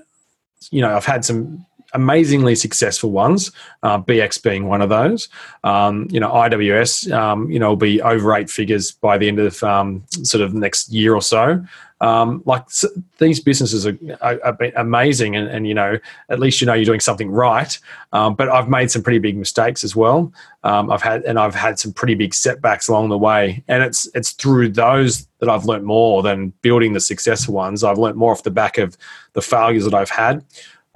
you 0.70 0.80
know, 0.80 0.97
I've 0.97 1.05
had 1.05 1.26
some 1.26 1.66
amazingly 1.97 2.55
successful 2.55 3.11
ones, 3.11 3.51
uh, 3.82 3.99
BX 3.99 4.42
being 4.42 4.68
one 4.68 4.82
of 4.82 4.88
those. 4.88 5.28
Um, 5.64 6.07
you 6.11 6.20
know, 6.20 6.30
IWS, 6.30 7.11
um, 7.12 7.51
you 7.51 7.59
know, 7.59 7.70
will 7.70 7.76
be 7.76 8.01
over 8.03 8.34
eight 8.36 8.51
figures 8.51 8.92
by 8.92 9.18
the 9.18 9.26
end 9.26 9.40
of 9.40 9.62
um, 9.64 10.05
sort 10.22 10.42
of 10.42 10.55
next 10.55 10.90
year 10.90 11.14
or 11.14 11.22
so. 11.22 11.64
Um, 12.03 12.42
like 12.44 12.64
these 13.18 13.40
businesses 13.40 13.86
are, 13.86 13.99
are, 14.20 14.38
are 14.44 14.59
amazing, 14.76 15.34
and, 15.34 15.49
and, 15.49 15.66
you 15.66 15.72
know, 15.72 15.99
at 16.28 16.38
least 16.38 16.61
you 16.61 16.66
know 16.66 16.74
you're 16.74 16.84
doing 16.84 17.01
something 17.01 17.30
right. 17.30 17.78
Um, 18.12 18.34
but 18.34 18.51
I've 18.51 18.68
made 18.68 18.90
some 18.90 19.03
pretty 19.03 19.18
big 19.18 19.36
mistakes 19.36 19.82
as 19.82 19.97
well. 19.97 20.30
Um, 20.62 20.90
I've 20.90 21.01
had 21.01 21.24
and 21.24 21.38
I've 21.38 21.55
had 21.55 21.78
some 21.78 21.94
pretty 21.94 22.14
big 22.14 22.34
setbacks 22.34 22.88
along 22.88 23.09
the 23.09 23.16
way, 23.16 23.64
and 23.66 23.82
it's 23.82 24.07
it's 24.14 24.32
through 24.32 24.70
those 24.70 25.26
that 25.38 25.49
I've 25.49 25.64
learned 25.64 25.84
more 25.84 26.22
than 26.22 26.53
building 26.61 26.92
the 26.92 27.01
successful 27.01 27.55
ones. 27.55 27.82
I've 27.82 27.99
learned 27.99 28.16
more 28.16 28.32
off 28.32 28.42
the 28.42 28.51
back 28.51 28.76
of 28.76 28.97
the 29.32 29.42
failures 29.42 29.84
that 29.84 29.94
I've 29.94 30.11
had. 30.11 30.44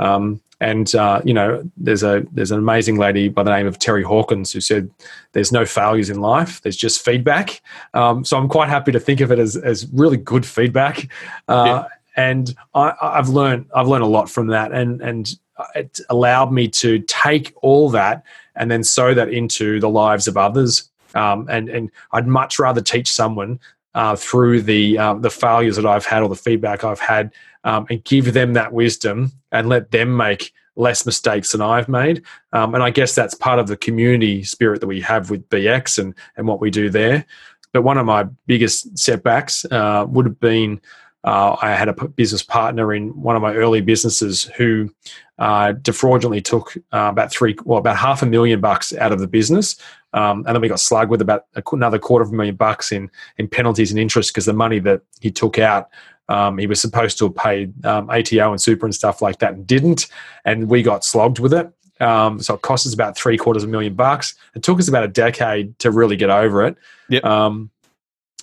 Um, 0.01 0.41
and 0.61 0.95
uh, 0.95 1.23
you 1.25 1.33
know, 1.33 1.63
there's 1.77 2.03
a 2.03 2.27
there's 2.33 2.51
an 2.51 2.59
amazing 2.59 2.99
lady 2.99 3.29
by 3.29 3.43
the 3.43 3.51
name 3.51 3.67
of 3.67 3.79
Terry 3.79 4.03
Hawkins 4.03 4.53
who 4.53 4.61
said, 4.61 4.91
"There's 5.33 5.53
no 5.53 5.65
failures 5.65 6.11
in 6.11 6.21
life. 6.21 6.61
There's 6.61 6.77
just 6.77 7.03
feedback." 7.03 7.63
Um, 7.95 8.25
so 8.25 8.37
I'm 8.37 8.49
quite 8.49 8.69
happy 8.69 8.93
to 8.93 9.01
think 9.01 9.21
of 9.21 9.33
it 9.33 9.39
as 9.39 9.57
as 9.57 9.87
really 9.93 10.19
good 10.19 10.45
feedback. 10.45 11.09
Uh, 11.49 11.65
yeah. 11.67 11.85
And 12.17 12.55
I, 12.75 12.93
I've 13.01 13.31
learned 13.31 13.67
I've 13.75 13.89
learned 13.89 14.05
a 14.05 14.09
lot 14.09 14.29
from 14.29 14.49
that, 14.49 14.73
and 14.73 15.01
and 15.01 15.35
it 15.75 15.99
allowed 16.11 16.53
me 16.53 16.69
to 16.69 16.99
take 17.01 17.55
all 17.63 17.89
that 17.91 18.23
and 18.55 18.71
then 18.71 18.85
sow 18.85 19.15
that 19.15 19.33
into 19.33 19.81
the 19.81 19.89
lives 19.89 20.29
of 20.29 20.37
others. 20.37 20.91
Um, 21.15 21.47
and 21.49 21.71
and 21.71 21.91
I'd 22.13 22.27
much 22.27 22.59
rather 22.59 22.83
teach 22.83 23.11
someone 23.11 23.61
uh, 23.95 24.17
through 24.17 24.63
the 24.63 24.99
um, 24.99 25.21
the 25.23 25.31
failures 25.31 25.77
that 25.77 25.87
I've 25.87 26.07
had 26.07 26.23
or 26.23 26.29
the 26.29 26.37
feedback 26.37 26.85
I've 26.85 27.01
had, 27.01 27.33
um, 27.65 27.87
and 27.91 28.03
give 28.05 28.33
them 28.33 28.53
that 28.55 28.73
wisdom 28.73 29.33
and 29.53 29.69
let 29.69 29.91
them 29.91 30.17
make 30.17 30.53
less 30.77 31.05
mistakes 31.05 31.53
than 31.53 31.61
I've 31.61 31.89
made. 31.89 32.23
Um, 32.53 32.75
and 32.75 32.83
I 32.83 32.91
guess 32.91 33.15
that's 33.15 33.35
part 33.35 33.59
of 33.59 33.67
the 33.67 33.77
community 33.77 34.45
spirit 34.45 34.81
that 34.81 34.87
we 34.87 35.01
have 35.01 35.31
with 35.31 35.49
BX 35.49 35.99
and 35.99 36.15
and 36.37 36.47
what 36.47 36.61
we 36.61 36.71
do 36.71 36.91
there. 36.91 37.25
But 37.73 37.83
one 37.83 37.99
of 37.99 38.07
my 38.07 38.25
biggest 38.47 38.99
setbacks 38.99 39.65
uh, 39.67 40.07
would 40.09 40.27
have 40.27 40.41
been 40.41 40.81
uh, 41.25 41.57
I 41.61 41.73
had 41.73 41.89
a 41.89 42.09
business 42.09 42.43
partner 42.43 42.95
in 42.95 43.11
one 43.21 43.37
of 43.37 43.43
my 43.43 43.55
early 43.55 43.83
businesses 43.83 44.45
who 44.57 44.91
uh, 45.39 45.73
defraudulently 45.73 46.43
took 46.43 46.77
uh, 46.93 47.09
about 47.11 47.31
three, 47.31 47.57
well, 47.65 47.79
about 47.79 47.97
half 47.97 48.23
a 48.23 48.27
million 48.27 48.61
bucks 48.61 48.95
out 48.95 49.13
of 49.13 49.21
the 49.21 49.27
business, 49.27 49.77
um, 50.13 50.45
and 50.47 50.55
then 50.55 50.61
we 50.61 50.69
got 50.69 50.81
slugged 50.81 51.11
with 51.11 51.21
about 51.21 51.47
another 51.73 51.99
quarter 51.99 52.25
of 52.25 52.33
a 52.33 52.35
million 52.35 52.57
bucks 52.57 52.93
in 52.93 53.11
in 53.39 53.49
penalties 53.49 53.91
and 53.91 54.01
interest 54.01 54.33
because 54.33 54.47
the 54.47 54.53
money 54.53 54.79
that 54.81 55.03
he 55.21 55.31
took 55.31 55.59
out. 55.59 55.89
Um, 56.29 56.59
he 56.59 56.69
was 56.69 56.81
supposed 56.81 57.19
to 57.19 57.25
have 57.25 57.35
paid 57.35 57.85
um, 57.85 58.09
ATO 58.09 58.53
and 58.53 58.63
super 58.63 58.87
and 58.87 58.95
stuff 58.95 59.21
like 59.21 59.41
that 59.41 59.55
and 59.55 59.67
didn't. 59.67 60.07
And 60.45 60.71
we 60.71 60.81
got 60.81 61.05
slogged 61.05 61.41
with 61.41 61.53
it. 61.53 61.73
Um, 62.01 62.41
so 62.41 62.55
it 62.55 62.63
cost 62.63 62.87
us 62.87 62.95
about 62.95 63.17
three 63.17 63.37
quarters 63.37 63.65
of 63.65 63.69
a 63.69 63.73
million 63.73 63.95
bucks. 63.95 64.37
It 64.55 64.63
took 64.63 64.79
us 64.79 64.87
about 64.87 65.03
a 65.03 65.09
decade 65.09 65.77
to 65.81 65.91
really 65.91 66.15
get 66.15 66.31
over 66.31 66.65
it. 66.65 66.77
Yep. 67.09 67.25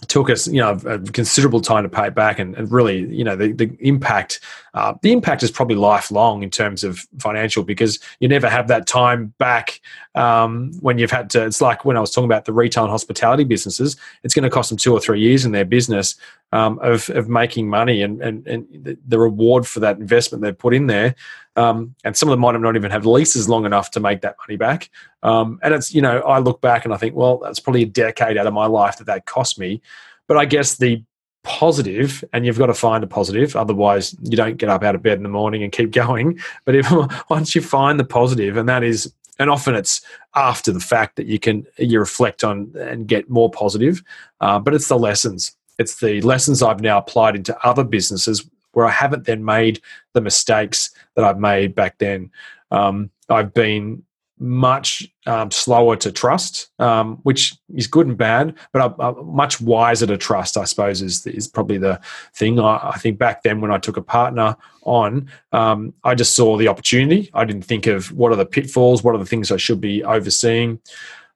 Took 0.08 0.30
us 0.30 0.48
you 0.48 0.62
know 0.62 0.80
a 0.86 1.00
considerable 1.00 1.60
time 1.60 1.82
to 1.82 1.90
pay 1.90 2.08
it 2.08 2.16
back 2.16 2.38
and, 2.38 2.56
and 2.56 2.72
really 2.72 3.00
you 3.12 3.24
know 3.24 3.36
the, 3.36 3.52
the 3.52 3.76
impact 3.80 4.40
uh, 4.76 4.94
the 5.02 5.12
impact 5.12 5.42
is 5.42 5.50
probably 5.50 5.76
lifelong 5.76 6.44
in 6.44 6.52
terms 6.52 6.84
of 6.84 7.08
financial 7.18 7.64
because 7.64 7.98
you 8.20 8.28
never 8.28 8.48
have 8.48 8.68
that 8.68 8.86
time 8.86 9.34
back 9.40 9.82
um, 10.14 10.72
when 10.82 11.00
you've 11.00 11.10
had 11.10 11.32
to 11.32 11.44
it's 11.44 11.62
like 11.62 11.84
when 11.84 11.98
i 11.98 12.00
was 12.00 12.12
talking 12.12 12.26
about 12.26 12.46
the 12.46 12.54
retail 12.54 12.84
and 12.84 12.92
hospitality 12.92 13.44
businesses 13.44 13.98
it's 14.24 14.36
going 14.36 14.44
to 14.44 14.52
cost 14.52 14.70
them 14.70 14.78
two 14.78 14.94
or 14.94 15.00
three 15.00 15.20
years 15.20 15.46
in 15.46 15.52
their 15.52 15.66
business 15.66 16.16
um, 16.52 16.78
of, 16.80 17.10
of 17.10 17.28
making 17.28 17.68
money 17.68 18.04
and, 18.04 18.22
and, 18.22 18.48
and 18.48 18.98
the 19.08 19.20
reward 19.20 19.66
for 19.66 19.80
that 19.80 19.98
investment 19.98 20.44
they've 20.44 20.58
put 20.58 20.76
in 20.76 20.86
there 20.86 21.16
um, 21.58 21.96
and 22.04 22.16
some 22.16 22.30
of 22.30 22.34
them 22.34 22.40
might 22.40 22.54
have 22.54 22.62
not 22.62 22.76
even 22.76 22.92
have 22.92 23.06
leases 23.06 23.50
long 23.50 23.66
enough 23.66 23.90
to 23.92 24.00
make 24.00 24.22
that 24.22 24.36
money 24.48 24.58
back. 24.58 24.92
Um, 25.24 25.60
and 25.64 25.74
it's, 25.74 25.94
you 25.94 26.02
know, 26.02 26.20
I 26.20 26.38
look 26.38 26.62
back 26.62 26.86
and 26.86 26.94
I 26.94 26.98
think, 26.98 27.16
well, 27.16 27.40
that's 27.40 27.60
probably 27.60 27.82
a 27.82 27.88
decade 27.88 28.38
out 28.38 28.46
of 28.46 28.54
my 28.54 28.68
life 28.68 28.98
that 28.98 29.06
that 29.08 29.26
cost 29.26 29.58
me. 29.58 29.82
But 30.28 30.38
I 30.38 30.46
guess 30.46 30.76
the 30.76 31.04
positive, 31.44 32.24
and 32.32 32.46
you've 32.46 32.60
got 32.60 32.68
to 32.68 32.76
find 32.76 33.04
a 33.04 33.08
positive, 33.08 33.56
otherwise 33.56 34.16
you 34.22 34.38
don't 34.38 34.58
get 34.58 34.70
up 34.70 34.84
out 34.84 34.94
of 34.94 35.02
bed 35.02 35.18
in 35.18 35.24
the 35.24 35.30
morning 35.30 35.64
and 35.64 35.72
keep 35.72 35.92
going. 36.06 36.40
But 36.64 36.76
if 36.76 36.92
once 37.30 37.56
you 37.56 37.62
find 37.62 38.00
the 38.00 38.06
positive, 38.06 38.56
and 38.56 38.70
that 38.70 38.84
is, 38.84 39.12
and 39.40 39.50
often 39.50 39.74
it's 39.74 40.02
after 40.36 40.72
the 40.72 40.80
fact 40.80 41.16
that 41.16 41.26
you 41.26 41.40
can 41.40 41.66
you 41.78 42.00
reflect 42.00 42.44
on 42.44 42.72
and 42.80 43.08
get 43.08 43.30
more 43.30 43.50
positive. 43.50 44.04
Uh, 44.42 44.60
but 44.60 44.76
it's 44.76 44.90
the 44.90 44.98
lessons. 44.98 45.56
It's 45.80 46.00
the 46.00 46.22
lessons 46.22 46.62
I've 46.62 46.82
now 46.82 46.98
applied 46.98 47.36
into 47.36 47.58
other 47.66 47.84
businesses 47.84 48.48
where 48.78 48.86
I 48.86 48.92
haven't 48.92 49.26
then 49.26 49.44
made 49.44 49.82
the 50.14 50.22
mistakes 50.22 50.92
that 51.16 51.26
I've 51.26 51.40
made 51.40 51.74
back 51.74 51.98
then. 51.98 52.30
Um, 52.70 53.10
I've 53.28 53.52
been 53.52 54.04
much 54.38 55.12
um, 55.26 55.50
slower 55.50 55.96
to 55.96 56.12
trust, 56.12 56.70
um, 56.80 57.16
which 57.24 57.56
is 57.74 57.88
good 57.88 58.06
and 58.06 58.16
bad, 58.16 58.54
but 58.72 58.84
I'm, 58.84 59.02
I'm, 59.02 59.36
much 59.36 59.60
wiser 59.60 60.06
to 60.06 60.16
trust, 60.16 60.58
I 60.58 60.66
suppose, 60.66 61.02
is, 61.02 61.26
is 61.26 61.48
probably 61.48 61.80
the 61.80 62.00
thing. 62.36 62.60
I, 62.60 62.92
I 62.94 63.00
think 63.00 63.18
back 63.18 63.42
then 63.42 63.62
when 63.62 63.72
I 63.72 63.80
took 63.80 63.98
a 63.98 64.02
partner 64.04 64.56
on, 64.84 65.28
um, 65.54 65.96
I 66.04 66.14
just 66.14 66.36
saw 66.36 66.56
the 66.56 66.68
opportunity. 66.68 67.32
I 67.34 67.46
didn't 67.46 67.64
think 67.64 67.88
of 67.88 68.12
what 68.12 68.32
are 68.32 68.36
the 68.36 68.46
pitfalls, 68.46 69.04
what 69.04 69.16
are 69.16 69.18
the 69.18 69.26
things 69.26 69.52
I 69.52 69.58
should 69.58 69.82
be 69.82 70.04
overseeing. 70.04 70.82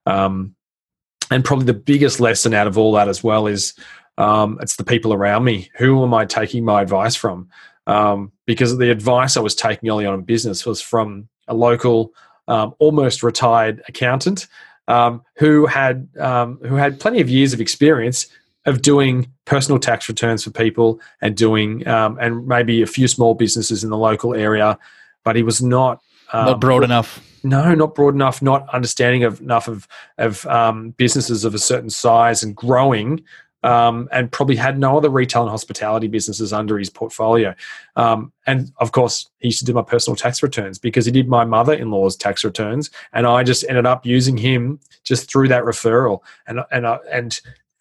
Um, 0.06 0.54
and 1.32 1.44
probably 1.44 1.66
the 1.66 1.74
biggest 1.74 2.20
lesson 2.20 2.54
out 2.54 2.68
of 2.68 2.78
all 2.78 2.92
that 2.92 3.08
as 3.08 3.24
well 3.24 3.48
is 3.48 3.74
um, 4.18 4.58
it's 4.62 4.76
the 4.76 4.84
people 4.84 5.14
around 5.14 5.44
me. 5.44 5.70
Who 5.78 6.04
am 6.04 6.14
I 6.14 6.26
taking 6.26 6.66
my 6.66 6.82
advice 6.82 7.16
from? 7.16 7.50
Um, 7.88 8.32
because 8.46 8.78
the 8.78 8.92
advice 8.92 9.38
I 9.38 9.42
was 9.42 9.56
taking 9.56 9.90
early 9.90 10.06
on 10.06 10.14
in 10.14 10.22
business 10.22 10.66
was 10.66 10.82
from 10.82 11.28
a 11.48 11.54
local, 11.54 12.14
um, 12.48 12.76
almost 12.80 13.24
retired 13.24 13.82
accountant 13.88 14.48
um, 14.88 15.24
who 15.36 15.66
had 15.66 16.08
um, 16.20 16.60
who 16.66 16.76
had 16.76 17.00
plenty 17.00 17.22
of 17.22 17.30
years 17.30 17.54
of 17.54 17.62
experience 17.62 18.28
of 18.66 18.82
doing 18.82 19.32
personal 19.46 19.80
tax 19.80 20.08
returns 20.08 20.44
for 20.44 20.52
people 20.52 21.00
and 21.22 21.36
doing 21.36 21.88
um, 21.88 22.18
and 22.20 22.46
maybe 22.48 22.82
a 22.82 22.88
few 22.88 23.08
small 23.08 23.34
businesses 23.34 23.84
in 23.84 23.90
the 23.90 23.98
local 23.98 24.36
area, 24.36 24.78
but 25.24 25.36
he 25.36 25.44
was 25.44 25.62
not 25.62 26.02
not 26.34 26.62
broad 26.62 26.84
enough. 26.84 27.28
No, 27.44 27.74
not 27.74 27.96
broad 27.96 28.14
enough. 28.14 28.42
Not 28.42 28.70
understanding 28.70 29.24
of 29.24 29.42
enough 29.42 29.68
of 29.68 29.88
of 30.18 30.46
um, 30.46 30.92
businesses 30.92 31.44
of 31.44 31.56
a 31.56 31.60
certain 31.60 31.90
size 31.90 32.44
and 32.44 32.56
growing 32.56 33.24
um, 33.64 34.10
and 34.12 34.32
probably 34.32 34.56
had 34.56 34.80
no 34.80 34.98
other 34.98 35.10
retail 35.10 35.44
and 35.44 35.52
hospitality 35.52 36.08
businesses 36.08 36.52
under 36.52 36.78
his 36.78 36.90
portfolio. 36.90 37.54
Um, 37.96 38.32
and 38.48 38.72
of 38.78 38.92
course, 38.92 39.30
he 39.40 39.50
used 39.50 39.60
to 39.60 39.66
do 39.66 39.74
my 39.74 39.84
personal 39.84 40.16
tax 40.16 40.42
returns 40.42 40.80
because 40.80 41.06
he 41.06 41.12
did 41.12 41.28
my 41.28 41.46
mother 41.46 41.74
in 41.74 41.92
law's 41.92 42.16
tax 42.16 42.44
returns. 42.44 42.90
And 43.14 43.28
I 43.28 43.44
just 43.44 43.66
ended 43.70 43.86
up 43.86 44.06
using 44.06 44.38
him 44.38 44.80
just 45.04 45.32
through 45.32 45.50
that 45.50 45.64
referral. 45.64 46.20
And, 46.48 46.62
and, 46.72 46.86
and 47.12 47.40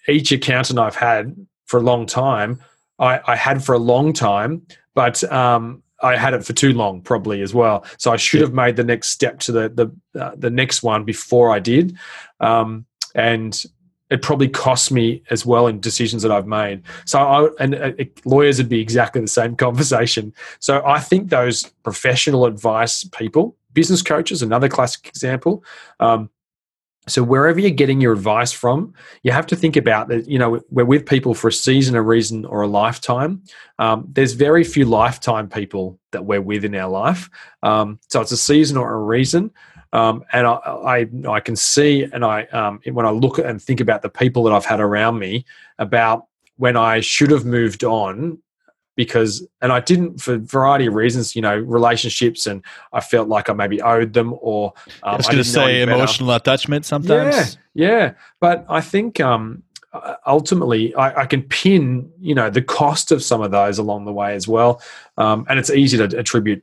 each 0.08 0.32
accountant 0.32 0.78
I've 0.78 0.96
had 0.96 1.34
for 1.66 1.78
a 1.78 1.82
long 1.82 2.06
time, 2.06 2.60
I, 2.98 3.20
I 3.26 3.36
had 3.36 3.64
for 3.64 3.74
a 3.74 3.78
long 3.78 4.12
time, 4.12 4.66
but 4.94 5.24
um, 5.32 5.82
I 6.02 6.16
had 6.16 6.34
it 6.34 6.44
for 6.44 6.52
too 6.52 6.72
long, 6.72 7.00
probably 7.00 7.42
as 7.42 7.54
well. 7.54 7.84
So 7.98 8.12
I 8.12 8.16
should 8.16 8.40
have 8.40 8.52
made 8.52 8.76
the 8.76 8.84
next 8.84 9.08
step 9.08 9.38
to 9.40 9.52
the 9.52 9.68
the 9.68 10.20
uh, 10.20 10.32
the 10.36 10.50
next 10.50 10.82
one 10.82 11.04
before 11.04 11.50
I 11.50 11.58
did. 11.58 11.96
Um, 12.40 12.86
and 13.14 13.62
it 14.10 14.22
probably 14.22 14.48
costs 14.48 14.90
me 14.90 15.22
as 15.30 15.46
well 15.46 15.66
in 15.66 15.80
decisions 15.80 16.22
that 16.22 16.32
I've 16.32 16.46
made. 16.46 16.82
So, 17.06 17.20
I, 17.20 17.48
and 17.60 18.10
lawyers 18.24 18.58
would 18.58 18.68
be 18.68 18.80
exactly 18.80 19.20
the 19.20 19.28
same 19.28 19.56
conversation. 19.66 20.34
So, 20.58 20.84
I 20.84 21.00
think 21.00 21.30
those 21.30 21.64
professional 21.84 22.46
advice 22.46 23.04
people, 23.04 23.56
business 23.72 24.02
coaches, 24.02 24.42
another 24.42 24.68
classic 24.68 25.06
example. 25.06 25.64
Um, 26.00 26.28
so, 27.08 27.22
wherever 27.22 27.58
you're 27.58 27.70
getting 27.70 28.00
your 28.00 28.12
advice 28.12 28.52
from, 28.52 28.92
you 29.22 29.32
have 29.32 29.46
to 29.46 29.56
think 29.56 29.76
about 29.76 30.08
that. 30.08 30.28
You 30.28 30.38
know, 30.38 30.60
we're 30.70 30.84
with 30.84 31.06
people 31.06 31.34
for 31.34 31.48
a 31.48 31.52
season, 31.52 31.94
a 31.94 32.02
reason, 32.02 32.44
or 32.44 32.62
a 32.62 32.68
lifetime. 32.68 33.42
Um, 33.78 34.06
there's 34.12 34.34
very 34.34 34.64
few 34.64 34.84
lifetime 34.84 35.48
people 35.48 35.98
that 36.12 36.24
we're 36.24 36.42
with 36.42 36.64
in 36.64 36.74
our 36.74 36.90
life. 36.90 37.30
Um, 37.62 38.00
so, 38.08 38.20
it's 38.20 38.32
a 38.32 38.36
season 38.36 38.76
or 38.76 38.92
a 38.92 38.98
reason. 38.98 39.50
Um, 39.92 40.24
and 40.32 40.46
I, 40.46 40.52
I, 40.52 41.08
I, 41.28 41.40
can 41.40 41.56
see, 41.56 42.04
and 42.04 42.24
I 42.24 42.44
um, 42.46 42.80
when 42.92 43.06
I 43.06 43.10
look 43.10 43.38
and 43.38 43.60
think 43.60 43.80
about 43.80 44.02
the 44.02 44.08
people 44.08 44.44
that 44.44 44.52
I've 44.52 44.64
had 44.64 44.80
around 44.80 45.18
me, 45.18 45.44
about 45.78 46.26
when 46.56 46.76
I 46.76 47.00
should 47.00 47.30
have 47.30 47.44
moved 47.44 47.82
on 47.82 48.38
because, 48.94 49.46
and 49.62 49.72
I 49.72 49.80
didn't 49.80 50.20
for 50.20 50.34
a 50.34 50.38
variety 50.38 50.86
of 50.86 50.94
reasons, 50.94 51.34
you 51.34 51.42
know, 51.42 51.56
relationships, 51.56 52.46
and 52.46 52.62
I 52.92 53.00
felt 53.00 53.28
like 53.28 53.48
I 53.48 53.52
maybe 53.52 53.80
owed 53.82 54.12
them, 54.12 54.34
or 54.40 54.74
um, 55.02 55.14
I 55.14 55.16
was 55.16 55.26
going 55.26 55.38
to 55.38 55.44
say 55.44 55.82
emotional 55.82 56.32
attachment 56.32 56.84
sometimes. 56.84 57.56
Yeah, 57.74 57.88
yeah, 57.88 58.12
but 58.40 58.66
I 58.68 58.80
think 58.80 59.18
um, 59.18 59.62
ultimately 60.26 60.94
I, 60.94 61.22
I, 61.22 61.26
can 61.26 61.42
pin 61.42 62.12
you 62.20 62.34
know 62.34 62.50
the 62.50 62.62
cost 62.62 63.10
of 63.10 63.24
some 63.24 63.42
of 63.42 63.50
those 63.50 63.78
along 63.78 64.04
the 64.04 64.12
way 64.12 64.34
as 64.34 64.46
well. 64.46 64.82
Um, 65.16 65.46
and 65.48 65.58
it's 65.58 65.70
easy 65.70 65.96
to 65.96 66.04
attribute 66.18 66.62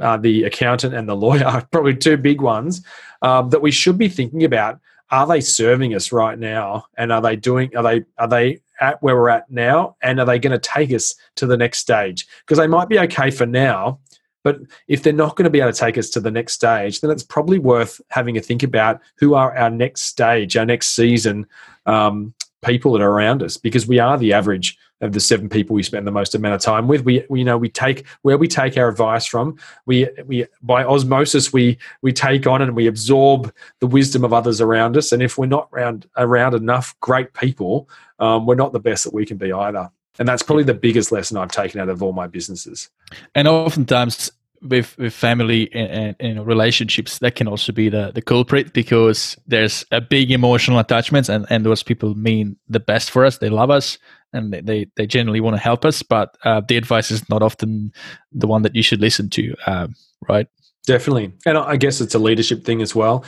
uh, 0.00 0.16
the 0.16 0.44
accountant 0.44 0.94
and 0.94 1.08
the 1.08 1.16
lawyer 1.16 1.44
are 1.44 1.66
probably 1.70 1.96
two 1.96 2.16
big 2.16 2.40
ones 2.40 2.82
um, 3.22 3.50
that 3.50 3.62
we 3.62 3.70
should 3.70 3.98
be 3.98 4.08
thinking 4.08 4.44
about. 4.44 4.80
Are 5.10 5.26
they 5.26 5.40
serving 5.42 5.94
us 5.94 6.10
right 6.10 6.38
now? 6.38 6.86
And 6.96 7.12
are 7.12 7.20
they 7.20 7.36
doing? 7.36 7.76
Are 7.76 7.82
they 7.82 8.04
are 8.16 8.28
they 8.28 8.60
at 8.80 9.02
where 9.02 9.14
we're 9.14 9.28
at 9.28 9.50
now? 9.50 9.96
And 10.02 10.18
are 10.18 10.26
they 10.26 10.38
going 10.38 10.58
to 10.58 10.58
take 10.58 10.92
us 10.92 11.14
to 11.36 11.46
the 11.46 11.56
next 11.56 11.78
stage? 11.80 12.26
Because 12.40 12.58
they 12.58 12.66
might 12.66 12.88
be 12.88 12.98
okay 12.98 13.30
for 13.30 13.46
now, 13.46 14.00
But 14.42 14.60
if 14.88 15.02
they're 15.02 15.12
not 15.12 15.36
going 15.36 15.44
to 15.44 15.50
be 15.50 15.60
able 15.60 15.72
to 15.72 15.78
take 15.78 15.98
us 15.98 16.10
to 16.10 16.20
the 16.20 16.30
next 16.30 16.54
stage, 16.54 17.00
then 17.00 17.10
it's 17.10 17.22
probably 17.22 17.58
worth 17.58 18.00
having 18.10 18.36
a 18.36 18.40
think 18.40 18.62
about 18.62 19.00
who 19.16 19.34
are 19.34 19.56
our 19.56 19.70
next 19.70 20.02
stage, 20.02 20.56
our 20.56 20.66
next 20.66 20.88
season 20.88 21.46
um, 21.86 22.34
people 22.62 22.92
that 22.92 23.02
are 23.02 23.10
around 23.10 23.42
us, 23.42 23.56
because 23.56 23.86
we 23.86 23.98
are 23.98 24.16
the 24.16 24.32
average 24.32 24.78
of 25.00 25.12
the 25.12 25.20
seven 25.20 25.48
people 25.48 25.74
we 25.74 25.82
spend 25.82 26.06
the 26.06 26.12
most 26.12 26.34
amount 26.34 26.54
of 26.54 26.60
time 26.60 26.86
with. 26.88 27.04
We, 27.04 27.24
we 27.28 27.40
you 27.40 27.44
know 27.44 27.58
we 27.58 27.68
take 27.68 28.06
where 28.22 28.38
we 28.38 28.48
take 28.48 28.76
our 28.76 28.88
advice 28.88 29.26
from. 29.26 29.58
We 29.84 30.08
we 30.26 30.46
by 30.62 30.84
osmosis 30.84 31.52
we 31.52 31.76
we 32.02 32.12
take 32.12 32.46
on 32.46 32.62
and 32.62 32.76
we 32.76 32.86
absorb 32.86 33.52
the 33.80 33.86
wisdom 33.86 34.24
of 34.24 34.32
others 34.32 34.60
around 34.60 34.96
us. 34.96 35.12
And 35.12 35.22
if 35.22 35.36
we're 35.36 35.46
not 35.46 35.68
around 35.72 36.08
around 36.16 36.54
enough 36.54 36.98
great 37.00 37.34
people, 37.34 37.88
um, 38.20 38.46
we're 38.46 38.54
not 38.54 38.72
the 38.72 38.80
best 38.80 39.04
that 39.04 39.12
we 39.12 39.26
can 39.26 39.36
be 39.36 39.52
either. 39.52 39.90
And 40.18 40.28
that's 40.28 40.42
probably 40.42 40.64
the 40.64 40.74
biggest 40.74 41.10
lesson 41.10 41.36
I've 41.38 41.50
taken 41.50 41.80
out 41.80 41.88
of 41.88 42.02
all 42.02 42.12
my 42.12 42.26
businesses. 42.26 42.90
And 43.34 43.48
oftentimes 43.48 44.30
with 44.62 44.96
with 44.98 45.12
family 45.12 45.72
and, 45.72 45.90
and, 45.90 46.16
and, 46.20 46.46
relationships 46.46 47.18
that 47.18 47.34
can 47.34 47.48
also 47.48 47.72
be 47.72 47.88
the 47.88 48.12
the 48.14 48.22
culprit 48.22 48.72
because 48.72 49.36
there's 49.46 49.84
a 49.90 50.00
big 50.00 50.30
emotional 50.30 50.78
attachments 50.78 51.28
and 51.28 51.46
and 51.50 51.66
those 51.66 51.82
people 51.82 52.14
mean 52.14 52.56
the 52.68 52.80
best 52.80 53.10
for 53.10 53.24
us. 53.24 53.38
They 53.38 53.50
love 53.50 53.70
us 53.70 53.98
and 54.32 54.52
they 54.52 54.86
they 54.96 55.06
generally 55.06 55.40
want 55.40 55.56
to 55.56 55.62
help 55.62 55.84
us 55.84 56.02
but 56.02 56.36
uh, 56.44 56.60
the 56.66 56.76
advice 56.76 57.10
is 57.10 57.28
not 57.28 57.42
often 57.42 57.92
the 58.32 58.46
one 58.46 58.62
that 58.62 58.74
you 58.74 58.82
should 58.82 59.00
listen 59.00 59.28
to 59.30 59.54
um, 59.66 59.94
right? 60.28 60.46
Definitely. 60.84 61.32
And 61.46 61.56
i 61.56 61.76
guess 61.76 62.00
it's 62.00 62.14
a 62.14 62.18
leadership 62.18 62.64
thing 62.64 62.82
as 62.82 62.94
well. 62.94 63.24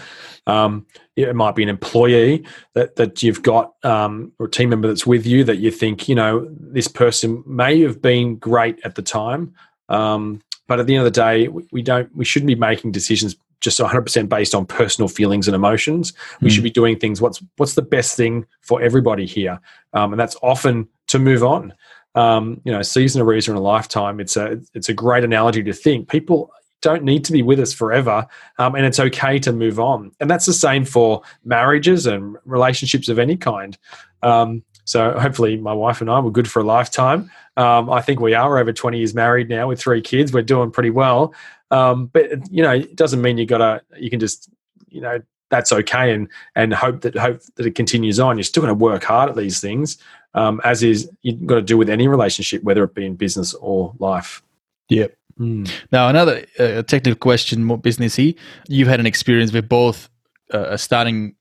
Um, 0.47 0.87
it 1.17 1.37
might 1.37 1.55
be 1.55 1.63
an 1.63 1.69
employee 1.69 2.45
that, 2.75 2.97
that 2.97 3.23
you've 3.23 3.43
got 3.43 3.75
um, 3.85 4.33
or 4.39 4.47
a 4.47 4.51
team 4.51 4.71
member 4.71 4.89
that's 4.89 5.07
with 5.07 5.25
you 5.25 5.45
that 5.45 5.59
you 5.59 5.71
think 5.71 6.09
you 6.09 6.15
know 6.15 6.49
this 6.51 6.89
person 6.89 7.45
may 7.47 7.81
have 7.81 8.03
been 8.03 8.37
great 8.37 8.81
at 8.85 8.97
the 8.97 9.03
time 9.03 9.55
um, 9.89 10.41
but 10.67 10.81
at 10.81 10.87
the 10.87 10.95
end 10.95 11.07
of 11.07 11.13
the 11.13 11.21
day, 11.21 11.49
we 11.49 11.83
don't 11.83 12.15
we 12.17 12.25
shouldn't 12.25 12.49
be 12.49 12.55
making 12.55 12.93
decisions 12.93 13.37
just 13.61 13.81
100% 13.81 14.29
based 14.29 14.55
on 14.55 14.67
personal 14.67 15.09
feelings 15.09 15.49
and 15.49 15.55
emotions. 15.55 16.13
We 16.43 16.51
mm. 16.51 16.53
should 16.53 16.63
be 16.63 16.71
doing 16.71 16.99
things. 16.99 17.21
What's 17.21 17.43
what's 17.57 17.75
the 17.75 17.83
best 17.83 18.17
thing 18.17 18.47
for 18.61 18.83
everybody 18.83 19.27
here, 19.27 19.61
um, 19.93 20.13
and 20.13 20.21
that's 20.21 20.37
often 20.43 20.89
to 21.09 21.19
move 21.19 21.43
on. 21.43 21.73
Um, 22.15 22.61
you 22.65 22.71
know, 22.71 22.83
season 22.83 23.21
a 23.21 23.25
reason 23.25 23.55
in 23.55 23.59
a 23.59 23.63
lifetime. 23.63 24.21
It's 24.21 24.37
a 24.37 24.61
it's 24.75 24.89
a 24.89 24.95
great 24.95 25.25
analogy 25.25 25.63
to 25.65 25.73
think 25.73 26.09
people 26.09 26.51
don't 26.83 27.03
need 27.03 27.25
to 27.25 27.33
be 27.33 27.43
with 27.43 27.59
us 27.59 27.73
forever, 27.73 28.27
um, 28.59 28.75
and 28.75 28.85
it's 28.85 29.01
okay 29.01 29.39
to 29.39 29.53
move 29.53 29.81
on. 29.81 30.13
And 30.21 30.31
that's 30.31 30.47
the 30.47 30.53
same 30.53 30.85
for 30.85 31.23
marriages 31.45 32.07
and 32.07 32.37
relationships 32.45 33.09
of 33.09 33.19
any 33.19 33.37
kind. 33.37 33.77
Um, 34.23 34.63
so 34.85 35.19
hopefully, 35.19 35.57
my 35.57 35.73
wife 35.73 36.03
and 36.03 36.11
I 36.11 36.21
were 36.21 36.31
good 36.31 36.51
for 36.51 36.61
a 36.61 36.65
lifetime. 36.65 37.31
Um, 37.57 37.91
I 37.91 38.01
think 38.01 38.21
we 38.21 38.35
are 38.35 38.59
over 38.59 38.73
20 38.73 38.99
years 38.99 39.15
married 39.15 39.49
now 39.49 39.69
with 39.69 39.81
three 39.81 40.01
kids. 40.01 40.33
We're 40.33 40.43
doing 40.43 40.71
pretty 40.71 40.91
well. 40.91 41.35
Um, 41.71 42.07
but 42.07 42.51
you 42.51 42.63
know, 42.63 42.73
it 42.73 42.97
doesn't 42.97 43.23
mean 43.23 43.39
you 43.39 43.47
gotta 43.47 43.83
you 43.97 44.11
can 44.11 44.21
just 44.21 44.51
you 44.89 45.01
know 45.01 45.21
that's 45.51 45.73
okay 45.73 46.13
and 46.13 46.29
and 46.57 46.73
hope 46.75 47.03
that 47.03 47.17
hope 47.17 47.41
that 47.57 47.67
it 47.67 47.75
continues 47.75 48.19
on. 48.19 48.37
You're 48.37 48.45
still 48.45 48.63
going 48.63 48.77
to 48.77 48.83
work 48.83 49.05
hard 49.05 49.31
at 49.31 49.37
these 49.37 49.61
things, 49.61 49.99
um, 50.35 50.61
as 50.65 50.83
is 50.83 51.09
you've 51.23 51.47
got 51.47 51.57
to 51.57 51.63
do 51.63 51.77
with 51.77 51.89
any 51.89 52.09
relationship, 52.09 52.63
whether 52.63 52.85
it 52.85 52.95
be 52.95 53.07
in 53.07 53.15
business 53.17 53.55
or 53.55 53.95
life. 53.99 54.43
Yep. 54.89 55.17
Mm. 55.39 55.71
Now 55.91 56.09
another 56.09 56.45
uh, 56.59 56.83
technical 56.83 57.17
question, 57.17 57.65
more 57.65 57.79
businessy. 57.79 58.37
You've 58.69 58.89
had 58.89 59.01
an 59.01 59.07
experience 59.07 59.53
with 59.53 59.69
both 59.69 60.09
uh, 60.53 60.77
starting 60.77 61.35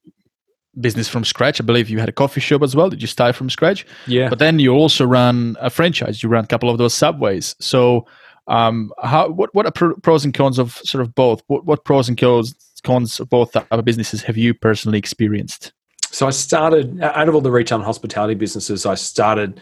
business 0.80 1.08
from 1.08 1.24
scratch. 1.24 1.60
I 1.62 1.64
believe 1.64 1.90
you 1.90 2.00
had 2.00 2.10
a 2.10 2.14
coffee 2.14 2.42
shop 2.42 2.64
as 2.64 2.76
well. 2.76 2.90
Did 2.90 3.02
you 3.02 3.08
start 3.08 3.36
from 3.36 3.50
scratch? 3.50 3.86
Yeah. 4.08 4.30
But 4.30 4.40
then 4.40 4.60
you 4.60 4.74
also 4.74 5.06
run 5.06 5.56
a 5.60 5.70
franchise. 5.70 6.24
You 6.24 6.30
run 6.30 6.44
a 6.44 6.48
couple 6.48 6.70
of 6.70 6.78
those 6.78 6.94
subways. 6.94 7.56
So, 7.60 8.08
um, 8.48 8.92
how 9.02 9.30
what 9.30 9.54
what 9.56 9.66
are 9.66 9.96
pros 10.02 10.26
and 10.26 10.34
cons 10.34 10.60
of 10.60 10.74
sort 10.84 11.02
of 11.02 11.16
both? 11.16 11.44
What 11.48 11.66
what 11.66 11.86
pros 11.86 12.10
and 12.10 12.18
cons 12.18 12.56
cons 12.84 13.20
of 13.20 13.30
both 13.30 13.56
other 13.72 13.82
businesses 13.82 14.22
have 14.24 14.38
you 14.38 14.54
personally 14.54 14.98
experienced? 14.98 15.72
So 16.14 16.28
I 16.28 16.32
started 16.32 17.02
out 17.02 17.28
of 17.28 17.34
all 17.34 17.42
the 17.42 17.52
retail 17.52 17.78
and 17.78 17.86
hospitality 17.86 18.36
businesses. 18.36 18.86
I 18.86 18.96
started. 18.96 19.60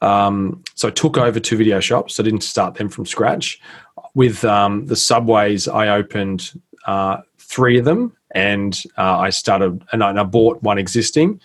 Um, 0.00 0.62
so 0.74 0.88
I 0.88 0.90
took 0.90 1.16
over 1.16 1.40
two 1.40 1.56
video 1.56 1.80
shops. 1.80 2.20
I 2.20 2.24
didn't 2.24 2.42
start 2.42 2.74
them 2.74 2.90
from 2.90 3.06
scratch. 3.06 3.58
With 4.14 4.44
um, 4.44 4.86
the 4.86 4.96
subways, 4.96 5.66
I 5.66 5.88
opened 5.88 6.52
uh, 6.86 7.18
three 7.38 7.78
of 7.78 7.86
them 7.86 8.14
and 8.34 8.82
uh, 8.98 9.18
I 9.18 9.30
started 9.30 9.82
and 9.92 10.02
I, 10.02 10.10
and 10.10 10.20
I, 10.20 10.24
bought 10.24 10.62
one 10.62 10.78
existing, 10.78 11.40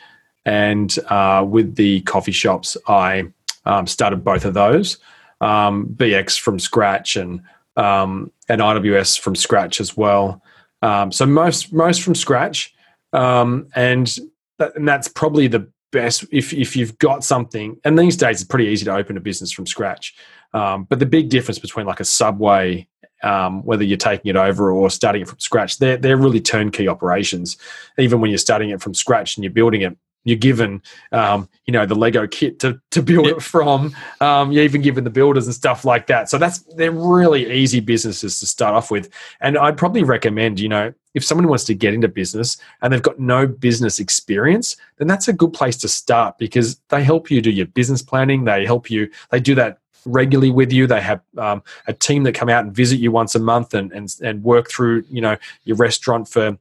and 0.46 0.94
uh, 1.10 1.46
with 1.48 1.76
the 1.76 2.02
coffee 2.02 2.32
shops, 2.32 2.76
I 2.88 3.26
um, 3.66 3.88
started 3.88 4.24
both 4.24 4.46
of 4.46 4.54
those, 4.54 4.98
um, 5.42 5.88
BX 5.96 6.40
from 6.40 6.60
scratch 6.60 7.16
and 7.16 7.42
um, 7.78 8.32
and 8.50 8.62
IWS 8.62 9.20
from 9.20 9.36
scratch 9.36 9.80
as 9.80 9.96
well. 9.96 10.42
Um, 10.82 11.12
so 11.12 11.26
most 11.26 11.72
most 11.72 12.02
from 12.02 12.16
scratch, 12.16 12.74
um, 13.14 13.68
and 13.76 14.18
that, 14.58 14.76
and 14.76 14.88
that's 14.88 15.08
probably 15.08 15.48
the 15.48 15.70
best 15.92 16.26
if 16.32 16.54
if 16.54 16.76
you've 16.76 16.98
got 16.98 17.24
something. 17.24 17.78
And 17.84 17.98
these 17.98 18.18
days, 18.18 18.42
it's 18.42 18.48
pretty 18.50 18.66
easy 18.66 18.86
to 18.86 18.96
open 18.96 19.18
a 19.18 19.22
business 19.22 19.52
from 19.52 19.66
scratch. 19.66 20.16
Um, 20.54 20.86
but 20.86 21.00
the 21.00 21.06
big 21.06 21.30
difference 21.30 21.60
between 21.60 21.86
like 21.86 22.00
a 22.00 22.06
Subway 22.06 22.88
um, 23.24 23.64
whether 23.64 23.84
you're 23.84 23.98
taking 23.98 24.30
it 24.30 24.36
over 24.36 24.72
or 24.72 24.90
starting 24.90 25.22
it 25.22 25.28
from 25.28 25.40
scratch, 25.40 25.78
they're, 25.78 25.98
they're 25.98 26.18
really 26.18 26.42
turnkey 26.42 26.88
operations. 26.88 27.58
Even 27.98 28.22
when 28.22 28.32
you're 28.32 28.38
starting 28.38 28.70
it 28.70 28.82
from 28.82 28.94
scratch 28.94 29.38
and 29.38 29.44
you're 29.44 29.54
building 29.54 29.82
it, 29.82 29.98
you're 30.26 30.38
given, 30.38 30.82
um, 31.12 31.48
you 31.66 31.72
know, 31.72 31.86
the 31.86 31.96
Lego 31.96 32.28
kit 32.28 32.60
to, 32.60 32.80
to 32.92 33.02
build 33.02 33.28
it 33.28 33.42
from. 33.42 33.96
Um, 34.20 34.52
you're 34.52 34.64
even 34.64 34.82
given 34.82 35.04
the 35.04 35.10
builders 35.10 35.46
and 35.48 35.56
stuff 35.56 35.86
like 35.86 36.08
that. 36.08 36.30
So 36.30 36.38
that's 36.38 36.60
they're 36.76 36.92
really 36.92 37.52
easy 37.52 37.80
businesses 37.80 38.40
to 38.40 38.46
start 38.46 38.76
off 38.76 38.92
with. 38.92 39.10
And 39.40 39.58
I'd 39.58 39.78
probably 39.78 40.04
recommend, 40.04 40.60
you 40.60 40.70
know, 40.70 40.94
if 41.16 41.24
someone 41.24 41.48
wants 41.48 41.64
to 41.66 41.74
get 41.74 41.94
into 41.94 42.08
business 42.08 42.58
and 42.82 42.94
they've 42.94 43.02
got 43.02 43.20
no 43.20 43.48
business 43.48 44.00
experience, 44.00 44.76
then 44.98 45.08
that's 45.08 45.28
a 45.28 45.34
good 45.34 45.54
place 45.54 45.78
to 45.78 45.88
start 45.88 46.38
because 46.38 46.80
they 46.90 47.04
help 47.04 47.32
you 47.32 47.42
do 47.42 47.50
your 47.50 47.66
business 47.66 48.02
planning. 48.02 48.44
They 48.44 48.66
help 48.66 48.92
you. 48.92 49.10
They 49.32 49.40
do 49.40 49.56
that 49.56 49.80
regularly 50.06 50.52
with 50.52 50.72
you. 50.72 50.88
They 50.88 51.02
have 51.02 51.22
um, 51.38 51.64
a 51.88 51.94
team 51.94 52.24
that 52.24 52.34
come 52.34 52.50
out 52.50 52.64
and 52.64 52.74
visit 52.74 53.00
you 53.00 53.12
once 53.12 53.36
a 53.36 53.40
month 53.40 53.74
and, 53.74 53.92
and 53.92 54.14
and 54.22 54.44
work 54.44 54.70
through 54.70 55.04
you 55.10 55.22
know 55.22 55.38
your 55.64 55.78
restaurant 55.78 56.28
for 56.28 56.58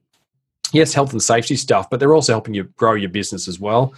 yes 0.73 0.93
health 0.93 1.11
and 1.11 1.21
safety 1.21 1.55
stuff, 1.55 1.89
but 1.89 1.99
they're 1.99 2.13
also 2.13 2.33
helping 2.33 2.53
you 2.53 2.63
grow 2.75 2.93
your 2.93 3.09
business 3.09 3.47
as 3.47 3.59
well. 3.59 3.93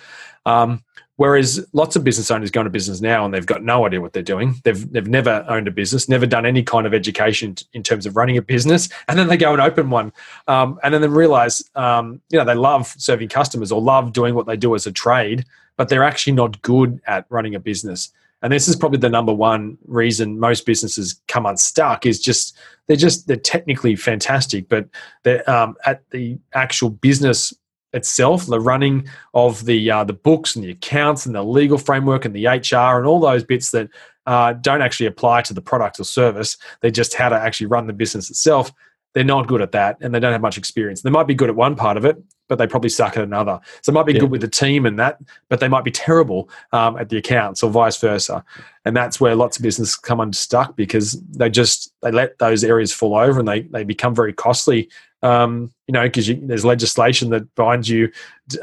Um, 0.45 0.83
whereas 1.17 1.63
lots 1.73 1.95
of 1.95 2.03
business 2.03 2.31
owners 2.31 2.49
go 2.49 2.61
into 2.61 2.71
business 2.71 2.99
now 2.99 3.23
and 3.23 3.31
they've 3.31 3.45
got 3.45 3.63
no 3.63 3.85
idea 3.85 4.01
what 4.01 4.11
they're 4.13 4.23
doing. 4.23 4.55
They've 4.63 4.91
they've 4.91 5.07
never 5.07 5.45
owned 5.47 5.67
a 5.67 5.71
business, 5.71 6.09
never 6.09 6.25
done 6.25 6.45
any 6.45 6.63
kind 6.63 6.87
of 6.87 6.93
education 6.93 7.55
in 7.73 7.83
terms 7.83 8.05
of 8.05 8.15
running 8.15 8.37
a 8.37 8.41
business, 8.41 8.89
and 9.07 9.17
then 9.17 9.27
they 9.27 9.37
go 9.37 9.53
and 9.53 9.61
open 9.61 9.89
one, 9.89 10.11
um, 10.47 10.79
and 10.83 10.93
then 10.93 11.01
they 11.01 11.07
realize 11.07 11.63
um, 11.75 12.21
you 12.29 12.37
know 12.39 12.45
they 12.45 12.55
love 12.55 12.87
serving 12.97 13.29
customers 13.29 13.71
or 13.71 13.81
love 13.81 14.13
doing 14.13 14.35
what 14.35 14.47
they 14.47 14.57
do 14.57 14.73
as 14.75 14.87
a 14.87 14.91
trade, 14.91 15.45
but 15.77 15.89
they're 15.89 16.03
actually 16.03 16.33
not 16.33 16.61
good 16.61 17.01
at 17.05 17.25
running 17.29 17.55
a 17.55 17.59
business 17.59 18.11
and 18.41 18.51
this 18.51 18.67
is 18.67 18.75
probably 18.75 18.99
the 18.99 19.09
number 19.09 19.33
one 19.33 19.77
reason 19.85 20.39
most 20.39 20.65
businesses 20.65 21.21
come 21.27 21.45
unstuck 21.45 22.05
is 22.05 22.19
just 22.19 22.57
they're 22.87 22.97
just 22.97 23.27
they're 23.27 23.37
technically 23.37 23.95
fantastic 23.95 24.67
but 24.69 24.87
they're 25.23 25.47
um, 25.49 25.75
at 25.85 26.07
the 26.11 26.37
actual 26.53 26.89
business 26.89 27.53
itself 27.93 28.45
the 28.45 28.59
running 28.59 29.07
of 29.33 29.65
the 29.65 29.91
uh, 29.91 30.03
the 30.03 30.13
books 30.13 30.55
and 30.55 30.63
the 30.63 30.71
accounts 30.71 31.25
and 31.25 31.35
the 31.35 31.43
legal 31.43 31.77
framework 31.77 32.25
and 32.25 32.35
the 32.35 32.45
hr 32.45 32.97
and 32.97 33.05
all 33.05 33.19
those 33.19 33.43
bits 33.43 33.71
that 33.71 33.89
uh, 34.27 34.53
don't 34.53 34.83
actually 34.83 35.07
apply 35.07 35.41
to 35.41 35.53
the 35.53 35.61
product 35.61 35.99
or 35.99 36.03
service 36.03 36.57
they're 36.81 36.91
just 36.91 37.13
how 37.13 37.29
to 37.29 37.35
actually 37.35 37.67
run 37.67 37.87
the 37.87 37.93
business 37.93 38.29
itself 38.29 38.71
they're 39.13 39.23
not 39.23 39.47
good 39.47 39.61
at 39.61 39.73
that 39.73 39.97
and 40.01 40.13
they 40.13 40.19
don't 40.19 40.31
have 40.31 40.41
much 40.41 40.57
experience. 40.57 41.01
They 41.01 41.09
might 41.09 41.27
be 41.27 41.35
good 41.35 41.49
at 41.49 41.55
one 41.55 41.75
part 41.75 41.97
of 41.97 42.05
it, 42.05 42.17
but 42.51 42.57
they 42.57 42.67
probably 42.67 42.89
suck 42.89 43.15
at 43.15 43.23
another. 43.23 43.61
So 43.81 43.93
they 43.93 43.95
might 43.95 44.05
be 44.05 44.11
yeah. 44.11 44.19
good 44.19 44.31
with 44.31 44.41
the 44.41 44.47
team 44.49 44.85
and 44.85 44.99
that, 44.99 45.21
but 45.47 45.61
they 45.61 45.69
might 45.69 45.85
be 45.85 45.89
terrible 45.89 46.49
um, 46.73 46.97
at 46.97 47.07
the 47.07 47.15
accounts 47.15 47.63
or 47.63 47.71
vice 47.71 47.95
versa. 47.95 48.43
And 48.83 48.93
that's 48.93 49.21
where 49.21 49.35
lots 49.35 49.55
of 49.55 49.63
businesses 49.63 49.95
come 49.95 50.19
unstuck 50.19 50.75
because 50.75 51.13
they 51.29 51.49
just 51.49 51.93
they 52.01 52.11
let 52.11 52.39
those 52.39 52.65
areas 52.65 52.91
fall 52.91 53.15
over 53.15 53.39
and 53.39 53.47
they 53.47 53.61
they 53.61 53.85
become 53.85 54.13
very 54.13 54.33
costly. 54.33 54.89
Um, 55.23 55.71
you 55.87 55.93
know, 55.93 56.03
because 56.03 56.29
there's 56.41 56.65
legislation 56.65 57.29
that 57.29 57.55
binds 57.55 57.87
you 57.87 58.11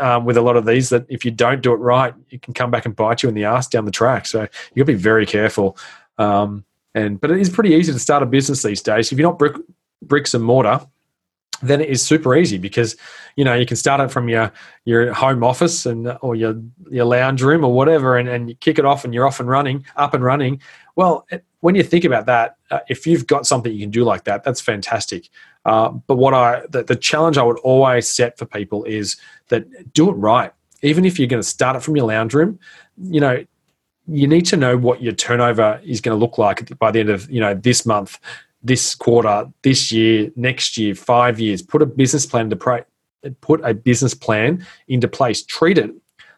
um, 0.00 0.26
with 0.26 0.36
a 0.36 0.42
lot 0.42 0.58
of 0.58 0.66
these 0.66 0.90
that 0.90 1.06
if 1.08 1.24
you 1.24 1.30
don't 1.30 1.62
do 1.62 1.72
it 1.72 1.76
right, 1.76 2.12
it 2.28 2.42
can 2.42 2.52
come 2.52 2.70
back 2.70 2.84
and 2.84 2.94
bite 2.94 3.22
you 3.22 3.30
in 3.30 3.34
the 3.34 3.44
ass 3.44 3.68
down 3.68 3.86
the 3.86 3.90
track. 3.90 4.26
So 4.26 4.42
you 4.42 4.48
got 4.48 4.52
to 4.74 4.84
be 4.84 4.94
very 4.96 5.24
careful. 5.24 5.78
Um, 6.18 6.66
and 6.94 7.18
but 7.18 7.30
it 7.30 7.40
is 7.40 7.48
pretty 7.48 7.70
easy 7.70 7.90
to 7.94 7.98
start 7.98 8.22
a 8.22 8.26
business 8.26 8.62
these 8.62 8.82
days. 8.82 9.10
If 9.10 9.18
you're 9.18 9.30
not 9.30 9.38
brick, 9.38 9.56
bricks 10.02 10.34
and 10.34 10.44
mortar, 10.44 10.86
then 11.62 11.80
it 11.80 11.88
is 11.88 12.02
super 12.02 12.36
easy 12.36 12.58
because 12.58 12.96
you 13.36 13.44
know 13.44 13.54
you 13.54 13.66
can 13.66 13.76
start 13.76 14.00
it 14.00 14.10
from 14.10 14.28
your 14.28 14.52
your 14.84 15.12
home 15.12 15.42
office 15.42 15.86
and 15.86 16.16
or 16.20 16.34
your 16.34 16.60
your 16.90 17.04
lounge 17.04 17.42
room 17.42 17.64
or 17.64 17.72
whatever 17.72 18.16
and, 18.16 18.28
and 18.28 18.48
you 18.48 18.54
kick 18.56 18.78
it 18.78 18.84
off 18.84 19.04
and 19.04 19.12
you're 19.14 19.26
off 19.26 19.40
and 19.40 19.48
running 19.48 19.84
up 19.96 20.14
and 20.14 20.24
running. 20.24 20.60
Well 20.96 21.26
when 21.60 21.74
you 21.74 21.82
think 21.82 22.04
about 22.04 22.26
that 22.26 22.56
uh, 22.70 22.80
if 22.88 23.06
you've 23.06 23.26
got 23.26 23.46
something 23.46 23.72
you 23.72 23.80
can 23.80 23.90
do 23.90 24.04
like 24.04 24.24
that 24.24 24.44
that's 24.44 24.60
fantastic. 24.60 25.28
Uh, 25.64 25.90
but 25.90 26.16
what 26.16 26.34
i 26.34 26.62
the, 26.70 26.82
the 26.82 26.96
challenge 26.96 27.36
i 27.36 27.42
would 27.42 27.58
always 27.58 28.08
set 28.08 28.38
for 28.38 28.46
people 28.46 28.84
is 28.84 29.16
that 29.48 29.92
do 29.92 30.10
it 30.10 30.14
right. 30.14 30.52
Even 30.82 31.04
if 31.04 31.18
you're 31.18 31.28
going 31.28 31.42
to 31.42 31.48
start 31.48 31.74
it 31.74 31.82
from 31.82 31.96
your 31.96 32.06
lounge 32.06 32.34
room 32.34 32.58
you 33.02 33.20
know 33.20 33.44
you 34.10 34.26
need 34.26 34.46
to 34.46 34.56
know 34.56 34.76
what 34.76 35.02
your 35.02 35.12
turnover 35.12 35.80
is 35.84 36.00
going 36.00 36.18
to 36.18 36.20
look 36.20 36.38
like 36.38 36.76
by 36.78 36.90
the 36.90 37.00
end 37.00 37.10
of 37.10 37.30
you 37.30 37.40
know 37.40 37.54
this 37.54 37.84
month 37.84 38.18
this 38.62 38.94
quarter, 38.94 39.46
this 39.62 39.92
year, 39.92 40.30
next 40.36 40.76
year, 40.76 40.94
five 40.94 41.38
years. 41.38 41.62
Put 41.62 41.82
a 41.82 41.86
business 41.86 42.26
plan 42.26 42.50
to 42.50 42.84
put 43.40 43.60
a 43.64 43.74
business 43.74 44.14
plan 44.14 44.66
into 44.88 45.08
place. 45.08 45.42
Treat 45.42 45.78
it 45.78 45.94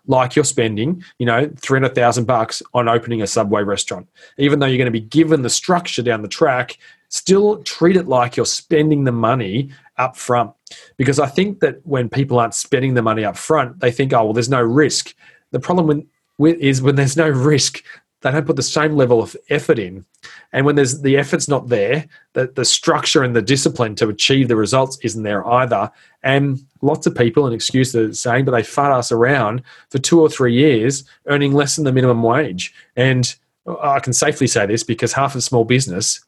like 0.06 0.34
you're 0.34 0.44
spending, 0.44 1.04
you 1.18 1.26
know, 1.26 1.50
300,000 1.56 2.24
bucks 2.24 2.62
on 2.74 2.88
opening 2.88 3.22
a 3.22 3.26
Subway 3.26 3.62
restaurant. 3.62 4.08
Even 4.38 4.58
though 4.58 4.66
you're 4.66 4.78
going 4.78 4.86
to 4.86 4.90
be 4.90 5.00
given 5.00 5.42
the 5.42 5.50
structure 5.50 6.02
down 6.02 6.22
the 6.22 6.28
track, 6.28 6.78
still 7.08 7.62
treat 7.62 7.96
it 7.96 8.08
like 8.08 8.36
you're 8.36 8.46
spending 8.46 9.04
the 9.04 9.12
money 9.12 9.70
up 9.98 10.16
front. 10.16 10.52
Because 10.96 11.18
I 11.18 11.26
think 11.26 11.60
that 11.60 11.84
when 11.86 12.08
people 12.08 12.38
aren't 12.38 12.54
spending 12.54 12.94
the 12.94 13.02
money 13.02 13.24
up 13.24 13.36
front, 13.36 13.80
they 13.80 13.90
think, 13.90 14.12
oh, 14.12 14.24
well, 14.24 14.32
there's 14.32 14.48
no 14.48 14.62
risk. 14.62 15.14
The 15.50 15.60
problem 15.60 15.86
when, 15.86 16.06
with, 16.38 16.58
is 16.58 16.80
when 16.80 16.96
there's 16.96 17.16
no 17.16 17.28
risk, 17.28 17.82
they 18.20 18.30
don't 18.30 18.46
put 18.46 18.56
the 18.56 18.62
same 18.62 18.96
level 18.96 19.22
of 19.22 19.36
effort 19.48 19.78
in. 19.78 20.04
And 20.52 20.66
when 20.66 20.76
there's 20.76 21.00
the 21.00 21.16
effort's 21.16 21.48
not 21.48 21.68
there, 21.68 22.06
the, 22.34 22.48
the 22.54 22.64
structure 22.64 23.22
and 23.22 23.34
the 23.34 23.42
discipline 23.42 23.94
to 23.96 24.08
achieve 24.08 24.48
the 24.48 24.56
results 24.56 24.98
isn't 25.02 25.22
there 25.22 25.46
either. 25.48 25.90
And 26.22 26.60
lots 26.82 27.06
of 27.06 27.14
people, 27.14 27.46
an 27.46 27.52
excuse 27.52 27.92
they're 27.92 28.12
saying, 28.12 28.44
but 28.44 28.52
they 28.52 28.62
fart 28.62 28.92
us 28.92 29.10
around 29.10 29.62
for 29.88 29.98
two 29.98 30.20
or 30.20 30.28
three 30.28 30.54
years 30.54 31.04
earning 31.26 31.52
less 31.52 31.76
than 31.76 31.84
the 31.84 31.92
minimum 31.92 32.22
wage. 32.22 32.74
And 32.96 33.34
I 33.82 34.00
can 34.00 34.12
safely 34.12 34.46
say 34.46 34.66
this 34.66 34.82
because 34.82 35.12
half 35.12 35.34
of 35.34 35.42
small 35.42 35.64
business, 35.64 36.22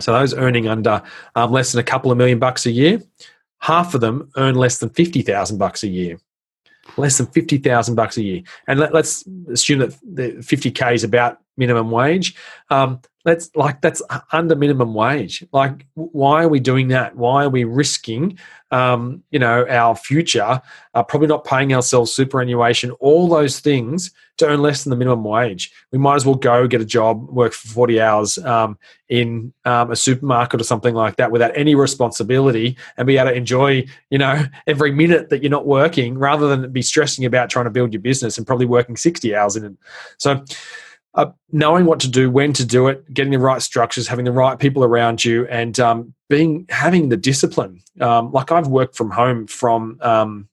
so 0.00 0.12
those 0.12 0.34
earning 0.34 0.68
under 0.68 1.02
um, 1.34 1.50
less 1.50 1.72
than 1.72 1.80
a 1.80 1.84
couple 1.84 2.12
of 2.12 2.18
million 2.18 2.38
bucks 2.38 2.66
a 2.66 2.70
year, 2.70 3.02
half 3.58 3.94
of 3.94 4.00
them 4.00 4.30
earn 4.36 4.54
less 4.54 4.78
than 4.78 4.90
50,000 4.90 5.58
bucks 5.58 5.82
a 5.82 5.88
year 5.88 6.20
less 6.96 7.18
than 7.18 7.26
50,000 7.26 7.94
bucks 7.94 8.16
a 8.16 8.22
year. 8.22 8.42
And 8.66 8.80
let, 8.80 8.94
us 8.94 9.26
assume 9.50 9.80
that 9.80 9.96
the 10.02 10.32
50K 10.38 10.94
is 10.94 11.04
about 11.04 11.38
minimum 11.56 11.90
wage. 11.90 12.34
Um, 12.70 13.00
let's 13.28 13.50
like 13.54 13.80
that's 13.82 14.00
under 14.32 14.56
minimum 14.56 14.94
wage. 14.94 15.44
Like, 15.52 15.86
why 15.94 16.42
are 16.44 16.48
we 16.48 16.60
doing 16.60 16.88
that? 16.88 17.14
Why 17.14 17.44
are 17.44 17.50
we 17.50 17.64
risking, 17.64 18.38
um, 18.70 19.22
you 19.30 19.38
know, 19.38 19.66
our 19.68 19.94
future? 19.94 20.60
Uh, 20.94 21.02
probably 21.02 21.28
not 21.28 21.44
paying 21.44 21.74
ourselves 21.74 22.10
superannuation, 22.10 22.90
all 22.92 23.28
those 23.28 23.60
things 23.60 24.10
to 24.38 24.46
earn 24.46 24.62
less 24.62 24.84
than 24.84 24.90
the 24.90 24.96
minimum 24.96 25.24
wage. 25.24 25.70
We 25.92 25.98
might 25.98 26.14
as 26.14 26.24
well 26.24 26.36
go 26.36 26.66
get 26.66 26.80
a 26.80 26.86
job, 26.86 27.28
work 27.28 27.52
for 27.52 27.68
40 27.68 28.00
hours 28.00 28.38
um, 28.38 28.78
in 29.08 29.52
um, 29.64 29.90
a 29.90 29.96
supermarket 29.96 30.60
or 30.60 30.64
something 30.64 30.94
like 30.94 31.16
that 31.16 31.30
without 31.30 31.52
any 31.54 31.74
responsibility 31.74 32.76
and 32.96 33.06
be 33.06 33.18
able 33.18 33.30
to 33.30 33.36
enjoy, 33.36 33.84
you 34.10 34.18
know, 34.18 34.44
every 34.66 34.92
minute 34.92 35.28
that 35.28 35.42
you're 35.42 35.50
not 35.50 35.66
working 35.66 36.16
rather 36.16 36.48
than 36.48 36.72
be 36.72 36.82
stressing 36.82 37.24
about 37.24 37.50
trying 37.50 37.66
to 37.66 37.70
build 37.70 37.92
your 37.92 38.00
business 38.00 38.38
and 38.38 38.46
probably 38.46 38.66
working 38.66 38.96
60 38.96 39.34
hours 39.34 39.56
in 39.56 39.64
it. 39.64 39.72
So, 40.16 40.42
uh, 41.18 41.32
knowing 41.50 41.84
what 41.84 41.98
to 41.98 42.08
do, 42.08 42.30
when 42.30 42.52
to 42.52 42.64
do 42.64 42.86
it, 42.86 43.12
getting 43.12 43.32
the 43.32 43.40
right 43.40 43.60
structures, 43.60 44.06
having 44.06 44.24
the 44.24 44.32
right 44.32 44.56
people 44.56 44.84
around 44.84 45.24
you, 45.24 45.48
and 45.48 45.80
um, 45.80 46.14
being 46.28 46.64
having 46.68 47.08
the 47.08 47.16
discipline. 47.16 47.82
Um, 48.00 48.30
like 48.30 48.52
I've 48.52 48.68
worked 48.68 48.96
from 48.96 49.10
home 49.10 49.48
from 49.48 49.98
um, 50.00 50.48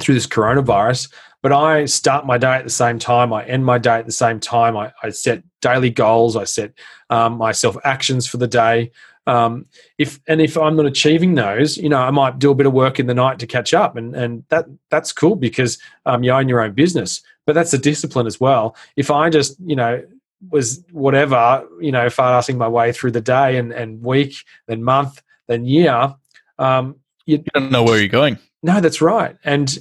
through 0.00 0.16
this 0.16 0.26
coronavirus, 0.26 1.12
but 1.42 1.52
I 1.52 1.84
start 1.84 2.26
my 2.26 2.38
day 2.38 2.54
at 2.54 2.64
the 2.64 2.70
same 2.70 2.98
time. 2.98 3.32
I 3.32 3.44
end 3.44 3.64
my 3.64 3.78
day 3.78 3.94
at 3.94 4.06
the 4.06 4.12
same 4.12 4.40
time. 4.40 4.76
I, 4.76 4.92
I 5.04 5.10
set 5.10 5.44
daily 5.60 5.90
goals. 5.90 6.34
I 6.34 6.42
set 6.42 6.72
um, 7.08 7.38
myself 7.38 7.76
actions 7.84 8.26
for 8.26 8.38
the 8.38 8.48
day. 8.48 8.90
Um, 9.28 9.66
if 9.96 10.18
and 10.26 10.40
if 10.40 10.56
I'm 10.56 10.74
not 10.74 10.86
achieving 10.86 11.36
those, 11.36 11.76
you 11.76 11.88
know, 11.88 12.00
I 12.00 12.10
might 12.10 12.40
do 12.40 12.50
a 12.50 12.54
bit 12.56 12.66
of 12.66 12.72
work 12.72 12.98
in 12.98 13.06
the 13.06 13.14
night 13.14 13.38
to 13.38 13.46
catch 13.46 13.72
up, 13.72 13.94
and 13.94 14.12
and 14.16 14.42
that 14.48 14.66
that's 14.90 15.12
cool 15.12 15.36
because 15.36 15.78
um, 16.04 16.24
you 16.24 16.32
own 16.32 16.48
your 16.48 16.62
own 16.62 16.72
business. 16.72 17.22
But 17.46 17.54
that's 17.54 17.74
a 17.74 17.78
discipline 17.78 18.26
as 18.26 18.40
well. 18.40 18.76
If 18.96 19.10
I 19.10 19.30
just 19.30 19.56
you 19.60 19.76
know 19.76 20.02
was 20.50 20.84
whatever 20.92 21.66
you 21.80 21.92
know 21.92 22.10
fasting 22.10 22.58
my 22.58 22.68
way 22.68 22.92
through 22.92 23.12
the 23.12 23.20
day 23.20 23.56
and 23.56 23.72
and 23.72 24.02
week, 24.02 24.36
then 24.66 24.82
month, 24.82 25.22
then 25.46 25.64
year, 25.64 26.14
um, 26.58 26.96
you, 27.26 27.38
you 27.38 27.44
don't 27.54 27.70
know 27.70 27.82
where 27.82 27.98
you're 27.98 28.08
going. 28.08 28.38
No, 28.62 28.80
that's 28.80 29.00
right. 29.00 29.36
And 29.44 29.78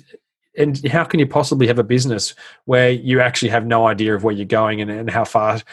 and 0.55 0.87
how 0.87 1.03
can 1.03 1.19
you 1.19 1.27
possibly 1.27 1.67
have 1.67 1.79
a 1.79 1.83
business 1.83 2.35
where 2.65 2.89
you 2.89 3.19
actually 3.19 3.49
have 3.49 3.65
no 3.65 3.87
idea 3.87 4.15
of 4.15 4.23
where 4.23 4.33
you're 4.33 4.45
going 4.45 4.81
and, 4.81 4.91
and 4.91 5.09
how 5.09 5.25
fast 5.25 5.63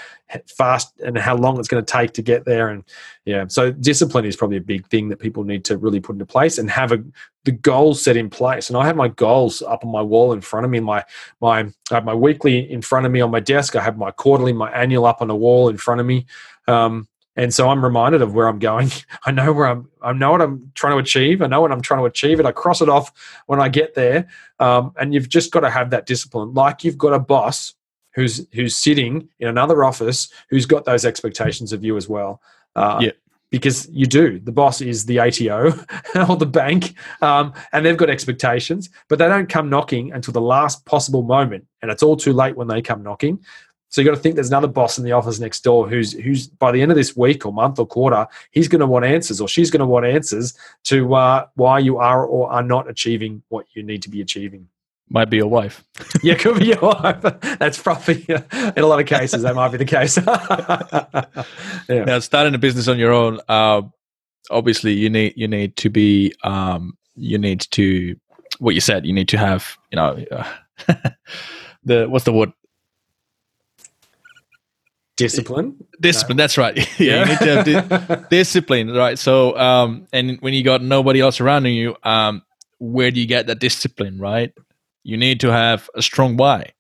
fast 0.47 0.99
and 1.01 1.19
how 1.19 1.37
long 1.37 1.59
it's 1.59 1.69
going 1.69 1.85
to 1.85 1.93
take 1.93 2.13
to 2.13 2.23
get 2.23 2.45
there? 2.45 2.69
And 2.69 2.85
yeah 3.25 3.47
so 3.49 3.73
discipline 3.73 4.25
is 4.25 4.37
probably 4.37 4.57
a 4.57 4.63
big 4.63 4.87
thing 4.89 5.09
that 5.09 5.19
people 5.19 5.45
need 5.45 5.65
to 5.67 5.77
really 5.77 6.01
put 6.01 6.15
into 6.15 6.27
place 6.27 6.59
and 6.59 6.71
have 6.71 6.93
a 6.93 7.03
the 7.45 7.53
goals 7.53 8.03
set 8.03 8.17
in 8.17 8.29
place. 8.31 8.69
And 8.69 8.77
i 8.77 8.87
have 8.87 8.97
my 8.97 9.09
goals 9.09 9.63
up 9.63 9.85
on 9.85 9.91
my 9.91 10.03
wall 10.03 10.33
in 10.33 10.41
front 10.41 10.65
of 10.65 10.71
me 10.71 10.81
my 10.81 11.05
my 11.41 11.61
i 11.61 11.95
have 11.95 12.05
my 12.05 12.15
weekly 12.15 12.71
in 12.71 12.83
front 12.83 13.07
of 13.07 13.13
me 13.13 13.21
on 13.21 13.31
my 13.31 13.41
desk. 13.41 13.77
I 13.77 13.83
have 13.83 13.99
my 13.99 14.11
quarterly 14.11 14.53
my 14.53 14.71
annual 14.71 15.07
up 15.07 15.21
on 15.21 15.29
the 15.29 15.37
wall 15.37 15.69
in 15.69 15.77
front 15.77 16.01
of 16.01 16.07
me. 16.07 16.27
Um, 16.67 17.09
and 17.37 17.55
so 17.55 17.69
I'm 17.69 17.83
reminded 17.85 18.23
of 18.23 18.35
where 18.35 18.49
I'm 18.49 18.59
going. 18.59 18.91
I 19.25 19.31
know 19.31 19.53
where 19.53 19.67
I'm. 19.67 19.89
I 20.03 20.13
know 20.13 20.33
what 20.33 20.43
I'm 20.43 20.73
trying 20.75 20.95
to 20.95 20.99
achieve. 20.99 21.43
I 21.43 21.47
know 21.47 21.61
what 21.61 21.73
I'm 21.73 21.81
trying 21.81 22.01
to 22.01 22.07
achieve, 22.07 22.39
and 22.39 22.49
I 22.49 22.53
cross 22.53 22.81
it 22.81 22.89
off 22.89 23.13
when 23.47 23.61
I 23.61 23.69
get 23.69 23.95
there. 23.95 24.29
Um, 24.59 24.93
and 24.99 25.15
you've 25.15 25.29
just 25.29 25.53
got 25.53 25.61
to 25.61 25.71
have 25.71 25.91
that 25.91 26.07
discipline, 26.07 26.55
like 26.55 26.85
you've 26.85 26.99
got 26.99 27.13
a 27.13 27.19
boss 27.19 27.75
who's 28.15 28.47
who's 28.53 28.77
sitting 28.77 29.29
in 29.39 29.49
another 29.49 29.85
office 29.85 30.29
who's 30.49 30.67
got 30.67 30.85
those 30.85 31.05
expectations 31.05 31.73
of 31.73 31.85
you 31.85 31.97
as 31.97 32.09
well. 32.09 32.41
Uh, 32.75 32.99
yeah. 33.01 33.11
Because 33.51 33.89
you 33.91 34.07
do. 34.07 34.39
The 34.39 34.53
boss 34.53 34.81
is 34.81 35.07
the 35.07 35.19
ATO 35.19 35.73
or 36.29 36.37
the 36.37 36.47
bank, 36.47 36.95
um, 37.21 37.53
and 37.73 37.85
they've 37.85 37.97
got 37.97 38.09
expectations, 38.09 38.91
but 39.09 39.19
they 39.19 39.27
don't 39.27 39.49
come 39.49 39.69
knocking 39.69 40.13
until 40.13 40.33
the 40.33 40.41
last 40.41 40.85
possible 40.87 41.23
moment. 41.23 41.67
And 41.83 41.91
it's 41.91 42.03
all 42.03 42.17
too 42.17 42.33
late 42.33 42.57
when 42.57 42.69
they 42.69 42.81
come 42.81 43.03
knocking. 43.03 43.45
So 43.91 44.01
you 44.01 44.07
got 44.07 44.15
to 44.15 44.21
think 44.21 44.37
there's 44.37 44.49
another 44.49 44.69
boss 44.69 44.99
in 44.99 45.05
the 45.05 45.13
office 45.13 45.41
next 45.41 45.63
door 45.63 45.89
who's 45.89 46.13
who's 46.13 46.47
by 46.47 46.73
the 46.73 46.81
end 46.81 46.93
of 46.93 46.97
this 46.97 47.17
week 47.17 47.45
or 47.45 47.53
month 47.53 47.79
or 47.79 47.87
quarter, 47.87 48.27
he's 48.53 48.69
going 48.69 48.81
to 48.81 48.87
want 48.87 49.05
answers 49.05 49.41
or 49.41 49.49
she's 49.49 49.71
going 49.71 49.81
to 49.81 49.87
want 49.87 50.07
answers 50.07 50.57
to 50.85 51.15
uh, 51.15 51.47
why 51.57 51.79
you 51.79 51.99
are 51.99 52.25
or 52.25 52.51
are 52.51 52.63
not 52.63 52.89
achieving 52.89 53.43
what 53.49 53.67
you 53.75 53.83
need 53.83 54.03
to 54.03 54.09
be 54.09 54.21
achieving. 54.21 54.69
Might 55.13 55.29
be 55.29 55.39
your 55.39 55.49
wife. 55.49 55.83
yeah, 56.23 56.35
could 56.37 56.61
be 56.61 56.67
your 56.67 56.81
wife. 56.81 57.21
That's 57.59 57.83
probably 57.83 58.25
in 58.29 58.45
a 58.77 58.87
lot 58.87 59.01
of 59.01 59.07
cases 59.07 59.43
that 59.43 59.57
might 59.57 59.73
be 59.73 59.79
the 59.79 59.85
case. 59.85 60.17
yeah. 61.89 62.05
Now, 62.05 62.21
starting 62.21 62.55
a 62.55 62.59
business 62.59 62.87
on 62.87 62.97
your 62.97 63.13
own, 63.13 63.41
uh, 63.49 63.83
obviously 64.51 64.93
you 64.93 65.11
need 65.11 65.35
you 65.37 65.49
need 65.49 65.77
to 65.79 65.91
be 65.91 66.33
um, 66.45 66.97
you 67.17 67.39
need 67.39 67.63
to 67.73 68.15
what 68.61 68.77
you 68.77 68.81
said. 68.81 69.05
You 69.05 69.13
need 69.13 69.29
to 69.31 69.39
have 69.39 69.77
you 69.91 69.97
know 69.97 70.25
uh, 70.31 70.49
the 71.85 72.07
what's 72.09 72.25
the 72.25 72.33
word 72.33 72.53
discipline? 75.25 75.77
Discipline 76.01 76.37
no. 76.37 76.43
that's 76.43 76.59
right. 76.59 76.77
Yeah, 77.01 77.21
you 77.21 77.27
need 77.27 77.39
to 77.39 77.57
have 77.57 77.65
di- 77.65 78.27
discipline 78.31 78.93
right? 78.93 79.19
So 79.19 79.57
um 79.59 80.07
and 80.13 80.39
when 80.41 80.55
you 80.55 80.63
got 80.63 80.83
nobody 80.83 81.21
else 81.21 81.41
around 81.41 81.67
you 81.67 81.97
um 82.03 82.43
where 82.79 83.11
do 83.11 83.21
you 83.21 83.27
get 83.27 83.47
that 83.47 83.61
discipline 83.61 84.19
right? 84.19 84.53
You 85.03 85.17
need 85.17 85.41
to 85.41 85.53
have 85.53 85.89
a 85.95 86.03
strong 86.03 86.37
why 86.37 86.73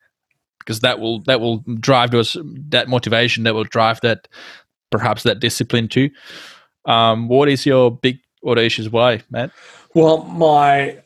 because 0.59 0.81
that 0.81 0.99
will 0.99 1.21
that 1.25 1.41
will 1.41 1.59
drive 1.81 2.15
us 2.15 2.37
that 2.69 2.89
motivation 2.89 3.45
that 3.45 3.55
will 3.55 3.65
drive 3.65 4.01
that 4.03 4.29
perhaps 4.91 5.23
that 5.23 5.41
discipline 5.41 5.89
too. 5.89 6.11
Um 6.85 7.29
what 7.29 7.49
is 7.49 7.67
your 7.67 7.91
big 7.91 8.19
audacious 8.45 8.89
why 8.89 9.23
matt? 9.31 9.51
Well 9.95 10.25
my 10.25 10.99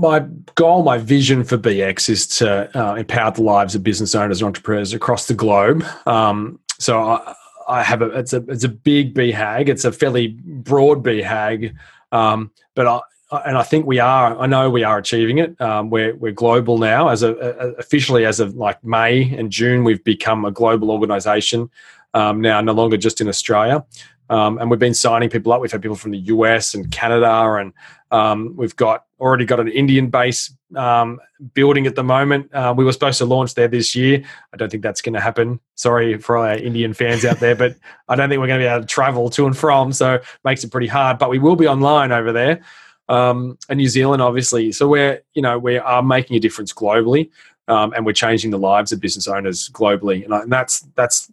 my 0.00 0.20
goal, 0.54 0.82
my 0.82 0.96
vision 0.96 1.44
for 1.44 1.58
BX 1.58 2.08
is 2.08 2.26
to 2.26 2.70
uh, 2.78 2.94
empower 2.94 3.32
the 3.32 3.42
lives 3.42 3.74
of 3.74 3.82
business 3.82 4.14
owners 4.14 4.40
and 4.40 4.46
entrepreneurs 4.46 4.94
across 4.94 5.26
the 5.26 5.34
globe. 5.34 5.84
Um, 6.06 6.58
so 6.80 7.02
I, 7.02 7.34
I, 7.68 7.82
have 7.82 8.02
a 8.02 8.06
it's 8.06 8.32
a 8.32 8.44
it's 8.48 8.64
a 8.64 8.68
big 8.68 9.14
BHAG. 9.14 9.68
It's 9.68 9.84
a 9.84 9.92
fairly 9.92 10.28
broad 10.28 11.04
BHAG, 11.04 11.74
um, 12.10 12.50
but 12.74 12.86
I 12.86 13.00
and 13.44 13.56
I 13.56 13.62
think 13.62 13.86
we 13.86 14.00
are. 14.00 14.36
I 14.38 14.46
know 14.46 14.70
we 14.70 14.82
are 14.82 14.98
achieving 14.98 15.38
it. 15.38 15.60
Um, 15.60 15.90
we're 15.90 16.16
we're 16.16 16.32
global 16.32 16.78
now. 16.78 17.08
As 17.08 17.22
a, 17.22 17.34
a, 17.34 17.68
officially 17.74 18.26
as 18.26 18.40
of 18.40 18.56
like 18.56 18.82
May 18.82 19.34
and 19.36 19.50
June, 19.50 19.84
we've 19.84 20.02
become 20.02 20.44
a 20.44 20.50
global 20.50 20.90
organisation. 20.90 21.70
Um, 22.12 22.40
now, 22.40 22.60
no 22.60 22.72
longer 22.72 22.96
just 22.96 23.20
in 23.20 23.28
Australia. 23.28 23.84
Um, 24.30 24.58
and 24.58 24.70
we've 24.70 24.78
been 24.78 24.94
signing 24.94 25.28
people 25.28 25.52
up. 25.52 25.60
We've 25.60 25.72
had 25.72 25.82
people 25.82 25.96
from 25.96 26.12
the 26.12 26.18
US 26.18 26.74
and 26.74 26.90
Canada, 26.90 27.28
and 27.28 27.72
um, 28.12 28.54
we've 28.56 28.76
got 28.76 29.04
already 29.18 29.44
got 29.44 29.58
an 29.58 29.66
Indian 29.68 30.08
base 30.08 30.54
um, 30.76 31.18
building 31.52 31.88
at 31.88 31.96
the 31.96 32.04
moment. 32.04 32.54
Uh, 32.54 32.72
we 32.74 32.84
were 32.84 32.92
supposed 32.92 33.18
to 33.18 33.24
launch 33.24 33.54
there 33.54 33.66
this 33.66 33.96
year. 33.96 34.22
I 34.54 34.56
don't 34.56 34.70
think 34.70 34.84
that's 34.84 35.02
going 35.02 35.14
to 35.14 35.20
happen. 35.20 35.58
Sorry 35.74 36.16
for 36.16 36.38
our 36.38 36.54
Indian 36.54 36.94
fans 36.94 37.24
out 37.24 37.40
there, 37.40 37.56
but 37.56 37.76
I 38.08 38.14
don't 38.14 38.28
think 38.28 38.40
we're 38.40 38.46
going 38.46 38.60
to 38.60 38.66
be 38.66 38.70
able 38.70 38.82
to 38.82 38.86
travel 38.86 39.30
to 39.30 39.46
and 39.46 39.58
from, 39.58 39.92
so 39.92 40.14
it 40.14 40.24
makes 40.44 40.62
it 40.62 40.70
pretty 40.70 40.86
hard. 40.86 41.18
But 41.18 41.28
we 41.28 41.40
will 41.40 41.56
be 41.56 41.66
online 41.66 42.12
over 42.12 42.30
there, 42.32 42.62
um, 43.08 43.58
and 43.68 43.78
New 43.78 43.88
Zealand, 43.88 44.22
obviously. 44.22 44.70
So 44.70 44.86
we're 44.86 45.22
you 45.34 45.42
know 45.42 45.58
we 45.58 45.76
are 45.76 46.04
making 46.04 46.36
a 46.36 46.40
difference 46.40 46.72
globally. 46.72 47.30
Um, 47.68 47.92
and 47.94 48.04
we're 48.04 48.14
changing 48.14 48.50
the 48.50 48.58
lives 48.58 48.90
of 48.90 48.98
business 48.98 49.28
owners 49.28 49.68
globally, 49.68 50.24
and, 50.24 50.34
I, 50.34 50.40
and 50.40 50.50
that's 50.50 50.80
that's 50.96 51.30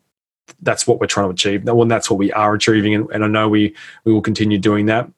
that's 0.61 0.87
what 0.87 0.99
we're 0.99 1.07
trying 1.07 1.27
to 1.27 1.33
achieve. 1.33 1.63
Well, 1.63 1.81
and 1.81 1.91
that's 1.91 2.09
what 2.09 2.17
we 2.17 2.31
are 2.33 2.53
achieving, 2.53 2.95
and, 2.95 3.09
and 3.11 3.23
I 3.23 3.27
know 3.27 3.49
we 3.49 3.75
we 4.03 4.13
will 4.13 4.21
continue 4.21 4.57
doing 4.57 4.87
that 4.87 5.09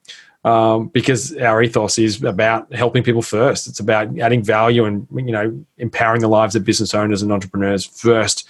um, 0.44 0.88
because 0.88 1.36
our 1.36 1.62
ethos 1.62 1.98
is 1.98 2.22
about 2.22 2.72
helping 2.72 3.02
people 3.02 3.22
first. 3.22 3.66
It's 3.66 3.80
about 3.80 4.18
adding 4.18 4.42
value 4.42 4.84
and 4.84 5.06
you 5.14 5.32
know 5.32 5.64
empowering 5.78 6.20
the 6.20 6.28
lives 6.28 6.56
of 6.56 6.64
business 6.64 6.94
owners 6.94 7.22
and 7.22 7.32
entrepreneurs 7.32 7.84
first, 7.84 8.46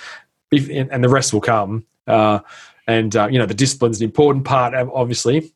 if, 0.51 0.69
and 0.71 1.03
the 1.03 1.09
rest 1.09 1.33
will 1.33 1.41
come. 1.41 1.85
Uh, 2.07 2.41
and 2.87 3.15
uh, 3.17 3.29
you 3.31 3.39
know 3.39 3.47
the 3.47 3.55
discipline's 3.55 4.01
an 4.01 4.05
important 4.05 4.45
part, 4.45 4.75
obviously, 4.75 5.53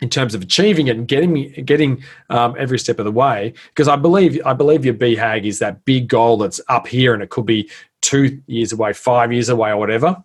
in 0.00 0.08
terms 0.08 0.34
of 0.34 0.42
achieving 0.42 0.88
it 0.88 0.96
and 0.96 1.08
getting 1.08 1.52
getting 1.64 2.02
um, 2.30 2.54
every 2.58 2.78
step 2.78 2.98
of 2.98 3.04
the 3.04 3.12
way 3.12 3.52
because 3.68 3.88
i 3.88 3.96
believe 3.96 4.40
i 4.46 4.52
believe 4.52 4.84
your 4.84 4.94
BHAG 4.94 5.44
is 5.44 5.58
that 5.58 5.84
big 5.84 6.08
goal 6.08 6.38
that's 6.38 6.60
up 6.68 6.86
here 6.86 7.12
and 7.12 7.22
it 7.22 7.30
could 7.30 7.46
be 7.46 7.70
two 8.00 8.40
years 8.46 8.72
away 8.72 8.92
five 8.92 9.32
years 9.32 9.48
away 9.48 9.70
or 9.70 9.76
whatever 9.76 10.16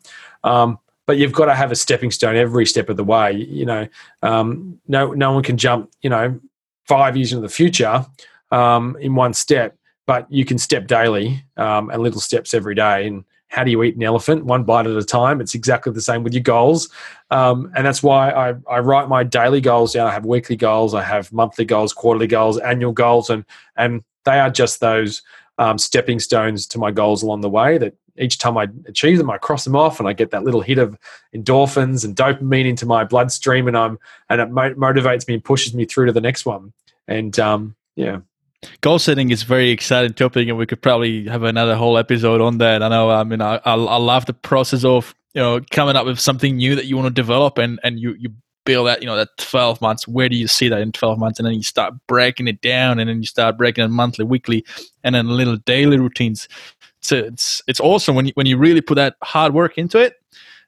um, 0.46 0.80
but 1.06 1.18
you've 1.18 1.34
got 1.34 1.46
to 1.46 1.54
have 1.54 1.72
a 1.72 1.76
stepping 1.76 2.12
stone 2.12 2.38
every 2.38 2.66
step 2.66 2.88
of 2.88 2.96
the 2.96 3.04
way 3.04 3.34
you 3.34 3.66
know 3.66 3.86
um, 4.24 4.80
no 4.88 5.12
no 5.12 5.34
one 5.34 5.44
can 5.44 5.58
jump 5.58 5.92
you 6.02 6.10
know 6.10 6.40
five 6.88 7.18
years 7.18 7.34
into 7.34 7.42
the 7.42 7.54
future 7.54 8.06
um, 8.52 8.96
in 9.02 9.16
one 9.16 9.34
step 9.34 9.76
but 10.06 10.32
you 10.32 10.46
can 10.46 10.58
step 10.58 10.88
daily 10.88 11.44
um, 11.58 11.90
and 11.90 12.02
little 12.02 12.22
steps 12.22 12.54
every 12.54 12.76
day. 12.76 13.08
And 13.08 13.24
how 13.48 13.64
do 13.64 13.72
you 13.72 13.84
eat 13.84 13.96
an 13.96 14.04
elephant? 14.04 14.46
One 14.46 14.64
bite 14.64 14.88
at 14.88 14.96
a 14.96 15.04
time. 15.04 15.42
It's 15.42 15.56
exactly 15.56 15.92
the 15.94 16.02
same 16.02 16.24
with 16.24 16.34
your 16.34 16.44
goals. 16.44 16.90
Um, 17.32 17.72
and 17.76 17.86
that's 17.86 18.04
why 18.04 18.32
I, 18.32 18.56
I 18.70 18.80
write 18.80 19.08
my 19.08 19.24
daily 19.24 19.62
goals 19.62 19.94
down. 19.94 20.08
I 20.08 20.12
have 20.12 20.26
weekly 20.26 20.56
goals 20.56 20.94
i 20.94 21.02
have 21.02 21.32
monthly 21.34 21.66
goals 21.66 21.94
quarterly 21.94 22.28
goals 22.28 22.58
annual 22.60 22.92
goals 22.92 23.30
and 23.30 23.46
and 23.76 24.04
they 24.26 24.40
are 24.40 24.50
just 24.50 24.80
those 24.80 25.22
um, 25.58 25.78
stepping 25.78 26.20
stones 26.20 26.68
to 26.68 26.78
my 26.78 26.92
goals 26.92 27.24
along 27.24 27.42
the 27.42 27.50
way 27.50 27.78
that 27.78 27.94
each 28.18 28.38
time 28.38 28.58
I 28.58 28.68
achieve 28.86 29.18
them, 29.18 29.30
I 29.30 29.38
cross 29.38 29.64
them 29.64 29.76
off, 29.76 30.00
and 30.00 30.08
I 30.08 30.14
get 30.14 30.32
that 30.32 30.44
little 30.44 30.62
hit 30.62 30.78
of 30.78 30.98
endorphins 31.34 32.06
and 32.06 32.16
dopamine 32.16 32.66
into 32.66 32.86
my 32.86 33.04
bloodstream, 33.04 33.68
and 33.68 33.78
I'm 33.78 34.00
and 34.30 34.42
it 34.42 34.50
mo- 34.50 34.74
motivates 34.76 35.28
me 35.28 35.36
and 35.36 35.44
pushes 35.44 35.74
me 35.74 35.86
through 35.86 36.08
to 36.08 36.12
the 36.12 36.22
next 36.22 36.46
one. 36.46 36.74
And 37.08 37.38
um, 37.40 37.76
yeah, 37.96 38.20
goal 38.82 39.00
setting 39.00 39.32
is 39.32 39.44
very 39.44 39.70
exciting 39.70 40.14
topic, 40.14 40.48
and 40.48 40.58
we 40.58 40.66
could 40.66 40.82
probably 40.82 41.28
have 41.28 41.44
another 41.44 41.76
whole 41.76 41.98
episode 41.98 42.42
on 42.42 42.58
that. 42.60 42.82
I 42.82 42.90
know. 42.90 43.10
I 43.10 43.24
mean, 43.24 43.42
I 43.42 43.56
I, 43.66 43.74
I 43.74 43.98
love 43.98 44.26
the 44.26 44.34
process 44.34 44.84
of 44.84 45.14
you 45.34 45.42
know 45.42 45.60
coming 45.72 45.96
up 45.96 46.06
with 46.06 46.20
something 46.20 46.58
new 46.58 46.76
that 46.76 46.86
you 46.86 46.96
want 46.96 47.08
to 47.08 47.22
develop, 47.22 47.58
and 47.58 47.80
and 47.84 48.00
you 48.00 48.16
you 48.18 48.30
build 48.66 48.88
that 48.88 49.02
you 49.02 49.06
know 49.06 49.16
that 49.16 49.30
12 49.38 49.80
months 49.80 50.08
where 50.08 50.28
do 50.28 50.36
you 50.36 50.48
see 50.48 50.68
that 50.68 50.82
in 50.82 50.92
12 50.92 51.18
months 51.20 51.40
and 51.40 51.46
then 51.46 51.54
you 51.54 51.64
start 51.64 51.94
breaking 52.08 52.48
it 52.48 52.60
down 52.62 53.00
and 53.00 53.10
then 53.10 53.22
you 53.22 53.28
start 53.28 53.58
breaking 53.58 53.84
it 53.84 53.90
monthly 53.90 54.26
weekly 54.26 54.66
and 55.04 55.16
then 55.16 55.28
little 55.28 55.56
daily 55.58 56.00
routines 56.00 56.50
so 57.06 57.18
it's 57.18 57.62
it's 57.68 57.80
awesome 57.80 58.16
when 58.16 58.26
you 58.26 58.32
when 58.36 58.46
you 58.46 58.58
really 58.58 58.82
put 58.82 58.96
that 58.96 59.16
hard 59.24 59.54
work 59.54 59.78
into 59.78 59.98
it 59.98 60.16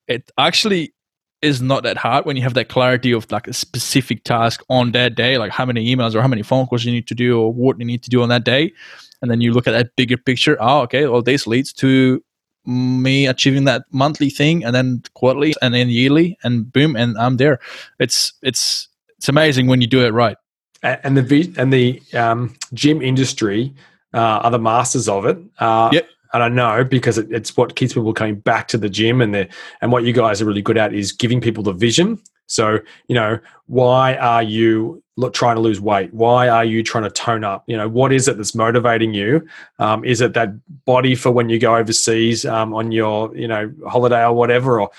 it 0.08 0.32
actually 0.38 0.94
is 1.42 1.62
not 1.62 1.84
that 1.84 1.98
hard 1.98 2.26
when 2.26 2.36
you 2.36 2.42
have 2.42 2.56
that 2.56 2.70
clarity 2.70 3.12
of 3.12 3.32
like 3.32 3.48
a 3.48 3.54
specific 3.54 4.24
task 4.24 4.64
on 4.70 4.92
that 4.92 5.16
day, 5.16 5.38
like 5.38 5.52
how 5.52 5.66
many 5.66 5.94
emails 5.94 6.16
or 6.16 6.22
how 6.22 6.28
many 6.28 6.42
phone 6.42 6.66
calls 6.66 6.84
you 6.84 6.92
need 6.92 7.08
to 7.08 7.16
do 7.16 7.40
or 7.40 7.54
what 7.54 7.80
you 7.80 7.86
need 7.86 8.02
to 8.04 8.10
do 8.10 8.22
on 8.24 8.30
that 8.30 8.44
day. 8.44 8.74
And 9.22 9.30
then 9.30 9.42
you 9.42 9.54
look 9.54 9.68
at 9.68 9.72
that 9.72 9.96
bigger 9.96 10.18
picture. 10.18 10.58
Oh, 10.60 10.82
okay, 10.82 11.08
well, 11.08 11.22
this 11.22 11.46
leads 11.46 11.72
to 11.74 12.24
me 12.66 13.28
achieving 13.28 13.66
that 13.66 13.84
monthly 13.92 14.30
thing 14.30 14.64
and 14.64 14.76
then 14.76 15.02
quarterly 15.14 15.54
and 15.62 15.74
then 15.74 15.90
yearly 15.90 16.38
and 16.44 16.72
boom, 16.72 16.96
and 16.96 17.18
I'm 17.18 17.38
there. 17.38 17.60
It's 18.00 18.34
it's 18.42 18.88
it's 19.18 19.30
amazing 19.30 19.68
when 19.68 19.82
you 19.82 19.88
do 19.88 20.06
it 20.06 20.10
right. 20.10 20.38
And 20.84 21.18
the 21.18 21.54
and 21.58 21.72
the 21.72 22.02
um, 22.14 22.54
gym 22.74 23.02
industry 23.02 23.74
uh, 24.14 24.42
are 24.44 24.52
the 24.52 24.60
masters 24.60 25.08
of 25.08 25.26
it. 25.26 25.38
Uh, 25.60 25.90
yep 25.94 26.08
and 26.34 26.44
I 26.44 26.50
know 26.50 26.84
because 26.84 27.18
it, 27.18 27.32
it's 27.32 27.56
what 27.56 27.76
keeps 27.76 27.94
people 27.94 28.14
coming 28.14 28.36
back 28.36 28.68
to 28.70 28.78
the 28.78 28.90
gym, 28.90 29.22
and 29.22 29.34
the 29.34 29.48
and 29.82 29.92
what 29.92 30.04
you 30.04 30.14
guys 30.14 30.42
are 30.42 30.46
really 30.46 30.62
good 30.62 30.78
at 30.78 30.94
is 30.94 31.12
giving 31.12 31.42
people 31.42 31.64
the 31.64 31.74
vision. 31.74 32.20
So 32.48 32.80
you 33.08 33.16
know, 33.16 33.40
why 33.68 34.16
are 34.16 34.44
you 34.44 35.04
trying 35.34 35.56
to 35.56 35.62
lose 35.62 35.82
weight? 35.82 36.14
Why 36.14 36.48
are 36.48 36.64
you 36.64 36.84
trying 36.84 37.04
to 37.04 37.10
tone 37.10 37.44
up? 37.44 37.64
You 37.68 37.76
know, 37.76 37.90
what 37.90 38.14
is 38.14 38.28
it 38.28 38.38
that's 38.38 38.56
motivating 38.56 39.14
you? 39.14 39.48
Um, 39.80 40.06
is 40.06 40.22
it 40.22 40.34
that 40.34 40.50
body 40.86 41.16
for 41.16 41.32
when 41.32 41.50
you 41.50 41.60
go 41.60 41.76
overseas 41.76 42.46
um, 42.46 42.74
on 42.74 42.92
your 42.92 43.36
you 43.36 43.48
know 43.48 43.72
holiday 43.88 44.24
or 44.24 44.34
whatever, 44.34 44.82
or 44.82 44.90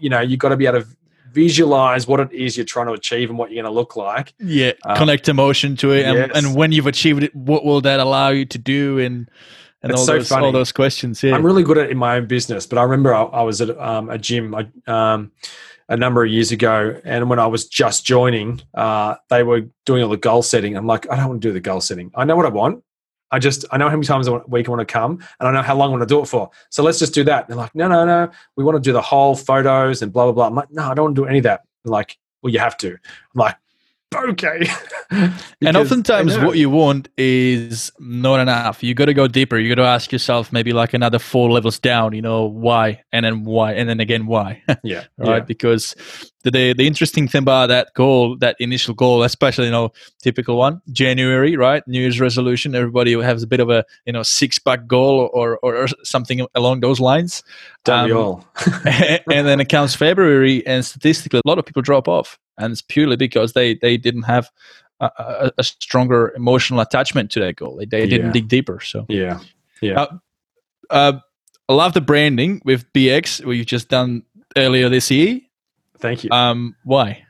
you 0.00 0.10
know, 0.10 0.20
you've 0.20 0.40
got 0.40 0.50
to 0.50 0.56
be 0.56 0.66
able 0.66 0.82
to 0.82 0.88
visualize 1.32 2.08
what 2.08 2.20
it 2.20 2.32
is 2.32 2.56
you're 2.56 2.66
trying 2.66 2.86
to 2.86 2.92
achieve 2.92 3.30
and 3.30 3.38
what 3.38 3.50
you're 3.50 3.62
going 3.62 3.72
to 3.72 3.74
look 3.74 3.96
like. 3.96 4.34
Yeah, 4.38 4.72
um, 4.84 4.96
connect 4.96 5.28
emotion 5.28 5.76
to 5.76 5.92
it, 5.92 6.04
and, 6.04 6.16
yes. 6.16 6.30
and 6.34 6.56
when 6.56 6.72
you've 6.72 6.86
achieved 6.86 7.22
it, 7.22 7.34
what 7.34 7.64
will 7.64 7.80
that 7.82 8.00
allow 8.00 8.30
you 8.30 8.44
to 8.46 8.58
do? 8.58 8.98
And 8.98 9.30
and 9.82 9.92
it's 9.92 10.00
all, 10.00 10.06
so 10.06 10.12
those, 10.14 10.28
funny. 10.28 10.46
all 10.46 10.52
those 10.52 10.72
questions. 10.72 11.22
Yeah, 11.22 11.34
I'm 11.34 11.44
really 11.44 11.62
good 11.62 11.78
at 11.78 11.90
in 11.90 11.98
my 11.98 12.16
own 12.16 12.26
business, 12.26 12.66
but 12.66 12.78
I 12.78 12.82
remember 12.82 13.14
I, 13.14 13.22
I 13.22 13.42
was 13.42 13.60
at 13.60 13.78
um, 13.78 14.10
a 14.10 14.18
gym 14.18 14.54
um, 14.86 15.32
a 15.88 15.96
number 15.96 16.24
of 16.24 16.30
years 16.30 16.52
ago, 16.52 17.00
and 17.04 17.30
when 17.30 17.38
I 17.38 17.46
was 17.46 17.66
just 17.66 18.04
joining, 18.04 18.60
uh, 18.74 19.16
they 19.28 19.42
were 19.42 19.62
doing 19.86 20.02
all 20.02 20.10
the 20.10 20.16
goal 20.16 20.42
setting. 20.42 20.76
I'm 20.76 20.86
like, 20.86 21.10
I 21.10 21.16
don't 21.16 21.28
want 21.28 21.42
to 21.42 21.48
do 21.48 21.52
the 21.52 21.60
goal 21.60 21.80
setting. 21.80 22.10
I 22.14 22.24
know 22.24 22.36
what 22.36 22.46
I 22.46 22.50
want. 22.50 22.84
I 23.32 23.38
just 23.38 23.64
I 23.70 23.78
know 23.78 23.88
how 23.88 23.96
many 23.96 24.06
times 24.06 24.26
a 24.26 24.38
week 24.48 24.68
I 24.68 24.70
want 24.70 24.80
to 24.80 24.92
come, 24.92 25.20
and 25.38 25.48
I 25.48 25.52
know 25.52 25.62
how 25.62 25.76
long 25.76 25.90
I 25.90 25.92
want 25.92 26.02
to 26.02 26.14
do 26.14 26.20
it 26.20 26.26
for. 26.26 26.50
So 26.70 26.82
let's 26.82 26.98
just 26.98 27.14
do 27.14 27.24
that. 27.24 27.44
And 27.44 27.50
they're 27.50 27.56
like, 27.56 27.74
no, 27.74 27.88
no, 27.88 28.04
no. 28.04 28.30
We 28.56 28.64
want 28.64 28.76
to 28.76 28.80
do 28.80 28.92
the 28.92 29.00
whole 29.00 29.36
photos 29.36 30.02
and 30.02 30.12
blah 30.12 30.24
blah 30.24 30.32
blah. 30.32 30.46
I'm 30.48 30.54
like, 30.54 30.70
no, 30.70 30.90
I 30.90 30.94
don't 30.94 31.04
want 31.04 31.16
to 31.16 31.22
do 31.22 31.26
any 31.26 31.38
of 31.38 31.44
that. 31.44 31.62
They're 31.84 31.92
like, 31.92 32.18
well, 32.42 32.52
you 32.52 32.58
have 32.58 32.76
to. 32.78 32.90
I'm 32.90 32.98
like, 33.34 33.56
okay. 34.14 34.66
and 35.10 35.76
oftentimes, 35.76 36.36
what 36.38 36.58
you 36.58 36.70
want 36.70 37.08
is 37.16 37.92
not 37.98 38.40
enough. 38.40 38.82
You 38.82 38.94
got 38.94 39.06
to 39.06 39.14
go 39.14 39.28
deeper. 39.28 39.58
You 39.58 39.74
got 39.74 39.82
to 39.82 39.88
ask 39.88 40.12
yourself 40.12 40.52
maybe 40.52 40.72
like 40.72 40.94
another 40.94 41.18
four 41.18 41.50
levels 41.50 41.78
down. 41.78 42.14
You 42.14 42.22
know 42.22 42.44
why, 42.44 43.02
and 43.12 43.24
then 43.24 43.44
why, 43.44 43.72
and 43.72 43.88
then 43.88 44.00
again 44.00 44.26
why. 44.26 44.62
yeah, 44.82 45.04
right. 45.18 45.36
Yeah. 45.36 45.40
Because 45.40 45.94
the, 46.42 46.50
the 46.50 46.72
the 46.74 46.86
interesting 46.86 47.28
thing 47.28 47.42
about 47.42 47.68
that 47.68 47.92
goal, 47.94 48.36
that 48.38 48.56
initial 48.58 48.94
goal, 48.94 49.22
especially 49.22 49.66
you 49.66 49.70
know 49.70 49.92
typical 50.22 50.56
one, 50.56 50.80
January, 50.92 51.56
right? 51.56 51.86
New 51.86 52.00
Year's 52.00 52.20
resolution. 52.20 52.74
Everybody 52.74 53.20
has 53.20 53.42
a 53.42 53.46
bit 53.46 53.60
of 53.60 53.70
a 53.70 53.84
you 54.06 54.12
know 54.12 54.22
six 54.22 54.58
pack 54.58 54.86
goal 54.86 55.30
or, 55.32 55.58
or, 55.58 55.76
or 55.76 55.86
something 56.04 56.46
along 56.54 56.80
those 56.80 57.00
lines. 57.00 57.42
Don't 57.84 57.98
um, 57.98 58.06
we 58.06 58.12
all? 58.12 58.44
and 58.84 59.46
then 59.46 59.60
it 59.60 59.68
comes 59.68 59.94
February, 59.94 60.66
and 60.66 60.84
statistically, 60.84 61.40
a 61.44 61.48
lot 61.48 61.58
of 61.58 61.64
people 61.64 61.82
drop 61.82 62.08
off 62.08 62.38
and 62.60 62.72
it's 62.72 62.82
purely 62.82 63.16
because 63.16 63.52
they 63.52 63.74
they 63.74 63.96
didn't 63.96 64.22
have 64.22 64.50
a, 65.00 65.10
a, 65.18 65.52
a 65.58 65.64
stronger 65.64 66.32
emotional 66.36 66.80
attachment 66.80 67.30
to 67.32 67.40
that 67.40 67.56
goal. 67.56 67.76
They, 67.76 67.86
they 67.86 68.06
didn't 68.06 68.32
dig 68.32 68.48
deeper. 68.48 68.80
So 68.80 69.06
yeah, 69.08 69.40
yeah. 69.80 70.00
Uh, 70.00 70.18
uh, 70.90 71.20
I 71.68 71.72
love 71.72 71.94
the 71.94 72.00
branding 72.00 72.60
with 72.64 72.90
BX 72.92 73.44
we've 73.44 73.66
just 73.66 73.88
done 73.88 74.24
earlier 74.56 74.88
this 74.88 75.10
year. 75.10 75.40
Thank 75.98 76.24
you. 76.24 76.30
Um, 76.30 76.74
why? 76.84 77.24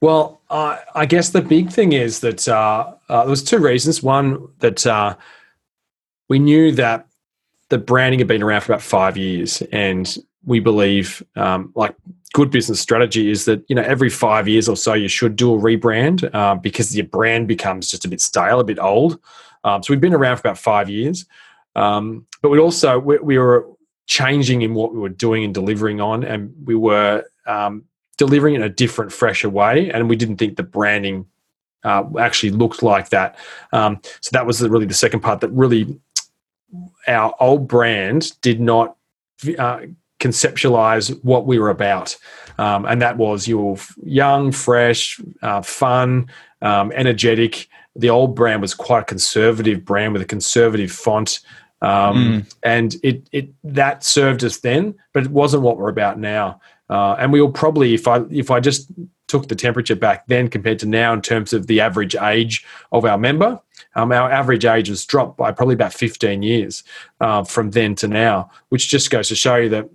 Well, 0.00 0.42
uh, 0.50 0.76
I 0.94 1.06
guess 1.06 1.30
the 1.30 1.40
big 1.40 1.70
thing 1.70 1.92
is 1.92 2.20
that 2.20 2.46
uh, 2.46 2.94
uh, 3.08 3.20
there 3.22 3.30
was 3.30 3.42
two 3.42 3.58
reasons. 3.58 4.02
One 4.02 4.48
that 4.58 4.86
uh, 4.86 5.16
we 6.28 6.38
knew 6.38 6.72
that 6.72 7.06
the 7.70 7.78
branding 7.78 8.18
had 8.18 8.28
been 8.28 8.42
around 8.42 8.60
for 8.60 8.72
about 8.72 8.82
five 8.82 9.16
years, 9.16 9.62
and 9.72 10.16
we 10.44 10.60
believe, 10.60 11.22
um, 11.34 11.72
like 11.74 11.94
good 12.36 12.50
business 12.50 12.78
strategy 12.78 13.30
is 13.30 13.46
that 13.46 13.64
you 13.66 13.74
know 13.74 13.80
every 13.80 14.10
five 14.10 14.46
years 14.46 14.68
or 14.68 14.76
so 14.76 14.92
you 14.92 15.08
should 15.08 15.36
do 15.36 15.54
a 15.54 15.58
rebrand 15.58 16.28
uh, 16.34 16.54
because 16.54 16.94
your 16.94 17.06
brand 17.06 17.48
becomes 17.48 17.90
just 17.90 18.04
a 18.04 18.08
bit 18.08 18.20
stale, 18.20 18.60
a 18.60 18.64
bit 18.64 18.78
old. 18.78 19.18
Um, 19.64 19.82
so 19.82 19.90
we've 19.90 20.02
been 20.02 20.12
around 20.12 20.36
for 20.36 20.48
about 20.48 20.58
five 20.58 20.90
years, 20.90 21.24
um, 21.76 22.26
but 22.42 22.50
we 22.50 22.58
also 22.58 22.98
we, 22.98 23.16
we, 23.20 23.38
were 23.38 23.66
changing 24.04 24.60
in 24.60 24.74
what 24.74 24.92
we 24.92 25.00
were 25.00 25.08
doing 25.08 25.44
and 25.44 25.54
delivering 25.54 26.02
on, 26.02 26.24
and 26.24 26.54
we 26.66 26.74
were 26.74 27.24
um, 27.46 27.84
delivering 28.18 28.54
in 28.54 28.62
a 28.62 28.68
different, 28.68 29.12
fresher 29.12 29.48
way, 29.48 29.90
and 29.90 30.06
we 30.06 30.14
didn't 30.14 30.36
think 30.36 30.58
the 30.58 30.62
branding 30.62 31.24
uh, 31.84 32.04
actually 32.20 32.50
looked 32.50 32.82
like 32.82 33.08
that. 33.08 33.38
Um, 33.72 33.98
so 34.20 34.28
that 34.32 34.44
was 34.44 34.60
really 34.60 34.84
the 34.84 34.92
second 34.92 35.20
part 35.20 35.40
that 35.40 35.48
really 35.52 35.98
our 37.08 37.34
old 37.40 37.66
brand 37.66 38.38
did 38.42 38.60
not. 38.60 38.94
Uh, 39.58 39.86
conceptualize 40.20 41.22
what 41.24 41.46
we 41.46 41.58
were 41.58 41.70
about. 41.70 42.16
Um, 42.58 42.86
and 42.86 43.02
that 43.02 43.16
was 43.16 43.46
you 43.46 43.58
were 43.58 43.76
young, 44.02 44.52
fresh, 44.52 45.20
uh, 45.42 45.62
fun, 45.62 46.28
um, 46.62 46.92
energetic. 46.92 47.68
The 47.94 48.10
old 48.10 48.34
brand 48.34 48.62
was 48.62 48.74
quite 48.74 49.02
a 49.02 49.04
conservative 49.04 49.84
brand 49.84 50.12
with 50.12 50.22
a 50.22 50.26
conservative 50.26 50.90
font. 50.90 51.40
Um, 51.82 52.16
mm. 52.16 52.54
And 52.62 52.96
it, 53.02 53.28
it 53.32 53.50
that 53.64 54.04
served 54.04 54.42
us 54.42 54.58
then, 54.58 54.94
but 55.12 55.24
it 55.24 55.30
wasn't 55.30 55.62
what 55.62 55.76
we're 55.76 55.90
about 55.90 56.18
now. 56.18 56.60
Uh, 56.88 57.14
and 57.18 57.32
we 57.32 57.40
will 57.40 57.52
probably, 57.52 57.94
if 57.94 58.08
I 58.08 58.22
if 58.30 58.50
I 58.50 58.60
just 58.60 58.90
took 59.28 59.48
the 59.48 59.56
temperature 59.56 59.96
back 59.96 60.26
then 60.28 60.48
compared 60.48 60.78
to 60.78 60.86
now 60.86 61.12
in 61.12 61.20
terms 61.20 61.52
of 61.52 61.66
the 61.66 61.80
average 61.80 62.14
age 62.14 62.64
of 62.92 63.04
our 63.04 63.18
member, 63.18 63.60
um, 63.96 64.12
our 64.12 64.30
average 64.30 64.64
age 64.64 64.88
has 64.88 65.04
dropped 65.04 65.36
by 65.36 65.50
probably 65.50 65.74
about 65.74 65.92
15 65.92 66.42
years 66.42 66.84
uh, 67.20 67.42
from 67.42 67.72
then 67.72 67.94
to 67.96 68.08
now, 68.08 68.50
which 68.68 68.88
just 68.88 69.10
goes 69.10 69.28
to 69.28 69.34
show 69.34 69.56
you 69.56 69.68
that 69.70 69.88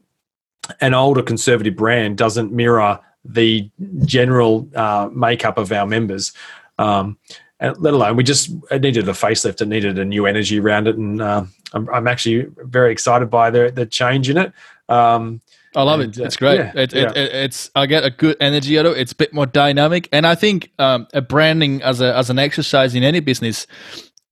an 0.79 0.93
older 0.93 1.23
conservative 1.23 1.75
brand 1.75 2.17
doesn't 2.17 2.51
mirror 2.51 2.99
the 3.23 3.69
general 4.05 4.67
uh, 4.75 5.09
makeup 5.13 5.57
of 5.57 5.71
our 5.71 5.85
members. 5.85 6.33
Um, 6.77 7.17
let 7.59 7.93
alone 7.93 8.15
we 8.15 8.23
just 8.23 8.51
it 8.71 8.81
needed 8.81 9.07
a 9.07 9.11
facelift, 9.11 9.61
it 9.61 9.67
needed 9.67 9.99
a 9.99 10.05
new 10.05 10.25
energy 10.25 10.59
around 10.59 10.87
it, 10.87 10.97
and 10.97 11.21
uh, 11.21 11.43
I'm, 11.73 11.89
I'm, 11.89 12.07
actually 12.07 12.47
very 12.57 12.91
excited 12.91 13.29
by 13.29 13.51
the 13.51 13.71
the 13.71 13.85
change 13.85 14.29
in 14.29 14.37
it. 14.37 14.51
Um, 14.89 15.41
I 15.75 15.83
love 15.83 15.99
and, 15.99 16.17
it. 16.17 16.23
It's 16.23 16.37
great. 16.37 16.57
Yeah, 16.57 16.71
it, 16.75 16.93
yeah. 16.93 17.11
It, 17.11 17.33
it's 17.33 17.69
I 17.75 17.85
get 17.85 18.03
a 18.03 18.09
good 18.09 18.35
energy 18.39 18.79
out 18.79 18.87
of 18.87 18.93
it. 18.93 18.99
It's 18.99 19.11
a 19.11 19.15
bit 19.15 19.31
more 19.31 19.45
dynamic, 19.45 20.09
and 20.11 20.25
I 20.25 20.33
think 20.33 20.71
um, 20.79 21.07
a 21.13 21.21
branding 21.21 21.83
as 21.83 22.01
a 22.01 22.15
as 22.15 22.31
an 22.31 22.39
exercise 22.39 22.95
in 22.95 23.03
any 23.03 23.19
business, 23.19 23.67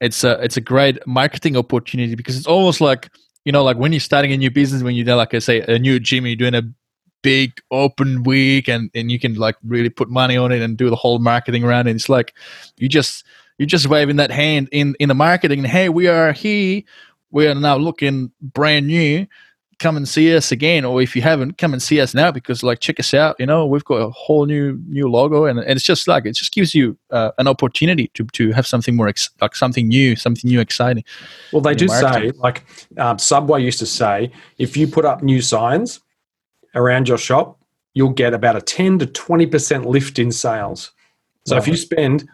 it's 0.01 0.23
a 0.23 0.41
it's 0.41 0.57
a 0.57 0.61
great 0.61 1.05
marketing 1.05 1.55
opportunity 1.55 2.15
because 2.15 2.35
it's 2.35 2.47
almost 2.47 2.81
like 2.81 3.09
you 3.45 3.51
know, 3.51 3.63
like 3.63 3.77
when 3.77 3.93
you're 3.93 3.99
starting 3.99 4.31
a 4.31 4.37
new 4.37 4.51
business, 4.51 4.83
when 4.83 4.95
you're 4.95 5.15
like 5.15 5.33
I 5.33 5.39
say 5.39 5.61
a 5.61 5.79
new 5.79 5.99
gym, 5.99 6.25
you're 6.25 6.35
doing 6.35 6.55
a 6.55 6.63
big 7.21 7.51
open 7.71 8.23
week 8.23 8.67
and 8.69 8.89
and 8.93 9.11
you 9.11 9.19
can 9.19 9.35
like 9.35 9.55
really 9.65 9.89
put 9.89 10.09
money 10.09 10.37
on 10.37 10.51
it 10.51 10.61
and 10.61 10.77
do 10.77 10.89
the 10.89 10.95
whole 10.95 11.19
marketing 11.19 11.63
around 11.63 11.87
it. 11.87 11.95
It's 11.95 12.09
like 12.09 12.33
you 12.77 12.89
just 12.89 13.25
you're 13.57 13.67
just 13.67 13.87
waving 13.87 14.17
that 14.17 14.31
hand 14.31 14.69
in 14.71 14.95
in 14.99 15.09
the 15.09 15.15
marketing. 15.15 15.63
Hey, 15.63 15.89
we 15.89 16.07
are 16.07 16.31
here. 16.31 16.81
We 17.31 17.47
are 17.47 17.55
now 17.55 17.77
looking 17.77 18.31
brand 18.41 18.87
new 18.87 19.27
come 19.79 19.95
and 19.95 20.07
see 20.07 20.35
us 20.35 20.51
again 20.51 20.83
or 20.83 21.01
if 21.01 21.15
you 21.15 21.21
haven't 21.21 21.57
come 21.57 21.73
and 21.73 21.81
see 21.81 21.99
us 21.99 22.13
now 22.13 22.31
because 22.31 22.61
like 22.63 22.79
check 22.79 22.99
us 22.99 23.13
out 23.13 23.35
you 23.39 23.45
know 23.45 23.65
we've 23.65 23.85
got 23.85 23.95
a 23.95 24.09
whole 24.09 24.45
new 24.45 24.79
new 24.87 25.09
logo 25.09 25.45
and, 25.45 25.59
and 25.59 25.71
it's 25.71 25.85
just 25.85 26.07
like 26.07 26.25
it 26.25 26.33
just 26.33 26.53
gives 26.53 26.75
you 26.75 26.97
uh, 27.11 27.31
an 27.37 27.47
opportunity 27.47 28.09
to, 28.13 28.25
to 28.25 28.51
have 28.51 28.67
something 28.67 28.95
more 28.95 29.07
ex- 29.07 29.29
like 29.41 29.55
something 29.55 29.87
new 29.87 30.15
something 30.15 30.49
new 30.49 30.59
exciting. 30.59 31.03
Well 31.53 31.61
they 31.61 31.75
do 31.75 31.87
say 31.87 32.31
like 32.31 32.65
um, 32.97 33.17
subway 33.17 33.63
used 33.63 33.79
to 33.79 33.85
say 33.85 34.31
if 34.57 34.75
you 34.75 34.87
put 34.87 35.05
up 35.05 35.23
new 35.23 35.41
signs 35.41 36.01
around 36.75 37.07
your 37.07 37.17
shop 37.17 37.57
you'll 37.93 38.09
get 38.09 38.33
about 38.33 38.55
a 38.55 38.61
10 38.61 38.99
to 38.99 39.07
20% 39.07 39.85
lift 39.85 40.19
in 40.19 40.31
sales. 40.31 40.91
So 41.45 41.55
wow. 41.55 41.61
if 41.61 41.67
you 41.67 41.75
spend 41.75 42.27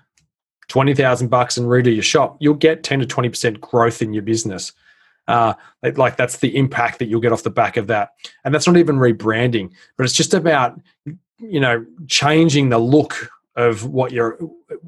20000 0.67 1.29
bucks 1.29 1.57
and 1.57 1.67
redo 1.67 1.93
your 1.93 2.03
shop 2.03 2.37
you'll 2.39 2.55
get 2.55 2.83
10 2.83 3.01
to 3.01 3.05
20% 3.05 3.61
growth 3.61 4.01
in 4.01 4.13
your 4.13 4.23
business 4.23 4.73
uh, 5.27 5.53
like 5.95 6.17
that's 6.17 6.37
the 6.37 6.55
impact 6.55 6.99
that 6.99 7.05
you'll 7.05 7.21
get 7.21 7.31
off 7.31 7.43
the 7.43 7.49
back 7.49 7.77
of 7.77 7.87
that. 7.87 8.11
And 8.43 8.53
that's 8.53 8.67
not 8.67 8.77
even 8.77 8.97
rebranding, 8.97 9.71
but 9.97 10.03
it's 10.03 10.13
just 10.13 10.33
about 10.33 10.79
you 11.37 11.59
know 11.59 11.85
changing 12.07 12.69
the 12.69 12.79
look 12.79 13.29
of 13.55 13.85
what 13.85 14.11
you're 14.11 14.37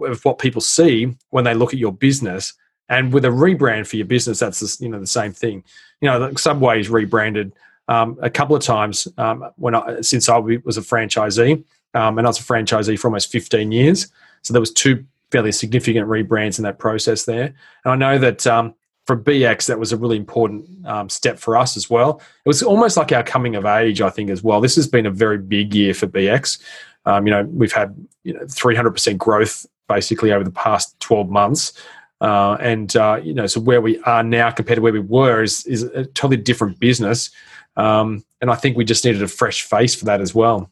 of 0.01 0.23
what 0.23 0.39
people 0.39 0.61
see 0.61 1.15
when 1.29 1.43
they 1.43 1.53
look 1.53 1.73
at 1.73 1.79
your 1.79 1.93
business. 1.93 2.53
And 2.89 3.11
with 3.11 3.25
a 3.25 3.29
rebrand 3.29 3.85
for 3.87 3.97
your 3.97 4.05
business, 4.05 4.39
that's 4.39 4.59
the, 4.59 4.83
you 4.83 4.89
know 4.89 4.99
the 4.99 5.07
same 5.07 5.33
thing. 5.33 5.63
You 6.01 6.09
know, 6.09 6.33
Subway's 6.35 6.89
rebranded 6.89 7.53
um, 7.87 8.17
a 8.21 8.29
couple 8.29 8.55
of 8.55 8.63
times 8.63 9.07
um, 9.17 9.49
when 9.55 9.75
I, 9.75 10.01
since 10.01 10.29
I 10.29 10.37
was 10.37 10.77
a 10.77 10.81
franchisee, 10.81 11.63
um, 11.93 12.17
and 12.17 12.27
I 12.27 12.29
was 12.29 12.39
a 12.39 12.43
franchisee 12.43 12.99
for 12.99 13.07
almost 13.07 13.31
15 13.31 13.71
years. 13.71 14.11
So 14.41 14.53
there 14.53 14.59
was 14.59 14.71
two 14.71 15.05
fairly 15.31 15.51
significant 15.51 16.07
rebrands 16.07 16.57
in 16.57 16.63
that 16.63 16.79
process 16.79 17.25
there. 17.25 17.53
And 17.83 17.91
I 17.91 17.95
know 17.95 18.17
that 18.19 18.47
um, 18.47 18.73
for 19.07 19.15
BX, 19.17 19.67
that 19.67 19.79
was 19.79 19.93
a 19.93 19.97
really 19.97 20.17
important 20.17 20.85
um, 20.85 21.09
step 21.09 21.39
for 21.39 21.55
us 21.55 21.77
as 21.77 21.89
well. 21.89 22.21
It 22.45 22.49
was 22.49 22.61
almost 22.61 22.97
like 22.97 23.13
our 23.13 23.23
coming 23.23 23.55
of 23.55 23.65
age, 23.65 24.01
I 24.01 24.09
think, 24.09 24.29
as 24.29 24.43
well. 24.43 24.59
This 24.59 24.75
has 24.75 24.85
been 24.85 25.05
a 25.05 25.11
very 25.11 25.37
big 25.37 25.73
year 25.73 25.93
for 25.93 26.07
BX. 26.07 26.61
Um, 27.05 27.25
you 27.25 27.31
know, 27.31 27.43
we've 27.45 27.71
had 27.71 27.95
you 28.23 28.33
know 28.33 28.41
300% 28.41 29.17
growth 29.17 29.65
basically 29.87 30.33
over 30.33 30.43
the 30.43 30.51
past 30.51 30.99
12 30.99 31.29
months. 31.29 31.71
Uh, 32.19 32.57
and 32.59 32.95
uh, 32.97 33.19
you 33.23 33.33
know, 33.33 33.47
so 33.47 33.61
where 33.61 33.79
we 33.79 33.97
are 34.01 34.23
now 34.23 34.51
compared 34.51 34.75
to 34.75 34.81
where 34.81 34.93
we 34.93 34.99
were 34.99 35.41
is 35.41 35.65
is 35.65 35.83
a 35.83 36.05
totally 36.05 36.37
different 36.37 36.77
business. 36.79 37.29
Um, 37.77 38.25
and 38.41 38.51
I 38.51 38.55
think 38.55 38.75
we 38.75 38.83
just 38.83 39.05
needed 39.05 39.23
a 39.23 39.27
fresh 39.27 39.61
face 39.61 39.95
for 39.95 40.05
that 40.05 40.19
as 40.19 40.35
well. 40.35 40.69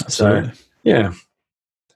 Absolutely. 0.00 0.50
So 0.50 0.56
yeah, 0.82 1.12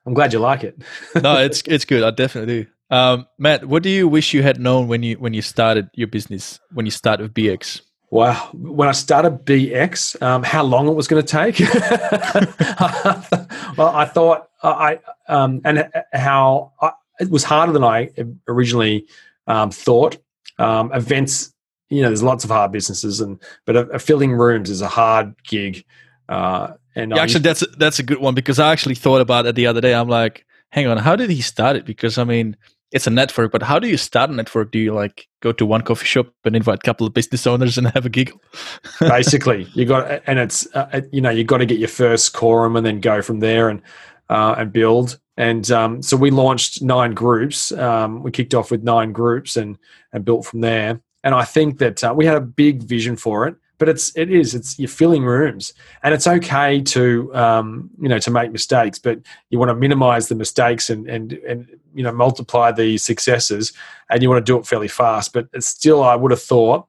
I'm 0.06 0.14
glad 0.14 0.32
you 0.32 0.38
like 0.38 0.64
it. 0.64 0.80
no, 1.22 1.36
it's 1.36 1.62
it's 1.66 1.84
good. 1.84 2.02
I 2.02 2.12
definitely 2.12 2.62
do. 2.62 2.70
Um, 2.90 3.26
Matt, 3.38 3.66
what 3.66 3.82
do 3.82 3.88
you 3.88 4.06
wish 4.06 4.32
you 4.32 4.42
had 4.42 4.60
known 4.60 4.88
when 4.88 5.02
you 5.02 5.16
when 5.16 5.34
you 5.34 5.42
started 5.42 5.90
your 5.94 6.06
business 6.06 6.60
when 6.72 6.86
you 6.86 6.92
started 6.92 7.24
with 7.24 7.34
BX? 7.34 7.80
Wow, 8.10 8.50
when 8.54 8.88
I 8.88 8.92
started 8.92 9.44
BX, 9.44 10.22
um, 10.22 10.44
how 10.44 10.62
long 10.62 10.86
it 10.86 10.92
was 10.92 11.08
going 11.08 11.24
to 11.24 11.28
take? 11.28 11.58
well, 13.76 13.88
I 13.88 14.04
thought 14.04 14.48
I 14.62 15.00
um, 15.28 15.60
and 15.64 15.90
how 16.12 16.72
I, 16.80 16.92
it 17.18 17.30
was 17.30 17.42
harder 17.42 17.72
than 17.72 17.82
I 17.82 18.10
originally 18.46 19.06
um, 19.48 19.70
thought. 19.70 20.18
Um, 20.58 20.92
events, 20.92 21.52
you 21.90 22.02
know, 22.02 22.08
there's 22.08 22.22
lots 22.22 22.44
of 22.44 22.50
hard 22.50 22.70
businesses, 22.70 23.20
and 23.20 23.42
but 23.64 23.76
a, 23.76 23.80
a 23.88 23.98
filling 23.98 24.32
rooms 24.32 24.70
is 24.70 24.80
a 24.80 24.88
hard 24.88 25.34
gig. 25.42 25.84
Uh, 26.28 26.74
and 26.94 27.10
yeah, 27.10 27.20
actually, 27.20 27.40
that's 27.40 27.64
that's 27.76 27.98
a 27.98 28.04
good 28.04 28.18
one 28.18 28.34
because 28.34 28.60
I 28.60 28.70
actually 28.70 28.94
thought 28.94 29.20
about 29.20 29.46
it 29.46 29.56
the 29.56 29.66
other 29.66 29.80
day. 29.80 29.94
I'm 29.94 30.08
like, 30.08 30.46
hang 30.70 30.86
on, 30.86 30.98
how 30.98 31.16
did 31.16 31.30
he 31.30 31.40
start 31.40 31.74
it? 31.74 31.84
Because 31.84 32.18
I 32.18 32.24
mean, 32.24 32.56
it's 32.92 33.06
a 33.06 33.10
network, 33.10 33.52
but 33.52 33.62
how 33.62 33.78
do 33.78 33.88
you 33.88 33.96
start 33.96 34.30
a 34.30 34.32
network? 34.32 34.70
Do 34.70 34.78
you 34.78 34.94
like 34.94 35.26
go 35.40 35.52
to 35.52 35.66
one 35.66 35.82
coffee 35.82 36.06
shop 36.06 36.28
and 36.44 36.54
invite 36.54 36.78
a 36.78 36.86
couple 36.86 37.06
of 37.06 37.14
business 37.14 37.46
owners 37.46 37.76
and 37.76 37.88
have 37.88 38.06
a 38.06 38.08
giggle? 38.08 38.40
Basically, 39.00 39.64
you 39.74 39.84
got, 39.84 40.22
and 40.26 40.38
it's 40.38 40.66
uh, 40.74 41.00
you 41.12 41.20
know 41.20 41.30
you 41.30 41.44
got 41.44 41.58
to 41.58 41.66
get 41.66 41.78
your 41.78 41.88
first 41.88 42.32
quorum 42.32 42.76
and 42.76 42.86
then 42.86 43.00
go 43.00 43.22
from 43.22 43.40
there 43.40 43.68
and 43.68 43.82
uh, 44.30 44.54
and 44.58 44.72
build. 44.72 45.18
And 45.36 45.70
um, 45.70 46.02
so 46.02 46.16
we 46.16 46.30
launched 46.30 46.80
nine 46.80 47.12
groups. 47.12 47.72
Um, 47.72 48.22
we 48.22 48.30
kicked 48.30 48.54
off 48.54 48.70
with 48.70 48.82
nine 48.82 49.12
groups 49.12 49.56
and 49.56 49.78
and 50.12 50.24
built 50.24 50.46
from 50.46 50.60
there. 50.60 51.00
And 51.24 51.34
I 51.34 51.44
think 51.44 51.78
that 51.78 52.04
uh, 52.04 52.14
we 52.16 52.24
had 52.24 52.36
a 52.36 52.40
big 52.40 52.84
vision 52.84 53.16
for 53.16 53.48
it 53.48 53.56
but 53.78 53.88
it's 53.88 54.16
it 54.16 54.30
is 54.30 54.54
it's 54.54 54.78
you're 54.78 54.88
filling 54.88 55.24
rooms 55.24 55.74
and 56.02 56.14
it's 56.14 56.26
okay 56.26 56.80
to 56.80 57.34
um, 57.34 57.90
you 58.00 58.08
know 58.08 58.18
to 58.18 58.30
make 58.30 58.52
mistakes 58.52 58.98
but 58.98 59.20
you 59.50 59.58
want 59.58 59.68
to 59.68 59.74
minimize 59.74 60.28
the 60.28 60.34
mistakes 60.34 60.90
and 60.90 61.08
and 61.08 61.32
and 61.32 61.68
you 61.94 62.02
know 62.02 62.12
multiply 62.12 62.70
the 62.70 62.98
successes 62.98 63.72
and 64.10 64.22
you 64.22 64.28
want 64.28 64.44
to 64.44 64.52
do 64.52 64.58
it 64.58 64.66
fairly 64.66 64.88
fast. 64.88 65.32
But 65.32 65.48
it's 65.52 65.66
still 65.66 66.02
i 66.02 66.14
would 66.14 66.30
have 66.30 66.42
thought 66.42 66.86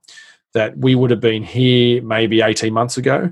that 0.54 0.78
we 0.78 0.96
would 0.96 1.12
have 1.12 1.22
been 1.22 1.44
here 1.44 2.02
maybe 2.02 2.42
18 2.42 2.74
months 2.74 2.98
ago. 2.98 3.32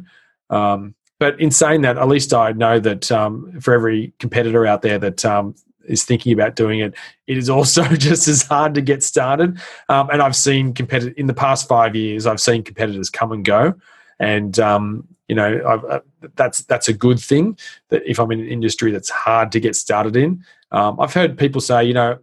Um, 0.49 0.95
but 1.17 1.39
in 1.39 1.49
saying 1.49 1.81
that 1.81 1.97
at 1.97 2.07
least 2.07 2.33
i 2.33 2.51
know 2.51 2.79
that 2.79 3.11
um, 3.11 3.59
for 3.61 3.73
every 3.73 4.13
competitor 4.19 4.65
out 4.65 4.81
there 4.81 4.99
that 4.99 5.23
um, 5.25 5.55
is 5.87 6.03
thinking 6.03 6.33
about 6.33 6.55
doing 6.55 6.79
it, 6.79 6.93
it 7.27 7.37
is 7.37 7.49
also 7.49 7.83
just 7.95 8.27
as 8.27 8.43
hard 8.43 8.73
to 8.75 8.81
get 8.81 9.03
started. 9.03 9.59
Um, 9.89 10.09
and 10.09 10.21
I've 10.21 10.35
seen 10.35 10.73
competitors 10.73 11.15
in 11.17 11.27
the 11.27 11.33
past 11.33 11.67
five 11.67 11.95
years. 11.95 12.25
I've 12.25 12.41
seen 12.41 12.63
competitors 12.63 13.09
come 13.09 13.31
and 13.31 13.43
go, 13.43 13.73
and 14.19 14.57
um, 14.59 15.07
you 15.27 15.35
know 15.35 15.57
uh, 15.59 15.99
that's 16.35 16.59
that's 16.63 16.87
a 16.87 16.93
good 16.93 17.19
thing. 17.19 17.57
That 17.89 18.03
if 18.05 18.19
I'm 18.19 18.31
in 18.31 18.39
an 18.39 18.47
industry 18.47 18.91
that's 18.91 19.09
hard 19.09 19.51
to 19.53 19.59
get 19.59 19.75
started 19.75 20.15
in, 20.15 20.43
um, 20.71 20.99
I've 20.99 21.13
heard 21.13 21.37
people 21.37 21.61
say, 21.61 21.83
you 21.83 21.93
know, 21.93 22.19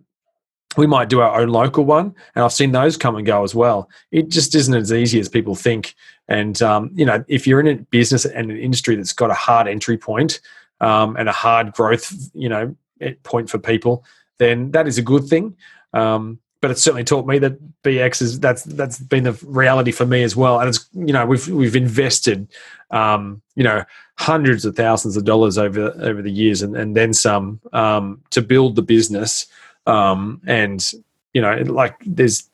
we 0.77 0.87
might 0.87 1.09
do 1.09 1.21
our 1.21 1.41
own 1.41 1.49
local 1.49 1.85
one, 1.85 2.15
and 2.35 2.45
I've 2.45 2.53
seen 2.53 2.73
those 2.73 2.97
come 2.97 3.17
and 3.17 3.27
go 3.27 3.43
as 3.45 3.55
well. 3.55 3.89
It 4.11 4.29
just 4.29 4.55
isn't 4.55 4.75
as 4.75 4.93
easy 4.93 5.21
as 5.21 5.29
people 5.29 5.55
think. 5.55 5.95
And 6.29 6.61
um, 6.63 6.91
you 6.95 7.05
know, 7.05 7.25
if 7.29 7.47
you're 7.47 7.61
in 7.61 7.67
a 7.67 7.77
business 7.77 8.25
and 8.25 8.51
an 8.51 8.57
industry 8.57 8.97
that's 8.97 9.13
got 9.13 9.31
a 9.31 9.35
hard 9.35 9.69
entry 9.69 9.99
point, 9.99 10.41
um, 10.83 11.17
and 11.17 11.29
a 11.29 11.33
hard 11.33 11.73
growth, 11.73 12.13
you 12.35 12.49
know, 12.49 12.75
point 13.23 13.51
for 13.51 13.59
people, 13.59 14.05
then 14.39 14.71
that 14.73 14.87
is 14.87 14.99
a 14.99 15.03
good 15.03 15.25
thing. 15.25 15.57
Um, 15.93 16.39
but 16.63 16.71
it's 16.71 16.83
certainly 16.83 17.05
taught 17.05 17.27
me 17.27 17.39
that 17.41 17.59
BX 17.83 18.23
is 18.23 18.41
that's 18.41 18.63
that's 18.63 18.99
been 18.99 19.25
the 19.25 19.33
reality 19.45 19.91
for 19.91 20.07
me 20.07 20.23
as 20.23 20.37
well. 20.37 20.61
And 20.61 20.69
it's 20.69 20.89
you 20.95 21.13
know 21.13 21.27
we've 21.27 21.47
we've 21.49 21.77
invested 21.77 22.49
um, 22.91 23.43
you 23.57 23.65
know 23.65 23.85
hundreds 24.17 24.65
of 24.65 24.77
thousands 24.77 25.17
of 25.17 25.25
dollars 25.25 25.59
over 25.59 25.93
over 26.01 26.23
the 26.23 26.31
years 26.31 26.63
and, 26.63 26.77
and 26.77 26.97
then 26.97 27.13
some 27.13 27.61
um, 27.73 28.23
to 28.31 28.41
build 28.41 28.77
the 28.77 28.83
business. 28.83 29.47
Um, 29.87 30.41
and 30.47 30.89
you 31.35 31.43
know 31.43 31.57
like 31.67 31.97
there's 32.07 32.49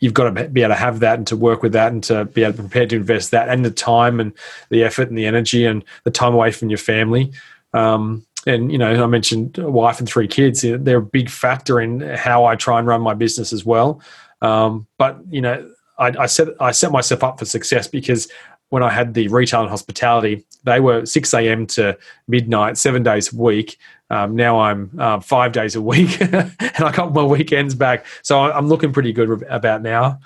you've 0.00 0.14
got 0.14 0.34
to 0.34 0.48
be 0.48 0.62
able 0.62 0.74
to 0.74 0.80
have 0.80 1.00
that 1.00 1.18
and 1.18 1.26
to 1.28 1.36
work 1.36 1.62
with 1.62 1.72
that 1.72 1.92
and 1.92 2.02
to 2.04 2.24
be 2.24 2.42
able 2.42 2.54
to 2.54 2.62
prepare 2.62 2.86
to 2.86 2.96
invest 2.96 3.30
that 3.30 3.48
and 3.48 3.64
the 3.64 3.70
time 3.70 4.18
and 4.18 4.32
the 4.70 4.82
effort 4.82 5.08
and 5.08 5.16
the 5.16 5.26
energy 5.26 5.64
and 5.64 5.84
the 6.04 6.10
time 6.10 6.34
away 6.34 6.50
from 6.50 6.68
your 6.68 6.78
family. 6.78 7.30
Um, 7.74 8.26
and 8.46 8.72
you 8.72 8.78
know, 8.78 9.02
I 9.02 9.06
mentioned 9.06 9.58
a 9.58 9.70
wife 9.70 9.98
and 9.98 10.08
three 10.08 10.28
kids. 10.28 10.62
They're 10.62 10.98
a 10.98 11.02
big 11.02 11.28
factor 11.28 11.80
in 11.80 12.00
how 12.00 12.44
I 12.44 12.56
try 12.56 12.78
and 12.78 12.86
run 12.86 13.02
my 13.02 13.14
business 13.14 13.52
as 13.52 13.64
well. 13.64 14.00
Um, 14.42 14.86
but 14.98 15.18
you 15.28 15.40
know, 15.40 15.70
I, 15.98 16.12
I 16.20 16.26
set 16.26 16.48
I 16.60 16.70
set 16.70 16.92
myself 16.92 17.22
up 17.22 17.38
for 17.38 17.44
success 17.44 17.86
because 17.86 18.28
when 18.70 18.82
I 18.82 18.90
had 18.90 19.14
the 19.14 19.28
retail 19.28 19.62
and 19.62 19.68
hospitality, 19.68 20.46
they 20.64 20.80
were 20.80 21.04
6 21.04 21.34
a.m. 21.34 21.66
to 21.68 21.98
midnight, 22.28 22.78
seven 22.78 23.02
days 23.02 23.32
a 23.32 23.36
week. 23.36 23.78
Um, 24.10 24.36
now 24.36 24.60
I'm 24.60 24.90
uh, 24.98 25.20
five 25.20 25.52
days 25.52 25.74
a 25.74 25.82
week, 25.82 26.20
and 26.20 26.54
I 26.60 26.92
got 26.92 27.12
my 27.12 27.24
weekends 27.24 27.74
back. 27.74 28.06
So 28.22 28.40
I'm 28.40 28.68
looking 28.68 28.92
pretty 28.92 29.12
good 29.12 29.42
about 29.48 29.82
now. 29.82 30.20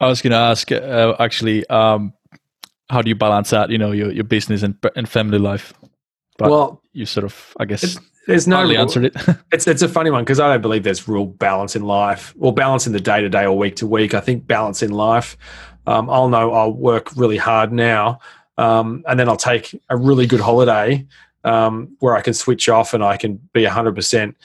I 0.00 0.06
was 0.06 0.22
going 0.22 0.30
to 0.30 0.38
ask, 0.38 0.70
uh, 0.70 1.16
actually, 1.18 1.66
um, 1.66 2.12
how 2.88 3.02
do 3.02 3.08
you 3.08 3.16
balance 3.16 3.52
out, 3.52 3.70
you 3.70 3.78
know, 3.78 3.90
your, 3.90 4.12
your 4.12 4.24
business 4.24 4.62
and, 4.62 4.76
and 4.94 5.08
family 5.08 5.38
life? 5.38 5.74
But 6.38 6.50
well, 6.50 6.82
you 6.92 7.04
sort 7.04 7.24
of, 7.24 7.54
I 7.58 7.64
guess, 7.64 7.98
there's 8.28 8.46
no 8.46 8.62
real, 8.62 8.80
answered 8.80 9.06
it. 9.06 9.16
it's 9.52 9.66
it's 9.66 9.82
a 9.82 9.88
funny 9.88 10.10
one 10.10 10.22
because 10.22 10.38
I 10.38 10.48
don't 10.48 10.62
believe 10.62 10.84
there's 10.84 11.08
real 11.08 11.26
balance 11.26 11.74
in 11.74 11.82
life 11.82 12.32
or 12.38 12.54
balance 12.54 12.86
in 12.86 12.92
the 12.92 13.00
day 13.00 13.20
to 13.20 13.28
day 13.28 13.44
or 13.44 13.58
week 13.58 13.76
to 13.76 13.86
week. 13.86 14.14
I 14.14 14.20
think 14.20 14.46
balance 14.46 14.82
in 14.82 14.92
life. 14.92 15.36
Um, 15.86 16.08
I'll 16.08 16.28
know 16.28 16.52
I'll 16.52 16.72
work 16.72 17.14
really 17.16 17.38
hard 17.38 17.72
now, 17.72 18.20
um, 18.56 19.02
and 19.08 19.18
then 19.18 19.28
I'll 19.28 19.36
take 19.36 19.78
a 19.90 19.96
really 19.96 20.26
good 20.26 20.40
holiday 20.40 21.06
um, 21.42 21.96
where 21.98 22.16
I 22.16 22.20
can 22.20 22.34
switch 22.34 22.68
off 22.68 22.94
and 22.94 23.02
I 23.02 23.16
can 23.16 23.36
be 23.52 23.64
100 23.64 23.90
uh, 23.90 23.94
percent 23.94 24.36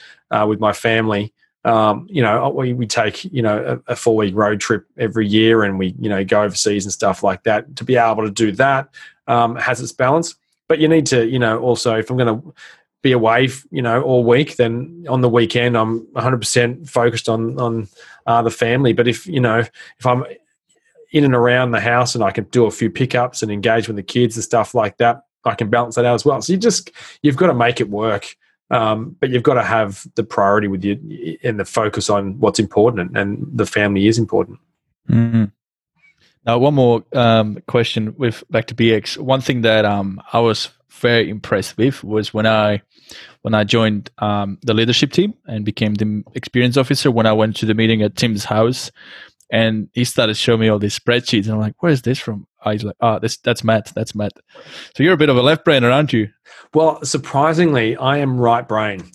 with 0.46 0.58
my 0.58 0.72
family. 0.72 1.32
Um, 1.64 2.06
you 2.10 2.22
know, 2.22 2.50
we, 2.50 2.72
we 2.72 2.88
take 2.88 3.24
you 3.24 3.40
know 3.40 3.80
a, 3.86 3.92
a 3.92 3.96
four 3.96 4.16
week 4.16 4.34
road 4.34 4.60
trip 4.60 4.84
every 4.98 5.28
year, 5.28 5.62
and 5.62 5.78
we 5.78 5.94
you 6.00 6.08
know 6.08 6.24
go 6.24 6.42
overseas 6.42 6.84
and 6.86 6.92
stuff 6.92 7.22
like 7.22 7.44
that. 7.44 7.76
To 7.76 7.84
be 7.84 7.94
able 7.94 8.24
to 8.24 8.30
do 8.32 8.50
that 8.52 8.88
um, 9.28 9.54
has 9.54 9.80
its 9.80 9.92
balance 9.92 10.34
but 10.68 10.78
you 10.78 10.88
need 10.88 11.06
to, 11.06 11.26
you 11.26 11.38
know, 11.38 11.58
also 11.60 11.96
if 11.96 12.10
I'm 12.10 12.16
going 12.16 12.40
to 12.40 12.54
be 13.02 13.12
away, 13.12 13.48
you 13.70 13.82
know, 13.82 14.02
all 14.02 14.24
week, 14.24 14.56
then 14.56 15.04
on 15.08 15.20
the 15.20 15.28
weekend 15.28 15.76
I'm 15.76 16.06
100% 16.14 16.88
focused 16.88 17.28
on 17.28 17.58
on 17.60 17.88
uh, 18.26 18.42
the 18.42 18.50
family. 18.50 18.92
But 18.92 19.06
if 19.06 19.26
you 19.26 19.40
know, 19.40 19.58
if 19.58 20.06
I'm 20.06 20.24
in 21.12 21.24
and 21.24 21.34
around 21.34 21.70
the 21.70 21.80
house 21.80 22.14
and 22.14 22.24
I 22.24 22.30
can 22.30 22.44
do 22.44 22.66
a 22.66 22.70
few 22.70 22.90
pickups 22.90 23.42
and 23.42 23.52
engage 23.52 23.86
with 23.86 23.96
the 23.96 24.02
kids 24.02 24.36
and 24.36 24.42
stuff 24.42 24.74
like 24.74 24.96
that, 24.96 25.24
I 25.44 25.54
can 25.54 25.70
balance 25.70 25.94
that 25.94 26.04
out 26.04 26.14
as 26.14 26.24
well. 26.24 26.40
So 26.42 26.52
you 26.52 26.58
just 26.58 26.90
you've 27.22 27.36
got 27.36 27.48
to 27.48 27.54
make 27.54 27.80
it 27.80 27.90
work. 27.90 28.36
Um, 28.70 29.14
but 29.20 29.28
you've 29.28 29.42
got 29.42 29.54
to 29.54 29.62
have 29.62 30.06
the 30.14 30.24
priority 30.24 30.68
with 30.68 30.82
you 30.82 31.38
and 31.44 31.60
the 31.60 31.66
focus 31.66 32.08
on 32.08 32.40
what's 32.40 32.58
important, 32.58 33.16
and 33.16 33.46
the 33.52 33.66
family 33.66 34.06
is 34.06 34.18
important. 34.18 34.58
Mm-hmm. 35.10 35.44
Now, 36.46 36.58
one 36.58 36.74
more 36.74 37.04
um, 37.12 37.58
question 37.66 38.14
with 38.18 38.44
back 38.50 38.66
to 38.66 38.74
BX. 38.74 39.18
One 39.18 39.40
thing 39.40 39.62
that 39.62 39.84
um, 39.84 40.20
I 40.32 40.40
was 40.40 40.70
very 40.90 41.28
impressed 41.30 41.76
with 41.76 42.04
was 42.04 42.32
when 42.32 42.46
I 42.46 42.82
when 43.42 43.54
I 43.54 43.64
joined 43.64 44.10
um, 44.18 44.58
the 44.62 44.74
leadership 44.74 45.12
team 45.12 45.34
and 45.46 45.64
became 45.64 45.94
the 45.94 46.22
experience 46.34 46.76
officer. 46.76 47.10
When 47.10 47.26
I 47.26 47.32
went 47.32 47.56
to 47.56 47.66
the 47.66 47.74
meeting 47.74 48.02
at 48.02 48.16
Tim's 48.16 48.44
house, 48.44 48.90
and 49.50 49.88
he 49.92 50.04
started 50.04 50.36
showing 50.36 50.60
me 50.60 50.68
all 50.68 50.78
these 50.78 50.98
spreadsheets, 50.98 51.44
and 51.44 51.54
I'm 51.54 51.60
like, 51.60 51.82
"Where 51.82 51.92
is 51.92 52.02
this 52.02 52.18
from?" 52.18 52.46
I 52.62 52.74
was 52.74 52.84
like, 52.84 52.96
"Oh, 53.00 53.18
this 53.18 53.36
that's 53.38 53.64
Matt. 53.64 53.92
That's 53.94 54.14
Matt." 54.14 54.32
So 54.96 55.02
you're 55.02 55.14
a 55.14 55.18
bit 55.18 55.28
of 55.28 55.36
a 55.36 55.42
left 55.42 55.64
brainer, 55.64 55.92
aren't 55.92 56.12
you? 56.12 56.28
Well, 56.72 57.04
surprisingly, 57.04 57.96
I 57.96 58.18
am 58.18 58.38
right 58.38 58.66
brain. 58.66 59.10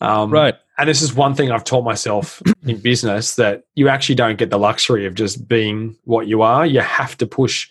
Um, 0.00 0.30
right. 0.30 0.54
And 0.80 0.88
this 0.88 1.02
is 1.02 1.12
one 1.12 1.34
thing 1.34 1.50
I've 1.50 1.64
taught 1.64 1.84
myself 1.84 2.40
in 2.66 2.78
business 2.78 3.34
that 3.34 3.64
you 3.74 3.90
actually 3.90 4.14
don't 4.14 4.38
get 4.38 4.48
the 4.48 4.58
luxury 4.58 5.04
of 5.04 5.14
just 5.14 5.46
being 5.46 5.94
what 6.04 6.26
you 6.26 6.40
are. 6.40 6.64
You 6.64 6.80
have 6.80 7.18
to 7.18 7.26
push. 7.26 7.68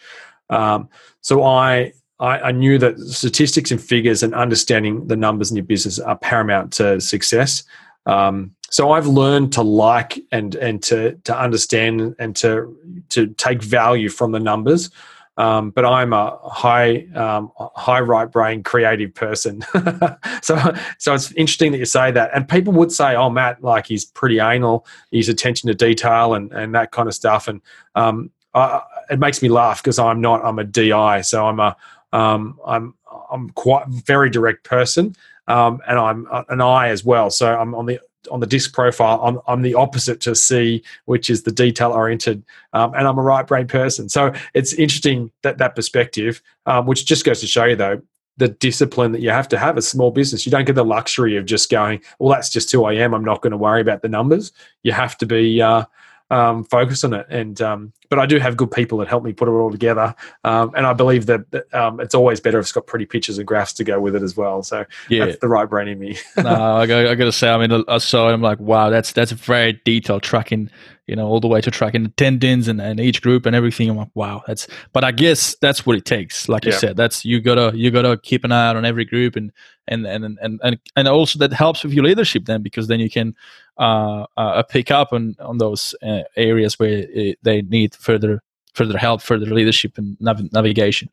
Um, 0.52 0.88
so 1.22 1.44
I, 1.44 1.94
I, 2.20 2.40
I 2.40 2.52
knew 2.52 2.78
that 2.78 3.00
statistics 3.00 3.72
and 3.72 3.82
figures 3.82 4.22
and 4.22 4.36
understanding 4.36 5.08
the 5.08 5.16
numbers 5.16 5.50
in 5.50 5.58
your 5.58 5.66
business 5.66 5.98
are 5.98 6.18
paramount 6.18 6.72
to 6.74 7.02
success. 7.02 7.64
Um, 8.06 8.56
so 8.70 8.92
I've 8.92 9.08
learned 9.08 9.54
to 9.54 9.64
like 9.64 10.20
and 10.32 10.54
and 10.54 10.82
to 10.84 11.14
to 11.24 11.36
understand 11.36 12.16
and 12.20 12.36
to 12.36 12.78
to 13.10 13.28
take 13.28 13.64
value 13.64 14.10
from 14.10 14.34
the 14.34 14.40
numbers. 14.40 14.92
Um, 15.40 15.70
but 15.70 15.86
I'm 15.86 16.12
a 16.12 16.38
high 16.50 17.08
um, 17.16 17.50
high 17.58 18.02
right 18.02 18.30
brain 18.30 18.62
creative 18.62 19.16
person. 19.16 19.62
so 20.42 20.58
so 20.98 21.14
it's 21.14 21.32
interesting 21.32 21.72
that 21.72 21.78
you 21.78 21.86
say 21.86 22.12
that. 22.12 22.32
And 22.36 22.48
people 22.48 22.74
would 22.74 22.92
say, 22.92 23.16
"Oh, 23.16 23.30
Matt, 23.30 23.64
like 23.64 23.88
he's 23.88 24.04
pretty 24.04 24.40
anal. 24.40 24.86
He's 25.12 25.30
attention 25.30 25.68
to 25.68 25.74
detail 25.74 26.34
and 26.34 26.52
and 26.52 26.76
that 26.76 26.92
kind 26.92 27.08
of 27.08 27.16
stuff." 27.16 27.48
And 27.48 27.62
um, 27.96 28.32
I, 28.54 28.82
it 29.10 29.20
makes 29.20 29.42
me 29.42 29.48
laugh 29.48 29.82
because 29.82 29.98
I'm 29.98 30.20
not. 30.20 30.44
I'm 30.44 30.60
a 30.60 30.66
DI, 30.66 31.22
so 31.22 31.48
I'm 31.48 31.62
a 31.62 31.74
um, 32.12 32.60
I'm 32.68 32.94
I'm 33.32 33.50
quite 33.52 33.88
very 33.88 34.30
direct 34.30 34.66
person. 34.66 35.16
Um, 35.48 35.80
and 35.88 35.98
I'm 35.98 36.28
an 36.50 36.62
I 36.62 36.90
as 36.90 37.04
well. 37.04 37.32
So 37.32 37.58
I'm 37.58 37.74
on 37.74 37.86
the 37.88 38.00
on 38.30 38.40
the 38.40 38.48
disc 38.48 38.74
profile, 38.74 39.22
I'm, 39.24 39.40
I'm 39.48 39.62
the 39.62 39.76
opposite 39.76 40.22
to 40.22 40.36
C, 40.36 40.84
which 41.06 41.30
is 41.30 41.44
the 41.44 41.52
detail 41.52 41.92
oriented, 41.92 42.44
um, 42.74 42.94
and 42.94 43.08
I'm 43.08 43.18
a 43.18 43.22
right 43.22 43.46
brain 43.46 43.68
person. 43.68 44.10
So 44.10 44.34
it's 44.54 44.74
interesting 44.74 45.32
that 45.44 45.58
that 45.58 45.76
perspective, 45.76 46.42
um, 46.66 46.86
which 46.86 47.06
just 47.06 47.26
goes 47.26 47.40
to 47.42 47.48
show 47.48 47.66
you 47.66 47.76
though 47.76 48.02
the 48.40 48.48
discipline 48.48 49.12
that 49.12 49.22
you 49.22 49.30
have 49.30 49.50
to 49.50 49.58
have 49.58 49.78
as 49.78 49.88
small 49.88 50.12
business. 50.12 50.46
You 50.46 50.52
don't 50.52 50.66
get 50.66 50.76
the 50.76 50.86
luxury 50.86 51.36
of 51.36 51.46
just 51.46 51.70
going, 51.70 52.02
well, 52.20 52.34
that's 52.34 52.50
just 52.50 52.72
who 52.72 52.86
I 52.86 52.94
am. 52.94 53.14
I'm 53.14 53.24
not 53.24 53.42
going 53.42 53.52
to 53.52 53.58
worry 53.58 53.82
about 53.82 54.02
the 54.02 54.08
numbers. 54.08 54.54
You 54.82 54.94
have 54.94 55.18
to 55.18 55.26
be 55.26 55.62
uh, 55.62 55.84
um, 56.30 56.64
focus 56.64 57.04
on 57.04 57.14
it. 57.14 57.26
And 57.30 57.62
um, 57.62 57.94
but 58.10 58.20
I 58.20 58.26
do 58.26 58.40
have 58.40 58.58
good 58.58 58.72
people 58.72 58.98
that 59.00 59.08
help 59.08 59.24
me 59.24 59.34
put 59.34 59.48
it 59.48 59.52
all 59.52 59.72
together. 59.72 60.16
Um, 60.44 60.72
and 60.76 60.86
I 60.86 60.94
believe 60.94 61.28
that, 61.28 61.46
um, 61.74 62.00
it's 62.00 62.16
always 62.16 62.40
better 62.40 62.60
if 62.60 62.64
it's 62.64 62.72
got 62.72 62.88
pretty 62.88 63.06
pictures 63.06 63.38
and 63.38 63.48
graphs 63.48 63.74
to 63.74 63.84
go 63.84 64.00
with 64.00 64.16
it 64.16 64.24
as 64.24 64.36
well. 64.36 64.64
So 64.64 64.86
yeah. 65.10 65.26
that's 65.26 65.40
the 65.40 65.48
right 65.48 65.70
brain 65.70 65.88
in 65.88 66.00
me. 66.00 66.18
no, 66.38 66.50
I, 66.50 66.82
I 66.84 67.16
got 67.16 67.26
to 67.26 67.32
say, 67.32 67.50
I 67.50 67.66
mean, 67.66 67.84
I 67.88 68.00
saw 68.00 68.30
it. 68.30 68.34
I'm 68.34 68.42
like, 68.42 68.60
wow, 68.60 68.90
that's 68.90 69.12
that's 69.12 69.32
very 69.32 69.80
detailed 69.86 70.24
tracking. 70.24 70.70
You 71.10 71.16
know, 71.16 71.28
all 71.28 71.40
the 71.40 71.48
way 71.48 71.60
to 71.60 71.72
tracking 71.72 72.06
attendance 72.06 72.68
and, 72.68 72.80
and 72.80 73.00
each 73.00 73.22
group 73.22 73.46
and 73.46 73.56
everything. 73.56 73.90
I'm 73.90 73.98
like, 73.98 74.10
wow, 74.14 74.44
that's. 74.46 74.68
But 74.94 75.04
I 75.04 75.12
guess 75.12 75.56
that's 75.56 75.86
what 75.86 75.98
it 75.98 76.06
takes. 76.06 76.48
Like 76.48 76.64
yeah. 76.64 76.72
you 76.72 76.78
said, 76.78 76.98
that's 76.98 77.26
you 77.26 77.42
gotta 77.42 77.72
you 77.76 77.92
gotta 77.92 78.18
keep 78.18 78.44
an 78.44 78.52
eye 78.52 78.70
out 78.70 78.76
on 78.76 78.86
every 78.86 79.06
group 79.06 79.36
and 79.36 79.52
and 79.88 80.06
and 80.06 80.38
and 80.40 80.60
and, 80.64 80.80
and 80.96 81.08
also 81.08 81.40
that 81.40 81.52
helps 81.52 81.84
with 81.84 81.94
your 81.94 82.06
leadership 82.06 82.46
then 82.46 82.62
because 82.62 82.88
then 82.88 83.00
you 83.00 83.10
can 83.10 83.36
uh, 83.78 84.26
uh, 84.38 84.64
pick 84.64 84.92
up 84.92 85.12
on 85.12 85.36
on 85.40 85.58
those 85.58 85.96
uh, 86.04 86.22
areas 86.36 86.78
where 86.78 87.06
it, 87.10 87.40
they 87.42 87.62
need 87.64 87.96
further 87.96 88.42
further 88.74 88.98
help, 88.98 89.22
further 89.22 89.48
leadership 89.48 89.98
and 89.98 90.16
nav- 90.22 90.54
navigation. 90.54 91.10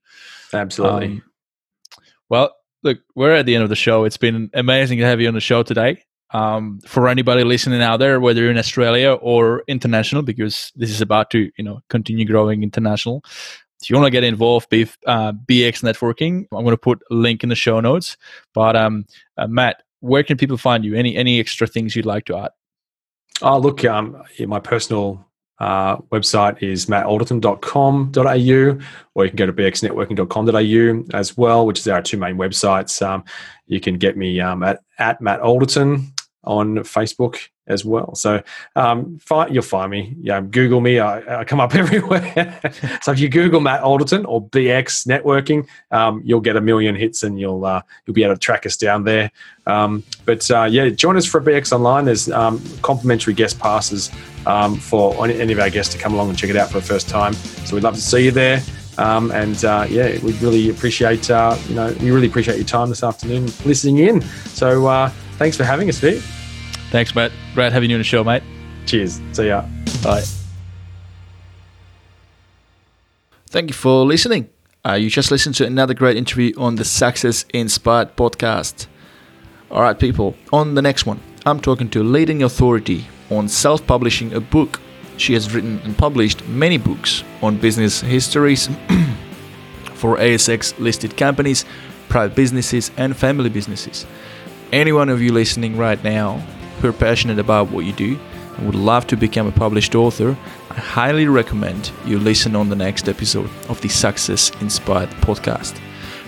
Absolutely. 0.52 1.06
Um, 1.06 1.22
well, 2.28 2.54
look, 2.82 2.98
we're 3.14 3.34
at 3.34 3.46
the 3.46 3.54
end 3.54 3.64
of 3.64 3.70
the 3.70 3.76
show. 3.76 4.04
It's 4.04 4.16
been 4.16 4.50
amazing 4.54 4.98
to 4.98 5.04
have 5.04 5.20
you 5.20 5.28
on 5.28 5.34
the 5.34 5.40
show 5.40 5.62
today. 5.62 6.04
Um, 6.32 6.80
for 6.86 7.08
anybody 7.08 7.44
listening 7.44 7.82
out 7.82 7.98
there, 7.98 8.18
whether 8.18 8.40
you're 8.40 8.50
in 8.50 8.58
Australia 8.58 9.12
or 9.12 9.62
international, 9.68 10.22
because 10.22 10.72
this 10.74 10.90
is 10.90 11.00
about 11.00 11.30
to 11.30 11.50
you 11.56 11.64
know 11.64 11.80
continue 11.88 12.24
growing 12.24 12.62
international. 12.62 13.22
If 13.80 13.90
you 13.90 13.96
want 13.96 14.06
to 14.06 14.10
get 14.10 14.24
involved 14.24 14.68
with 14.70 14.96
uh, 15.06 15.32
BX 15.32 15.82
networking, 15.82 16.46
I'm 16.52 16.64
going 16.64 16.70
to 16.70 16.78
put 16.78 17.02
a 17.10 17.14
link 17.14 17.42
in 17.42 17.50
the 17.50 17.54
show 17.54 17.78
notes. 17.80 18.16
But 18.54 18.74
um, 18.74 19.04
uh, 19.36 19.46
Matt, 19.46 19.82
where 20.00 20.22
can 20.22 20.36
people 20.36 20.56
find 20.56 20.84
you? 20.84 20.94
Any 20.94 21.16
any 21.16 21.38
extra 21.40 21.66
things 21.66 21.94
you'd 21.94 22.06
like 22.06 22.24
to 22.26 22.36
add? 22.36 22.50
Oh, 23.42 23.58
look, 23.58 23.84
um, 23.84 24.22
my 24.46 24.60
personal 24.60 25.26
uh, 25.58 25.96
website 26.12 26.62
is 26.62 26.86
mattalderton.com.au, 26.86 28.84
or 29.14 29.24
you 29.24 29.30
can 29.30 29.36
go 29.36 29.46
to 29.46 29.52
bxnetworking.com.au 29.52 31.16
as 31.16 31.36
well, 31.36 31.66
which 31.66 31.78
is 31.78 31.88
our 31.88 32.02
two 32.02 32.16
main 32.16 32.36
websites. 32.36 33.06
Um, 33.06 33.24
you 33.66 33.80
can 33.80 33.98
get 33.98 34.16
me 34.16 34.40
um, 34.40 34.62
at, 34.62 34.80
at 34.98 35.20
Matt 35.20 35.40
Alderton 35.40 36.12
on 36.46 36.76
Facebook 36.78 37.48
as 37.68 37.84
well. 37.84 38.14
So 38.14 38.42
um, 38.76 39.18
find, 39.18 39.52
you'll 39.52 39.62
find 39.62 39.90
me. 39.90 40.14
Yeah, 40.20 40.40
Google 40.40 40.80
me. 40.80 40.98
I, 40.98 41.40
I 41.40 41.44
come 41.44 41.60
up 41.60 41.74
everywhere. 41.74 42.60
so 43.02 43.12
if 43.12 43.18
you 43.18 43.28
Google 43.28 43.60
Matt 43.60 43.82
Alderton 43.82 44.24
or 44.26 44.46
BX 44.48 45.06
Networking, 45.06 45.66
um, 45.90 46.22
you'll 46.24 46.40
get 46.40 46.56
a 46.56 46.60
million 46.60 46.94
hits 46.94 47.22
and 47.22 47.38
you'll 47.38 47.64
uh, 47.64 47.82
you'll 48.06 48.14
be 48.14 48.22
able 48.22 48.34
to 48.34 48.40
track 48.40 48.66
us 48.66 48.76
down 48.76 49.04
there. 49.04 49.30
Um, 49.66 50.04
but 50.24 50.48
uh, 50.50 50.64
yeah, 50.64 50.88
join 50.90 51.16
us 51.16 51.26
for 51.26 51.40
BX 51.40 51.72
Online. 51.72 52.04
There's 52.04 52.30
um, 52.30 52.62
complimentary 52.82 53.34
guest 53.34 53.58
passes 53.58 54.10
um, 54.46 54.76
for 54.76 55.26
any 55.26 55.52
of 55.52 55.58
our 55.58 55.70
guests 55.70 55.92
to 55.94 56.00
come 56.00 56.14
along 56.14 56.28
and 56.28 56.38
check 56.38 56.50
it 56.50 56.56
out 56.56 56.68
for 56.68 56.80
the 56.80 56.86
first 56.86 57.08
time. 57.08 57.32
So 57.32 57.74
we'd 57.74 57.82
love 57.82 57.94
to 57.94 58.00
see 58.00 58.26
you 58.26 58.30
there. 58.30 58.62
Um, 58.98 59.30
and 59.32 59.62
uh, 59.64 59.86
yeah, 59.90 60.18
we 60.22 60.32
really 60.38 60.70
appreciate 60.70 61.30
uh, 61.30 61.56
you 61.68 61.74
know 61.74 61.94
we 62.00 62.10
really 62.10 62.28
appreciate 62.28 62.56
your 62.56 62.66
time 62.66 62.88
this 62.88 63.02
afternoon 63.02 63.46
listening 63.64 63.98
in. 63.98 64.22
So 64.22 64.86
uh, 64.86 65.10
thanks 65.36 65.56
for 65.56 65.64
having 65.64 65.88
us, 65.88 65.98
Steve. 65.98 66.35
Thanks, 66.96 67.14
Matt. 67.14 67.30
Great 67.52 67.74
having 67.74 67.90
you 67.90 67.96
on 67.96 68.00
the 68.00 68.04
show, 68.04 68.24
mate. 68.24 68.42
Cheers. 68.86 69.20
See 69.32 69.48
ya. 69.48 69.66
Bye. 70.02 70.24
Thank 73.48 73.68
you 73.68 73.74
for 73.74 74.06
listening. 74.06 74.48
Uh, 74.82 74.94
you 74.94 75.10
just 75.10 75.30
listened 75.30 75.56
to 75.56 75.66
another 75.66 75.92
great 75.92 76.16
interview 76.16 76.54
on 76.56 76.76
the 76.76 76.86
Success 76.86 77.44
Inspired 77.52 78.16
podcast. 78.16 78.86
All 79.70 79.82
right, 79.82 79.98
people, 79.98 80.36
on 80.54 80.74
the 80.74 80.80
next 80.80 81.04
one, 81.04 81.20
I'm 81.44 81.60
talking 81.60 81.90
to 81.90 82.00
a 82.00 82.02
leading 82.02 82.42
authority 82.42 83.04
on 83.30 83.46
self 83.46 83.86
publishing 83.86 84.32
a 84.32 84.40
book. 84.40 84.80
She 85.18 85.34
has 85.34 85.52
written 85.52 85.78
and 85.80 85.98
published 85.98 86.48
many 86.48 86.78
books 86.78 87.22
on 87.42 87.58
business 87.58 88.00
histories 88.00 88.68
for 89.92 90.16
ASX 90.16 90.78
listed 90.78 91.18
companies, 91.18 91.66
private 92.08 92.34
businesses, 92.34 92.90
and 92.96 93.14
family 93.14 93.50
businesses. 93.50 94.06
Any 94.72 94.92
one 94.92 95.10
of 95.10 95.20
you 95.20 95.30
listening 95.30 95.76
right 95.76 96.02
now 96.02 96.42
who 96.80 96.88
are 96.88 96.92
passionate 96.92 97.38
about 97.38 97.70
what 97.70 97.84
you 97.84 97.92
do 97.92 98.18
and 98.56 98.66
would 98.66 98.74
love 98.74 99.06
to 99.08 99.16
become 99.16 99.46
a 99.46 99.52
published 99.52 99.94
author, 99.94 100.36
I 100.70 100.74
highly 100.74 101.26
recommend 101.26 101.92
you 102.04 102.18
listen 102.18 102.56
on 102.56 102.68
the 102.68 102.76
next 102.76 103.08
episode 103.08 103.50
of 103.68 103.80
the 103.80 103.88
Success 103.88 104.50
Inspired 104.60 105.10
podcast. 105.22 105.80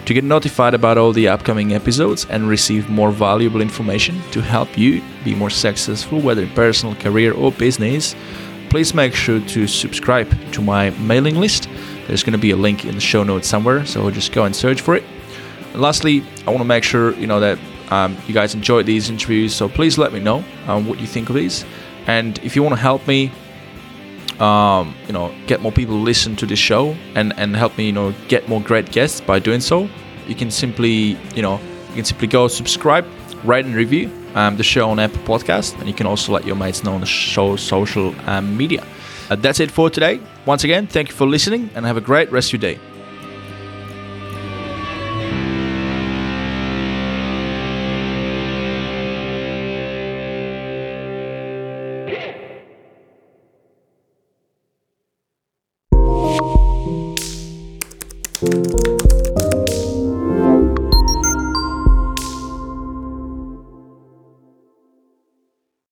To 0.07 0.14
get 0.14 0.24
notified 0.24 0.72
about 0.72 0.96
all 0.96 1.12
the 1.12 1.28
upcoming 1.28 1.74
episodes 1.74 2.26
and 2.30 2.49
receive 2.49 2.88
more 2.88 3.11
valuable 3.11 3.61
information 3.61 4.20
to 4.30 4.40
help 4.40 4.78
you 4.78 5.03
be 5.22 5.34
more 5.34 5.51
successful, 5.51 6.20
whether 6.20 6.42
in 6.42 6.51
personal, 6.51 6.94
career, 6.94 7.34
or 7.34 7.53
business, 7.53 8.14
please 8.70 8.94
make 8.94 9.14
sure 9.14 9.40
to 9.40 9.66
subscribe 9.66 10.30
to 10.53 10.62
my 10.62 10.90
mailing 10.90 11.36
list. 11.36 11.68
There's 12.07 12.22
going 12.22 12.32
to 12.32 12.38
be 12.38 12.53
a 12.53 12.57
link 12.57 12.86
in 12.86 12.94
the 12.94 13.01
show 13.03 13.22
notes 13.22 13.49
somewhere, 13.49 13.84
so 13.84 14.11
just 14.11 14.32
go 14.32 14.44
and 14.44 14.57
search 14.57 14.80
for 14.80 14.96
it. 14.96 15.05
And 15.74 15.82
lastly, 15.82 16.24
I 16.46 16.51
want 16.51 16.61
to 16.61 16.64
make 16.64 16.84
sure 16.84 17.14
you 17.14 17.26
know 17.26 17.40
that 17.40 17.59
um, 17.91 18.16
you 18.26 18.34
guys 18.34 18.55
enjoyed 18.55 18.86
these 18.86 19.11
interviews, 19.11 19.55
so 19.55 19.68
please 19.68 19.99
let 19.99 20.12
me 20.12 20.20
know 20.20 20.45
um, 20.66 20.86
what 20.86 21.01
you 21.01 21.07
think 21.07 21.28
of 21.28 21.34
these. 21.34 21.64
And 22.07 22.39
if 22.41 22.57
you 22.57 22.62
want 22.62 22.74
to 22.74 22.80
help 22.80 23.07
me, 23.07 23.30
um, 24.41 24.95
you 25.07 25.12
know, 25.12 25.34
get 25.47 25.61
more 25.61 25.72
people 25.72 25.95
to 25.97 26.03
listen 26.03 26.36
to 26.36 26.47
this 26.47 26.59
show 26.59 26.97
and, 27.14 27.36
and 27.39 27.57
help 27.57 27.76
me, 27.76 27.86
you 27.86 27.93
know, 27.93 28.14
get 28.28 28.49
more 28.49 28.61
great 28.61 28.91
guests 28.93 29.20
by 29.20 29.39
doing 29.39 29.61
so, 29.61 29.89
you 30.26 30.34
can 30.34 30.51
simply, 30.51 31.18
you 31.34 31.43
know, 31.43 31.61
you 31.89 31.97
can 31.97 32.05
simply 32.05 32.28
go 32.28 32.49
subscribe, 32.49 33.07
rate 33.45 33.64
and 33.64 33.74
review 33.74 34.11
um, 34.34 34.57
the 34.57 34.62
show 34.62 34.89
on 34.91 34.99
Apple 34.99 35.20
Podcast, 35.22 35.78
and 35.78 35.89
you 35.89 35.95
can 35.95 36.07
also 36.07 36.32
let 36.32 36.47
your 36.47 36.57
mates 36.57 36.84
know 36.84 36.95
on 36.95 37.01
the 37.01 37.07
show 37.07 37.57
social 37.57 38.14
um, 38.28 38.57
media. 38.57 38.84
Uh, 39.30 39.36
that's 39.36 39.61
it 39.61 39.70
for 39.70 39.91
today. 39.91 40.20
Once 40.47 40.64
again, 40.64 40.86
thank 40.86 41.09
you 41.09 41.14
for 41.14 41.26
listening, 41.26 41.70
and 41.74 41.84
have 41.84 41.97
a 41.97 42.01
great 42.01 42.30
rest 42.30 42.53
of 42.53 42.62
your 42.62 42.72
day. 42.72 42.80